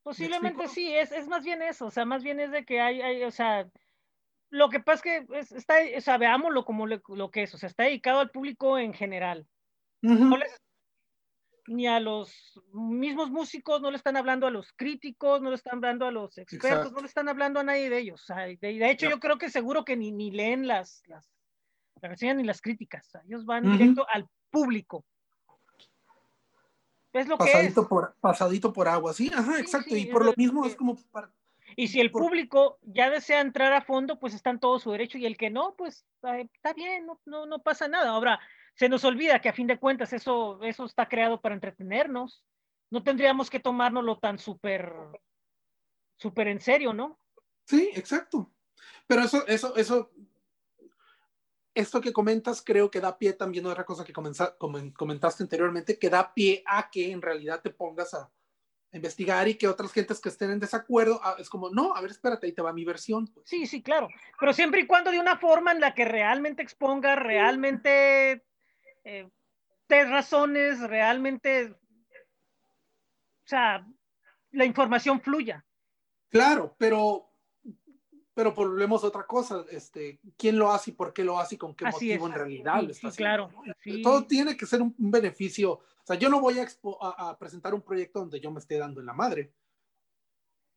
posiblemente 0.03 0.69
sí, 0.69 0.90
es, 0.94 1.12
es, 1.12 1.28
más 1.28 1.44
bien 1.44 1.61
eso, 1.61 1.86
o 1.86 1.90
sea, 1.90 2.07
más 2.07 2.23
bien 2.23 2.40
es 2.40 2.51
de 2.51 2.65
que 2.65 2.81
hay, 2.81 3.03
hay 3.03 3.24
o 3.24 3.31
sea, 3.31 3.70
lo 4.48 4.70
que 4.70 4.81
pasa 4.81 4.94
es 4.94 5.27
que 5.27 5.57
está, 5.57 5.74
o 5.97 6.01
sea, 6.01 6.16
veámoslo 6.16 6.65
como 6.65 6.86
lo, 6.86 7.31
que 7.31 7.43
es, 7.43 7.55
o 7.55 7.59
sea, 7.59 7.69
está 7.69 7.85
dedicado 7.85 8.20
al 8.20 8.31
público 8.31 8.78
en 8.78 8.94
general. 8.94 9.47
ni 11.66 11.89
a 11.89 12.01
los 12.01 12.59
mismos 12.73 13.31
músicos, 13.31 13.82
no 13.82 13.90
le 13.90 13.98
están 13.98 14.16
hablando 14.16 14.47
a 14.47 14.51
los 14.51 14.73
críticos, 14.73 15.43
no 15.43 15.51
le 15.51 15.57
están 15.57 15.74
hablando 15.74 16.07
a 16.07 16.11
los 16.11 16.39
expertos, 16.39 16.93
no 16.93 17.01
le 17.01 17.07
están 17.07 17.28
hablando 17.28 17.61
a 17.61 17.65
nadie 17.65 17.90
de 17.90 17.98
ellos. 17.98 18.24
de, 18.61 18.90
hecho, 18.90 19.11
yo 19.11 19.20
creo 19.20 19.36
que 19.36 19.51
seguro 19.51 19.85
que 19.85 19.97
ni, 19.97 20.11
ni 20.11 20.31
leen 20.31 20.66
las, 20.66 21.03
las, 21.07 21.36
reseñas 22.01 22.36
ni 22.36 22.44
las 22.44 22.60
críticas. 22.60 23.10
ellos 23.27 23.44
van 23.44 23.70
directo 23.70 24.06
al 24.12 24.28
público. 24.51 25.05
Es 27.12 27.28
lo 27.28 27.39
pasadito 27.39 27.82
que 27.85 27.89
Por, 27.89 28.14
pasadito 28.20 28.73
por 28.73 28.89
agua, 28.89 29.14
sí, 29.14 29.31
ajá, 29.35 29.59
exacto. 29.59 29.97
y 29.97 30.06
por 30.06 30.24
lo 30.24 30.35
mismo 30.36 30.66
es 30.66 30.77
como 30.77 30.97
para, 31.10 31.32
y 31.74 31.89
si 31.89 32.01
el 32.01 32.10
público 32.10 32.78
ya 32.82 33.10
desea 33.10 33.40
entrar 33.40 33.73
a 33.74 33.82
fondo, 33.82 34.18
pues 34.18 34.35
está 34.35 34.51
en 34.51 34.60
todo 34.60 34.78
su 34.78 34.93
derecho, 34.93 35.18
y 35.18 35.27
el 35.27 35.36
que 35.36 35.51
no, 35.51 35.74
pues 35.77 36.06
está 36.23 36.73
bien, 36.73 37.06
no, 37.06 37.20
no, 37.27 37.44
no 37.44 37.62
pasa 37.62 37.86
nada. 37.86 38.10
Ahora, 38.10 38.40
se 38.74 38.89
nos 38.89 39.05
olvida 39.05 39.40
que 39.40 39.51
a 39.51 39.55
fin 39.55 39.66
de 39.66 39.78
cuentas 39.78 40.12
eso, 40.12 40.62
eso 40.62 40.85
está 40.86 41.06
creado 41.06 41.40
para 41.40 41.55
entretenernos. 41.55 42.44
No 42.90 43.02
tendríamos 43.02 43.51
que 43.51 43.60
tomárnoslo 43.60 44.18
tan 44.18 44.39
súper, 44.39 44.90
súper 46.18 46.48
en 46.48 46.60
serio, 46.60 46.94
¿no? 46.94 47.18
Sí, 47.66 47.90
exacto. 47.94 48.51
Pero 49.06 49.23
eso, 49.23 49.47
eso, 49.47 49.77
eso, 49.77 50.10
esto 51.77 52.01
que 52.01 52.12
comentas 52.12 52.62
creo 52.62 52.90
que 52.90 53.01
da 53.01 53.19
pie 53.19 53.35
también 53.35 53.66
a 53.66 53.69
otra 53.69 53.85
cosa 53.85 54.05
que 54.05 54.12
comentaste 54.12 55.43
anteriormente, 55.43 55.98
que 55.98 56.11
da 56.11 56.32
pie 56.32 56.65
a 56.66 56.90
que 56.90 57.12
en 57.12 57.23
realidad 57.23 57.61
te 57.62 57.70
pongas 57.70 58.15
a, 58.15 58.31
investigar 58.93 59.47
y 59.47 59.57
que 59.57 59.69
otras 59.69 59.93
gentes 59.93 60.20
que 60.20 60.31
estén 60.31 60.51
en 60.51 60.59
desacuerdo, 60.59 61.20
ah, 61.23 61.36
es 61.39 61.51
como, 61.51 61.70
no, 61.70 61.94
a 61.94 62.01
ver, 62.01 62.11
espérate, 62.11 62.47
ahí 62.47 62.53
te 62.53 62.62
va 62.62 62.73
mi 62.73 62.85
versión. 62.85 63.27
Pues. 63.27 63.47
Sí, 63.47 63.66
sí, 63.66 63.82
claro, 63.82 64.09
pero 64.40 64.53
siempre 64.53 64.81
y 64.81 64.86
cuando 64.86 65.11
de 65.11 65.20
una 65.20 65.36
forma 65.36 65.73
en 65.73 65.81
la 65.81 65.94
que 65.94 66.05
realmente 66.05 66.62
exponga, 66.62 67.15
realmente 67.16 68.43
eh, 69.05 69.28
te 69.86 70.05
razones, 70.05 70.81
realmente, 70.81 71.73
o 71.73 73.48
sea, 73.48 73.86
la 74.53 74.65
información 74.65 75.20
fluya. 75.20 75.65
Claro, 76.31 76.74
pero, 76.78 77.31
pero 78.37 78.53
volvemos 78.53 79.03
a 79.03 79.07
otra 79.07 79.27
cosa, 79.27 79.65
este, 79.71 80.21
quién 80.37 80.59
lo 80.59 80.71
hace 80.71 80.91
y 80.91 80.93
por 80.93 81.15
qué 81.15 81.25
lo 81.25 81.39
hace 81.39 81.55
y 81.55 81.59
con 81.59 81.75
qué 81.75 81.87
motivo 81.87 82.27
en 82.27 82.35
realidad 82.35 82.83
lo 82.83 82.91
está 82.91 83.11
claro. 83.11 83.51
Todo 84.03 84.27
tiene 84.27 84.55
que 84.59 84.67
ser 84.67 84.83
un, 84.83 84.95
beneficio. 84.99 85.73
O 85.73 86.05
sea, 86.05 86.17
yo 86.17 86.29
no 86.29 86.39
voy 86.39 86.59
a, 86.59 86.67
a, 87.01 87.39
presentar 87.39 87.73
un 87.73 87.81
proyecto 87.81 88.19
donde 88.19 88.39
yo 88.39 88.51
me 88.51 88.61
esté 88.61 88.77
dando 88.77 89.01
en 89.01 89.07
la 89.07 89.15
madre. 89.15 89.55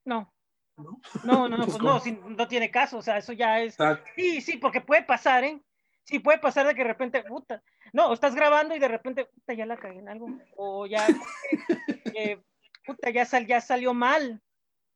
No. 0.05 0.33
No, 0.77 1.01
no, 1.25 1.49
no, 1.49 1.57
no, 1.57 1.65
pues 1.65 1.81
no, 1.81 2.01
no 2.29 2.47
tiene 2.47 2.71
caso, 2.71 2.99
o 2.99 3.01
sea, 3.01 3.17
eso 3.17 3.33
ya 3.33 3.59
es. 3.59 3.75
Sí, 4.15 4.39
sí, 4.39 4.55
porque 4.55 4.79
puede 4.79 5.03
pasar, 5.03 5.43
¿eh? 5.43 5.61
Sí, 6.03 6.19
puede 6.19 6.39
pasar 6.39 6.65
de 6.65 6.73
que 6.73 6.83
de 6.83 6.87
repente, 6.87 7.23
puta, 7.23 7.61
no, 7.91 8.13
estás 8.13 8.35
grabando 8.35 8.73
y 8.73 8.79
de 8.79 8.87
repente, 8.87 9.25
puta, 9.25 9.53
ya 9.53 9.65
la 9.65 9.75
cagué 9.75 9.99
en 9.99 10.07
algo. 10.07 10.29
O 10.55 10.85
ya, 10.85 11.05
eh, 12.15 12.41
puta, 12.85 13.09
ya, 13.09 13.25
sal, 13.25 13.45
ya 13.45 13.59
salió 13.59 13.93
mal. 13.93 14.41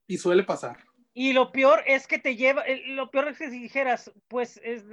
Y 0.08 0.18
suele 0.18 0.44
pasar. 0.44 0.78
Y 1.14 1.34
lo 1.34 1.52
peor 1.52 1.84
es 1.86 2.08
que 2.08 2.18
te 2.18 2.36
lleva, 2.36 2.64
eh, 2.64 2.82
lo 2.88 3.12
peor 3.12 3.28
es 3.28 3.38
que 3.38 3.52
si 3.52 3.60
dijeras, 3.60 4.12
pues 4.28 4.60
es, 4.64 4.84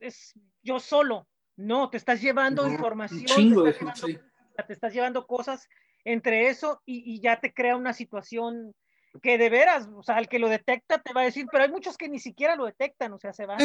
es, 0.00 0.34
yo 0.62 0.78
solo. 0.78 1.26
No, 1.56 1.88
te 1.88 1.96
estás 1.96 2.20
llevando 2.20 2.68
información. 2.68 3.24
te, 3.24 3.70
estás 3.70 4.02
llevando, 4.02 4.20
te, 4.66 4.72
estás 4.72 4.92
llevando, 4.92 5.26
cosas 5.26 5.68
entre 6.04 6.48
eso 6.48 6.82
y, 6.84 7.14
y, 7.14 7.20
ya 7.20 7.40
te 7.40 7.54
crea 7.54 7.76
una 7.76 7.94
situación 7.94 8.74
que 9.22 9.38
de 9.38 9.48
veras, 9.48 9.88
o 9.96 10.02
sea, 10.02 10.18
el 10.18 10.28
que 10.28 10.38
lo 10.38 10.50
detecta 10.50 11.00
te 11.00 11.14
va 11.14 11.22
a 11.22 11.24
decir, 11.24 11.46
pero 11.50 11.64
hay 11.64 11.70
muchos 11.70 11.96
que 11.96 12.10
ni 12.10 12.18
siquiera 12.18 12.56
lo 12.56 12.66
detectan, 12.66 13.12
o 13.14 13.18
sea, 13.18 13.32
se 13.32 13.46
van 13.46 13.62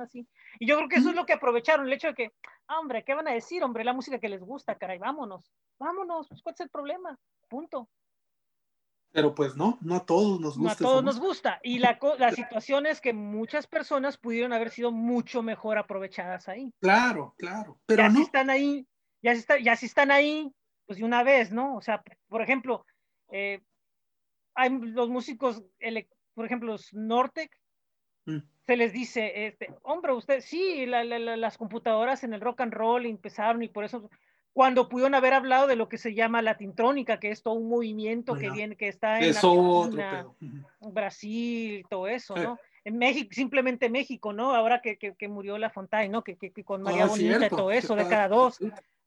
así. 0.00 0.26
Y 0.58 0.66
yo 0.66 0.76
creo 0.76 0.88
que 0.88 0.96
eso 0.96 1.10
es 1.10 1.16
lo 1.16 1.26
que 1.26 1.34
aprovecharon, 1.34 1.86
el 1.86 1.92
hecho 1.92 2.08
de 2.08 2.14
que, 2.14 2.32
ah, 2.68 2.80
hombre, 2.80 3.04
¿qué 3.04 3.14
van 3.14 3.28
a 3.28 3.32
decir, 3.32 3.62
hombre? 3.62 3.84
La 3.84 3.92
música 3.92 4.18
que 4.18 4.28
les 4.28 4.40
gusta, 4.40 4.76
caray, 4.76 4.98
vámonos, 4.98 5.52
vámonos, 5.78 6.28
pues, 6.28 6.42
¿cuál 6.42 6.54
es 6.54 6.60
el 6.60 6.70
problema? 6.70 7.18
Punto. 7.48 7.88
Pero 9.12 9.34
pues 9.34 9.56
no, 9.56 9.78
no 9.82 9.96
a 9.96 10.06
todos 10.06 10.40
nos 10.40 10.56
gusta. 10.56 10.82
No 10.82 10.88
a 10.88 10.90
todos 10.90 11.04
nos 11.04 11.20
gusta. 11.20 11.60
Y 11.62 11.78
la, 11.78 11.98
la 12.18 12.32
situación 12.32 12.86
es 12.86 13.00
que 13.00 13.12
muchas 13.12 13.66
personas 13.66 14.16
pudieron 14.16 14.52
haber 14.52 14.70
sido 14.70 14.90
mucho 14.90 15.42
mejor 15.42 15.78
aprovechadas 15.78 16.48
ahí. 16.48 16.72
Claro, 16.80 17.34
claro. 17.36 17.78
Pero 17.86 18.02
ya 18.02 18.08
no. 18.08 18.16
si 18.16 18.22
están 18.22 18.50
ahí, 18.50 18.86
ya 19.22 19.34
si, 19.34 19.40
está, 19.40 19.58
ya 19.58 19.76
si 19.76 19.86
están 19.86 20.10
ahí, 20.10 20.50
pues 20.86 20.98
de 20.98 21.04
una 21.04 21.22
vez, 21.22 21.52
¿no? 21.52 21.76
O 21.76 21.82
sea, 21.82 22.02
por 22.28 22.40
ejemplo, 22.40 22.86
eh, 23.30 23.60
hay 24.54 24.70
los 24.70 25.10
músicos, 25.10 25.62
por 26.34 26.46
ejemplo, 26.46 26.72
los 26.72 26.92
Nortec, 26.94 27.50
mm 28.24 28.40
se 28.66 28.76
les 28.76 28.92
dice, 28.92 29.46
este, 29.46 29.74
hombre, 29.82 30.12
usted, 30.12 30.40
sí, 30.40 30.86
las 30.86 31.58
computadoras 31.58 32.22
en 32.24 32.32
el 32.32 32.40
rock 32.40 32.60
and 32.60 32.72
roll 32.72 33.06
empezaron 33.06 33.62
y 33.62 33.68
por 33.68 33.84
eso, 33.84 34.08
cuando 34.52 34.88
pudieron 34.88 35.14
haber 35.14 35.32
hablado 35.32 35.66
de 35.66 35.76
lo 35.76 35.88
que 35.88 35.98
se 35.98 36.14
llama 36.14 36.42
la 36.42 36.56
tintrónica, 36.56 37.18
que 37.18 37.30
es 37.30 37.42
todo 37.42 37.54
un 37.54 37.68
movimiento 37.68 38.34
que 38.34 38.50
viene, 38.50 38.76
que 38.76 38.88
está 38.88 39.20
en 39.20 39.34
Brasil, 40.92 41.86
todo 41.88 42.06
eso, 42.06 42.36
¿no? 42.36 42.58
En 42.84 42.98
México, 42.98 43.30
simplemente 43.32 43.88
México, 43.88 44.32
¿no? 44.32 44.54
Ahora 44.54 44.82
que, 44.82 44.96
que, 44.98 45.28
murió 45.28 45.56
La 45.56 45.70
Fontaine, 45.70 46.10
¿no? 46.10 46.22
Que, 46.22 46.36
que, 46.36 46.64
con 46.64 46.82
María 46.82 47.06
Bonita 47.06 47.46
y 47.46 47.48
todo 47.48 47.70
eso, 47.70 47.94
de 47.94 48.08
cada 48.08 48.28
dos, 48.28 48.58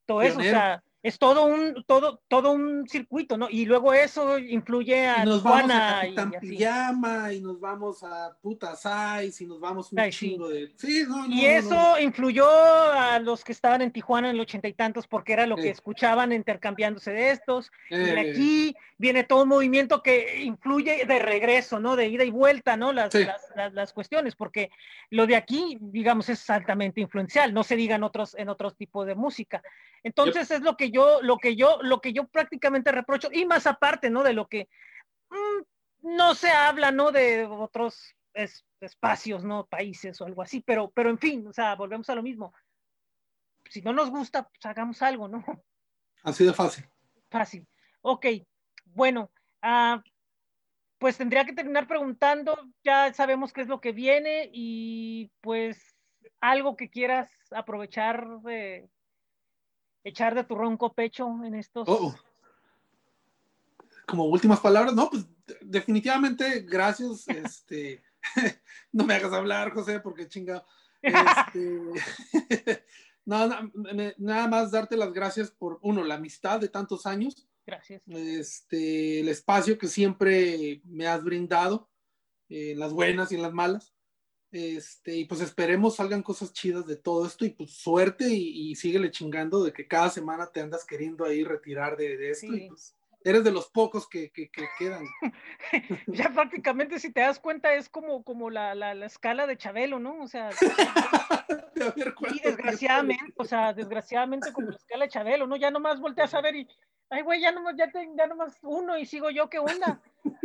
todo 0.06 0.22
eso, 0.22 0.38
o 0.38 0.42
sea, 0.42 0.82
es 1.06 1.20
todo 1.20 1.44
un, 1.46 1.84
todo, 1.86 2.20
todo 2.26 2.50
un 2.50 2.88
circuito, 2.88 3.38
¿no? 3.38 3.48
Y 3.48 3.64
luego 3.64 3.94
eso 3.94 4.38
influye 4.38 5.06
a 5.06 5.22
y 5.22 5.26
nos 5.26 5.40
vamos 5.40 5.70
a 5.70 6.00
Capitán 6.00 6.32
y 6.34 6.48
Pijama 6.48 7.32
y 7.32 7.40
nos 7.40 7.60
vamos 7.60 8.02
a 8.02 8.36
Puta 8.42 8.74
Size 8.74 9.44
y 9.44 9.46
nos 9.46 9.60
vamos 9.60 9.92
un 9.92 10.10
chingo 10.10 10.48
de... 10.48 10.72
Sí, 10.76 11.04
no, 11.08 11.28
no, 11.28 11.32
y 11.32 11.46
eso 11.46 12.00
influyó 12.00 12.48
a 12.50 13.20
los 13.20 13.44
que 13.44 13.52
estaban 13.52 13.82
en 13.82 13.92
Tijuana 13.92 14.30
en 14.30 14.34
el 14.34 14.40
ochenta 14.40 14.66
y 14.66 14.72
tantos 14.72 15.06
porque 15.06 15.32
era 15.32 15.46
lo 15.46 15.54
que 15.54 15.70
escuchaban 15.70 16.32
intercambiándose 16.32 17.12
de 17.12 17.30
estos. 17.30 17.70
Y 17.88 18.10
aquí 18.10 18.76
viene 18.98 19.22
todo 19.22 19.44
un 19.44 19.50
movimiento 19.50 20.02
que 20.02 20.42
influye 20.42 21.04
de 21.04 21.18
regreso, 21.20 21.78
¿no? 21.78 21.94
De 21.94 22.08
ida 22.08 22.24
y 22.24 22.30
vuelta, 22.30 22.76
¿no? 22.76 22.92
Las, 22.92 23.14
las, 23.14 23.72
las, 23.72 23.92
cuestiones, 23.92 24.34
porque 24.34 24.70
lo 25.10 25.28
de 25.28 25.36
aquí, 25.36 25.78
digamos, 25.80 26.28
es 26.30 26.50
altamente 26.50 27.00
influencial, 27.00 27.54
no 27.54 27.62
se 27.62 27.76
diga 27.76 27.94
en 27.94 28.02
otros, 28.02 28.34
en 28.36 28.48
otros 28.48 28.76
tipos 28.76 29.06
de 29.06 29.14
música. 29.14 29.62
Entonces 30.02 30.50
es 30.52 30.60
lo 30.60 30.76
que 30.76 30.90
yo, 30.92 30.95
lo 31.22 31.38
que 31.38 31.56
yo, 31.56 31.78
lo 31.82 32.00
que 32.00 32.12
yo 32.12 32.26
prácticamente 32.28 32.92
reprocho, 32.92 33.28
y 33.32 33.44
más 33.46 33.66
aparte, 33.66 34.10
¿no? 34.10 34.22
De 34.22 34.32
lo 34.32 34.48
que 34.48 34.68
mm, 35.30 36.16
no 36.16 36.34
se 36.34 36.50
habla, 36.50 36.90
¿no? 36.90 37.12
De 37.12 37.44
otros 37.44 38.14
espacios, 38.80 39.44
¿no? 39.44 39.66
Países 39.66 40.20
o 40.20 40.26
algo 40.26 40.42
así, 40.42 40.60
pero, 40.60 40.90
pero 40.90 41.10
en 41.10 41.18
fin, 41.18 41.46
o 41.46 41.52
sea, 41.52 41.74
volvemos 41.74 42.08
a 42.10 42.14
lo 42.14 42.22
mismo. 42.22 42.52
Si 43.68 43.82
no 43.82 43.92
nos 43.92 44.10
gusta, 44.10 44.48
pues 44.48 44.64
hagamos 44.66 45.02
algo, 45.02 45.28
¿no? 45.28 45.44
Así 46.22 46.44
de 46.44 46.52
fácil. 46.52 46.84
Fácil. 47.30 47.66
Ok, 48.02 48.26
bueno, 48.84 49.30
ah, 49.62 50.02
pues 50.98 51.18
tendría 51.18 51.44
que 51.44 51.52
terminar 51.52 51.86
preguntando, 51.86 52.56
ya 52.82 53.12
sabemos 53.12 53.52
qué 53.52 53.62
es 53.62 53.68
lo 53.68 53.80
que 53.80 53.92
viene 53.92 54.48
y 54.52 55.30
pues 55.40 55.96
algo 56.40 56.76
que 56.76 56.90
quieras 56.90 57.30
aprovechar 57.50 58.40
de, 58.40 58.88
echar 60.06 60.36
de 60.36 60.44
tu 60.44 60.54
ronco 60.54 60.92
pecho 60.92 61.28
en 61.44 61.54
estos. 61.54 61.88
Oh. 61.88 62.14
Como 64.06 64.26
últimas 64.26 64.60
palabras, 64.60 64.94
no, 64.94 65.10
pues 65.10 65.26
definitivamente 65.60 66.60
gracias. 66.60 67.26
este, 67.28 68.02
no 68.92 69.04
me 69.04 69.14
hagas 69.14 69.32
hablar, 69.32 69.72
José, 69.72 70.00
porque 70.00 70.28
chinga. 70.28 70.64
Este, 71.02 71.80
nada, 73.24 73.68
nada 74.16 74.48
más 74.48 74.70
darte 74.70 74.96
las 74.96 75.12
gracias 75.12 75.50
por, 75.50 75.78
uno, 75.82 76.04
la 76.04 76.14
amistad 76.14 76.60
de 76.60 76.68
tantos 76.68 77.04
años. 77.04 77.48
Gracias. 77.66 78.00
Este, 78.06 79.20
el 79.20 79.28
espacio 79.28 79.76
que 79.76 79.88
siempre 79.88 80.80
me 80.84 81.08
has 81.08 81.24
brindado, 81.24 81.88
en 82.48 82.78
las 82.78 82.92
buenas 82.92 83.32
y 83.32 83.34
en 83.34 83.42
las 83.42 83.52
malas. 83.52 83.95
Este, 84.56 85.14
y 85.14 85.26
pues 85.26 85.42
esperemos 85.42 85.96
salgan 85.96 86.22
cosas 86.22 86.50
chidas 86.54 86.86
de 86.86 86.96
todo 86.96 87.26
esto 87.26 87.44
y 87.44 87.50
pues 87.50 87.72
suerte 87.72 88.26
y, 88.30 88.70
y 88.70 88.74
síguele 88.74 89.10
chingando 89.10 89.62
de 89.62 89.70
que 89.70 89.86
cada 89.86 90.08
semana 90.08 90.46
te 90.46 90.62
andas 90.62 90.86
queriendo 90.86 91.26
ahí 91.26 91.44
retirar 91.44 91.94
de, 91.98 92.30
esto 92.30 92.46
y 92.46 92.68
pues 92.68 92.96
eres 93.22 93.44
de 93.44 93.50
los 93.52 93.68
pocos 93.68 94.08
que, 94.08 94.30
que, 94.30 94.48
quedan. 94.78 95.04
ya 96.06 96.30
prácticamente 96.30 96.98
si 96.98 97.12
te 97.12 97.20
das 97.20 97.38
cuenta 97.38 97.74
es 97.74 97.90
como, 97.90 98.24
como 98.24 98.48
la, 98.48 98.74
la, 98.74 98.94
la 98.94 99.04
escala 99.04 99.46
de 99.46 99.58
Chabelo, 99.58 99.98
¿no? 99.98 100.22
O 100.22 100.26
sea, 100.26 100.48
y 102.34 102.40
desgraciadamente, 102.40 103.34
o 103.36 103.44
sea, 103.44 103.72
desgraciadamente 103.72 104.52
como 104.52 104.70
la 104.70 104.76
escala 104.76 105.04
de 105.04 105.10
Chabelo, 105.10 105.46
¿no? 105.46 105.56
Ya 105.56 105.70
nomás 105.70 106.00
volteas 106.00 106.34
a 106.34 106.40
ver 106.40 106.56
y, 106.56 106.68
ay, 107.10 107.22
güey, 107.22 107.40
ya 107.40 107.52
nomás, 107.52 107.74
ya, 107.76 107.90
te, 107.90 108.08
ya 108.16 108.26
nomás 108.26 108.58
uno 108.62 108.98
y 108.98 109.06
sigo 109.06 109.30
yo, 109.30 109.48
¿qué 109.48 109.58
onda? 109.58 110.00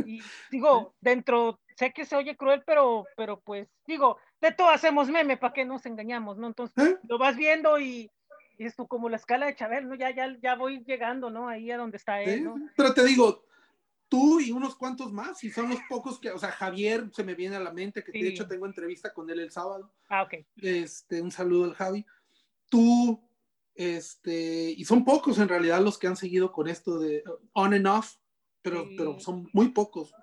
Y 0.06 0.22
digo, 0.52 0.94
dentro, 1.02 1.60
sé 1.76 1.91
que 1.91 2.06
se 2.06 2.15
oye 2.15 2.36
cruel, 2.36 2.64
pero, 2.65 3.06
pero 3.15 3.40
pues, 3.40 3.68
digo, 3.86 4.18
de 4.40 4.52
todo 4.52 4.69
hacemos 4.69 5.10
meme, 5.10 5.38
¿para 5.38 5.53
qué 5.53 5.65
nos 5.65 5.86
engañamos, 5.86 6.38
no? 6.38 6.48
Entonces, 6.48 6.90
¿Eh? 6.90 6.99
lo 7.07 7.18
vas 7.18 7.36
viendo 7.36 7.80
y, 7.80 8.11
y 8.57 8.65
es 8.65 8.76
tú 8.76 8.88
como 8.88 9.10
la 9.10 9.18
escala 9.18 9.48
de 9.48 9.56
Chabel, 9.56 9.88
¿no? 9.88 9.95
Ya, 9.95 10.11
ya, 10.11 10.36
ya 10.41 10.56
voy 10.56 10.84
llegando, 10.86 11.30
¿no? 11.30 11.48
Ahí 11.48 11.72
a 11.72 11.78
donde 11.78 11.98
está 11.98 12.22
él, 12.22 12.44
¿no? 12.44 12.56
Pero 12.76 12.94
te 12.94 13.03
digo, 13.03 13.44
tú 14.12 14.42
y 14.42 14.52
unos 14.52 14.76
cuantos 14.76 15.14
más, 15.14 15.42
y 15.42 15.50
son 15.50 15.70
los 15.70 15.80
pocos 15.88 16.20
que, 16.20 16.32
o 16.32 16.38
sea, 16.38 16.52
Javier 16.52 17.10
se 17.14 17.24
me 17.24 17.34
viene 17.34 17.56
a 17.56 17.62
la 17.62 17.72
mente, 17.72 18.04
que 18.04 18.12
de 18.12 18.28
hecho 18.28 18.46
tengo 18.46 18.66
entrevista 18.66 19.14
con 19.14 19.30
él 19.30 19.40
el 19.40 19.52
sábado. 19.52 19.90
Ah, 20.10 20.24
ok. 20.24 20.46
Este, 20.58 21.22
un 21.22 21.32
saludo 21.32 21.64
al 21.64 21.76
Javi. 21.76 22.06
Tú, 22.70 23.24
Este, 23.74 24.72
y 24.76 24.84
son 24.84 25.06
pocos 25.06 25.40
en 25.40 25.48
realidad 25.48 25.80
los 25.80 25.98
que 25.98 26.08
han 26.08 26.18
seguido 26.18 26.52
con 26.52 26.68
esto 26.68 27.00
de 27.00 27.24
on 27.54 27.74
and 27.74 27.88
off, 27.88 28.18
pero, 28.62 28.86
pero 28.98 29.18
son 29.18 29.50
muy 29.54 29.70
pocos. 29.70 30.14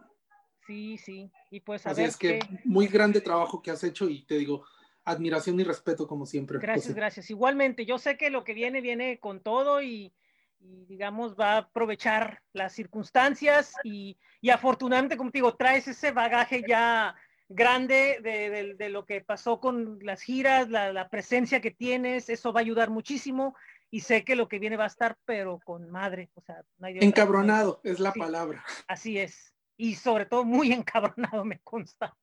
Sí, 0.66 0.98
sí. 0.98 1.32
Y 1.50 1.60
pues 1.60 1.86
a 1.86 1.90
Así 1.92 2.02
es 2.02 2.18
que 2.18 2.40
muy 2.64 2.88
grande 2.88 3.22
trabajo 3.22 3.62
que 3.62 3.70
has 3.70 3.82
hecho 3.84 4.06
y 4.10 4.26
te 4.26 4.36
digo, 4.36 4.66
admiración 5.04 5.58
y 5.60 5.64
respeto 5.64 6.06
como 6.06 6.26
siempre. 6.26 6.58
Gracias, 6.58 6.94
gracias. 6.94 7.30
Igualmente, 7.30 7.86
yo 7.86 7.96
sé 7.96 8.18
que 8.18 8.28
lo 8.28 8.44
que 8.44 8.52
viene 8.52 8.82
viene 8.82 9.18
con 9.18 9.40
todo 9.40 9.80
y, 9.80 10.12
digamos 10.60 11.36
va 11.36 11.52
a 11.52 11.58
aprovechar 11.58 12.42
las 12.52 12.72
circunstancias 12.72 13.72
y, 13.84 14.18
y, 14.40 14.50
afortunadamente, 14.50 15.16
como 15.16 15.30
te 15.30 15.38
digo, 15.38 15.54
traes 15.54 15.88
ese 15.88 16.10
bagaje 16.10 16.62
ya 16.66 17.14
grande 17.48 18.18
de, 18.22 18.74
de, 18.74 18.88
lo 18.90 19.06
que 19.06 19.22
pasó 19.22 19.60
con 19.60 19.98
las 20.02 20.22
giras, 20.22 20.68
la, 20.68 20.92
la, 20.92 21.08
presencia 21.08 21.60
que 21.60 21.70
tienes, 21.70 22.28
eso 22.28 22.52
va 22.52 22.60
a 22.60 22.62
ayudar 22.62 22.90
muchísimo 22.90 23.54
y 23.90 24.00
sé 24.00 24.24
que 24.24 24.36
lo 24.36 24.48
que 24.48 24.58
viene 24.58 24.76
va 24.76 24.84
a 24.84 24.88
estar, 24.88 25.16
pero 25.24 25.58
con 25.64 25.90
madre, 25.90 26.30
o 26.34 26.42
sea, 26.42 26.62
no 26.76 26.86
hay 26.86 26.98
Encabronado 26.98 27.80
es 27.84 28.00
la 28.00 28.12
palabra. 28.12 28.64
Así 28.86 29.18
es, 29.18 29.54
y 29.76 29.94
sobre 29.94 30.26
todo 30.26 30.44
muy 30.44 30.72
encabronado 30.72 31.44
me 31.44 31.60
consta. 31.60 32.14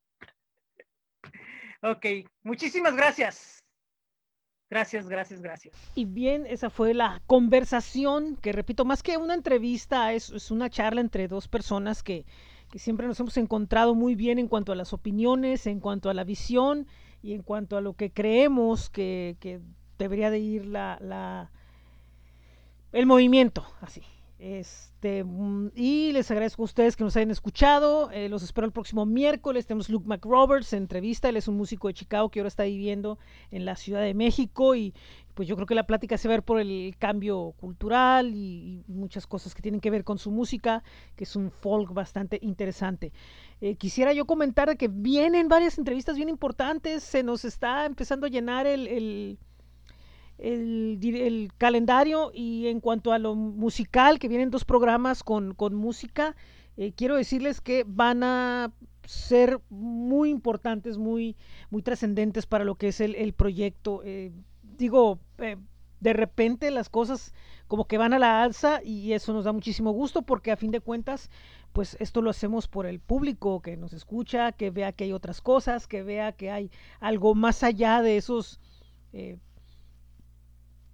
ok, 1.82 2.06
muchísimas 2.44 2.96
gracias. 2.96 3.65
Gracias, 4.70 5.08
gracias, 5.08 5.42
gracias. 5.42 5.76
Y 5.94 6.06
bien, 6.06 6.46
esa 6.48 6.70
fue 6.70 6.94
la 6.94 7.22
conversación, 7.28 8.36
que 8.38 8.52
repito, 8.52 8.84
más 8.84 9.04
que 9.04 9.18
una 9.18 9.36
entrevista, 9.36 10.14
es, 10.14 10.50
una 10.50 10.70
charla 10.70 11.02
entre 11.02 11.28
dos 11.28 11.48
personas 11.48 12.02
que, 12.02 12.26
que 12.72 12.80
siempre 12.80 13.06
nos 13.08 13.20
hemos 13.20 13.38
encontrado 13.38 13.94
muy 13.94 14.16
bien 14.16 14.40
en 14.40 14.48
cuanto 14.48 14.72
a 14.72 14.76
las 14.76 14.92
opiniones, 14.92 15.68
en 15.68 15.80
cuanto 15.80 16.10
a 16.10 16.16
la 16.16 16.24
visión 16.24 16.88
y 17.22 17.34
en 17.34 17.44
cuanto 17.44 17.78
a 17.78 17.82
lo 17.82 17.94
que 17.94 18.12
creemos 18.12 18.90
que, 18.90 19.38
que 19.40 19.60
debería 20.00 20.32
de 20.32 20.40
ir 20.40 20.66
la, 20.66 20.98
la, 21.00 21.52
el 22.92 23.06
movimiento, 23.06 23.66
así. 23.82 24.02
Este, 24.46 25.24
mm, 25.24 25.72
y 25.74 26.12
les 26.12 26.30
agradezco 26.30 26.62
a 26.62 26.66
ustedes 26.66 26.96
que 26.96 27.04
nos 27.04 27.16
hayan 27.18 27.32
escuchado. 27.32 28.12
Eh, 28.12 28.30
los 28.30 28.44
espero 28.44 28.68
el 28.68 28.72
próximo 28.72 29.04
miércoles. 29.08 29.66
Tenemos 29.66 29.90
Luke 29.90 30.08
McRoberts 30.08 30.72
en 30.74 30.84
entrevista. 30.84 31.30
Él 31.30 31.38
es 31.38 31.48
un 31.48 31.58
músico 31.58 31.88
de 31.88 31.96
Chicago 31.96 32.30
que 32.30 32.42
ahora 32.42 32.50
está 32.50 32.62
viviendo 32.62 33.18
en 33.50 33.66
la 33.66 33.76
Ciudad 33.76 34.02
de 34.02 34.14
México. 34.14 34.76
Y 34.76 34.94
pues 35.34 35.48
yo 35.48 35.56
creo 35.56 35.66
que 35.66 35.74
la 35.74 35.88
plática 35.88 36.20
se 36.20 36.28
va 36.28 36.36
a 36.36 36.38
ver 36.38 36.44
por 36.44 36.60
el 36.60 36.96
cambio 37.00 37.56
cultural 37.58 38.36
y, 38.36 38.84
muchas 38.88 39.26
cosas 39.26 39.56
que 39.56 39.64
tienen 39.64 39.82
que 39.82 39.90
ver 39.90 40.04
con 40.04 40.20
su 40.20 40.30
música, 40.30 40.84
que 41.16 41.24
es 41.24 41.36
un 41.36 41.50
folk 41.50 41.92
bastante 41.92 42.38
interesante. 42.44 43.14
Eh, 43.62 43.78
quisiera 43.78 44.14
yo 44.14 44.26
comentar 44.26 44.78
que 44.78 44.90
vienen 44.90 45.48
varias 45.48 45.80
entrevistas 45.80 46.18
bien 46.18 46.30
importantes. 46.30 47.02
Se 47.02 47.24
nos 47.24 47.46
está 47.46 47.88
empezando 47.88 48.28
a 48.28 48.30
llenar 48.30 48.68
el 48.68 48.86
el, 48.88 49.40
calendario 51.58 52.32
y 52.34 52.68
en 52.68 52.80
cuanto 52.80 53.12
a 53.12 53.20
lo 53.20 53.36
musical, 53.36 54.20
que 54.20 54.28
vienen 54.28 54.52
dos 54.52 54.66
programas 54.66 55.24
con, 55.24 55.54
con 55.54 55.76
música, 55.76 56.36
eh, 56.78 56.92
quiero 56.94 57.16
decirles 57.16 57.62
que 57.62 57.86
van 57.88 58.24
a 58.24 58.74
ser 59.06 59.62
muy 59.70 60.30
importantes, 60.30 60.98
muy, 60.98 61.36
muy 61.70 61.82
trascendentes 61.82 62.46
para 62.46 62.66
lo 62.66 62.76
que 62.76 62.90
es 62.90 63.00
el, 63.00 63.16
el 63.16 63.34
proyecto. 63.34 64.02
Eh, 64.04 64.32
digo, 64.62 65.20
eh, 65.38 65.58
de 66.00 66.14
repente 66.14 66.70
las 66.72 66.90
cosas 66.90 67.34
como 67.68 67.86
que 67.86 67.98
van 67.98 68.14
a 68.14 68.20
la 68.20 68.44
alza 68.44 68.82
y 68.84 69.14
eso 69.14 69.32
nos 69.34 69.46
da 69.46 69.54
muchísimo 69.54 69.92
gusto 69.92 70.24
porque 70.24 70.52
a 70.52 70.58
fin 70.58 70.72
de 70.72 70.82
cuentas, 70.82 71.30
pues 71.72 71.96
esto 72.00 72.22
lo 72.22 72.30
hacemos 72.30 72.68
por 72.68 72.86
el 72.86 73.00
público 73.00 73.62
que 73.62 73.78
nos 73.78 73.94
escucha, 73.94 74.52
que 74.52 74.70
vea 74.70 74.92
que 74.92 75.06
hay 75.06 75.14
otras 75.14 75.42
cosas, 75.42 75.88
que 75.88 76.04
vea 76.04 76.34
que 76.34 76.52
hay 76.52 76.72
algo 77.00 77.36
más 77.36 77.64
allá 77.64 78.02
de 78.02 78.18
esos 78.18 78.60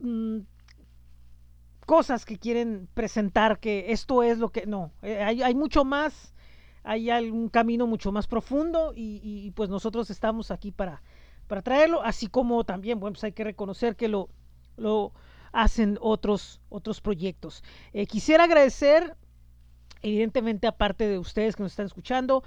Mm, 0.02 0.40
cosas 1.86 2.26
que 2.26 2.40
quieren 2.40 2.88
presentar 2.96 3.60
que 3.60 3.92
esto 3.92 4.24
es 4.24 4.40
lo 4.40 4.50
que 4.50 4.66
no 4.66 4.92
eh, 5.04 5.22
hay, 5.22 5.44
hay, 5.44 5.54
mucho 5.54 5.86
más 5.86 6.34
hay 6.84 7.12
un 7.30 7.50
camino 7.50 7.86
mucho 7.86 8.12
más 8.12 8.26
profundo 8.26 8.94
y, 8.96 9.52
pues 9.52 9.70
nosotros 9.70 10.10
estamos 10.10 10.50
aquí 10.50 10.72
para 10.72 11.04
para 11.48 11.62
traerlo 11.62 12.02
así 12.02 12.26
como 12.26 12.64
también 12.64 13.00
bueno 13.00 13.14
pues 13.14 13.24
hay 13.26 13.34
que 13.34 13.44
reconocer 13.44 13.96
que 13.96 14.08
lo 14.08 14.30
lo 14.76 15.14
hacen 15.52 16.00
otros 16.02 16.62
otros 16.70 17.00
proyectos. 17.00 17.64
Eh, 17.94 18.08
quisiera 18.08 18.46
agradecer 18.46 19.16
evidentemente 20.02 20.66
aparte 20.66 21.08
de 21.08 21.20
ustedes 21.20 21.56
que 21.56 21.62
nos 21.62 21.74
están 21.74 21.86
escuchando 21.86 22.44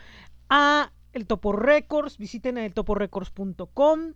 a 0.49 0.91
el 1.13 1.27
Topo 1.29 1.53
Records 1.53 2.19
visiten 2.19 2.59
el 2.59 2.75
toporecords.com 2.75 4.15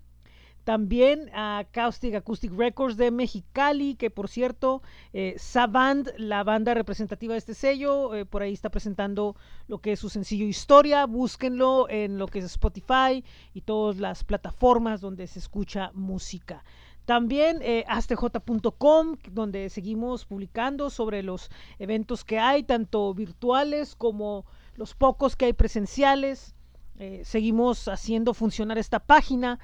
también 0.69 1.31
a 1.33 1.65
Caustic 1.71 2.15
Acoustic 2.15 2.53
Records 2.53 2.99
de 2.99 3.11
Mexicali, 3.11 3.95
que 3.95 4.11
por 4.11 4.29
cierto, 4.29 4.83
eh, 5.15 5.35
Savand, 5.39 6.13
la 6.19 6.45
banda 6.45 6.75
representativa 6.75 7.33
de 7.33 7.39
este 7.39 7.55
sello, 7.55 8.15
eh, 8.15 8.27
por 8.27 8.43
ahí 8.43 8.53
está 8.53 8.69
presentando 8.69 9.35
lo 9.67 9.79
que 9.79 9.93
es 9.93 9.99
su 9.99 10.11
sencillo 10.11 10.45
Historia. 10.45 11.07
Búsquenlo 11.07 11.89
en 11.89 12.19
lo 12.19 12.27
que 12.27 12.41
es 12.41 12.45
Spotify 12.45 13.25
y 13.55 13.63
todas 13.63 13.97
las 13.97 14.25
plataformas 14.25 15.01
donde 15.01 15.27
se 15.27 15.39
escucha 15.39 15.91
música. 15.95 16.63
También 17.07 17.61
eh, 17.63 17.87
astj.com, 17.89 19.17
donde 19.33 19.71
seguimos 19.71 20.27
publicando 20.27 20.91
sobre 20.91 21.23
los 21.23 21.51
eventos 21.79 22.27
que 22.27 22.39
hay, 22.39 22.63
tanto 22.63 23.15
virtuales 23.15 23.97
como 23.97 24.45
los 24.75 24.95
pocos 24.95 25.35
que 25.35 25.47
hay 25.47 25.55
presenciales. 25.55 26.55
Eh, 26.99 27.23
seguimos 27.25 27.89
haciendo 27.89 28.35
funcionar 28.35 28.77
esta 28.77 28.99
página 28.99 29.61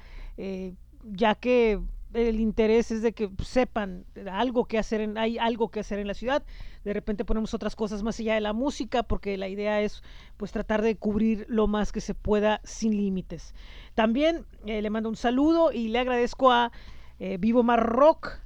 ya 1.11 1.35
que 1.35 1.79
el 2.13 2.39
interés 2.39 2.91
es 2.91 3.01
de 3.01 3.13
que 3.13 3.29
sepan 3.43 4.05
algo 4.31 4.65
que 4.65 4.77
hacer 4.77 5.01
en, 5.01 5.17
hay 5.17 5.37
algo 5.37 5.69
que 5.69 5.81
hacer 5.81 5.99
en 5.99 6.07
la 6.07 6.13
ciudad. 6.13 6.43
De 6.83 6.93
repente 6.93 7.25
ponemos 7.25 7.53
otras 7.53 7.75
cosas 7.75 8.03
más 8.03 8.19
allá 8.19 8.35
de 8.35 8.41
la 8.41 8.53
música, 8.53 9.03
porque 9.03 9.37
la 9.37 9.49
idea 9.49 9.81
es 9.81 10.01
pues 10.37 10.51
tratar 10.51 10.81
de 10.81 10.95
cubrir 10.95 11.45
lo 11.49 11.67
más 11.67 11.91
que 11.91 12.01
se 12.01 12.13
pueda 12.13 12.61
sin 12.63 12.95
límites. 12.95 13.53
También 13.95 14.45
eh, 14.65 14.81
le 14.81 14.89
mando 14.89 15.09
un 15.09 15.15
saludo 15.15 15.71
y 15.71 15.89
le 15.89 15.99
agradezco 15.99 16.51
a 16.51 16.71
eh, 17.19 17.37
Vivo 17.39 17.63
Mar 17.63 17.85
Rock 17.85 18.39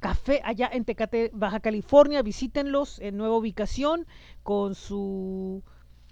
Café 0.00 0.40
allá 0.44 0.68
en 0.72 0.84
Tecate, 0.84 1.30
Baja 1.32 1.60
California. 1.60 2.22
Visítenlos 2.22 2.98
en 2.98 3.16
nueva 3.16 3.36
ubicación 3.36 4.06
con 4.42 4.74
su 4.74 5.62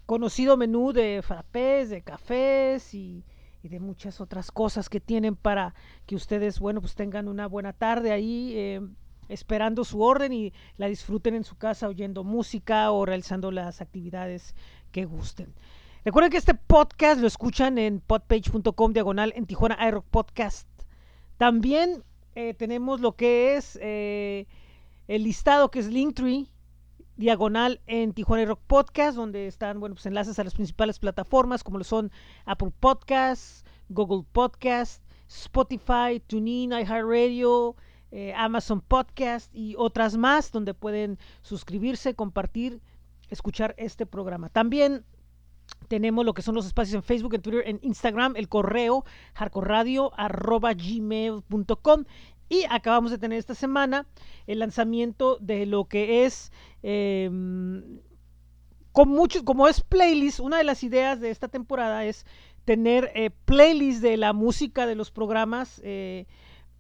conocido 0.06 0.56
menú 0.56 0.93
de 0.93 1.22
frappés, 1.22 1.90
de 1.90 2.02
cafés 2.02 2.94
y 2.94 3.24
y 3.62 3.69
de 3.69 3.81
muchas 3.81 4.20
otras 4.20 4.51
cosas 4.51 4.89
que 4.89 5.01
tienen 5.01 5.37
para 5.37 5.74
que 6.07 6.16
ustedes, 6.16 6.61
bueno, 6.61 6.81
pues 6.81 6.95
tengan 6.95 7.28
una 7.28 7.47
buena 7.47 7.73
tarde 7.73 8.12
ahí 8.12 8.53
eh, 8.57 8.81
esperando 9.28 9.85
su 9.85 10.03
orden 10.03 10.32
y 10.32 10.53
la 10.77 10.87
disfruten 10.87 11.35
en 11.35 11.45
su 11.45 11.57
casa 11.57 11.89
oyendo 11.89 12.24
música 12.24 12.91
o 12.91 13.05
realizando 13.07 13.51
las 13.51 13.81
actividades 13.81 14.55
que 14.93 15.05
gusten. 15.05 15.55
Recuerden 16.05 16.31
que 16.31 16.39
este 16.39 16.55
podcast 16.55 17.20
lo 17.20 17.27
escuchan 17.27 17.77
en 17.77 18.01
podpage.com 18.01 18.93
diagonal 18.93 19.32
en 19.37 19.47
Tijuana 19.47 19.78
iRock 19.87 20.07
Podcast. 20.07 20.66
También 21.37 22.03
eh, 22.35 22.55
tenemos 22.55 23.01
lo 23.01 23.16
que 23.16 23.57
es 23.57 23.78
eh, 23.82 24.47
el 25.09 25.24
listado 25.24 25.70
que 25.70 25.81
es 25.81 25.89
Linktree 25.89 26.47
diagonal 27.21 27.81
en 27.87 28.15
Tijuana 28.15 28.47
Rock 28.47 28.63
Podcast, 28.67 29.15
donde 29.15 29.47
están 29.47 29.79
bueno, 29.79 29.95
pues 29.95 30.07
enlaces 30.07 30.39
a 30.39 30.45
las 30.45 30.55
principales 30.55 30.99
plataformas 30.99 31.63
como 31.63 31.77
lo 31.77 31.85
son 31.85 32.11
Apple 32.47 32.73
Podcasts, 32.81 33.63
Google 33.91 34.25
Podcasts, 34.33 35.03
Spotify, 35.29 36.21
TuneIn, 36.27 36.73
iHeartRadio, 36.73 37.77
eh, 38.11 38.33
Amazon 38.35 38.81
Podcast 38.81 39.55
y 39.55 39.75
otras 39.77 40.17
más 40.17 40.51
donde 40.51 40.73
pueden 40.73 41.19
suscribirse, 41.43 42.15
compartir, 42.15 42.81
escuchar 43.29 43.75
este 43.77 44.07
programa. 44.07 44.49
También 44.49 45.05
tenemos 45.89 46.25
lo 46.25 46.33
que 46.33 46.41
son 46.43 46.55
los 46.55 46.67
espacios 46.67 46.95
en 46.95 47.03
Facebook, 47.03 47.35
en 47.35 47.43
Twitter, 47.43 47.63
en 47.67 47.81
Instagram, 47.83 48.35
el 48.37 48.49
correo 48.49 49.05
gmail.com 50.75 52.05
y 52.51 52.64
acabamos 52.68 53.12
de 53.12 53.18
tener 53.18 53.39
esta 53.39 53.55
semana 53.55 54.06
el 54.47 54.59
lanzamiento 54.59 55.39
de 55.40 55.64
lo 55.64 55.86
que 55.86 56.27
es, 56.27 56.52
em, 56.82 58.01
con 58.93 59.16
como 59.44 59.68
es 59.68 59.81
playlist, 59.81 60.40
una 60.40 60.59
de 60.59 60.64
las 60.64 60.82
ideas 60.82 61.20
de 61.20 61.31
esta 61.31 61.48
temporada 61.48 62.05
es 62.05 62.27
tener 62.64 63.12
eh, 63.14 63.31
playlist 63.44 64.02
de 64.02 64.16
la 64.16 64.32
música 64.32 64.86
de 64.86 64.97
los 64.97 65.12
programas 65.12 65.81
eh, 65.85 66.27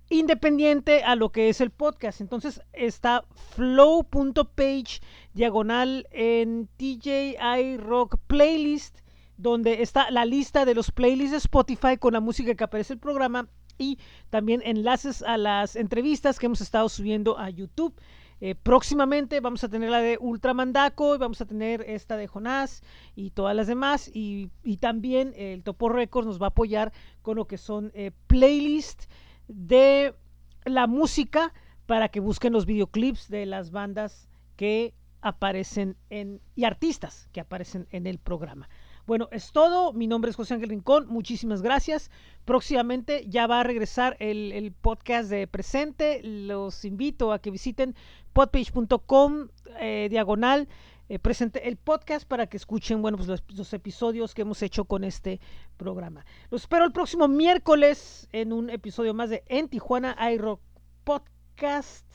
independiente 0.08 1.04
a 1.04 1.14
lo 1.14 1.30
que 1.30 1.48
es 1.48 1.60
el 1.60 1.70
podcast. 1.70 2.20
Entonces 2.20 2.60
está 2.72 3.24
flow.page 3.54 5.00
diagonal 5.34 6.08
en 6.10 6.68
TJI 6.76 7.76
Rock 7.76 8.16
Playlist 8.26 8.98
donde 9.36 9.82
está 9.82 10.10
la 10.10 10.24
lista 10.24 10.64
de 10.64 10.74
los 10.74 10.90
playlists 10.90 11.30
de 11.30 11.38
Spotify 11.38 11.96
con 11.96 12.12
la 12.12 12.20
música 12.20 12.54
que 12.54 12.64
aparece 12.64 12.92
el 12.92 12.98
programa 12.98 13.48
y 13.80 13.98
también 14.28 14.60
enlaces 14.64 15.22
a 15.22 15.36
las 15.38 15.74
entrevistas 15.74 16.38
que 16.38 16.46
hemos 16.46 16.60
estado 16.60 16.88
subiendo 16.88 17.38
a 17.38 17.50
YouTube. 17.50 17.94
Eh, 18.42 18.54
próximamente 18.54 19.40
vamos 19.40 19.64
a 19.64 19.68
tener 19.68 19.90
la 19.90 20.00
de 20.00 20.16
Ultramandaco, 20.20 21.18
vamos 21.18 21.40
a 21.40 21.46
tener 21.46 21.82
esta 21.86 22.16
de 22.16 22.26
Jonás 22.26 22.82
y 23.14 23.30
todas 23.30 23.56
las 23.56 23.66
demás. 23.66 24.10
Y, 24.12 24.50
también 24.80 25.32
el 25.36 25.62
Topo 25.62 25.88
Records 25.88 26.26
nos 26.26 26.40
va 26.40 26.46
a 26.46 26.48
apoyar 26.50 26.92
con 27.22 27.36
lo 27.36 27.46
que 27.46 27.58
son 27.58 27.90
eh, 27.94 28.12
playlists 28.26 29.08
de 29.48 30.14
la 30.64 30.86
música 30.86 31.52
para 31.86 32.08
que 32.08 32.20
busquen 32.20 32.52
los 32.52 32.66
videoclips 32.66 33.28
de 33.28 33.46
las 33.46 33.72
bandas 33.72 34.28
que 34.56 34.94
aparecen 35.22 35.96
en 36.08 36.40
y 36.54 36.64
artistas 36.64 37.28
que 37.32 37.40
aparecen 37.40 37.88
en 37.90 38.06
el 38.06 38.18
programa. 38.18 38.68
Bueno, 39.10 39.28
es 39.32 39.50
todo. 39.50 39.92
Mi 39.92 40.06
nombre 40.06 40.30
es 40.30 40.36
José 40.36 40.54
Ángel 40.54 40.68
Rincón. 40.68 41.08
Muchísimas 41.08 41.62
gracias. 41.62 42.12
Próximamente 42.44 43.24
ya 43.26 43.48
va 43.48 43.58
a 43.58 43.64
regresar 43.64 44.16
el, 44.20 44.52
el 44.52 44.70
podcast 44.70 45.28
de 45.28 45.48
presente. 45.48 46.20
Los 46.22 46.84
invito 46.84 47.32
a 47.32 47.40
que 47.40 47.50
visiten 47.50 47.96
podpage.com 48.32 49.48
eh, 49.80 50.06
diagonal 50.08 50.68
eh, 51.08 51.18
presente 51.18 51.66
el 51.68 51.76
podcast 51.76 52.24
para 52.24 52.46
que 52.46 52.56
escuchen 52.56 53.02
bueno, 53.02 53.16
pues 53.16 53.42
los, 53.48 53.72
episodios 53.72 54.32
que 54.32 54.42
hemos 54.42 54.62
hecho 54.62 54.84
con 54.84 55.02
este 55.02 55.40
programa. 55.76 56.24
Los 56.48 56.60
espero 56.60 56.84
el 56.84 56.92
próximo 56.92 57.26
miércoles 57.26 58.28
en 58.30 58.52
un 58.52 58.70
episodio 58.70 59.12
más 59.12 59.28
de 59.28 59.42
En 59.48 59.68
Tijuana 59.68 60.16
iRock 60.30 60.60
Podcast 61.02 62.09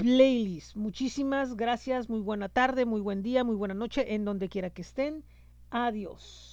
Playlist. 0.00 0.76
Muchísimas 0.76 1.56
gracias, 1.56 2.08
muy 2.08 2.22
buena 2.22 2.48
tarde, 2.48 2.86
muy 2.86 3.02
buen 3.02 3.22
día, 3.22 3.44
muy 3.44 3.54
buena 3.54 3.74
noche, 3.74 4.14
en 4.14 4.24
donde 4.24 4.48
quiera 4.48 4.70
que 4.70 4.80
estén. 4.80 5.26
Adiós. 5.68 6.49